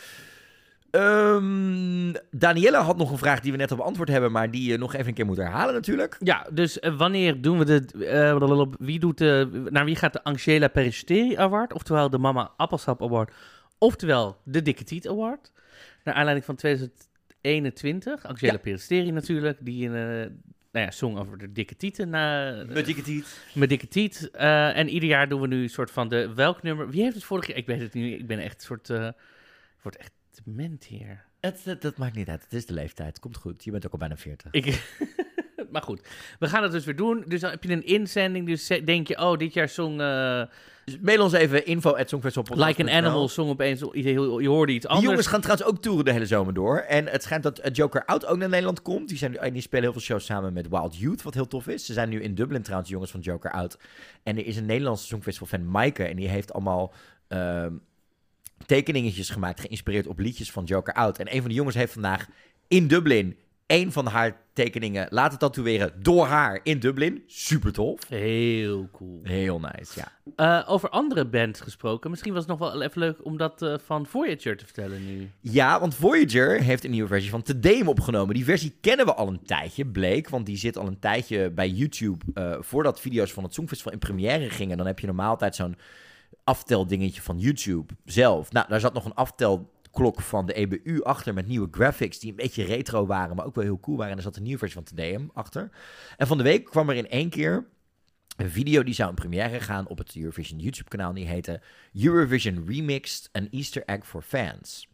Ehm 0.92 2.14
Danielle 2.32 2.78
had 2.78 2.98
nog 2.98 3.12
een 3.12 3.18
vraag 3.18 3.40
die 3.40 3.52
we 3.52 3.58
net 3.58 3.72
al 3.72 3.78
beantwoord 3.78 4.10
hebben, 4.10 4.32
maar 4.32 4.52
die 4.52 4.72
je 4.72 4.78
nog 4.78 4.94
even 4.94 5.08
een 5.08 5.14
keer 5.14 5.26
moet 5.26 5.38
herhalen 5.38 5.74
natuurlijk. 5.74 6.16
Ja, 6.20 6.48
dus 6.52 6.80
eh, 6.80 6.98
wanneer 6.98 7.42
doen 7.42 7.58
we 7.58 7.66
de... 7.66 8.06
eh, 8.06 8.36
blablabla, 8.36 8.78
wie 8.80 9.00
doet 9.00 9.18
de... 9.18 9.68
Naar 9.70 9.86
wie 9.86 9.96
gaat 9.96 10.14
de 10.14 10.24
Angela 10.24 10.68
Peristeri 10.68 11.38
Award? 11.38 11.74
Oftewel 11.74 12.10
de 12.10 12.18
Mama 12.18 12.52
Appelsap 12.58 13.02
Award. 13.02 13.34
Oftewel 13.78 14.38
de 14.44 14.62
Dikke 14.62 14.84
Tiet 14.84 15.08
Award. 15.08 15.52
Naar 16.04 16.16
aanleiding 16.16 16.46
van 16.46 16.56
2021. 17.42 18.26
Angela 18.26 18.52
Ja. 18.52 18.58
Peristeri 18.58 19.12
natuurlijk. 19.12 19.58
Die 19.62 19.90
een... 19.90 19.96
eh, 20.24 20.32
nou 20.72 20.86
ja, 20.86 20.92
song 20.92 21.18
over 21.18 21.38
de 21.38 21.52
dikke 21.52 21.76
tieten. 21.76 22.10
na 22.10 22.52
Met 22.68 22.86
dikke 22.86 23.02
tiet. 23.02 23.42
Mijn 23.54 23.70
dikke 23.70 23.88
tiet. 23.88 24.30
Eh, 24.32 24.78
en 24.78 24.90
ieder 24.90 25.10
jaar 25.10 25.30
doen 25.30 25.42
we 25.42 25.48
nu 25.48 25.62
een 25.62 25.70
soort 25.70 25.92
van 25.92 26.10
de... 26.10 26.34
Welk 26.34 26.64
nummer... 26.64 26.90
Wie 26.90 27.02
heeft 27.02 27.16
het 27.16 27.24
vorig 27.24 27.48
jaar... 27.48 27.58
Ik 27.58 27.66
weet 27.66 27.80
het 27.82 27.94
niet. 27.94 28.20
Ik 28.20 28.28
ben 28.28 28.40
echt 28.40 28.56
een 28.56 28.66
soort... 28.66 28.90
eh 28.90 29.08
ik 29.08 29.86
word 29.86 29.98
echt 29.98 30.12
dement 30.44 30.84
hier. 30.84 31.24
Het, 31.40 31.64
het- 31.64 31.82
dat 31.82 31.98
maakt 31.98 32.16
niet 32.16 32.28
uit. 32.30 32.44
Het 32.44 32.54
is 32.54 32.66
de 32.66 32.74
leeftijd. 32.74 33.20
Komt 33.20 33.38
goed. 33.38 33.64
Je 33.64 33.72
bent 33.72 33.86
ook 33.86 33.92
al 33.92 33.98
bijna 33.98 34.18
40. 34.18 34.52
Ik... 34.52 34.66
maar 35.72 35.82
goed, 35.82 36.02
we 36.40 36.48
gaan 36.48 36.64
het 36.64 36.72
dus 36.72 36.86
weer 36.86 36.96
doen. 36.96 37.24
Dus 37.28 37.42
dan 37.42 37.50
heb 37.50 37.64
je 37.64 37.72
een 37.72 37.86
inzending. 37.86 38.48
Dus 38.48 38.68
denk 38.86 39.08
je, 39.08 39.20
oh, 39.20 39.38
dit 39.38 39.54
jaar 39.54 39.70
zong 39.70 40.02
uh, 40.02 40.42
Dus 40.86 40.98
mail 41.02 41.24
ons 41.24 41.34
even 41.34 41.66
info 41.66 41.96
at. 41.96 42.12
Like 42.56 42.82
an 42.82 42.90
Animal 42.90 43.30
zong 43.30 43.50
opeens... 43.50 43.84
Je, 43.92 44.48
hoorde 44.48 44.72
iets 44.72 44.82
Die 44.82 44.90
anders. 44.90 45.10
jongens 45.10 45.28
gaan 45.28 45.42
trouwens 45.42 45.68
ook 45.68 45.82
toeren 45.82 46.06
de 46.06 46.12
hele 46.12 46.26
zomer 46.26 46.54
door. 46.54 46.78
En 46.78 47.08
het 47.08 47.24
schijnt 47.24 47.44
dat 47.44 47.60
eh, 47.60 47.74
Joker 47.74 48.06
Out 48.06 48.26
ook 48.26 48.38
naar 48.38 48.50
Nederland 48.50 48.82
komt. 48.82 49.08
Die, 49.08 49.18
zijn, 49.18 49.38
en 49.38 49.54
die 49.54 49.62
spelen 49.62 49.84
heel 49.84 49.92
veel 49.92 50.02
shows 50.02 50.26
samen 50.26 50.54
met 50.54 50.70
Wild 50.70 50.98
Youth, 50.98 51.22
wat 51.22 51.34
heel 51.34 51.48
tof 51.48 51.68
is. 51.68 51.86
Ze 51.86 51.94
zijn 51.94 52.10
nu 52.10 52.22
in 52.22 52.36
Dublin 52.36 52.62
trouwens, 52.62 52.90
de 52.90 52.96
jongens 52.96 53.12
van 53.12 53.22
Joker 53.22 53.52
Out. 53.52 53.78
En 54.24 54.38
er 54.38 54.46
is 54.46 54.58
een 54.58 54.66
Nederlandse 54.66 55.06
Songfestival-fan, 55.06 55.72
Maaike. 55.72 56.04
En 56.04 56.16
die 56.16 56.30
heeft 56.30 56.54
allemaal 56.54 56.94
ehm, 57.28 57.74
tekeningetjes 58.66 59.30
gemaakt, 59.30 59.60
geïnspireerd 59.60 60.08
op 60.08 60.20
liedjes 60.20 60.52
van 60.52 60.64
Joker 60.64 60.94
Out. 60.94 61.20
En 61.20 61.34
een 61.34 61.40
van 61.40 61.50
de 61.50 61.56
jongens 61.56 61.76
heeft 61.76 61.94
vandaag 61.94 62.28
in 62.68 62.88
Dublin 62.88 63.38
een 63.70 63.92
van 63.92 64.06
haar 64.08 64.42
tekeningen 64.54 65.08
laten 65.10 65.40
tatoeëren 65.40 65.92
door 66.02 66.26
haar 66.26 66.60
in 66.64 66.80
Dublin. 66.80 67.24
Super 67.28 67.72
tof. 67.72 68.08
Heel 68.08 68.90
cool. 68.92 69.20
Heel 69.24 69.60
nice, 69.60 70.00
ja. 70.00 70.12
Eh, 70.36 70.70
over 70.72 70.90
andere 70.90 71.26
bands 71.26 71.62
gesproken. 71.62 72.10
Misschien 72.10 72.34
was 72.34 72.46
het 72.48 72.60
nog 72.60 72.72
wel 72.72 72.82
even 72.82 73.00
leuk 73.00 73.26
om 73.26 73.38
dat 73.38 73.62
eh, 73.62 73.74
van 73.86 74.06
Voyager 74.06 74.58
te 74.58 74.66
vertellen 74.66 75.06
nu. 75.06 75.30
Ja, 75.42 75.80
want 75.80 75.96
Voyager 75.96 76.62
heeft 76.62 76.84
een 76.84 76.92
nieuwe 76.92 77.08
versie 77.08 77.30
van 77.30 77.42
Tedeum 77.42 77.88
opgenomen. 77.88 78.36
Die 78.36 78.44
versie 78.44 78.78
kennen 78.82 79.06
we 79.06 79.14
al 79.14 79.28
een 79.28 79.44
tijdje, 79.44 79.86
bleek. 79.86 80.30
Want 80.30 80.46
die 80.46 80.58
zit 80.58 80.78
al 80.78 80.88
een 80.88 81.00
tijdje 81.00 81.52
bij 81.52 81.70
YouTube. 81.70 82.26
eh, 82.34 82.56
voordat 82.60 83.00
video's 83.00 83.34
van 83.34 83.44
het 83.44 83.54
Songfestival 83.54 83.94
in 83.94 84.00
première 84.00 84.50
gingen. 84.50 84.78
Dan 84.78 84.88
heb 84.88 85.00
je 85.00 85.08
normaal 85.08 85.30
altijd 85.30 85.56
zo'n 85.56 85.78
afteldingetje 86.44 87.22
van 87.22 87.40
YouTube 87.40 87.94
zelf. 88.06 88.52
Nou, 88.52 88.68
daar 88.70 88.80
zat 88.80 88.94
nog 88.94 89.06
een 89.06 89.14
aftelklok 89.90 90.22
van 90.22 90.46
de 90.46 90.54
EBU 90.54 91.04
achter 91.04 91.34
met 91.34 91.48
nieuwe 91.48 91.68
graphics 91.72 92.20
die 92.20 92.30
een 92.30 92.36
beetje 92.36 92.64
retro 92.64 93.06
waren, 93.06 93.36
maar 93.36 93.46
ook 93.46 93.56
wel 93.56 93.64
heel 93.64 93.80
cool 93.80 93.98
waren. 93.98 94.12
En 94.12 94.18
er 94.18 94.24
zat 94.24 94.36
een 94.36 94.44
nieuwe 94.44 94.60
versie 94.60 94.78
van 94.78 94.96
Tedeum 94.96 95.32
achter. 95.34 95.70
En 96.18 96.28
van 96.28 96.38
de 96.38 96.44
week 96.44 96.66
kwam 96.66 96.90
er 96.90 96.96
in 96.96 97.10
één 97.10 97.30
keer 97.30 97.68
een 98.38 98.50
video 98.50 98.84
die 98.84 98.94
zou 98.94 99.10
in 99.10 99.16
première 99.16 99.60
gaan 99.60 99.88
op 99.88 99.98
het 99.98 100.16
Eurovision 100.16 100.60
YouTube-kanaal. 100.60 101.14
Die 101.14 101.28
heette 101.28 101.62
Eurovision 101.94 102.64
Remixed, 102.68 103.30
an 103.32 103.48
Easter 103.52 103.84
egg 103.86 104.08
for 104.08 104.22
fans. 104.22 104.88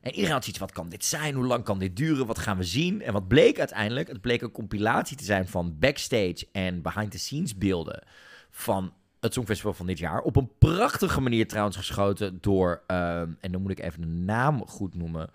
En 0.00 0.10
iedereen 0.10 0.32
had 0.32 0.42
zoiets, 0.42 0.60
wat 0.60 0.72
kan 0.72 0.88
dit 0.88 1.04
zijn? 1.04 1.34
Hoe 1.34 1.46
lang 1.46 1.64
kan 1.64 1.78
dit 1.78 1.96
duren? 1.96 2.26
Wat 2.26 2.38
gaan 2.38 2.56
we 2.56 2.64
zien? 2.64 3.02
En 3.02 3.12
wat 3.12 3.28
bleek 3.28 3.58
uiteindelijk? 3.58 4.08
Het 4.08 4.20
bleek 4.20 4.42
een 4.42 4.50
compilatie 4.50 5.16
te 5.16 5.24
zijn 5.24 5.48
van 5.48 5.78
backstage 5.78 6.46
en 6.52 6.82
behind-the-scenes 6.82 7.56
beelden 7.56 8.02
van 8.50 8.92
het 9.20 9.32
Songfestival 9.32 9.74
van 9.74 9.86
dit 9.86 9.98
jaar. 9.98 10.20
Op 10.20 10.36
een 10.36 10.50
prachtige 10.58 11.20
manier 11.20 11.48
trouwens 11.48 11.76
geschoten 11.76 12.38
door, 12.40 12.82
ehm, 12.86 13.28
en 13.40 13.52
dan 13.52 13.62
moet 13.62 13.70
ik 13.70 13.80
even 13.80 14.00
de 14.00 14.06
naam 14.06 14.66
goed 14.66 14.94
noemen. 14.94 15.30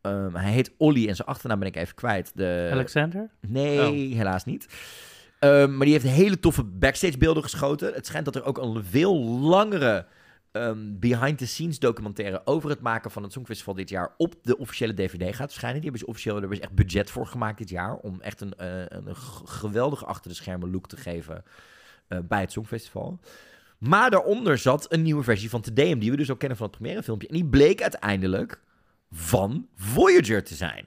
Ehm, 0.00 0.34
hij 0.34 0.52
heet 0.52 0.72
Olly 0.76 1.08
en 1.08 1.16
zijn 1.16 1.28
achternaam 1.28 1.58
ben 1.58 1.68
ik 1.68 1.76
even 1.76 1.94
kwijt. 1.94 2.32
De... 2.34 2.68
Alexander? 2.72 3.30
Nee, 3.40 4.14
helaas 4.14 4.44
niet. 4.44 4.66
Ehm, 5.38 5.76
maar 5.76 5.86
die 5.86 5.94
heeft 5.94 6.14
hele 6.14 6.40
toffe 6.40 6.64
backstage 6.64 7.18
beelden 7.18 7.42
geschoten. 7.42 7.94
Het 7.94 8.06
schijnt 8.06 8.24
dat 8.24 8.36
er 8.36 8.44
ook 8.44 8.58
een 8.58 8.84
veel 8.84 9.24
langere 9.24 10.06
ehm, 10.52 10.78
behind-the-scenes 10.98 11.78
documentaire 11.78 12.42
over 12.44 12.70
het 12.70 12.80
maken 12.80 13.10
van 13.10 13.22
het 13.22 13.32
Songfestival 13.32 13.74
dit 13.74 13.88
jaar 13.88 14.14
op 14.16 14.34
de 14.42 14.58
officiële 14.58 14.94
DVD 14.94 15.34
gaat 15.34 15.48
verschijnen. 15.48 15.80
Die 15.80 15.90
hebben 15.90 16.00
ze 16.00 16.06
officieel, 16.06 16.32
daar 16.32 16.42
hebben 16.42 16.58
ze 16.60 16.64
echt 16.64 16.74
budget 16.74 17.10
voor 17.10 17.26
gemaakt 17.26 17.58
dit 17.58 17.68
jaar. 17.68 17.96
Om 17.96 18.20
echt 18.20 18.40
een, 18.40 18.54
eh, 18.54 18.84
een 18.88 19.16
geweldige 19.44 20.04
achter 20.04 20.30
de 20.30 20.36
schermen 20.36 20.70
look 20.70 20.88
te 20.88 20.96
geven 20.96 21.44
bij 22.28 22.40
het 22.40 22.52
Songfestival. 22.52 23.20
Maar 23.78 24.10
daaronder 24.10 24.58
zat 24.58 24.92
een 24.92 25.02
nieuwe 25.02 25.22
versie 25.22 25.50
van 25.50 25.60
Tedeum, 25.60 25.98
die 25.98 26.10
we 26.10 26.16
dus 26.16 26.30
ook 26.30 26.38
kennen 26.38 26.58
van 26.58 26.66
het 26.66 26.76
première 26.76 27.02
filmpje. 27.02 27.28
En 27.28 27.34
die 27.34 27.44
bleek 27.44 27.82
uiteindelijk 27.82 28.60
van 29.10 29.68
Voyager 29.74 30.44
te 30.44 30.54
zijn. 30.54 30.86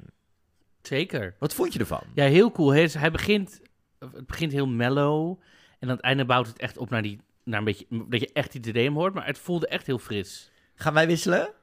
Zeker. 0.82 1.36
Wat 1.40 1.54
vond 1.54 1.74
je 1.74 1.80
ervan? 1.80 2.04
Ja, 2.14 2.26
heel 2.26 2.52
cool. 2.52 2.74
Hij, 2.74 3.12
begint, 3.12 3.62
het 4.00 4.28
begint 4.28 4.52
heel 4.52 4.68
mellow. 4.68 5.40
En 5.80 5.90
aan 5.90 5.96
het 5.96 6.06
einde 6.06 6.26
bouwt 6.26 6.48
het 6.48 6.60
echt 6.60 6.78
op 6.78 6.90
naar, 6.90 7.02
die, 7.02 7.20
naar 7.44 7.60
een 7.60 7.66
beetje... 7.66 7.86
Dat 7.90 8.20
je 8.20 8.30
echt 8.34 8.52
die 8.52 8.62
DDM 8.62 8.94
hoort. 8.94 9.14
Maar 9.14 9.26
het 9.26 9.38
voelde 9.38 9.68
echt 9.68 9.86
heel 9.86 10.00
fris. 10.00 10.52
Gaan 10.76 10.94
wij 10.94 11.08
wisselen? 11.08 11.54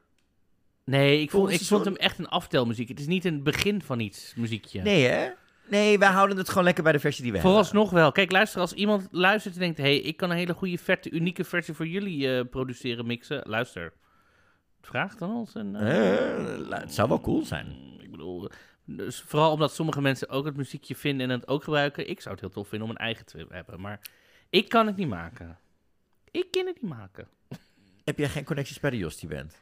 Nee, 0.85 1.21
ik 1.21 1.31
vond, 1.31 1.51
ik 1.51 1.61
vond 1.61 1.85
hem 1.85 1.97
echt 1.97 2.19
een 2.19 2.29
aftelmuziek. 2.29 2.89
Het 2.89 3.01
is 3.01 3.07
niet 3.07 3.25
een 3.25 3.43
begin 3.43 3.83
van 3.83 4.01
iets 4.01 4.35
muziekje. 4.37 4.83
Nee, 4.83 5.05
hè? 5.05 5.31
Nee, 5.69 5.99
wij 5.99 6.09
houden 6.09 6.37
het 6.37 6.49
gewoon 6.49 6.65
lekker 6.65 6.83
bij 6.83 6.93
de 6.93 6.99
versie 6.99 7.23
die 7.23 7.33
we 7.33 7.39
hebben. 7.39 7.57
Vooralsnog 7.57 7.91
wel. 7.91 8.13
Kijk, 8.13 8.31
luister, 8.31 8.61
als 8.61 8.73
iemand 8.73 9.09
luistert 9.11 9.55
en 9.55 9.61
denkt... 9.61 9.79
hé, 9.79 9.85
hey, 9.85 9.99
ik 9.99 10.17
kan 10.17 10.31
een 10.31 10.37
hele 10.37 10.55
goede, 10.55 10.79
vette, 10.79 11.11
unieke 11.11 11.45
versie 11.45 11.75
voor 11.75 11.87
jullie 11.87 12.37
eh, 12.39 12.45
produceren, 12.51 13.07
mixen. 13.07 13.43
Luister. 13.45 13.93
Vraag 14.81 15.17
dan 15.17 15.31
ons. 15.35 15.55
En, 15.55 15.77
eh, 15.77 16.71
Eh, 16.73 16.81
het 16.81 16.95
zou 16.95 17.09
wel 17.09 17.21
cool 17.21 17.45
zijn. 17.45 17.77
Ik 18.01 18.11
bedoel, 18.11 18.51
dus 18.85 19.21
vooral 19.21 19.53
omdat 19.53 19.75
sommige 19.75 20.01
mensen 20.01 20.29
ook 20.29 20.45
het 20.45 20.57
muziekje 20.57 20.97
vinden 20.97 21.31
en 21.31 21.39
het 21.39 21.49
ook 21.49 21.65
gebruiken. 21.65 22.09
Ik 22.09 22.21
zou 22.21 22.35
het 22.35 22.45
heel 22.45 22.53
tof 22.53 22.69
vinden 22.69 22.89
om 22.89 22.95
een 22.95 23.01
eigen 23.01 23.27
te 23.27 23.47
hebben. 23.49 23.81
Maar 23.81 24.01
ik 24.51 24.69
kan 24.69 24.87
het 24.87 24.97
niet 24.97 25.09
maken. 25.09 25.59
Ik 26.31 26.51
kan 26.51 26.67
het 26.67 26.83
niet 26.83 26.91
maken. 26.91 27.29
Heb 28.05 28.19
jij 28.19 28.29
geen 28.29 28.45
connecties 28.45 28.81
bij 28.81 28.91
de 28.91 28.97
Jostie 28.97 29.29
Band? 29.29 29.62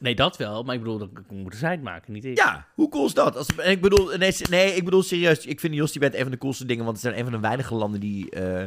Nee, 0.00 0.14
dat 0.14 0.36
wel. 0.36 0.62
Maar 0.62 0.74
ik 0.74 0.80
bedoel, 0.80 0.98
dan 0.98 1.10
moeten 1.28 1.58
zij 1.58 1.70
het 1.70 1.82
maken, 1.82 2.12
niet. 2.12 2.24
Ja, 2.24 2.66
hoe 2.74 2.88
cool 2.88 3.06
is 3.06 3.14
dat? 3.14 3.36
Als, 3.36 3.48
ik 3.48 3.80
bedoel, 3.80 4.16
nee, 4.50 4.74
ik 4.74 4.84
bedoel 4.84 5.02
serieus. 5.02 5.46
Ik 5.46 5.60
vind 5.60 5.72
de 5.72 5.78
Jostie 5.78 6.00
Band 6.00 6.14
een 6.14 6.22
van 6.22 6.30
de 6.30 6.38
coolste 6.38 6.64
dingen. 6.64 6.84
Want 6.84 6.96
het 6.96 7.06
zijn 7.06 7.18
een 7.18 7.24
van 7.24 7.32
de 7.32 7.48
weinige 7.48 7.74
landen 7.74 8.00
die 8.00 8.30
eh, 8.30 8.64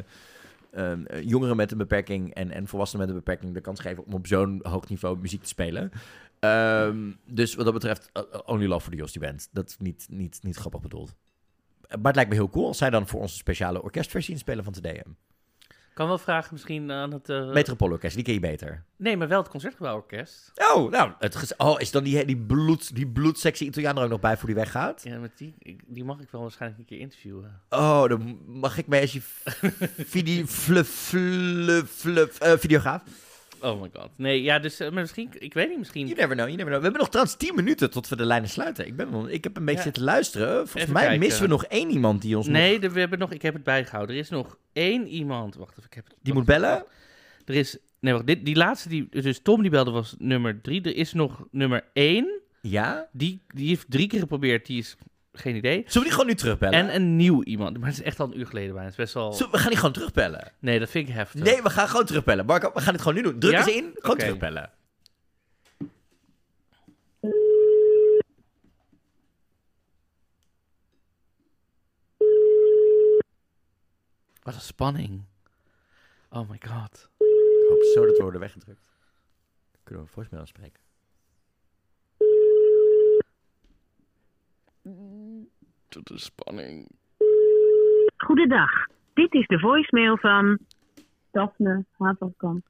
ehm, 0.72 1.06
eh, 1.06 1.24
jongeren 1.24 1.56
met 1.56 1.72
een 1.72 1.78
beperking 1.78 2.34
en, 2.34 2.52
en 2.52 2.68
volwassenen 2.68 3.06
met 3.06 3.16
een 3.16 3.22
beperking 3.24 3.54
de 3.54 3.62
kans 3.62 3.80
geven 3.80 4.06
om 4.06 4.14
op 4.14 4.28
zo'n 4.28 4.60
hoog 4.64 4.90
niveau 4.90 5.18
muziek 5.18 5.42
te 5.42 5.48
spelen. 5.48 5.92
Ehm, 6.40 7.12
dus 7.26 7.56
wat 7.56 7.66
dat 7.66 7.74
betreft, 7.74 8.12
only 8.46 8.66
love 8.66 8.82
voor 8.82 8.92
de 8.92 8.98
Jostie 8.98 9.22
Band. 9.22 9.50
Dat 9.52 9.70
is 9.70 9.78
niet, 9.78 10.08
niet, 10.10 10.40
niet 10.42 10.56
grappig 10.56 10.82
bedoeld. 10.82 11.16
Maar 11.88 12.06
het 12.06 12.16
lijkt 12.16 12.30
me 12.30 12.36
heel 12.36 12.50
cool 12.50 12.68
als 12.68 12.78
zij 12.78 12.90
dan 12.90 13.08
voor 13.08 13.22
onze 13.22 13.36
speciale 13.36 13.84
orkestversie 13.84 14.34
inspelen 14.34 14.64
van 14.64 14.74
TDM. 14.74 15.10
Kan 15.94 16.08
wel 16.08 16.18
vragen 16.18 16.50
misschien 16.54 16.92
aan 16.92 17.12
het... 17.12 17.30
eh, 17.30 17.52
Metropoolorkest, 17.52 18.16
die 18.16 18.24
ken 18.24 18.34
je 18.34 18.40
beter. 18.40 18.84
Nee, 18.98 19.18
maar 19.18 19.28
wel 19.28 19.40
het 19.40 19.50
Concertgebouworkest. 19.50 20.52
Oh, 20.74 20.92
nou, 20.92 21.12
het 21.20 21.54
oh, 21.58 21.82
is 21.82 21.92
dan 21.92 22.04
die, 22.04 22.26
die, 22.26 22.38
bloed, 22.38 22.96
die 22.96 23.08
bloedsexy 23.08 23.64
Italiaan 23.64 23.98
er 23.98 24.04
ook 24.04 24.10
nog 24.10 24.20
bij 24.20 24.38
voor 24.38 24.48
die 24.48 24.56
weggaat? 24.56 25.02
Ja, 25.04 25.18
met 25.18 25.38
die, 25.38 25.56
die 25.86 26.04
mag 26.04 26.20
ik 26.20 26.30
wel 26.32 26.42
waarschijnlijk 26.42 26.82
een 26.82 26.88
keer 26.88 27.00
interviewen. 27.00 27.62
Oh, 27.70 28.08
dan 28.08 28.40
mag 28.46 28.78
ik 28.78 28.88
mij 28.88 29.02
als 29.02 29.14
je 29.14 29.22
video, 30.16 30.46
fluff, 30.46 30.90
fluff, 30.90 31.92
fluff, 31.92 32.40
eh, 32.40 32.58
videograaf. 32.58 33.02
Oh 33.64 33.82
my 33.82 33.90
god. 33.94 34.10
Nee, 34.18 34.42
ja, 34.42 34.60
dus 34.60 34.80
eh, 34.80 34.92
misschien... 34.92 35.30
Ik 35.40 35.54
weet 35.54 35.70
niet, 35.70 35.78
misschien... 35.78 36.08
You 36.08 36.20
never 36.20 36.36
know, 36.36 36.48
you 36.48 36.58
never 36.58 36.66
know. 36.66 36.78
We 36.78 36.84
hebben 36.84 37.00
nog 37.02 37.10
trouwens 37.10 37.36
10 37.38 37.56
minuten 37.56 37.92
tot 37.92 38.08
we 38.08 38.16
de 38.16 38.26
lijnen 38.26 38.50
sluiten. 38.50 38.88
Ik, 38.88 38.96
ben, 38.96 39.30
ik 39.30 39.44
heb 39.44 39.58
een 39.58 39.66
beetje 39.66 39.78
Ja. 39.80 39.86
zitten 39.86 40.04
luisteren. 40.04 40.56
Volgens 40.56 40.82
Even 40.82 40.94
mij 40.94 41.02
kijken. 41.04 41.20
missen 41.20 41.42
we 41.42 41.48
nog 41.48 41.66
één 41.66 41.90
iemand 41.90 42.22
die 42.22 42.38
ons 42.38 42.48
Nee, 42.48 42.80
nog... 42.80 42.94
we 42.94 43.00
hebben 43.00 43.20
nog, 43.20 43.32
ik 43.32 43.42
heb 43.42 43.54
het 43.54 43.64
bijgehouden. 43.64 44.16
Er 44.16 44.22
is 44.22 44.30
nog 44.30 44.58
één 44.74 45.08
iemand. 45.08 45.56
Wacht 45.56 45.72
even, 45.72 45.84
ik 45.86 45.94
heb 45.94 46.06
het. 46.06 46.16
Die 46.22 46.34
moet 46.34 46.46
bellen? 46.46 46.86
Er 47.46 47.56
is. 47.56 47.78
Nee, 48.00 48.14
wacht. 48.14 48.28
Dit, 48.28 48.46
die 48.46 48.56
laatste, 48.56 48.90
die, 48.90 49.08
dus 49.10 49.40
Tom 49.42 49.62
die 49.62 49.72
belde 49.72 49.92
was 49.92 50.16
nummer 50.18 50.62
drie. 50.62 50.82
Er 50.82 50.96
is 50.96 51.14
nog 51.14 51.46
nummer 51.52 51.84
één. 51.94 52.42
Ja? 52.62 53.08
Die, 53.12 53.42
die 53.48 53.68
heeft 53.68 53.86
drie 53.90 54.08
keer 54.08 54.20
geprobeerd. 54.20 54.66
Die 54.66 54.78
is. 54.78 54.96
Geen 55.36 55.56
idee. 55.56 55.76
Zullen 55.78 55.94
we 55.94 56.02
die 56.02 56.12
gewoon 56.12 56.26
nu 56.28 56.36
terugbellen? 56.36 56.80
En 56.80 56.96
een 56.96 57.16
nieuw 57.16 57.44
iemand. 57.44 57.78
Maar 57.78 57.90
het 57.90 57.98
is 58.00 58.04
echt 58.06 58.20
al 58.20 58.26
een 58.28 58.40
uur 58.40 58.48
geleden 58.48 58.70
bijna. 58.70 58.84
Het 58.84 58.92
is 58.92 59.04
best 59.04 59.14
wel. 59.14 59.34
Zullen 59.34 59.52
we- 59.52 59.58
gaan 59.58 59.68
die 59.70 59.78
gewoon 59.78 59.94
terugbellen. 59.94 60.52
Nee, 60.60 60.80
dat 60.80 60.90
vind 60.90 61.08
ik 61.08 61.14
heftig. 61.14 61.42
Nee, 61.44 61.62
we 61.62 61.70
gaan 61.70 61.88
gewoon 61.88 62.06
terugbellen. 62.06 62.46
Marco, 62.46 62.72
we 62.74 62.82
gaan 62.82 62.94
het 62.94 63.02
gewoon 63.02 63.18
nu 63.18 63.24
doen. 63.30 63.40
Druk 63.40 63.52
Ja? 63.54 63.58
eens 63.60 63.76
in, 63.76 63.92
gewoon 63.94 64.16
Oké. 64.16 64.24
terugbellen. 64.26 64.72
Wat 74.44 74.54
een 74.54 74.62
spanning. 74.62 75.24
Oh 76.30 76.50
my 76.50 76.60
god. 76.68 77.10
Ik 77.18 77.70
hoop 77.70 77.84
zo 77.94 78.06
dat 78.06 78.16
we 78.18 78.22
worden 78.24 78.42
weggedrukt. 78.42 78.92
Kunnen 79.84 80.04
we 80.04 80.10
voicemail 80.10 80.42
afspreken. 80.42 80.82
Tot 85.94 86.10
een 86.10 86.20
spanning. 86.20 86.88
Goedendag. 88.18 88.72
Dit 89.14 89.34
is 89.34 89.48
de 89.48 89.60
voicemail 89.60 90.18
van 90.18 90.58
Daphne 91.32 91.86
Havelkamp. 91.98 92.66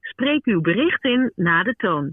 Spreek 0.00 0.44
uw 0.44 0.60
bericht 0.60 1.04
in 1.04 1.32
na 1.34 1.62
de 1.62 1.74
toon. 1.76 2.12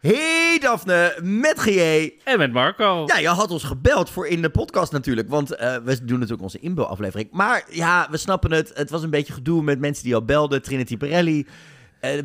Hey 0.00 0.58
Daphne, 0.60 1.18
met 1.22 1.60
GJ. 1.60 2.12
En 2.24 2.38
met 2.38 2.52
Marco. 2.52 3.02
Ja, 3.06 3.18
je 3.18 3.28
had 3.28 3.50
ons 3.50 3.64
gebeld 3.64 4.10
voor 4.10 4.26
in 4.26 4.42
de 4.42 4.50
podcast 4.50 4.92
natuurlijk. 4.92 5.28
Want 5.28 5.54
eh, 5.54 5.76
we 5.76 6.04
doen 6.04 6.16
natuurlijk 6.18 6.42
onze 6.42 6.58
inbelaflevering. 6.58 7.30
Maar 7.30 7.64
ja, 7.70 8.08
we 8.10 8.16
snappen 8.16 8.52
het. 8.52 8.72
Het 8.74 8.90
was 8.90 9.02
een 9.02 9.10
beetje 9.10 9.32
gedoe 9.32 9.62
met 9.62 9.78
mensen 9.78 10.04
die 10.04 10.14
al 10.14 10.24
belden. 10.24 10.62
Trinity 10.62 10.96
Perelli 10.96 11.40
eh, 11.40 11.52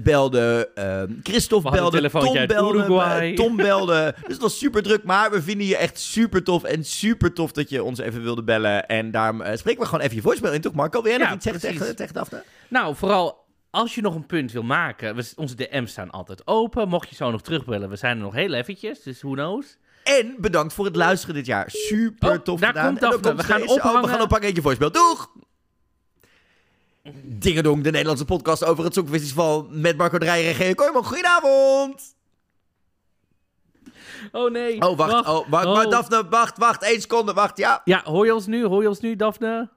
belde. 0.03 0.69
eh, 0.75 1.01
Christophe 1.23 1.69
We 1.71 1.77
hadden 1.77 2.03
een 2.03 2.11
belde. 2.11 2.27
Tom 2.37 2.47
belde. 2.47 2.77
Uruguay. 2.77 3.33
Tom 3.43 3.55
belde. 3.55 4.15
dus 4.21 4.33
het 4.33 4.41
was 4.41 4.57
super 4.57 4.83
druk. 4.83 5.03
Maar 5.03 5.31
we 5.31 5.41
vinden 5.41 5.67
je 5.67 5.77
echt 5.77 5.99
super 5.99 6.43
tof. 6.43 6.63
En 6.63 6.83
super 6.85 7.33
tof 7.33 7.51
dat 7.51 7.69
je 7.69 7.83
ons 7.83 7.99
even 7.99 8.23
wilde 8.23 8.43
bellen. 8.43 8.87
En 8.87 9.11
daarom 9.11 9.41
eh, 9.41 9.57
spreken 9.57 9.79
we 9.81 9.85
gewoon 9.87 10.03
even 10.03 10.15
je 10.15 10.21
voicemail 10.21 10.53
in. 10.53 10.61
Toch 10.61 10.73
Marco? 10.73 11.01
Wil 11.01 11.11
jij 11.11 11.19
Ja, 11.19 11.25
nog 11.25 11.35
iets 11.35 11.43
zeggen 11.43 11.61
tegen, 11.61 11.95
tegen 11.95 12.13
Daphne? 12.13 12.43
Nou, 12.67 12.95
vooral 12.95 13.47
als 13.69 13.95
je 13.95 14.01
nog 14.01 14.15
een 14.15 14.25
punt 14.25 14.51
wil 14.51 14.63
maken. 14.63 15.15
We, 15.15 15.31
onze 15.35 15.55
DM's 15.55 15.91
staan 15.91 16.09
altijd 16.09 16.47
open. 16.47 16.87
Mocht 16.87 17.09
je 17.09 17.15
zo 17.15 17.31
nog 17.31 17.41
terugbellen, 17.41 17.89
we 17.89 17.95
zijn 17.95 18.17
er 18.17 18.23
nog 18.23 18.33
heel 18.33 18.53
eventjes. 18.53 19.01
Dus 19.03 19.21
who 19.21 19.31
knows. 19.33 19.77
En 20.03 20.35
bedankt 20.37 20.73
voor 20.73 20.85
het 20.85 20.95
luisteren 20.95 21.35
dit 21.35 21.45
jaar. 21.45 21.65
Super 21.71 22.29
Oh, 22.31 22.35
tof 22.43 22.59
daar 22.59 22.69
gedaan. 22.69 22.85
komt 22.87 22.99
Daphne. 22.99 23.35
We 23.35 23.43
gaan 23.43 23.59
deze. 23.61 23.69
Oh, 23.73 23.81
we 23.81 23.87
ophangen. 23.87 24.09
gaan 24.09 24.21
ophangen. 24.21 24.47
Eentje 24.47 24.61
voicemail. 24.61 24.91
Doeg! 24.91 25.29
Dingedong, 27.23 27.83
de 27.83 27.91
Nederlandse 27.91 28.25
podcast 28.25 28.65
over 28.65 28.83
het 28.83 28.93
Songfestival 28.93 29.67
met 29.71 29.97
Marco 29.97 30.17
Dreyer 30.17 30.47
en 30.49 30.55
Geo 30.55 30.73
Kooijman. 30.73 31.03
Goedenavond! 31.05 32.17
Oh 34.31 34.51
nee. 34.51 34.81
Oh, 34.81 34.97
wacht. 34.97 35.27
Oh, 35.27 35.49
wacht, 35.49 35.65
Oh. 35.65 35.73
Maar 35.75 35.89
Daphne, 35.89 36.23
wacht, 36.29 36.57
wacht. 36.57 36.83
één 36.83 37.01
seconde, 37.01 37.33
wacht, 37.33 37.57
ja. 37.57 37.81
Ja, 37.83 38.01
hoor 38.03 38.25
je 38.25 38.33
ons 38.33 38.45
nu? 38.47 38.65
Hoor 38.65 38.81
je 38.81 38.87
ons 38.89 38.99
nu, 38.99 39.15
Daphne? 39.15 39.69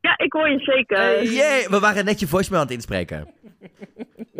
Ja, 0.00 0.18
ik 0.18 0.32
hoor 0.32 0.48
je 0.48 0.58
zeker. 0.58 1.22
Jee, 1.24 1.68
we 1.68 1.78
waren 1.80 2.04
net 2.04 2.20
je 2.20 2.26
voicemail 2.26 2.60
aan 2.62 2.66
het 2.68 2.76
inspreken. 2.76 3.28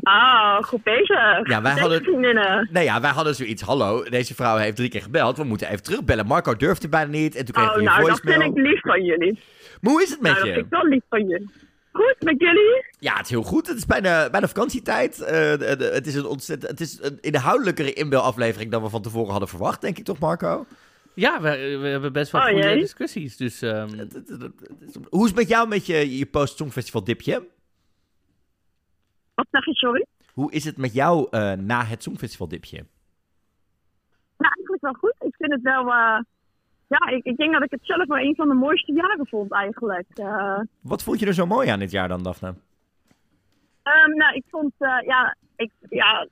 Ah, 0.03 0.63
goed 0.63 0.83
bezig. 0.83 1.09
Ja, 1.49 1.63
wij 1.63 1.71
Deze 1.73 1.81
hadden- 1.81 2.03
vriendinnen. 2.03 2.69
Nou 2.73 2.85
ja, 2.85 3.01
wij 3.01 3.11
hadden 3.11 3.35
zoiets. 3.35 3.63
Hallo, 3.63 4.03
deze 4.03 4.35
vrouw 4.35 4.57
heeft 4.57 4.77
drie 4.77 4.89
keer 4.89 5.03
gebeld. 5.03 5.37
We 5.37 5.45
moeten 5.45 5.69
even 5.69 5.83
terugbellen. 5.83 6.27
Marco 6.27 6.57
durfde 6.57 6.89
bijna 6.89 7.11
niet. 7.11 7.35
En 7.35 7.45
toen 7.45 7.55
kregen 7.55 7.73
Oh, 7.73 7.79
je 7.81 7.85
nou, 7.85 7.99
dat 8.01 8.09
voicemail. 8.09 8.41
vind 8.41 8.57
ik 8.57 8.63
lief 8.65 8.81
van 8.81 9.05
jullie. 9.05 9.39
Maar 9.81 9.93
hoe 9.93 10.03
is 10.03 10.11
het 10.11 10.21
met 10.21 10.33
Nou, 10.33 10.45
dat 10.45 10.47
je? 10.49 10.61
vind 10.61 10.67
ik 10.67 10.73
wel 10.81 10.87
lief 10.89 11.03
van 11.09 11.27
jullie. 11.27 11.51
Goed, 11.93 12.17
met 12.21 12.41
jullie? 12.41 12.85
Ja, 12.99 13.13
het 13.17 13.25
is 13.25 13.31
heel 13.31 13.43
goed. 13.43 13.67
Het 13.67 13.77
is 13.77 13.87
bijna, 13.87 14.31
bijna 14.31 14.47
vakantietijd. 14.47 15.21
Eh, 15.21 15.31
de- 15.33 15.75
de- 15.79 15.91
het 15.93 16.07
is 16.07 16.15
een 16.15 16.27
ontzettend. 16.27 16.71
Het 16.71 16.81
is 16.81 17.03
een 17.03 17.19
inhoudelijkere 17.21 17.93
inbelaflevering 17.93 18.71
dan 18.71 18.83
we 18.83 18.89
van 18.89 19.03
tevoren 19.03 19.31
hadden 19.31 19.49
verwacht, 19.49 19.81
denk 19.81 19.99
ik 19.99 20.05
toch, 20.05 20.19
Marco? 20.19 20.67
Ja, 21.15 21.41
we, 21.41 21.79
we 21.81 21.87
hebben 21.89 22.13
best 22.13 22.33
wel 22.33 22.41
Oh, 22.41 22.47
goede 22.47 22.63
jee. 22.63 22.79
discussies. 22.79 23.37
Dus 23.37 23.63
ehm, 23.63 23.99
Het- 23.99 24.13
het- 24.13 24.29
het- 24.29 24.41
het 24.41 24.83
is- 24.89 24.95
Hoe 25.11 25.23
is 25.23 25.29
het 25.31 25.39
met 25.39 25.49
jou 25.49 25.69
met 25.69 25.87
je, 25.87 26.17
je 26.19 26.27
post-songfestival 26.27 27.05
dipje? 27.05 27.47
Wat 29.35 29.47
zeg 29.51 29.65
je, 29.65 29.75
sorry? 29.75 30.07
Hoe 30.33 30.53
is 30.53 30.65
het 30.65 30.77
met 30.77 30.93
jou 30.95 31.27
eh, 31.31 31.53
na 31.53 31.85
het 31.85 32.03
songfestival 32.03 32.49
dipje? 32.49 32.77
Nou, 34.37 34.53
eigenlijk 34.55 34.83
wel 34.83 34.93
goed. 34.93 35.15
Ik 35.21 35.35
vind 35.39 35.53
het 35.53 35.63
wel... 35.63 35.93
eh, 35.93 36.19
ja, 36.89 37.07
ik, 37.09 37.25
ik 37.25 37.37
denk 37.37 37.53
dat 37.53 37.63
ik 37.65 37.71
het 37.71 37.81
zelf 37.87 38.07
wel 38.07 38.19
een 38.19 38.35
van 38.35 38.49
de 38.49 38.55
mooiste 38.55 38.93
jaren 38.93 39.27
vond 39.27 39.53
eigenlijk. 39.53 40.07
Eh, 40.15 40.61
Wat 40.81 41.03
vond 41.03 41.21
je 41.21 41.27
er 41.27 41.35
zo 41.35 41.47
mooi 41.47 41.69
aan 41.69 41.79
dit 41.79 41.91
jaar 41.91 42.09
dan, 42.09 42.23
Daphne? 42.23 42.55
Ehm, 43.83 44.11
nou, 44.17 44.35
ik 44.35 44.45
vond, 44.51 44.73
eh, 44.79 45.01
ja, 45.07 45.37
ik, 45.57 45.71
ja, 45.89 46.27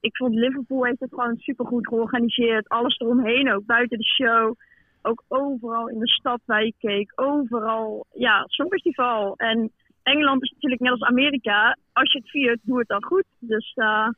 ik 0.00 0.16
vond 0.16 0.34
Liverpool 0.34 0.84
heeft 0.84 1.00
het 1.00 1.14
gewoon 1.14 1.36
supergoed 1.36 1.88
georganiseerd. 1.88 2.68
Alles 2.68 2.98
eromheen, 2.98 3.52
ook 3.52 3.66
buiten 3.66 3.98
de 3.98 4.04
show. 4.04 4.54
Ook 5.02 5.22
overal 5.28 5.88
in 5.88 5.98
de 5.98 6.08
stad 6.08 6.40
waar 6.44 6.64
je 6.64 6.74
keek. 6.78 7.12
Overal, 7.14 8.06
ja, 8.12 8.44
Songfestival. 8.46 9.34
En 9.36 9.70
Engeland 10.02 10.42
is 10.42 10.50
natuurlijk 10.50 10.80
net 10.80 10.90
als 10.90 11.02
Amerika. 11.02 11.76
Als 11.92 12.12
je 12.12 12.18
het 12.18 12.30
viert, 12.30 12.58
doe 12.62 12.78
het 12.78 12.88
dan 12.88 13.04
goed. 13.04 13.24
Dus 13.38 13.72
eh, 13.74 14.08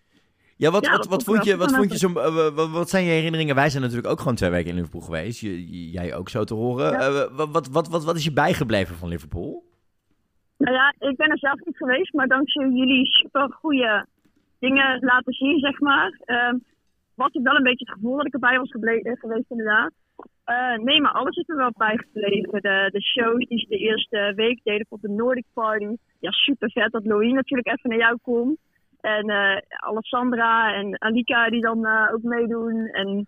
Ja, 0.64 0.70
wat, 0.70 0.84
Ja, 0.84 0.90
wat, 0.96 1.06
wat, 1.06 1.22
vond 1.24 1.44
je, 1.44 1.56
wat 1.56 1.74
vond 1.74 1.92
je 1.92 1.98
zo... 1.98 2.08
eh, 2.12 2.54
wat, 2.54 2.70
wat 2.70 2.88
zijn 2.90 3.04
je 3.04 3.10
herinneringen? 3.10 3.54
Wij 3.54 3.70
zijn 3.70 3.82
natuurlijk 3.82 4.08
ook 4.08 4.18
gewoon 4.18 4.34
twee 4.34 4.50
weken 4.50 4.68
in 4.70 4.74
Liverpool 4.74 5.00
geweest. 5.00 5.40
Je- 5.40 5.90
jij 5.90 6.14
ook 6.14 6.28
zo 6.28 6.44
te 6.44 6.54
horen. 6.54 6.90
Ja. 6.92 6.98
Eh, 7.00 7.14
wat, 7.36 7.48
wat, 7.52 7.68
wat, 7.68 7.88
wat, 7.88 8.04
wat 8.04 8.16
is 8.16 8.24
je 8.24 8.32
bijgebleven 8.32 8.96
van 8.96 9.08
Liverpool? 9.08 9.62
nou 10.58 10.74
ja, 10.76 10.94
ik 10.98 11.16
ben 11.16 11.28
er 11.30 11.38
zelf 11.38 11.60
niet 11.64 11.76
geweest. 11.76 12.12
Maar 12.12 12.26
dankzij 12.26 12.68
jullie 12.68 13.06
super 13.06 13.52
goede 13.60 14.06
dingen 14.58 14.98
laten 15.00 15.32
zien, 15.32 15.58
zeg 15.58 15.80
maar. 15.80 16.20
ehm, 16.24 16.56
was 17.14 17.32
ik 17.32 17.42
wel 17.42 17.56
een 17.56 17.62
beetje 17.62 17.84
het 17.84 17.94
gevoel 17.94 18.16
dat 18.16 18.26
ik 18.26 18.32
erbij 18.34 18.58
was 18.58 18.70
geweest, 18.70 19.50
inderdaad. 19.50 19.92
Eh, 20.44 20.76
nee, 20.76 21.00
maar 21.00 21.12
alles 21.12 21.36
is 21.36 21.48
er 21.48 21.56
wel 21.56 21.72
bijgebleven. 21.76 22.62
De, 22.62 22.88
de 22.92 23.02
shows 23.02 23.44
die 23.48 23.58
ze 23.58 23.66
de 23.68 23.78
eerste 23.78 24.32
week 24.36 24.60
deden 24.62 24.86
voor 24.88 24.98
de 25.00 25.08
Nordic 25.08 25.44
Party. 25.52 25.96
Ja, 26.20 26.30
super 26.30 26.70
vet 26.70 26.92
dat 26.92 27.06
Louis 27.06 27.32
natuurlijk 27.32 27.68
even 27.68 27.90
naar 27.90 27.98
jou 27.98 28.18
komt. 28.22 28.58
En 29.05 29.28
eh, 29.28 29.57
Alessandra 29.68 30.74
en 30.74 31.00
Alika 31.00 31.50
die 31.50 31.61
dan 31.61 31.86
eh, 31.86 32.09
ook 32.12 32.22
meedoen. 32.22 32.86
En 32.86 33.26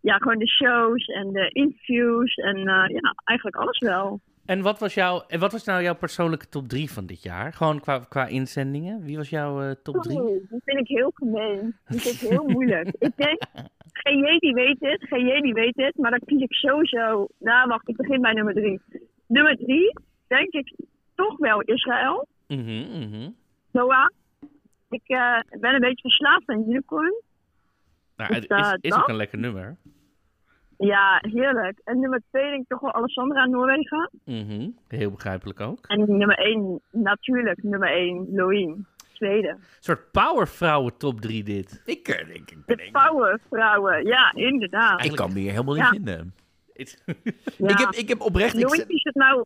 ja, 0.00 0.16
gewoon 0.16 0.38
de 0.38 0.48
shows 0.48 1.06
en 1.06 1.32
de 1.32 1.48
interviews. 1.48 2.34
En 2.34 2.56
eh, 2.56 2.88
ja, 2.88 3.14
eigenlijk 3.24 3.56
alles 3.56 3.78
wel. 3.78 4.20
En 4.44 4.62
wat 4.62 4.78
was, 4.78 4.94
jouw, 4.94 5.24
en 5.28 5.40
wat 5.40 5.52
was 5.52 5.64
nou 5.64 5.82
jouw 5.82 5.94
persoonlijke 5.94 6.48
top 6.48 6.68
3 6.68 6.90
van 6.90 7.06
dit 7.06 7.22
jaar? 7.22 7.52
Gewoon 7.52 7.80
qua, 7.80 7.98
qua 7.98 8.26
inzendingen. 8.26 9.02
Wie 9.02 9.16
was 9.16 9.28
jouw 9.28 9.74
top 9.82 10.02
3? 10.02 10.20
Oeh, 10.20 10.28
die 10.28 10.60
vind 10.64 10.78
ik 10.78 10.88
heel 10.88 11.10
gemeen. 11.14 11.76
Die 11.86 12.00
vind 12.00 12.22
ik 12.22 12.28
heel 12.28 12.44
moeilijk. 12.56 12.88
Ik 12.98 13.16
denk, 13.16 13.42
GJ 13.92 14.38
die 14.38 14.54
weet 14.54 14.78
dit, 14.78 15.06
GJ 15.08 15.40
die 15.40 15.54
weet 15.54 15.74
dit, 15.74 15.96
maar 15.96 16.10
dan 16.10 16.20
kies 16.24 16.42
ik 16.42 16.52
sowieso. 16.52 17.28
Nou, 17.38 17.68
wacht, 17.68 17.88
ik 17.88 17.96
begin 17.96 18.20
bij 18.20 18.32
nummer 18.32 18.54
drie. 18.54 18.80
Nummer 19.26 19.56
drie, 19.56 19.92
denk 20.26 20.52
ik 20.52 20.74
toch 21.14 21.36
wel 21.38 21.62
Israël. 21.62 22.26
Mhm, 22.48 22.98
mhm. 22.98 23.30
Noah. 23.70 24.08
Ik 24.88 25.02
eh, 25.06 25.38
ben 25.60 25.74
een 25.74 25.80
beetje 25.80 26.00
verslaafd 26.08 26.48
aan 26.48 26.64
Unicorn. 26.68 27.22
Nou, 28.16 28.34
het 28.34 28.48
Dus, 28.48 28.58
is, 28.60 28.66
eh, 28.66 28.72
is 28.80 28.94
ook 28.94 29.08
een 29.08 29.16
lekker 29.16 29.38
nummer. 29.38 29.76
Ja, 30.78 31.22
heerlijk. 31.30 31.80
En 31.84 32.00
nummer 32.00 32.22
twee 32.30 32.50
denk 32.50 32.62
ik 32.62 32.68
toch 32.68 32.80
wel 32.80 32.92
Alessandra 32.94 33.40
aan 33.40 33.50
Noorwegen. 33.50 34.10
Mhm, 34.24 34.68
Heel 34.88 35.10
begrijpelijk 35.10 35.60
ook. 35.60 35.86
En 35.86 35.98
nummer 36.18 36.38
één, 36.38 36.80
natuurlijk, 36.90 37.62
nummer 37.62 37.88
één, 37.90 38.26
Loreen. 38.34 38.86
Zweden. 39.12 39.50
Een 39.50 39.60
soort 39.80 40.10
powervrouwen 40.10 40.96
top 40.96 41.20
3 41.20 41.42
dit. 41.44 41.82
Ik, 41.84 42.08
eh, 42.08 42.28
ik, 42.28 42.34
ik, 42.36 42.48
De 42.48 42.62
ben- 42.76 42.86
ik, 42.86 42.92
powervrouwen, 42.92 44.04
ja, 44.06 44.32
inderdaad. 44.34 45.04
ik 45.04 45.12
kan 45.16 45.32
me 45.32 45.38
hier 45.38 45.50
helemaal 45.50 45.74
in 45.74 45.82
Ja. 45.82 45.88
vinden. 45.90 46.34
Het- 46.72 47.02
Ja. 47.56 47.68
Ik, 47.68 47.78
heb, 47.78 47.90
ik 47.90 48.08
heb 48.08 48.20
oprecht... 48.20 48.54
Ik, 48.54 48.62
Louis 48.62 48.80
ze- 48.80 48.86
is 48.88 49.02
het 49.02 49.14
nou, 49.14 49.44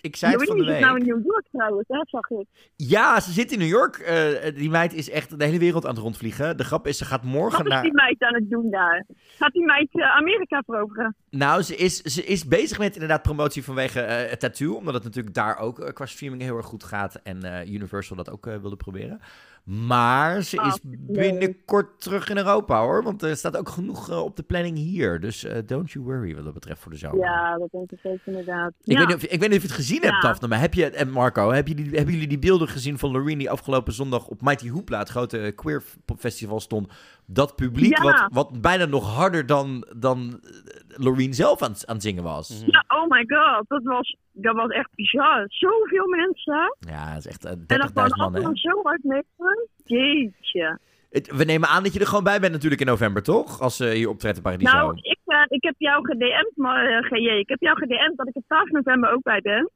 ik 0.00 0.16
zei 0.16 0.32
het 0.32 0.46
van 0.46 0.56
de 0.56 0.62
is 0.62 0.68
het 0.68 0.78
week. 0.78 0.86
nou 0.86 1.00
in 1.00 1.06
New 1.06 1.24
York 1.26 1.46
trouwens, 1.52 1.88
hè, 1.88 2.00
zag 2.04 2.30
ik. 2.30 2.46
Ja, 2.76 3.20
ze 3.20 3.32
zit 3.32 3.52
in 3.52 3.58
New 3.58 3.68
York. 3.68 3.96
Eh, 3.96 4.54
die 4.54 4.70
meid 4.70 4.94
is 4.94 5.10
echt 5.10 5.38
de 5.38 5.44
hele 5.44 5.58
wereld 5.58 5.84
aan 5.84 5.94
het 5.94 6.02
rondvliegen. 6.02 6.56
De 6.56 6.64
grap 6.64 6.86
is, 6.86 6.98
ze 6.98 7.04
gaat 7.04 7.22
morgen 7.22 7.58
Wat 7.58 7.66
is 7.66 7.72
naar... 7.72 7.82
die 7.82 7.94
meid 7.94 8.22
aan 8.22 8.34
het 8.34 8.50
doen 8.50 8.70
daar? 8.70 9.06
Gaat 9.38 9.52
die 9.52 9.64
meid 9.64 9.88
eh, 9.90 10.16
Amerika 10.16 10.62
veroveren? 10.66 11.16
Nou, 11.30 11.62
ze 11.62 11.76
is, 11.76 11.96
ze 11.96 12.24
is 12.24 12.46
bezig 12.46 12.78
met 12.78 12.94
inderdaad 12.94 13.22
promotie 13.22 13.64
vanwege 13.64 14.00
eh 14.00 14.36
Tattoo. 14.36 14.74
Omdat 14.74 14.94
het 14.94 15.04
natuurlijk 15.04 15.34
daar 15.34 15.58
ook 15.58 15.80
eh, 15.80 15.92
qua 15.92 16.06
streaming 16.06 16.42
heel 16.42 16.56
erg 16.56 16.66
goed 16.66 16.84
gaat. 16.84 17.14
En 17.22 17.42
eh, 17.42 17.72
Universal 17.72 18.16
dat 18.16 18.30
ook 18.30 18.46
eh, 18.46 18.56
wilde 18.56 18.76
proberen. 18.76 19.20
Maar 19.64 20.42
ze 20.42 20.56
is 20.56 20.78
binnenkort 20.98 22.00
terug 22.00 22.28
in 22.28 22.36
Europa 22.36 22.80
hoor. 22.80 23.02
Want 23.02 23.22
er 23.22 23.36
staat 23.36 23.56
ook 23.56 23.68
genoeg 23.68 24.10
eh, 24.10 24.22
op 24.22 24.36
de 24.36 24.42
planning 24.42 24.76
hier. 24.76 25.20
Dus 25.20 25.44
eh, 25.44 25.58
don't 25.66 25.90
you 25.90 26.04
worry 26.04 26.34
wat 26.34 26.44
dat 26.44 26.54
betreft 26.54 26.80
voor 26.80 26.92
de 26.92 26.98
zomer. 26.98 27.18
Ja, 27.18 27.58
dat 27.58 27.68
denk 27.70 27.90
ik 27.90 27.98
zeker 28.02 28.20
inderdaad. 28.24 28.68
Ik, 28.68 28.92
ja. 28.92 28.98
weet 28.98 29.06
niet 29.06 29.16
of, 29.16 29.22
ik 29.22 29.40
weet 29.40 29.48
niet 29.48 29.58
of 29.58 29.62
je 29.62 29.68
het 29.68 29.76
gezien 29.76 30.02
hebt. 30.02 30.22
Daphne, 30.22 30.48
maar 30.48 30.60
heb 30.60 30.74
je, 30.74 30.90
en 30.90 31.10
Marco, 31.10 31.50
heb 31.50 31.66
hebben 31.66 32.12
jullie 32.14 32.28
die 32.28 32.38
beelden 32.38 32.68
gezien 32.68 32.98
van 32.98 33.10
Loreen 33.10 33.38
die 33.38 33.50
afgelopen 33.50 33.92
zondag 33.92 34.26
op 34.26 34.42
Mighty 34.42 34.70
Hoopla, 34.70 34.98
het 34.98 35.08
grote 35.08 35.52
queer 35.56 35.82
festival, 36.18 36.60
stond? 36.60 36.88
Dat 37.32 37.56
publiek, 37.56 37.96
Ja. 37.96 38.02
wat, 38.02 38.26
wat 38.32 38.60
bijna 38.60 38.84
nog 38.84 39.14
harder 39.14 39.46
dan, 39.46 39.86
dan 39.96 40.40
Loreen 40.88 41.34
zelf 41.34 41.62
aan, 41.62 41.70
het- 41.70 41.86
aan 41.86 41.94
het 41.94 42.04
zingen 42.04 42.22
was. 42.22 42.62
Ja, 42.66 42.84
oh 42.88 43.08
my 43.08 43.24
god, 43.26 43.68
dat 43.68 43.82
was, 43.82 44.16
dat 44.32 44.54
was 44.54 44.68
echt 44.70 44.88
bizar. 44.94 45.44
Zoveel 45.48 46.06
mensen. 46.08 46.76
Ja, 46.78 47.08
dat 47.14 47.18
is 47.18 47.26
echt 47.26 47.44
eh, 47.44 47.52
30.000 47.52 47.66
En 47.66 47.78
dan 47.78 47.90
man, 48.18 48.34
allemaal 48.34 48.56
zo 48.56 48.82
hard 48.82 49.02
meegaan. 49.04 49.66
Jeetje. 49.84 50.78
Het- 51.10 51.36
We 51.36 51.44
nemen 51.44 51.68
aan 51.68 51.82
dat 51.82 51.92
je 51.92 52.00
er 52.00 52.06
gewoon 52.06 52.24
bij 52.24 52.40
bent 52.40 52.52
natuurlijk 52.52 52.80
in 52.80 52.86
november, 52.86 53.22
toch? 53.22 53.60
Als 53.60 53.76
ze 53.76 53.86
hier 53.90 54.08
optreedt 54.08 54.36
in 54.36 54.42
Paradiso. 54.42 54.72
Nou, 54.76 54.96
ik, 55.00 55.18
eh, 55.24 55.42
ik 55.48 55.62
heb 55.62 55.74
jou 55.78 56.06
gedM'd, 56.06 56.52
maar 56.56 56.86
eh, 56.86 57.02
GJ. 57.04 57.28
Ik 57.38 57.48
heb 57.48 57.60
jou 57.60 57.78
gedM'd 57.78 58.16
dat 58.16 58.28
ik 58.28 58.36
er 58.36 58.42
12 58.46 58.70
november 58.70 59.12
ook 59.12 59.22
bij 59.22 59.40
ben. 59.40 59.70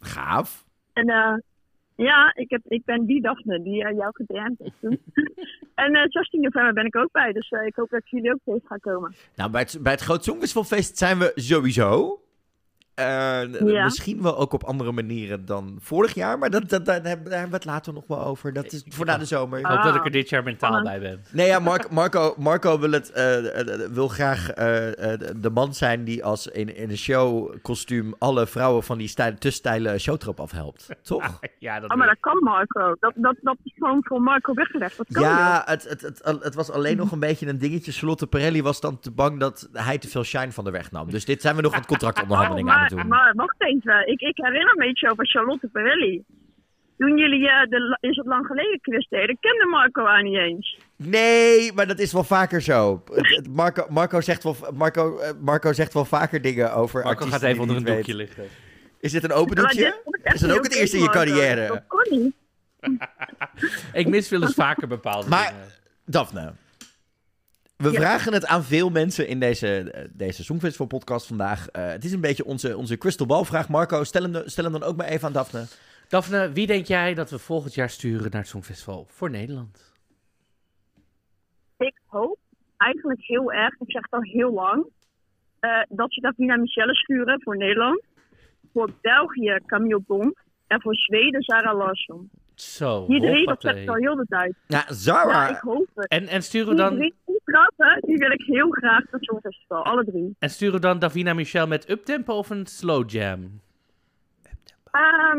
Gaaf. 0.00 0.64
En 0.92 1.08
eh, 1.08 1.34
ja, 2.02 2.32
ik, 2.34 2.50
heb, 2.50 2.60
ik 2.68 2.84
ben 2.84 3.06
die 3.06 3.20
Daphne 3.20 3.62
die 3.62 3.84
eh, 3.84 3.96
jou 3.96 4.10
gedM'd 4.12 4.58
heeft 4.58 4.80
toen. 4.80 5.00
en 5.84 5.94
eh 5.94 6.04
16 6.08 6.40
november 6.40 6.72
ben 6.72 6.86
ik 6.86 6.96
ook 6.96 7.12
bij, 7.12 7.32
dus 7.32 7.48
eh, 7.48 7.66
ik 7.66 7.74
hoop 7.74 7.90
dat 7.90 8.10
jullie 8.10 8.32
ook 8.32 8.40
tegen 8.44 8.66
gaan 8.66 8.80
komen. 8.80 9.14
Nou, 9.36 9.50
bij 9.50 9.60
het, 9.60 9.78
bij 9.82 9.92
het 9.92 10.00
Groot 10.00 10.24
Songfestivalfeest 10.24 10.98
zijn 10.98 11.18
we 11.18 11.32
sowieso. 11.34 12.20
Eh, 13.00 13.68
Ja. 13.72 13.84
Misschien 13.84 14.22
wel 14.22 14.38
ook 14.38 14.52
op 14.52 14.64
andere 14.64 14.92
manieren 14.92 15.44
dan 15.44 15.78
vorig 15.80 16.14
jaar. 16.14 16.38
Maar 16.38 16.50
dat, 16.50 16.68
dat, 16.68 16.84
daar, 16.84 17.00
hebben, 17.02 17.24
we 17.30 17.54
het 17.54 17.64
later 17.64 17.92
nog 17.92 18.04
wel 18.06 18.24
over. 18.24 18.52
Dat 18.52 18.72
is 18.72 18.84
voor 18.88 19.06
na 19.06 19.18
de 19.18 19.24
zomer. 19.24 19.58
Ik 19.58 19.66
hoop 19.66 19.76
Ah. 19.78 19.84
dat 19.84 19.94
ik 19.94 20.04
er 20.04 20.10
dit 20.10 20.28
jaar 20.28 20.42
mentaal 20.42 20.82
bij 20.82 21.00
ben. 21.00 21.24
Nee, 21.32 21.46
ja, 21.46 21.58
Mark, 21.58 21.90
Marco, 21.90 22.34
Marco 22.38 22.78
wil, 22.78 22.90
het, 22.92 23.12
eh, 23.12 23.60
eh, 23.60 23.90
wil 23.90 24.08
graag 24.08 24.50
eh, 24.50 25.12
eh, 25.12 25.20
de 25.36 25.50
man 25.50 25.74
zijn 25.74 26.04
die 26.04 26.24
als 26.24 26.46
in, 26.46 26.76
in 26.76 26.90
een 26.90 26.96
showkostuum 26.98 28.14
alle 28.18 28.46
vrouwen 28.46 28.82
van 28.82 28.98
die 28.98 29.08
stijl, 29.08 29.34
te 29.38 29.50
steile 29.50 29.98
showtrap 29.98 30.40
afhelpt. 30.40 30.88
Toch? 31.02 31.40
Ja, 31.58 31.80
dat 31.80 31.90
Oh, 31.90 31.96
maar 31.96 32.06
dat 32.06 32.16
kan 32.20 32.38
Marco. 32.42 32.96
Dat, 33.00 33.12
dat, 33.16 33.36
dat 33.40 33.56
is 33.64 33.72
gewoon 33.78 34.00
voor 34.04 34.20
Marco 34.22 34.54
weggelegd. 34.54 34.96
Dat 34.96 35.06
kan 35.12 35.22
Ja, 35.22 35.62
het, 35.66 35.88
het, 35.88 36.00
het, 36.02 36.22
het 36.44 36.54
was 36.54 36.70
alleen 36.70 36.96
nog 36.96 37.12
een 37.12 37.20
beetje 37.20 37.46
een 37.46 37.58
dingetje. 37.58 37.92
Charlotte 37.92 38.26
Perelli 38.26 38.62
was 38.62 38.80
dan 38.80 38.98
te 39.00 39.10
bang 39.10 39.40
dat 39.40 39.68
hij 39.72 39.98
te 39.98 40.08
veel 40.08 40.24
shine 40.24 40.52
van 40.52 40.64
de 40.64 40.70
weg 40.70 40.90
nam. 40.90 41.10
Dus 41.10 41.24
dit 41.24 41.40
zijn 41.40 41.56
we 41.56 41.62
nog 41.62 41.72
aan 41.72 41.80
het 41.80 41.90
Oh, 41.90 41.96
contractonderhandelingen 41.98 42.74
aan 42.74 42.88
maar, 42.94 43.04
doen. 43.04 43.12
maar 43.12 43.32
wacht 43.34 43.56
even. 43.64 44.06
Ik, 44.08 44.20
ik 44.20 44.36
herinner 44.36 44.74
me 44.76 44.88
iets 44.88 45.02
over 45.04 45.26
Charlotte 45.28 45.68
Perelli. 45.68 46.22
Toen 46.98 47.16
jullie 47.18 47.48
eh, 47.48 47.68
de 47.68 47.96
Is 48.00 48.16
het 48.16 48.26
lang 48.26 48.46
geleden 48.46 48.80
quiz 48.80 49.08
deden, 49.08 49.36
kende 49.40 49.66
Marco 49.70 50.04
haar 50.04 50.22
niet 50.22 50.36
eens. 50.36 50.78
Nee, 50.96 51.72
maar 51.72 51.86
dat 51.86 51.98
is 51.98 52.12
wel 52.12 52.24
vaker 52.24 52.60
zo. 52.62 53.02
Marco, 53.50 53.86
Marco, 53.90 54.20
zegt, 54.20 54.42
wel, 54.42 54.56
Marco, 54.74 55.18
eh, 55.18 55.30
Marco 55.40 55.72
zegt 55.72 55.94
wel 55.94 56.04
vaker 56.04 56.42
dingen 56.42 56.72
over 56.74 57.02
Marco 57.04 57.26
gaat 57.26 57.42
even 57.42 57.60
onder 57.60 57.76
een 57.76 57.84
doekje 57.84 58.16
weet. 58.16 58.26
liggen. 58.26 58.44
Is 59.00 59.12
dit 59.12 59.24
een 59.24 59.32
open 59.32 59.56
doekje? 59.56 60.02
Is 60.22 60.40
dat 60.40 60.50
ook 60.56 60.64
het 60.64 60.74
eerste 60.74 60.96
in 60.96 61.02
je 61.02 61.10
carrière? 61.10 61.66
Dat 61.66 61.82
kon 61.86 62.18
niet. 62.18 62.34
Ik 63.92 64.08
mis 64.08 64.28
wel 64.28 64.42
eens 64.42 64.54
vaker 64.54 64.88
bepaalde 64.88 65.28
Maar- 65.28 65.46
dingen. 65.52 65.68
Daphne, 66.04 66.52
we 67.80 67.90
Ja. 67.90 68.00
vragen 68.00 68.32
het 68.32 68.46
aan 68.46 68.64
veel 68.64 68.90
mensen 68.90 69.28
in 69.28 69.40
deze, 69.40 69.90
eh, 69.90 70.04
deze 70.12 70.44
Songfestival 70.44 70.86
podcast 70.86 71.26
vandaag. 71.26 71.68
Eh, 71.68 71.86
het 71.86 72.04
is 72.04 72.12
een 72.12 72.20
beetje 72.20 72.44
onze, 72.44 72.76
onze 72.76 72.98
crystal 72.98 73.26
ball 73.26 73.44
vraag. 73.44 73.68
Marco, 73.68 74.04
stel 74.04 74.22
hem, 74.22 74.32
de- 74.32 74.42
stel 74.50 74.64
hem 74.64 74.72
dan 74.72 74.82
ook 74.82 74.96
maar 74.96 75.06
even 75.06 75.26
aan 75.26 75.32
Daphne. 75.32 75.64
Daphne, 76.08 76.52
wie 76.52 76.66
denk 76.66 76.86
jij 76.86 77.14
dat 77.14 77.30
we 77.30 77.38
volgend 77.38 77.74
jaar 77.74 77.90
sturen 77.90 78.30
naar 78.30 78.40
het 78.40 78.50
Songfestival 78.50 79.06
voor 79.08 79.30
Nederland? 79.30 79.92
Ik 81.78 81.94
hoop 82.06 82.38
eigenlijk 82.76 83.20
heel 83.22 83.52
erg, 83.52 83.74
ik 83.80 83.90
zeg 83.90 84.02
het 84.02 84.10
al 84.12 84.22
heel 84.22 84.52
lang, 84.52 84.86
eh, 85.60 85.70
dat 85.88 86.12
ze 86.12 86.20
Davina 86.20 86.56
Michelle 86.56 86.94
sturen 86.94 87.42
voor 87.42 87.56
Nederland. 87.56 88.02
Voor 88.72 88.90
België 89.00 89.58
Camille 89.66 90.00
Bond. 90.06 90.38
En 90.66 90.80
voor 90.80 90.94
Zweden 90.94 91.42
Sarah 91.42 91.76
Larsson. 91.78 92.30
Zo, 92.54 93.06
Die 93.06 93.20
drie, 93.20 93.46
dat 93.46 93.60
zeg 93.60 93.72
hoppatee. 93.72 93.82
ik 93.82 93.88
al 93.88 93.94
heel 93.94 94.14
de 94.16 94.26
tijd. 94.28 94.54
Ja, 94.66 94.84
Zara. 94.88 95.48
Ja, 95.48 95.56
ik 95.56 95.60
hoop 95.62 95.86
het. 95.94 96.08
En, 96.08 96.26
en 96.26 96.42
sturen 96.42 96.68
we 96.68 96.74
dan, 96.74 97.12
die 97.44 97.54
trappen, 97.54 98.00
die 98.08 98.16
wil 98.16 98.30
ik 98.30 98.42
heel 98.42 98.70
graag 98.70 98.98
naar 99.02 99.06
het 99.10 99.24
Songfestival. 99.24 99.84
Alle 99.84 100.04
drie. 100.04 100.36
en 100.38 100.50
sturen 100.50 100.74
we 100.74 100.80
dan 100.80 100.98
Davina 100.98 101.34
Michel 101.34 101.66
met 101.66 101.90
uptempo 101.90 102.34
of 102.34 102.50
een 102.50 102.66
slow 102.66 103.10
jam? 103.10 103.60
Ehm, 104.90 105.38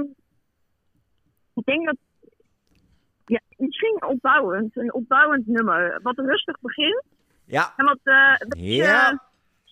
ik 1.53 1.63
denk 1.65 1.85
dat. 1.85 1.95
Ja, 3.25 3.39
misschien 3.57 4.03
opbouwend. 4.05 4.77
Een 4.77 4.93
opbouwend 4.93 5.47
nummer. 5.47 5.99
Wat 6.03 6.17
rustig 6.17 6.59
begint. 6.59 7.03
Ja, 7.45 7.73
En 7.77 7.85
wat. 7.85 7.99
eh 8.03 8.35
Ja. 8.75 9.23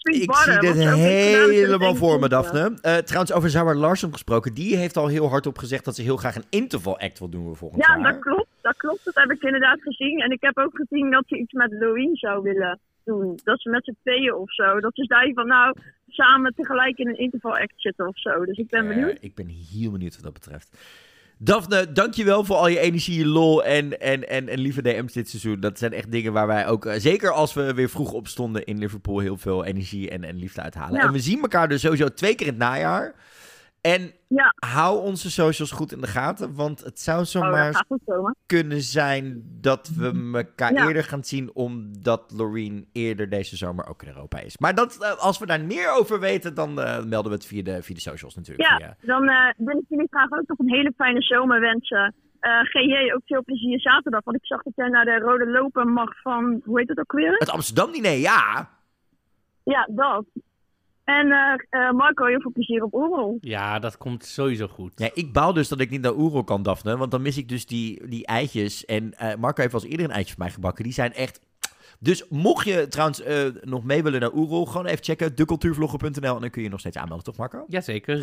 Ik 0.01 0.35
zie 0.35 0.59
dit 0.59 0.75
helemaal 0.75 1.95
voor 1.95 2.19
me, 2.19 2.29
Daphne. 2.29 2.77
Eh, 2.81 2.97
trouwens, 2.97 3.33
over 3.33 3.49
Zara 3.49 3.73
Larsson 3.75 4.11
gesproken. 4.11 4.53
Die 4.53 4.75
heeft 4.75 4.97
al 4.97 5.07
heel 5.07 5.29
hardop 5.29 5.57
gezegd 5.57 5.85
dat 5.85 5.95
ze 5.95 6.01
heel 6.01 6.17
graag 6.17 6.35
een 6.35 6.45
interval 6.49 6.99
act 6.99 7.19
wil 7.19 7.29
doen 7.29 7.55
volgend 7.55 7.85
Ja, 7.85 7.97
jaar. 7.97 8.11
dat 8.11 8.21
klopt. 8.21 8.47
Dat 8.61 8.77
klopt. 8.77 9.05
Dat 9.05 9.15
heb 9.15 9.31
ik 9.31 9.41
inderdaad 9.41 9.81
gezien. 9.81 10.19
En 10.19 10.31
ik 10.31 10.41
heb 10.41 10.57
ook 10.57 10.75
gezien 10.75 11.11
dat 11.11 11.23
ze 11.27 11.37
iets 11.37 11.53
met 11.53 11.71
Louis 11.71 12.19
zou 12.19 12.41
willen 12.43 12.79
doen. 13.03 13.39
Dat 13.43 13.61
ze 13.61 13.69
met 13.69 13.83
z'n 13.85 13.97
tweeën 14.01 14.33
of 14.33 14.53
zo. 14.53 14.79
Dat 14.79 14.91
ze 14.95 15.03
daar 15.07 15.31
van 15.33 15.47
nou 15.47 15.75
samen 16.07 16.53
tegelijk 16.55 16.97
in 16.97 17.07
een 17.07 17.17
interval 17.17 17.57
act 17.57 17.73
zitten 17.75 18.07
of 18.07 18.19
zo. 18.19 18.45
Dus 18.45 18.57
ik 18.57 18.69
ben 18.69 18.81
Eh, 18.81 18.87
benieuwd. 18.95 19.17
ik 19.21 19.35
ben 19.35 19.47
heel 19.47 19.91
benieuwd 19.91 20.13
wat 20.15 20.23
dat 20.23 20.33
betreft. 20.33 20.77
Daphne, 21.41 21.91
dankjewel 21.91 22.43
voor 22.43 22.55
al 22.55 22.67
je 22.67 22.79
energie, 22.79 23.17
je 23.17 23.25
lol 23.25 23.63
en, 23.63 23.99
en, 23.99 24.29
en, 24.29 24.49
en 24.49 24.59
lieve 24.59 24.81
DM's 24.81 25.13
dit 25.13 25.29
seizoen. 25.29 25.59
Dat 25.59 25.79
zijn 25.79 25.93
echt 25.93 26.11
dingen 26.11 26.33
waar 26.33 26.47
wij 26.47 26.67
ook, 26.67 26.85
eh, 26.85 26.99
zeker 26.99 27.31
als 27.31 27.53
we 27.53 27.73
weer 27.73 27.89
vroeg 27.89 28.11
opstonden 28.11 28.65
in 28.65 28.77
Liverpool, 28.77 29.19
heel 29.19 29.37
veel 29.37 29.65
energie 29.65 30.09
en, 30.09 30.23
en 30.23 30.35
liefde 30.35 30.61
uithalen. 30.61 30.99
Ja. 30.99 31.05
En 31.05 31.11
we 31.11 31.19
zien 31.19 31.41
elkaar 31.41 31.69
dus 31.69 31.81
sowieso 31.81 32.07
twee 32.07 32.35
keer 32.35 32.47
in 32.47 32.53
het 32.53 32.61
najaar. 32.61 33.15
En 33.82 34.11
Ja. 34.27 34.53
hou 34.55 34.99
onze 35.01 35.32
socials 35.32 35.71
goed 35.71 35.91
in 35.91 36.01
de 36.01 36.07
gaten, 36.07 36.55
want 36.55 36.84
het 36.84 36.99
zou 36.99 37.19
Oh, 37.19 37.25
zomaar 37.25 37.86
dat 37.88 38.34
kunnen 38.45 38.82
zijn 38.82 39.43
dat 39.61 39.89
we 39.97 40.32
elkaar 40.34 40.73
Ja. 40.73 40.88
eerder 40.88 41.03
gaan 41.03 41.23
zien, 41.23 41.49
omdat 41.53 42.32
Loreen 42.36 42.89
eerder 42.91 43.30
deze 43.30 43.55
zomer 43.55 43.88
ook 43.88 44.01
in 44.01 44.07
Europa 44.07 44.39
is. 44.39 44.57
Maar 44.57 44.75
dat, 44.75 44.97
eh, 45.03 45.17
als 45.17 45.39
we 45.39 45.45
daar 45.45 45.61
meer 45.65 45.91
over 45.91 46.19
weten, 46.19 46.53
dan 46.53 46.80
eh, 46.82 47.03
melden 47.03 47.32
we 47.32 47.38
het 47.38 47.45
via 47.45 47.63
de, 47.63 47.84
via 47.84 47.95
de 47.95 48.01
socials 48.01 48.36
natuurlijk. 48.36 48.69
Ja, 48.69 48.75
Via- 48.77 48.95
dan 49.01 49.30
eh 49.30 49.49
wil 49.57 49.77
ik 49.77 49.86
jullie 49.89 50.07
graag 50.09 50.32
ook 50.32 50.47
nog 50.47 50.59
een 50.59 50.73
hele 50.73 50.93
fijne 50.97 51.21
zomer 51.21 51.59
wensen. 51.59 52.13
Eh 52.39 52.59
GJ, 52.59 53.13
ook 53.15 53.21
veel 53.25 53.43
plezier 53.43 53.80
zaterdag. 53.80 54.23
Want 54.23 54.38
ik 54.38 54.45
zag 54.45 54.63
dat 54.63 54.73
jij 54.75 54.88
naar 54.89 55.05
de 55.05 55.19
rode 55.19 55.47
lopen 55.49 55.88
mag 55.93 56.21
van, 56.21 56.61
hoe 56.65 56.80
heet 56.80 56.89
het 56.89 56.99
ook 56.99 57.11
weer? 57.11 57.36
Het 57.38 57.49
Amsterdam-diner, 57.49 58.11
ja. 58.17 58.69
Ja, 59.63 59.88
dat. 59.91 60.25
En 61.10 61.32
eh, 61.32 61.53
eh, 61.70 61.91
Marco, 61.91 62.26
heel 62.26 62.41
veel 62.41 62.51
plezier 62.51 62.84
op 62.84 62.93
Oerol. 62.93 63.38
Ja, 63.41 63.80
dat 63.80 63.97
komt 63.97 64.26
sowieso 64.26 64.68
goed. 64.68 64.91
Ja, 64.95 65.10
ik 65.14 65.34
baal 65.34 65.53
dus 65.53 65.68
dat 65.68 65.80
ik 65.80 65.89
niet 65.89 66.01
naar 66.01 66.16
Oerol 66.16 66.43
kan, 66.43 66.64
Daphne. 66.64 66.97
Want 66.97 67.12
dan 67.12 67.22
mis 67.22 67.38
ik 67.38 67.49
dus 67.49 67.66
die, 67.66 68.07
die 68.07 68.26
eitjes. 68.26 68.86
En 68.86 69.14
eh, 69.14 69.36
Marco 69.36 69.62
heeft 69.62 69.74
al 69.74 69.82
eens 69.82 69.89
eerder 69.89 70.05
een 70.05 70.12
eitje 70.12 70.34
voor 70.34 70.43
mij 70.43 70.53
gebakken. 70.53 70.84
Die 70.84 70.93
zijn 70.93 71.14
echt... 71.14 71.47
Dus 72.01 72.27
mocht 72.29 72.65
je 72.65 72.87
trouwens 72.87 73.21
eh, 73.21 73.45
nog 73.61 73.83
mee 73.83 74.03
willen 74.03 74.19
naar 74.19 74.33
Oerol, 74.33 74.65
gewoon 74.65 74.85
even 74.85 75.03
checken. 75.03 75.35
decultuurvlogger.nl 75.35 76.35
en 76.35 76.41
dan 76.41 76.49
kun 76.49 76.61
je 76.61 76.63
je 76.63 76.69
nog 76.69 76.79
steeds 76.79 76.97
aanmelden, 76.97 77.25
toch 77.25 77.37
Marco? 77.37 77.65
Jazeker. 77.67 78.17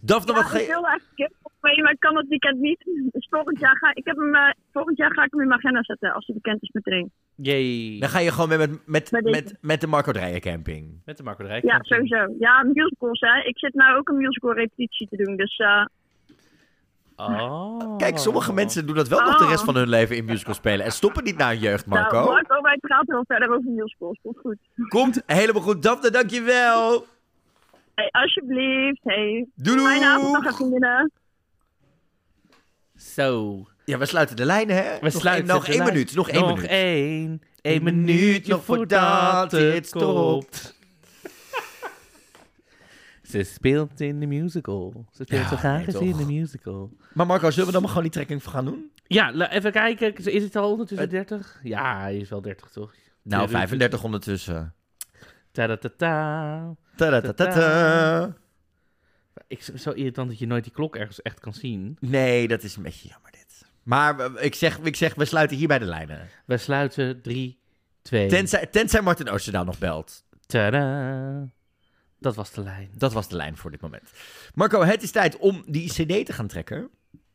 Daphne, 0.00 0.32
wat 0.32 0.42
Ja, 0.42 0.48
ga 0.48 0.58
ik 0.58 0.66
je... 0.66 0.72
wil 0.72 0.86
eigenlijk 0.86 1.32
mee, 1.60 1.82
maar 1.82 1.92
ik 1.92 2.00
kan 2.00 2.16
het 2.16 2.28
weekend 2.28 2.60
niet. 2.60 2.84
Dus 3.12 3.26
volgend 3.30 3.58
jaar 3.60 3.76
ga 3.76 3.94
ik, 3.94 4.04
heb 4.06 4.16
hem, 4.16 4.34
eh, 4.34 4.50
volgend 4.72 4.96
jaar 4.96 5.12
ga 5.12 5.24
ik 5.24 5.30
hem 5.30 5.40
in 5.40 5.48
mijn 5.48 5.58
agenda 5.60 5.82
zetten 5.82 6.12
als 6.12 6.26
hij 6.26 6.34
bekend 6.34 6.62
is 6.62 6.70
meteen. 6.72 7.10
Yay. 7.34 7.98
Dan 8.00 8.08
ga 8.08 8.18
je 8.18 8.30
gewoon 8.30 8.48
weer 8.48 8.58
met, 8.58 8.70
met, 8.86 9.10
Met 9.10 9.24
met, 9.24 9.56
met 9.60 9.80
de 9.80 9.86
Marco 9.86 10.12
Dreyer 10.12 10.40
camping. 10.40 11.00
Met 11.04 11.16
de 11.16 11.22
Marco 11.22 11.44
Rijk. 11.44 11.62
Ja, 11.64 11.78
sowieso. 11.82 12.34
Ja, 12.38 12.62
musicals, 12.62 13.20
hè. 13.20 13.42
Ik 13.44 13.58
zit 13.58 13.74
nou 13.74 13.96
ook 13.98 14.08
een 14.08 14.16
musical 14.16 14.52
repetitie 14.52 15.08
te 15.08 15.16
doen, 15.16 15.36
dus... 15.36 15.56
eh, 15.56 15.84
Oh. 17.16 17.96
Kijk, 17.96 18.18
sommige 18.18 18.52
mensen 18.52 18.86
doen 18.86 18.96
dat 18.96 19.08
wel 19.08 19.20
nog 19.20 19.38
de 19.38 19.46
rest 19.46 19.64
van 19.64 19.76
hun 19.76 19.88
leven 19.88 20.16
in 20.16 20.24
musical 20.24 20.54
spelen. 20.54 20.84
En 20.86 20.92
stoppen 20.92 21.24
niet 21.24 21.36
na 21.36 21.52
jeugd, 21.52 21.86
Marco. 21.86 22.16
Nou, 22.16 22.30
Marco, 22.30 22.62
wij 22.62 22.76
praten 22.80 23.14
wel 23.14 23.24
verder 23.26 23.48
over 23.48 23.70
musicals. 23.70 24.18
Komt 24.22 24.38
goed. 24.38 24.58
Komt 24.88 25.22
helemaal 25.26 25.62
goed. 25.62 25.82
Daphne, 25.82 26.10
dankjewel. 26.10 27.06
Hey, 27.94 28.08
alsjeblieft. 28.10 29.00
Hey. 29.02 29.46
Doei 29.54 29.76
doei. 29.76 29.88
Fijne 29.88 30.06
avond 30.06 30.44
nog, 30.44 30.54
vriendinnen. 30.56 31.10
Zo. 32.96 33.58
Ja, 33.84 33.98
we 33.98 34.06
sluiten 34.06 34.36
de 34.36 34.44
lijnen, 34.44 34.76
hè? 34.76 34.98
We 34.98 34.98
nog 35.02 35.12
sluiten 35.12 35.48
één, 35.48 35.54
nog 35.56 35.66
één 35.68 35.84
minuut. 35.84 36.14
Nog 36.14 36.28
één 36.28 36.40
Nog 36.40 36.54
minuut. 36.54 36.70
één. 36.70 37.42
Één 37.60 37.76
Eén 37.76 37.82
minuutje 37.82 38.58
voordat 38.58 39.52
het 39.52 39.86
stopt. 39.86 40.80
Ze 43.32 43.42
speelt 43.42 44.00
in 44.00 44.20
de 44.20 44.26
musical. 44.26 45.06
Ze 45.12 45.22
speelt 45.22 45.42
Ja, 45.42 45.48
zo 45.48 45.56
graag 45.56 45.86
nee, 45.86 46.08
in 46.08 46.16
de 46.16 46.26
musical. 46.26 46.90
Maar 47.14 47.26
Marco, 47.26 47.50
zullen 47.50 47.66
we 47.66 47.72
dan 47.72 47.80
maar 47.80 47.90
gewoon 47.90 48.04
die 48.04 48.12
trekking 48.12 48.44
gaan 48.44 48.64
doen? 48.64 48.90
Ja, 49.06 49.50
even 49.50 49.72
kijken. 49.72 50.14
Is 50.32 50.42
het 50.42 50.56
al 50.56 50.70
ondertussen 50.70 51.08
Het- 51.10 51.28
30? 51.28 51.60
Ja, 51.62 52.00
hij 52.00 52.16
is 52.16 52.28
wel 52.28 52.42
30, 52.42 52.68
toch? 52.70 52.94
Nou, 53.22 53.42
Ja, 53.42 53.48
35 53.48 54.04
ondertussen. 54.04 54.74
Ta-da-ta-ta. 55.50 56.74
Ta-da-ta-ta-ta. 56.96 58.34
Ik 59.46 59.62
zo 59.62 59.90
irritant 59.90 60.28
dat 60.28 60.38
je 60.38 60.46
nooit 60.46 60.64
die 60.64 60.72
klok 60.72 60.96
ergens 60.96 61.22
echt 61.22 61.40
kan 61.40 61.52
zien. 61.54 61.96
Nee, 62.00 62.48
dat 62.48 62.62
is 62.62 62.76
een 62.76 62.82
beetje 62.82 63.08
jammer 63.08 63.30
dit. 63.30 63.64
Maar 63.82 64.16
we- 64.16 64.40
ik 64.40 64.54
zeg, 64.54 64.78
ik 64.78 64.96
zeg, 64.96 65.14
we 65.14 65.24
sluiten 65.24 65.56
hier 65.56 65.68
bij 65.68 65.78
de 65.78 65.84
lijnen. 65.84 66.28
We 66.46 66.56
sluiten 66.56 67.22
3, 67.22 67.58
2. 68.02 68.28
Tenzij, 68.28 68.66
tenzij 68.66 69.00
Martin 69.02 69.28
Oosterdaal 69.28 69.64
nog 69.64 69.78
belt. 69.78 70.24
Tada. 70.46 71.48
Dat 72.22 72.34
was 72.36 72.50
de 72.52 72.62
lijn. 72.62 72.90
Dat 72.96 73.12
was 73.12 73.28
de 73.28 73.36
lijn 73.36 73.56
voor 73.56 73.70
dit 73.70 73.80
moment. 73.80 74.10
Marco, 74.54 74.82
het 74.82 75.02
is 75.02 75.10
tijd 75.10 75.36
om 75.36 75.62
die 75.66 75.88
cd 75.88 76.26
te 76.26 76.32
gaan 76.32 76.46
trekken. 76.46 76.88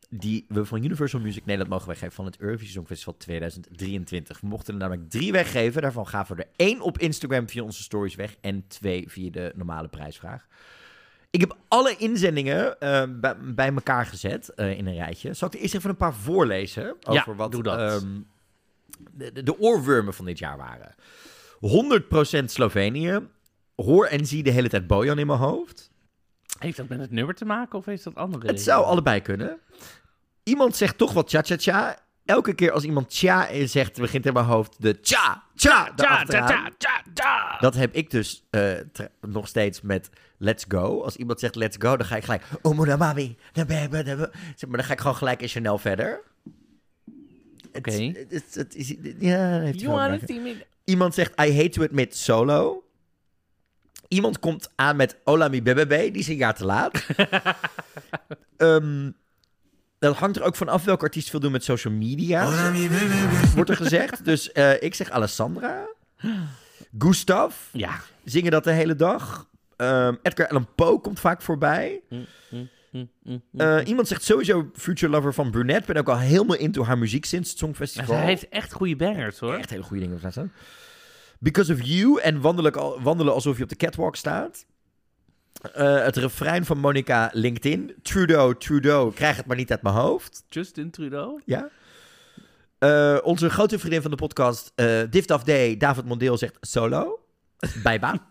Die 0.09 0.45
we 0.47 0.65
van 0.65 0.83
Universal 0.83 1.19
Music 1.19 1.45
Nederland 1.45 1.69
mogen 1.71 1.88
weggeven 1.88 2.13
van 2.15 2.25
het 2.25 2.38
Eurovision 2.39 2.73
Songfestival 2.73 3.17
2023. 3.17 4.39
We 4.39 4.47
mochten 4.47 4.73
er 4.73 4.79
namelijk 4.79 5.09
drie 5.09 5.31
weggeven. 5.31 5.81
Daarvan 5.81 6.07
gaven 6.07 6.35
we 6.35 6.41
er 6.43 6.49
één 6.55 6.81
op 6.81 6.97
Instagram 6.97 7.49
via 7.49 7.63
onze 7.63 7.83
stories 7.83 8.15
weg. 8.15 8.35
En 8.41 8.65
twee 8.67 9.09
via 9.09 9.29
de 9.31 9.51
normale 9.55 9.88
prijsvraag. 9.88 10.47
Ik 11.29 11.39
heb 11.39 11.57
alle 11.67 11.95
inzendingen 11.97 12.79
eh, 12.79 13.03
bij, 13.09 13.38
bij 13.38 13.73
elkaar 13.73 14.05
gezet 14.05 14.49
eh, 14.49 14.77
in 14.77 14.88
een 14.88 14.95
rijtje. 14.95 15.33
Zal 15.33 15.47
ik 15.47 15.53
er 15.53 15.59
eerst 15.59 15.75
even 15.75 15.89
een 15.89 15.95
paar 15.97 16.13
voorlezen? 16.15 16.95
Over 17.03 17.31
Ja, 17.31 17.35
wat 17.35 17.51
doe 17.51 17.63
dat. 17.63 17.79
ehm, 18.01 18.19
de, 19.11 19.31
de, 19.31 19.43
de 19.43 19.59
oorwormen 19.59 20.13
van 20.13 20.25
dit 20.25 20.39
jaar 20.39 20.57
waren. 20.57 20.95
100% 22.41 22.45
Slovenië. 22.45 23.19
Hoor 23.86 24.05
en 24.05 24.25
zie 24.25 24.43
de 24.43 24.51
hele 24.51 24.69
tijd 24.69 24.88
Bojan 24.88 25.19
in 25.19 25.28
mijn 25.28 25.39
hoofd. 25.39 25.91
Heeft 26.59 26.78
dat 26.78 26.88
met 26.88 26.99
het 26.99 27.11
nummer 27.11 27.36
te 27.36 27.45
maken 27.45 27.78
of 27.78 27.86
heeft 27.86 28.03
dat 28.03 28.15
andere 28.15 28.47
Het 28.47 28.61
zou 28.61 28.86
allebei 28.86 29.21
kunnen. 29.21 29.59
Iemand 30.43 30.75
zegt 30.75 30.97
toch 30.97 31.13
wat 31.13 31.30
cha-cha-cha. 31.30 31.99
Elke 32.25 32.53
keer 32.53 32.71
als 32.71 32.84
iemand 32.84 33.09
tja 33.09 33.67
zegt, 33.67 33.99
begint 33.99 34.25
in 34.25 34.34
mijn 34.34 34.45
hoofd 34.45 34.75
de 34.82 34.99
tja, 34.99 35.43
tja, 35.55 35.93
Tja, 35.95 36.23
tja, 36.25 36.71
tja. 37.13 37.57
Dat 37.59 37.75
heb 37.75 37.93
ik 37.95 38.09
dus 38.09 38.43
eh, 38.49 38.71
nog 39.21 39.47
steeds 39.47 39.82
met 39.82 40.09
let's 40.38 40.65
go. 40.67 41.03
Als 41.03 41.15
iemand 41.15 41.39
zegt 41.39 41.55
let's 41.55 41.75
go, 41.80 41.97
dan 41.97 42.05
ga 42.05 42.15
ik 42.15 42.23
gelijk... 42.23 42.43
Oh, 42.61 42.97
mami. 42.97 43.38
Zeg 43.53 43.67
maar 44.67 44.78
dan 44.78 44.84
ga 44.84 44.93
ik 44.93 44.99
gewoon 44.99 45.15
gelijk 45.15 45.41
in 45.41 45.47
Chanel 45.47 45.78
verder. 45.78 46.21
Oké. 47.73 48.13
Ja, 49.19 49.59
heeft? 49.59 50.34
Iemand 50.84 51.13
zegt 51.13 51.41
I 51.41 51.55
hate 51.55 51.69
to 51.69 51.84
admit 51.84 52.15
solo. 52.15 52.86
Iemand 54.08 54.39
komt 54.39 54.72
aan 54.76 54.95
met 54.95 55.18
Ola 55.24 55.47
mi 55.47 55.62
bebebe, 55.62 56.12
die 56.12 56.22
is 56.22 56.28
een 56.28 56.36
jaar 56.36 56.55
te 56.55 56.66
laat. 56.66 57.05
Ehm, 58.58 59.12
dat 59.99 60.16
hangt 60.16 60.36
er 60.36 60.43
ook 60.43 60.55
van 60.55 60.68
af 60.68 60.84
welke 60.84 61.03
artiest 61.03 61.30
veel 61.30 61.39
doen 61.39 61.51
met 61.51 61.64
social 61.64 61.93
media. 61.93 62.72
Wordt 63.55 63.70
er 63.70 63.76
gezegd. 63.76 64.26
Dus 64.26 64.51
eh, 64.51 64.82
ik 64.82 64.95
zeg 64.95 65.10
Alessandra. 65.10 65.88
Gustav. 66.97 67.55
Ja. 67.72 67.99
Zingen 68.24 68.51
dat 68.51 68.64
de 68.64 68.72
hele 68.72 68.95
dag. 68.95 69.47
Ehm, 69.76 70.16
Edgar 70.22 70.47
Allan 70.47 70.68
Poe 70.76 71.01
komt 71.01 71.20
vaak 71.20 71.41
voorbij. 71.41 72.01
Mm, 72.10 72.26
mm, 72.49 73.10
mm. 73.24 73.41
Eh, 73.58 73.80
iemand 73.86 74.08
zegt 74.08 74.24
sowieso 74.24 74.70
Future 74.74 75.12
Lover 75.12 75.34
van 75.34 75.51
Brunette. 75.51 75.93
Ben 75.93 76.01
ook 76.01 76.10
al 76.10 76.20
helemaal 76.20 76.58
into 76.58 76.84
haar 76.84 76.97
muziek 76.97 77.26
sinds 77.26 77.49
het 77.49 77.60
Maar 77.60 77.70
Songfestival. 77.70 78.16
Zij 78.16 78.26
heeft 78.26 78.49
echt 78.49 78.74
goede 78.74 78.95
bangers 78.95 79.39
hoor. 79.39 79.55
Echt 79.55 79.70
hele 79.70 79.84
goede 79.84 80.03
dingen. 80.03 80.20
Because 81.39 81.73
of 81.73 81.81
You 81.81 82.21
en 82.21 82.41
wandelen, 82.41 83.03
wandelen 83.03 83.33
alsof 83.33 83.57
je 83.57 83.63
op 83.63 83.69
de 83.69 83.75
catwalk 83.75 84.15
staat. 84.15 84.65
Eh, 85.73 86.03
het 86.03 86.15
refrein 86.15 86.65
van 86.65 86.77
Monica 86.77 87.29
LinkedIn. 87.33 87.95
Trudeau, 88.01 88.57
Trudeau, 88.57 89.13
krijg 89.13 89.38
het 89.38 89.45
maar 89.45 89.57
niet 89.57 89.71
uit 89.71 89.81
mijn 89.81 89.95
hoofd. 89.95 90.43
Justin 90.49 90.91
Trudeau. 90.91 91.41
Ja. 91.45 91.69
Eh, 92.79 93.17
onze 93.23 93.49
grote 93.49 93.79
vriendin 93.79 94.01
van 94.01 94.11
de 94.11 94.17
podcast, 94.17 94.71
eh 94.75 95.01
Diftaf 95.09 95.43
Day, 95.43 95.77
David 95.77 96.05
Mondeel, 96.05 96.38
zegt 96.38 96.57
solo. 96.61 97.19
Bijbaan. 97.83 98.19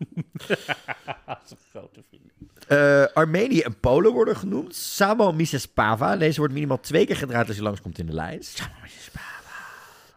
Grote 1.71 2.03
vriend. 2.09 2.27
Eh, 2.69 3.05
Armenië 3.15 3.61
en 3.61 3.81
Polen 3.81 4.13
worden 4.13 4.37
genoemd. 4.37 4.75
Samo 4.75 5.33
Mises 5.33 5.67
Pava. 5.67 6.17
Deze 6.17 6.39
wordt 6.39 6.55
minimaal 6.55 6.81
twee 6.81 7.07
keer 7.07 7.17
gedraaid 7.17 7.47
als 7.47 7.57
je 7.57 7.63
langskomt 7.63 7.99
in 7.99 8.07
de 8.07 8.13
lijst. 8.13 8.63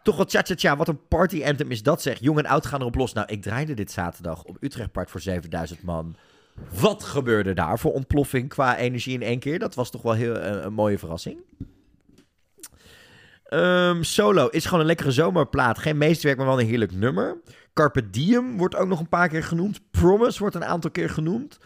Toch 0.04 0.18
wat 0.18 0.30
tja-tja-tja. 0.30 0.76
Wat 0.78 0.88
een 0.88 1.08
party 1.08 1.44
anthem 1.46 1.72
is 1.72 1.84
dat 1.84 2.02
zeg. 2.02 2.20
Jong 2.20 2.38
en 2.38 2.46
oud 2.46 2.66
gaan 2.66 2.80
erop 2.80 2.96
los. 2.96 3.14
Nou, 3.14 3.28
ik 3.28 3.42
draaide 3.42 3.74
dit 3.74 3.92
zaterdag 3.92 4.44
op 4.44 4.58
Utrecht 4.60 4.92
Park 4.92 5.10
voor 5.10 5.22
7000 5.22 5.84
man. 5.84 6.16
Wat 6.80 7.04
gebeurde 7.04 7.54
daar 7.54 7.80
voor 7.80 7.94
ontploffing 7.94 8.50
qua 8.50 8.78
energie 8.78 9.14
in 9.14 9.22
één 9.22 9.40
keer? 9.40 9.60
Dat 9.60 9.76
was 9.76 9.92
toch 9.92 10.02
wel 10.02 10.14
heel, 10.14 10.36
eh, 10.36 10.64
een 10.64 10.74
mooie 10.74 10.98
verrassing. 10.98 11.38
Ehm, 13.44 14.02
solo 14.04 14.48
is 14.48 14.66
gewoon 14.66 14.80
een 14.80 14.86
lekkere 14.86 15.12
zomerplaat. 15.12 15.78
Geen 15.80 15.98
meesterwerk, 15.98 16.38
maar 16.38 16.48
wel 16.48 16.60
een 16.60 16.68
heerlijk 16.68 16.92
nummer. 16.92 17.38
Carpe 17.74 18.10
Diem 18.10 18.58
wordt 18.58 18.76
ook 18.76 18.88
nog 18.88 19.00
een 19.00 19.10
paar 19.10 19.28
keer 19.30 19.44
genoemd. 19.44 19.80
Promise 19.92 20.40
wordt 20.40 20.56
een 20.56 20.66
aantal 20.66 20.92
keer 20.92 21.10
genoemd. 21.10 21.58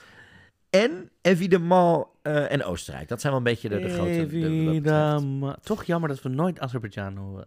En 0.69 1.09
Evidemment 1.21 2.05
eh 2.21 2.51
en 2.51 2.63
Oostenrijk. 2.63 3.07
Dat 3.07 3.21
zijn 3.21 3.33
wel 3.33 3.41
een 3.41 3.47
beetje 3.47 3.69
de, 3.69 3.79
de 3.79 3.89
grote... 3.93 4.09
de- 4.27 4.81
de- 4.81 5.55
Toch 5.61 5.83
jammer 5.83 6.09
dat 6.09 6.21
we 6.21 6.29
nooit 6.29 6.59
Azerbeidzjan 6.59 7.17
horen. 7.17 7.45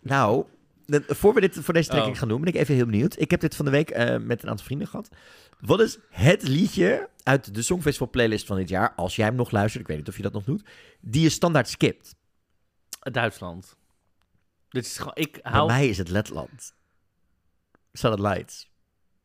Nou, 0.00 0.44
de- 0.86 1.04
voor 1.08 1.34
we 1.34 1.40
dit 1.40 1.58
voor 1.60 1.74
deze 1.74 1.88
trekking 1.88 2.12
Oh. 2.14 2.18
gaan 2.20 2.28
doen, 2.28 2.40
ben 2.40 2.48
ik 2.54 2.60
even 2.60 2.74
heel 2.74 2.84
benieuwd. 2.86 3.20
Ik 3.20 3.30
heb 3.30 3.40
dit 3.40 3.56
van 3.56 3.64
de 3.64 3.70
week 3.70 3.90
eh, 3.90 4.18
met 4.18 4.42
een 4.42 4.48
aantal 4.48 4.64
vrienden 4.66 4.86
gehad. 4.88 5.08
Wat 5.60 5.80
is 5.80 5.98
het 6.10 6.42
liedje 6.48 7.08
uit 7.22 7.54
de 7.54 7.62
Songfestival 7.62 8.10
playlist 8.10 8.46
van 8.46 8.56
dit 8.56 8.68
jaar, 8.68 8.94
als 8.94 9.16
jij 9.16 9.26
hem 9.26 9.34
nog 9.34 9.50
luistert, 9.50 9.82
ik 9.82 9.88
weet 9.88 9.96
niet 9.96 10.08
of 10.08 10.16
je 10.16 10.22
dat 10.22 10.32
nog 10.32 10.44
doet, 10.44 10.62
die 11.00 11.22
je 11.22 11.28
standaard 11.28 11.68
skipt? 11.68 12.14
Duitsland. 13.00 13.76
Dit 14.68 14.84
is 14.86 14.96
gewoon, 14.98 15.14
ik 15.14 15.32
Bij 15.42 15.52
hou... 15.52 15.66
mij 15.66 15.88
is 15.88 15.98
het 15.98 16.08
Letland. 16.08 16.74
Solid 17.92 18.18
Lights. 18.18 18.69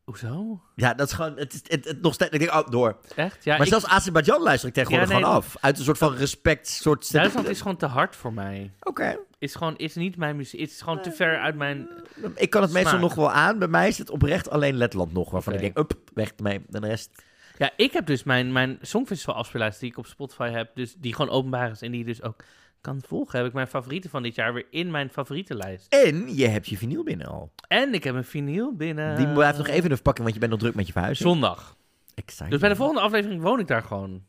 Hoezo? 0.05 0.61
Ja, 0.75 0.93
dat 0.93 1.07
is 1.07 1.13
gewoon, 1.13 1.37
het, 1.37 1.53
is- 1.53 1.61
het, 1.67 1.85
het, 1.85 2.01
nog 2.01 2.13
steeds, 2.13 2.31
ik 2.31 2.39
denk, 2.39 2.51
oh, 2.53 2.67
door. 2.69 2.97
Echt? 3.15 3.43
Ja, 3.43 3.51
maar 3.53 3.61
ik- 3.65 3.71
zelfs 3.71 3.87
Azerbeidzjan 3.87 4.41
luister 4.41 4.67
ik 4.67 4.73
tegenwoordig 4.73 5.09
Ja, 5.09 5.13
nee, 5.15 5.23
gewoon 5.23 5.39
af. 5.39 5.55
Uit 5.59 5.77
een 5.77 5.83
soort 5.83 5.97
van 5.97 6.15
respect, 6.15 6.67
soort... 6.67 7.11
Duitsland 7.11 7.47
is 7.49 7.61
gewoon 7.61 7.77
te 7.77 7.85
hard 7.85 8.15
voor 8.15 8.33
mij. 8.33 8.71
Oké. 8.83 9.17
Is 9.39 9.55
gewoon, 9.55 9.75
is 9.77 9.95
niet 9.95 10.17
mijn 10.17 10.35
muziek. 10.35 10.59
Het 10.59 10.69
is 10.69 10.81
gewoon 10.81 11.01
te 11.01 11.11
ver 11.11 11.39
uit 11.39 11.55
mijn... 11.55 11.87
Ik 12.35 12.49
kan 12.49 12.61
het 12.61 12.71
meestal 12.71 12.99
nog 12.99 13.15
wel 13.15 13.31
aan. 13.31 13.59
Bij 13.59 13.67
mij 13.67 13.87
is 13.87 13.97
het 13.97 14.09
oprecht 14.09 14.49
alleen 14.49 14.75
Letland 14.75 15.13
nog, 15.13 15.31
waarvan 15.31 15.53
ik 15.53 15.59
denk, 15.59 15.77
up, 15.77 15.93
weg 16.13 16.31
mee. 16.37 16.61
De 16.67 16.79
rest... 16.79 17.23
Ja, 17.57 17.71
ik 17.77 17.93
heb 17.93 18.05
dus 18.05 18.23
mijn, 18.23 18.51
mijn 18.51 18.77
Songfestival 18.81 19.35
afspeellijst 19.35 19.79
die 19.79 19.89
ik 19.89 19.97
op 19.97 20.05
Spotify 20.05 20.49
heb, 20.49 20.75
dus 20.75 20.95
die 20.97 21.15
gewoon 21.15 21.31
openbaar 21.31 21.71
is 21.71 21.81
en 21.81 21.91
die 21.91 22.05
dus 22.05 22.21
ook 22.21 22.43
kan 22.85 23.01
volgen. 23.07 23.37
Heb 23.37 23.47
ik 23.47 23.53
mijn 23.53 23.67
favorieten 23.67 24.09
van 24.09 24.23
dit 24.23 24.35
jaar 24.35 24.53
weer 24.53 24.65
in 24.69 24.91
mijn 24.91 25.09
favorietenlijst. 25.09 25.93
En 25.93 26.35
je 26.35 26.47
hebt 26.47 26.67
je 26.67 26.77
vinyl 26.77 27.03
binnen 27.03 27.27
al. 27.27 27.51
En 27.67 27.93
ik 27.93 28.03
heb 28.03 28.15
een 28.15 28.23
vinyl 28.23 28.75
binnen. 28.75 29.17
Die 29.17 29.27
blijft 29.27 29.57
nog 29.57 29.67
even 29.67 29.83
in 29.83 29.89
de 29.89 29.95
verpakking, 29.95 30.23
want 30.23 30.33
je 30.33 30.39
bent 30.39 30.51
nog 30.51 30.61
druk 30.61 30.75
met 30.75 30.85
je 30.87 30.91
verhuizing. 30.91 31.29
Zondag. 31.29 31.75
Exciting. 32.15 32.49
Dus 32.49 32.59
bij 32.59 32.69
de 32.69 32.75
volgende 32.75 33.01
aflevering 33.01 33.41
woon 33.41 33.59
ik 33.59 33.67
daar 33.67 33.83
gewoon. 33.83 34.23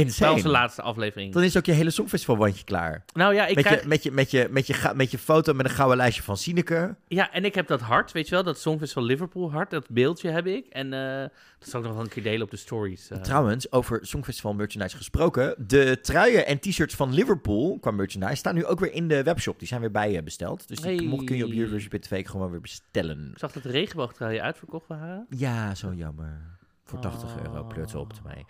Bij 0.00 0.10
Insane. 0.10 0.32
onze 0.32 0.48
laatste 0.48 0.82
aflevering. 0.82 1.32
Dan 1.32 1.42
is 1.42 1.56
ook 1.56 1.64
je 1.64 1.72
hele 1.72 1.90
Songfestivalwandje 1.90 2.64
klaar. 2.64 3.04
Nou 3.12 3.34
ja, 3.34 3.46
ik 3.46 3.54
Met, 3.54 3.64
krijg... 3.64 3.82
je, 3.82 3.88
met, 3.88 4.02
je, 4.02 4.10
met, 4.10 4.30
je, 4.30 4.48
met, 4.50 4.66
je, 4.66 4.92
met 4.94 5.10
je 5.10 5.18
foto 5.18 5.52
met 5.52 5.66
een 5.66 5.72
gouden 5.72 5.96
lijstje 5.96 6.22
van 6.22 6.36
Sineke. 6.36 6.96
Ja, 7.08 7.32
en 7.32 7.44
ik 7.44 7.54
heb 7.54 7.66
dat 7.66 7.80
hart, 7.80 8.12
weet 8.12 8.28
je 8.28 8.34
wel, 8.34 8.42
dat 8.44 8.58
Songfestival 8.60 9.04
Liverpool 9.04 9.50
hart, 9.52 9.70
dat 9.70 9.88
beeldje 9.90 10.30
heb 10.30 10.46
ik. 10.46 10.66
En 10.66 10.92
eh, 10.92 11.28
dat 11.58 11.68
zal 11.68 11.80
ik 11.80 11.86
nog 11.86 11.94
wel 11.94 12.04
een 12.04 12.10
keer 12.10 12.22
delen 12.22 12.42
op 12.42 12.50
de 12.50 12.56
stories. 12.56 13.10
eh. 13.10 13.18
Trouwens, 13.18 13.72
over 13.72 13.98
Songfestival 14.02 14.54
merchandise 14.54 14.96
gesproken. 14.96 15.54
De 15.66 15.98
truien 16.02 16.46
en 16.46 16.58
t-shirts 16.60 16.94
van 16.94 17.14
Liverpool 17.14 17.78
qua 17.80 17.90
merchandise 17.90 18.34
staan 18.36 18.54
nu 18.54 18.64
ook 18.66 18.80
weer 18.80 18.92
in 18.92 19.08
de 19.08 19.22
webshop. 19.22 19.58
Die 19.58 19.68
zijn 19.68 19.80
weer 19.80 19.90
bij 19.90 20.12
je 20.12 20.22
besteld. 20.22 20.68
Dus 20.68 20.80
die 20.80 21.08
Hey. 21.08 21.24
kun 21.24 21.36
je 21.36 21.44
op 21.44 21.50
Eurovision.tv 21.52 22.26
gewoon 22.28 22.50
weer 22.50 22.60
bestellen. 22.60 23.28
Ik 23.32 23.38
zag 23.38 23.52
dat 23.52 23.62
de 23.62 23.70
regenboogtruien 23.70 24.42
uitverkocht 24.42 24.86
waren. 24.86 25.26
Ja, 25.30 25.74
zo 25.74 25.92
jammer. 25.94 26.58
Voor 26.84 26.98
80 26.98 27.34
Oh. 27.36 27.42
euro 27.44 27.64
pleurt 27.64 27.90
ze 27.90 27.98
op 27.98 28.12
te 28.12 28.20
mij. 28.24 28.44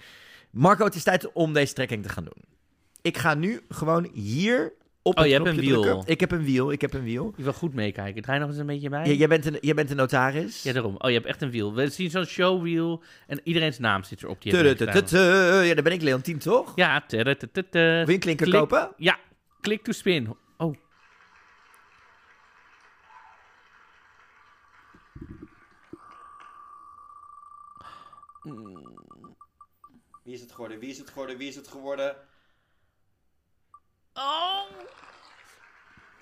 Marco, 0.51 0.85
het 0.85 0.94
is 0.94 1.02
tijd 1.02 1.32
om 1.32 1.52
deze 1.52 1.72
trekking 1.74 2.02
te 2.02 2.09
gaan 2.09 2.24
doen. 2.24 2.44
Ik 3.02 3.18
ga 3.18 3.35
nu 3.35 3.60
gewoon 3.68 4.09
hier 4.12 4.72
op 5.02 5.18
Oh, 5.18 5.27
je 5.27 5.32
hebt 5.32 5.47
een 5.47 5.56
wiel. 5.56 5.82
drukken. 5.82 6.12
Ik 6.12 6.20
heb 6.20 6.31
een 6.31 6.44
wiel, 6.44 6.72
ik 6.72 6.81
heb 6.81 6.94
een 6.94 7.02
wiel. 7.02 7.32
Je 7.36 7.43
wil 7.43 7.52
goed 7.52 7.74
meekijken. 7.74 8.22
Draai 8.22 8.39
nog 8.40 8.48
eens 8.48 8.59
een 8.59 8.66
beetje 8.66 8.89
bij. 8.89 9.06
Ja, 9.06 9.12
jij, 9.12 9.28
bent 9.28 9.47
een, 9.47 9.59
jij 9.60 9.74
bent 9.74 9.90
een 9.90 9.97
notaris. 9.97 10.62
Ja, 10.62 10.72
daarom. 10.72 10.94
Oh, 10.98 11.09
je 11.09 11.14
hebt 11.14 11.27
echt 11.27 11.43
een 11.43 11.51
wiel. 11.51 11.74
We 11.74 11.89
zien 11.89 12.10
zo'n 12.10 12.24
showwiel 12.24 13.02
en 13.27 13.40
iedereen's 13.44 13.78
naam 13.78 14.02
zit 14.02 14.22
erop. 14.22 14.43
Die. 14.43 14.56
Ja, 14.56 15.74
dan 15.74 15.85
ben 15.85 15.93
ik 15.93 16.02
Leontien, 16.02 16.39
toch? 16.39 16.72
Ja. 16.74 17.05
Wil 17.09 17.24
je 17.36 18.05
een 18.06 18.18
klinker 18.18 18.47
Klik- 18.47 18.59
kopen? 18.60 18.93
Ja. 18.97 19.18
Click 19.60 19.82
to 19.82 19.93
spin. 19.93 20.36
Oh. 20.56 20.74
Wie 30.31 30.39
is 30.39 30.44
het 30.44 30.52
geworden? 30.52 30.78
Wie 30.78 30.90
is 30.90 30.98
het 30.98 31.09
geworden? 31.09 31.36
Wie 31.39 31.48
is 31.48 31.57
het 31.57 31.69
geworden? 31.69 32.16
Oh. 34.15 34.62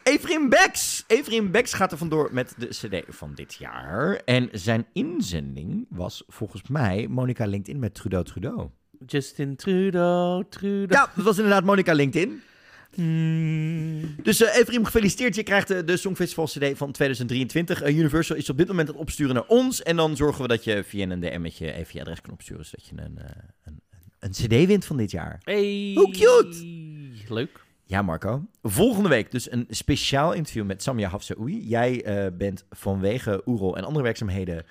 Efrim 0.03 0.49
Bex! 0.49 1.05
Efrim 1.07 1.51
Bex 1.51 1.73
gaat 1.73 1.93
er 1.93 1.99
vandoor 1.99 2.29
met 2.33 2.55
de 2.57 2.67
CD 2.67 3.05
van 3.09 3.35
dit 3.35 3.55
jaar. 3.55 4.15
En 4.25 4.49
zijn 4.53 4.87
inzending 4.93 5.87
was 5.91 6.23
volgens 6.27 6.69
mij 6.69 7.07
Monica 7.09 7.47
LinkedIn 7.47 7.81
met 7.81 7.95
Trudeau 7.95 8.25
Trudeau. 8.25 8.69
Justin 9.07 9.57
Trudeau, 9.57 10.45
Trudeau. 10.49 10.93
Ja, 10.93 11.13
dat 11.15 11.25
was 11.25 11.37
inderdaad 11.37 11.65
Monica 11.65 11.93
LinkedIn. 11.93 12.43
Hmm. 12.95 14.17
Dus 14.23 14.43
eh 14.43 14.57
Efrim, 14.57 14.85
gefeliciteerd. 14.85 15.35
Je 15.35 15.43
krijgt 15.43 15.69
de, 15.69 15.85
de 15.85 15.97
Songfestival 15.97 16.47
CD 16.47 16.77
van 16.77 16.93
2023. 16.93 17.83
Eh, 17.83 17.97
Universal 17.97 18.37
is 18.37 18.51
op 18.51 18.57
dit 18.57 18.69
moment 18.69 18.89
aan 18.89 18.95
het 18.95 19.03
opsturen 19.03 19.35
naar 19.35 19.47
ons. 19.47 19.83
En 19.83 19.97
dan 19.97 20.17
zorgen 20.17 20.43
we 20.43 20.49
dat 20.49 20.65
je 20.65 20.85
via 20.85 21.09
een 21.09 21.21
DM'tje 21.21 21.73
even 21.73 21.91
je 21.93 22.01
adres 22.01 22.21
kan 22.21 22.33
opsturen. 22.33 22.65
Zodat 22.65 22.87
je 22.87 22.93
een, 22.97 23.19
eh, 23.19 23.31
een, 23.65 23.81
een 24.19 24.31
CD 24.31 24.67
wint 24.67 24.85
van 24.85 24.97
dit 24.97 25.11
jaar. 25.11 25.41
Hey. 25.43 25.93
Hoe 25.95 26.11
cute. 26.11 26.67
Leuk. 27.29 27.67
Ja, 27.85 28.03
Marco. 28.03 28.47
Volgende 28.63 29.09
week 29.09 29.31
dus 29.31 29.51
een 29.51 29.67
speciaal 29.69 30.33
interview 30.33 30.65
met 30.65 30.83
Samia 30.83 31.09
Hafsaoui. 31.09 31.67
Jij 31.67 32.05
eh, 32.05 32.27
bent 32.33 32.65
vanwege 32.71 33.43
Oerol 33.47 33.77
en 33.77 33.85
andere 33.85 34.05
werkzaamheden 34.05 34.65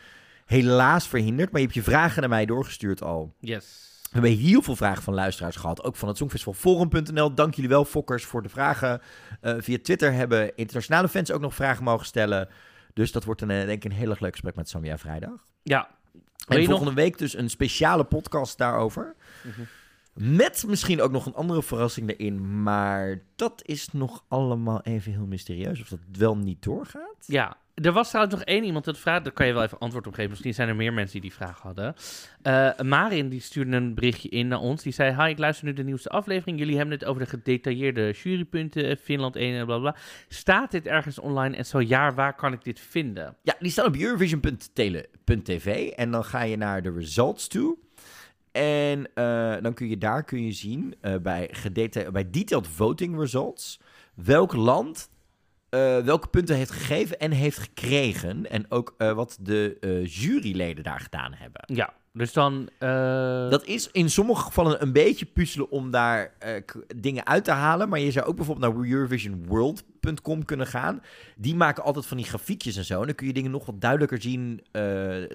helaas 0.45 1.07
verhinderd. 1.07 1.51
Maar 1.51 1.59
je 1.61 1.65
hebt 1.65 1.77
je 1.77 1.91
vragen 1.91 2.19
naar 2.19 2.29
mij 2.29 2.45
doorgestuurd 2.45 3.03
al. 3.03 3.35
Yes. 3.39 3.87
We 4.01 4.09
hebben 4.11 4.31
heel 4.31 4.61
veel 4.61 4.75
vragen 4.75 5.03
van 5.03 5.13
luisteraars 5.13 5.55
gehad. 5.55 5.83
Ook 5.83 5.95
van 5.95 6.07
het 6.07 6.17
Songfestivalforum.nl. 6.17 7.33
Dank 7.33 7.53
jullie 7.53 7.69
wel, 7.69 7.85
Fokkers, 7.85 8.25
voor 8.25 8.41
de 8.41 8.49
vragen. 8.49 9.01
Eh, 9.41 9.55
via 9.59 9.77
Twitter 9.81 10.13
hebben 10.13 10.55
internationale 10.55 11.07
fans 11.07 11.31
ook 11.31 11.41
nog 11.41 11.55
vragen 11.55 11.83
mogen 11.83 12.05
stellen. 12.05 12.49
Dus 12.93 13.11
dat 13.11 13.23
wordt 13.23 13.41
een, 13.41 13.51
eh, 13.51 13.65
denk 13.65 13.83
ik 13.83 13.91
een 13.91 13.97
heel 13.97 14.09
erg 14.09 14.19
leuk 14.19 14.31
gesprek 14.31 14.55
met 14.55 14.69
Samia 14.69 14.97
vrijdag. 14.97 15.45
Ja. 15.63 15.89
En 16.47 16.57
nog... 16.57 16.65
volgende 16.65 16.93
week 16.93 17.17
dus 17.17 17.37
een 17.37 17.49
speciale 17.49 18.03
podcast 18.03 18.57
daarover. 18.57 19.15
Met 20.13 20.63
misschien 20.67 21.01
ook 21.01 21.11
nog 21.11 21.25
een 21.25 21.33
andere 21.33 21.63
verrassing 21.63 22.09
erin. 22.17 22.63
Maar 22.63 23.21
dat 23.35 23.61
is 23.65 23.91
nog 23.91 24.23
allemaal 24.27 24.81
even 24.81 25.11
heel 25.11 25.25
mysterieus. 25.25 25.81
Of 25.81 25.89
dat 25.89 25.99
wel 26.17 26.37
niet 26.37 26.63
doorgaat. 26.63 27.15
Ja, 27.25 27.57
er 27.73 27.91
was 27.91 28.09
trouwens 28.09 28.35
nog 28.35 28.45
één 28.45 28.63
iemand 28.63 28.85
dat 28.85 28.97
vraagt. 28.97 29.23
Daar 29.23 29.33
kan 29.33 29.47
je 29.47 29.53
wel 29.53 29.63
even 29.63 29.77
antwoord 29.77 30.07
op 30.07 30.13
geven. 30.13 30.29
Misschien 30.29 30.53
zijn 30.53 30.67
er 30.67 30.75
meer 30.75 30.93
mensen 30.93 31.11
die 31.21 31.29
die 31.29 31.33
vraag 31.39 31.59
hadden. 31.61 31.95
Eh, 32.41 32.69
Marin 32.79 33.29
die 33.29 33.41
stuurde 33.41 33.75
een 33.75 33.93
berichtje 33.93 34.29
in 34.29 34.47
naar 34.47 34.59
ons. 34.59 34.83
Die 34.83 34.93
zei: 34.93 35.15
Hi, 35.23 35.29
ik 35.29 35.37
luister 35.37 35.65
nu 35.65 35.73
de 35.73 35.83
nieuwste 35.83 36.09
aflevering. 36.09 36.59
Jullie 36.59 36.75
hebben 36.77 36.93
het 36.93 37.05
over 37.05 37.21
de 37.21 37.29
gedetailleerde 37.29 38.11
jurypunten. 38.11 38.83
eh, 38.89 38.97
Finland 39.01 39.35
1 39.35 39.55
en 39.55 39.65
bla 39.65 39.77
bla. 39.77 39.95
Staat 40.27 40.71
dit 40.71 40.85
ergens 40.85 41.19
online? 41.19 41.55
En 41.55 41.65
zo 41.65 41.81
ja, 41.81 42.13
waar 42.13 42.35
kan 42.35 42.53
ik 42.53 42.63
dit 42.63 42.79
vinden? 42.79 43.35
Ja, 43.43 43.55
die 43.59 43.71
staan 43.71 43.85
op 43.85 43.95
Eurovision.tv. 43.95 45.89
En 45.89 46.11
dan 46.11 46.23
ga 46.23 46.41
je 46.41 46.57
naar 46.57 46.81
de 46.81 46.91
results 46.91 47.47
toe. 47.47 47.77
En 48.57 49.13
eh, 49.13 49.61
dan 49.61 49.73
kun 49.73 49.89
je 49.89 49.97
daar 49.97 50.23
kun 50.23 50.43
je 50.45 50.51
zien 50.51 50.95
eh, 51.01 51.15
bij, 51.15 51.51
bij 52.11 52.29
detailed 52.29 52.67
voting 52.67 53.19
results 53.19 53.79
welk 54.13 54.53
land 54.53 55.09
eh, 55.69 55.97
welke 55.97 56.27
punten 56.27 56.55
heeft 56.55 56.71
gegeven 56.71 57.19
en 57.19 57.31
heeft 57.31 57.57
gekregen. 57.57 58.49
En 58.49 58.71
ook 58.71 58.95
wat 58.97 59.37
de 59.41 59.77
juryleden 60.03 60.83
daar 60.83 60.99
gedaan 60.99 61.33
hebben. 61.33 61.61
Ja, 61.65 61.93
dus 62.13 62.33
dan. 62.33 62.69
Dat 63.49 63.65
is 63.65 63.91
in 63.91 64.09
sommige 64.09 64.43
gevallen 64.43 64.81
een 64.81 64.93
beetje 64.93 65.25
puzzelen 65.25 65.69
om 65.69 65.91
daar 65.91 66.33
dingen 66.95 67.25
uit 67.25 67.43
te 67.43 67.51
halen. 67.51 67.89
Maar 67.89 67.99
je 67.99 68.11
zou 68.11 68.25
ook 68.25 68.35
bijvoorbeeld 68.35 68.73
naar 68.73 68.83
EurovisionWorld.com 70.07 70.45
kunnen 70.45 70.67
gaan. 70.67 71.01
Die 71.35 71.55
maken 71.55 71.83
altijd 71.83 72.05
van 72.05 72.17
die 72.17 72.25
grafiekjes 72.25 72.75
en 72.75 72.85
zo. 72.85 72.99
En 72.99 73.05
dan 73.05 73.15
kun 73.15 73.27
je 73.27 73.33
dingen 73.33 73.51
nog 73.51 73.65
wat 73.65 73.81
duidelijker 73.81 74.21
zien. 74.21 74.61
eh, 74.71 74.81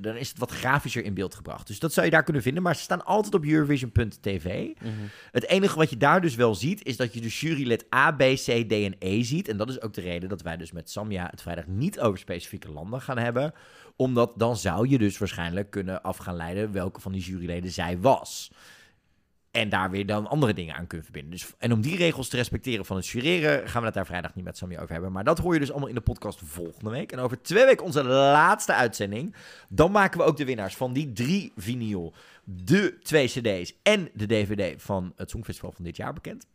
dan 0.00 0.16
is 0.16 0.28
het 0.28 0.38
wat 0.38 0.50
grafischer 0.50 1.04
in 1.04 1.14
beeld 1.14 1.34
gebracht. 1.34 1.66
Dus 1.66 1.78
dat 1.78 1.92
zou 1.92 2.06
je 2.06 2.12
daar 2.12 2.22
kunnen 2.22 2.42
vinden. 2.42 2.62
Maar 2.62 2.76
ze 2.76 2.82
staan 2.82 3.04
altijd 3.04 3.34
op 3.34 3.44
Eurovision.tv. 3.44 4.68
mhm. 4.80 4.90
Het 5.30 5.46
enige 5.46 5.76
wat 5.76 5.90
je 5.90 5.96
daar 5.96 6.20
dus 6.20 6.34
wel 6.34 6.54
ziet, 6.54 6.84
is 6.84 6.96
dat 6.96 7.14
je 7.14 7.20
de 7.20 7.28
jurylid 7.28 7.94
A, 7.94 8.12
B, 8.12 8.18
C, 8.18 8.44
D 8.68 8.72
en 8.72 8.94
E 8.98 9.22
ziet. 9.22 9.48
En 9.48 9.56
dat 9.56 9.68
is 9.68 9.80
ook 9.80 9.94
de 9.94 10.00
reden 10.00 10.28
dat 10.28 10.42
wij 10.42 10.56
dus 10.56 10.72
met 10.72 10.90
Samia 10.90 11.28
het 11.30 11.42
vrijdag 11.42 11.66
niet 11.66 12.00
over 12.00 12.18
specifieke 12.18 12.72
landen 12.72 13.00
gaan 13.00 13.18
hebben. 13.18 13.54
Omdat 13.96 14.32
dan 14.36 14.56
zou 14.56 14.88
je 14.88 14.98
dus 14.98 15.18
waarschijnlijk 15.18 15.70
kunnen 15.70 16.02
af 16.02 16.16
gaan 16.16 16.36
leiden 16.36 16.72
welke 16.72 17.00
van 17.00 17.12
die 17.12 17.22
juryleden 17.22 17.70
zij 17.70 17.98
was. 17.98 18.50
En 19.52 19.68
daar 19.68 19.90
weer 19.90 20.06
dan 20.06 20.26
andere 20.26 20.54
dingen 20.54 20.74
aan 20.74 20.86
kunnen 20.86 21.06
verbinden. 21.06 21.32
Dus, 21.32 21.52
en 21.58 21.72
om 21.72 21.80
die 21.80 21.96
regels 21.96 22.28
te 22.28 22.36
respecteren 22.36 22.84
van 22.84 22.96
het 22.96 23.06
jureren, 23.06 23.68
gaan 23.68 23.80
we 23.80 23.86
het 23.86 23.94
daar 23.94 24.06
vrijdag 24.06 24.34
niet 24.34 24.44
met 24.44 24.56
Samia 24.56 24.80
over 24.80 24.92
hebben. 24.92 25.12
Maar 25.12 25.24
dat 25.24 25.38
hoor 25.38 25.54
je 25.54 25.60
dus 25.60 25.70
allemaal 25.70 25.88
in 25.88 25.94
de 25.94 26.00
podcast 26.00 26.40
volgende 26.44 26.90
week. 26.90 27.12
En 27.12 27.18
over 27.18 27.42
twee 27.42 27.64
weken 27.64 27.84
onze 27.84 28.04
laatste 28.04 28.74
uitzending. 28.74 29.34
Dan 29.68 29.90
maken 29.90 30.18
we 30.18 30.24
ook 30.24 30.36
de 30.36 30.44
winnaars 30.44 30.76
van 30.76 30.92
die 30.92 31.12
drie 31.12 31.52
vinyl, 31.56 32.12
de 32.44 32.98
twee 33.02 33.26
cd's 33.26 33.74
en 33.82 34.08
de 34.14 34.26
dvd 34.26 34.82
van 34.82 35.12
het 35.16 35.30
Songfestival 35.30 35.72
van 35.72 35.84
dit 35.84 35.96
jaar 35.96 36.12
bekend. 36.12 36.46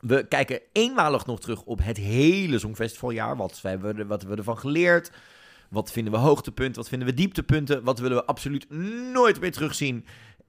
We 0.00 0.26
kijken 0.28 0.60
eenmalig 0.72 1.26
nog 1.26 1.40
terug 1.40 1.62
op 1.62 1.78
het 1.82 1.96
hele 1.96 2.58
Songfestivaljaar. 2.58 3.36
Wat 3.36 3.60
we, 3.60 3.78
wat 3.80 3.96
hebben 3.96 4.28
we 4.28 4.36
ervan 4.36 4.58
geleerd? 4.58 5.10
Wat 5.70 5.92
vinden 5.92 6.12
we 6.12 6.18
hoogtepunten? 6.18 6.74
Wat 6.74 6.88
vinden 6.88 7.08
we 7.08 7.14
dieptepunten? 7.14 7.84
Wat 7.84 7.98
willen 7.98 8.16
we 8.16 8.24
absoluut 8.24 8.70
nooit 9.12 9.40
meer 9.40 9.52
terugzien? 9.52 10.04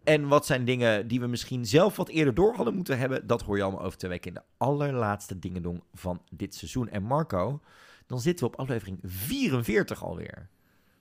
En 0.07 0.27
wat 0.27 0.45
zijn 0.45 0.65
dingen 0.65 1.07
die 1.07 1.19
we 1.19 1.27
misschien 1.27 1.65
zelf 1.65 1.95
wat 1.95 2.09
eerder 2.09 2.33
door 2.33 2.55
hadden 2.55 2.75
moeten 2.75 2.97
hebben? 2.97 3.27
Dat 3.27 3.41
hoor 3.41 3.57
je 3.57 3.63
allemaal 3.63 3.83
over 3.83 3.97
twee 3.97 4.11
weken 4.11 4.27
in 4.27 4.33
de 4.33 4.43
allerlaatste 4.57 5.39
dingedong 5.39 5.83
van 5.93 6.21
dit 6.29 6.55
seizoen. 6.55 6.89
En 6.89 7.03
Marco, 7.03 7.61
dan 8.05 8.19
zitten 8.19 8.45
we 8.45 8.53
op 8.53 8.59
aflevering 8.59 8.99
44 9.03 10.03
alweer 10.03 10.47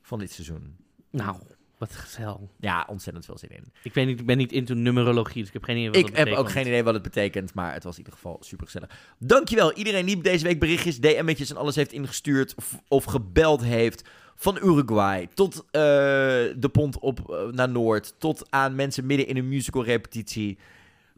van 0.02 0.18
dit 0.18 0.32
seizoen. 0.32 0.76
Nou, 1.10 1.36
wat 1.78 1.92
gezellig. 1.92 2.36
Ja, 2.60 2.86
ontzettend 2.88 3.24
veel 3.24 3.38
zin 3.38 3.50
in. 3.50 3.72
Ik 3.82 3.94
weet 3.94 4.06
niet, 4.06 4.20
ik 4.20 4.26
ben 4.26 4.36
niet 4.36 4.52
into 4.52 4.74
numerologie, 4.74 5.38
dus 5.38 5.46
ik 5.46 5.52
heb 5.52 5.64
geen 5.64 5.76
idee 5.76 5.88
wat 5.88 5.96
Ik 5.96 6.06
dat 6.06 6.16
heb 6.16 6.26
ook 6.26 6.32
betekent. 6.32 6.52
geen 6.58 6.66
idee 6.66 6.82
wat 6.84 6.94
het 6.94 7.02
betekent, 7.02 7.54
maar 7.54 7.72
het 7.72 7.84
was 7.84 7.92
in 7.92 7.98
ieder 7.98 8.14
geval 8.14 8.36
super 8.40 8.66
gezellig. 8.66 9.14
Dankjewel 9.18 9.72
iedereen 9.72 10.06
die 10.06 10.20
deze 10.20 10.44
week 10.44 10.60
berichtjes, 10.60 11.00
DM'tjes 11.00 11.50
en 11.50 11.56
alles 11.56 11.76
heeft 11.76 11.92
ingestuurd 11.92 12.54
of, 12.54 12.80
of 12.88 13.04
gebeld 13.04 13.62
heeft. 13.62 14.08
Van 14.36 14.56
Uruguay 14.56 15.28
tot 15.34 15.56
eh, 15.56 15.80
de 16.56 16.68
pont 16.72 16.98
op 16.98 17.30
eh, 17.30 17.46
naar 17.46 17.68
Noord, 17.68 18.14
tot 18.18 18.46
aan 18.50 18.74
mensen 18.74 19.06
midden 19.06 19.26
in 19.26 19.36
een 19.36 19.48
musical 19.48 19.84
repetitie. 19.84 20.58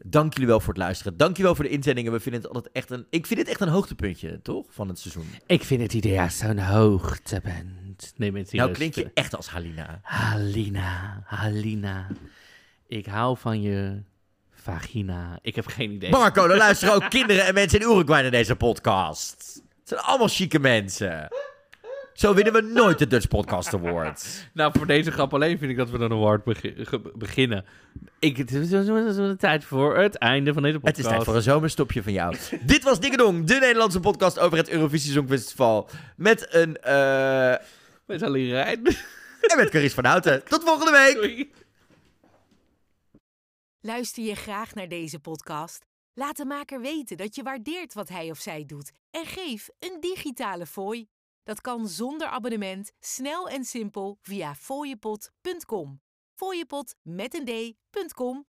Dank 0.05 0.33
jullie 0.33 0.49
wel 0.49 0.61
voor 0.61 0.75
het 0.75 0.83
luisteren. 0.83 1.17
Dank 1.17 1.31
jullie 1.31 1.45
wel 1.45 1.55
voor 1.55 1.65
de 1.65 1.71
inzendingen. 1.71 2.13
We 2.13 2.21
vinden 2.21 2.41
het 2.41 2.51
altijd 2.55 2.75
echt 2.75 2.91
een, 2.91 3.07
ik 3.11 3.27
vind 3.27 3.41
het 3.41 3.49
echt 3.49 3.61
een 3.61 3.69
hoogtepuntje, 3.69 4.41
toch? 4.43 4.67
Van 4.71 4.89
het 4.89 4.99
seizoen. 4.99 5.27
Ik 5.47 5.65
vind 5.65 5.83
het 5.83 5.93
idee 5.93 6.29
zo'n 6.31 6.59
hoogte 6.59 7.41
bent. 7.45 8.13
Nee, 8.17 8.33
met 8.33 8.53
Nou 8.53 8.73
klink 8.73 8.95
je 8.95 9.11
echt 9.15 9.37
als 9.37 9.49
Halina. 9.49 10.01
Halina, 10.03 11.23
Halina. 11.25 12.07
Ik 12.87 13.07
hou 13.07 13.37
van 13.39 13.63
je 13.63 14.03
vagina. 14.51 15.39
Ik 15.43 15.55
heb 15.55 15.67
geen 15.67 15.91
idee. 15.91 16.11
Marco, 16.11 16.47
er 16.47 16.57
luisteren 16.57 16.95
ook 16.95 17.11
kinderen 17.11 17.45
en 17.45 17.55
mensen 17.55 17.81
in 17.81 17.87
Uruguay 17.87 18.23
naar 18.23 18.31
deze 18.31 18.57
podcast. 18.57 19.63
Het 19.79 19.89
zijn 19.89 20.01
allemaal 20.01 20.29
chique 20.29 20.59
mensen. 20.59 21.29
Zo 22.19 22.35
winnen 22.35 22.53
we 22.53 22.61
nooit 22.61 22.99
de 22.99 23.07
Dutch 23.07 23.29
Podcast 23.29 23.75
Award. 23.75 24.27
Nou, 24.55 24.73
voor 24.77 24.87
deze 24.87 25.11
grap 25.11 25.35
alleen 25.35 25.59
vind 25.59 25.71
ik 25.71 25.77
dat 25.77 25.91
we 25.91 25.99
een 25.99 26.13
award 26.13 26.45
begi- 26.45 26.85
beginnen. 27.15 27.65
Ik, 28.19 28.37
het 28.37 28.51
is 28.53 28.69
de 28.69 29.35
tijd 29.39 29.65
voor 29.65 29.99
het 29.99 30.17
einde 30.17 30.53
van 30.53 30.63
deze 30.63 30.75
podcast. 30.79 30.97
Het 30.97 31.07
is 31.07 31.13
tijd 31.13 31.25
voor 31.25 31.35
een 31.37 31.43
zomerstopje 31.43 32.03
van 32.03 32.13
jou. 32.13 32.37
Dit 32.63 32.83
was 32.83 33.01
Dingedong, 33.01 33.45
de 33.45 33.55
Nederlandse 33.55 34.01
podcast 34.01 34.39
over 34.39 34.59
het 34.59 34.69
Eurovisie 34.69 35.13
Songfestival. 35.13 35.89
Met 36.17 36.55
een, 36.55 36.77
eh 36.77 37.55
Met 38.07 38.23
Ali 38.23 38.51
Rijn. 38.51 38.87
en 39.41 39.57
met 39.57 39.69
Caries 39.71 39.95
van 39.95 40.05
Houten. 40.05 40.45
Tot 40.49 40.65
volgende 40.65 40.91
week! 40.93 41.15
Doei. 41.15 41.53
Luister 43.81 44.25
je 44.25 44.35
graag 44.35 44.75
naar 44.75 44.89
deze 44.89 45.19
podcast? 45.19 45.85
Laat 46.15 46.37
de 46.37 46.45
maker 46.45 46.81
weten 46.81 47.17
dat 47.17 47.35
je 47.35 47.43
waardeert 47.43 47.95
wat 47.95 48.09
hij 48.09 48.31
of 48.31 48.39
zij 48.39 48.65
doet 48.67 48.91
en 49.11 49.27
geef 49.27 49.69
een 49.79 49.97
digitale 50.01 50.67
fooi. 50.67 51.07
Dat 51.49 51.61
kan 51.61 51.89
zonder 51.89 52.29
abonnement, 52.29 52.93
snel 53.01 53.49
en 53.49 53.65
simpel 53.65 54.19
via 54.23 54.55
fooiepot.com. 54.55 56.01
Fooiepot 56.35 56.95
met 57.03 57.35
een 57.35 57.45
d.com 57.45 58.47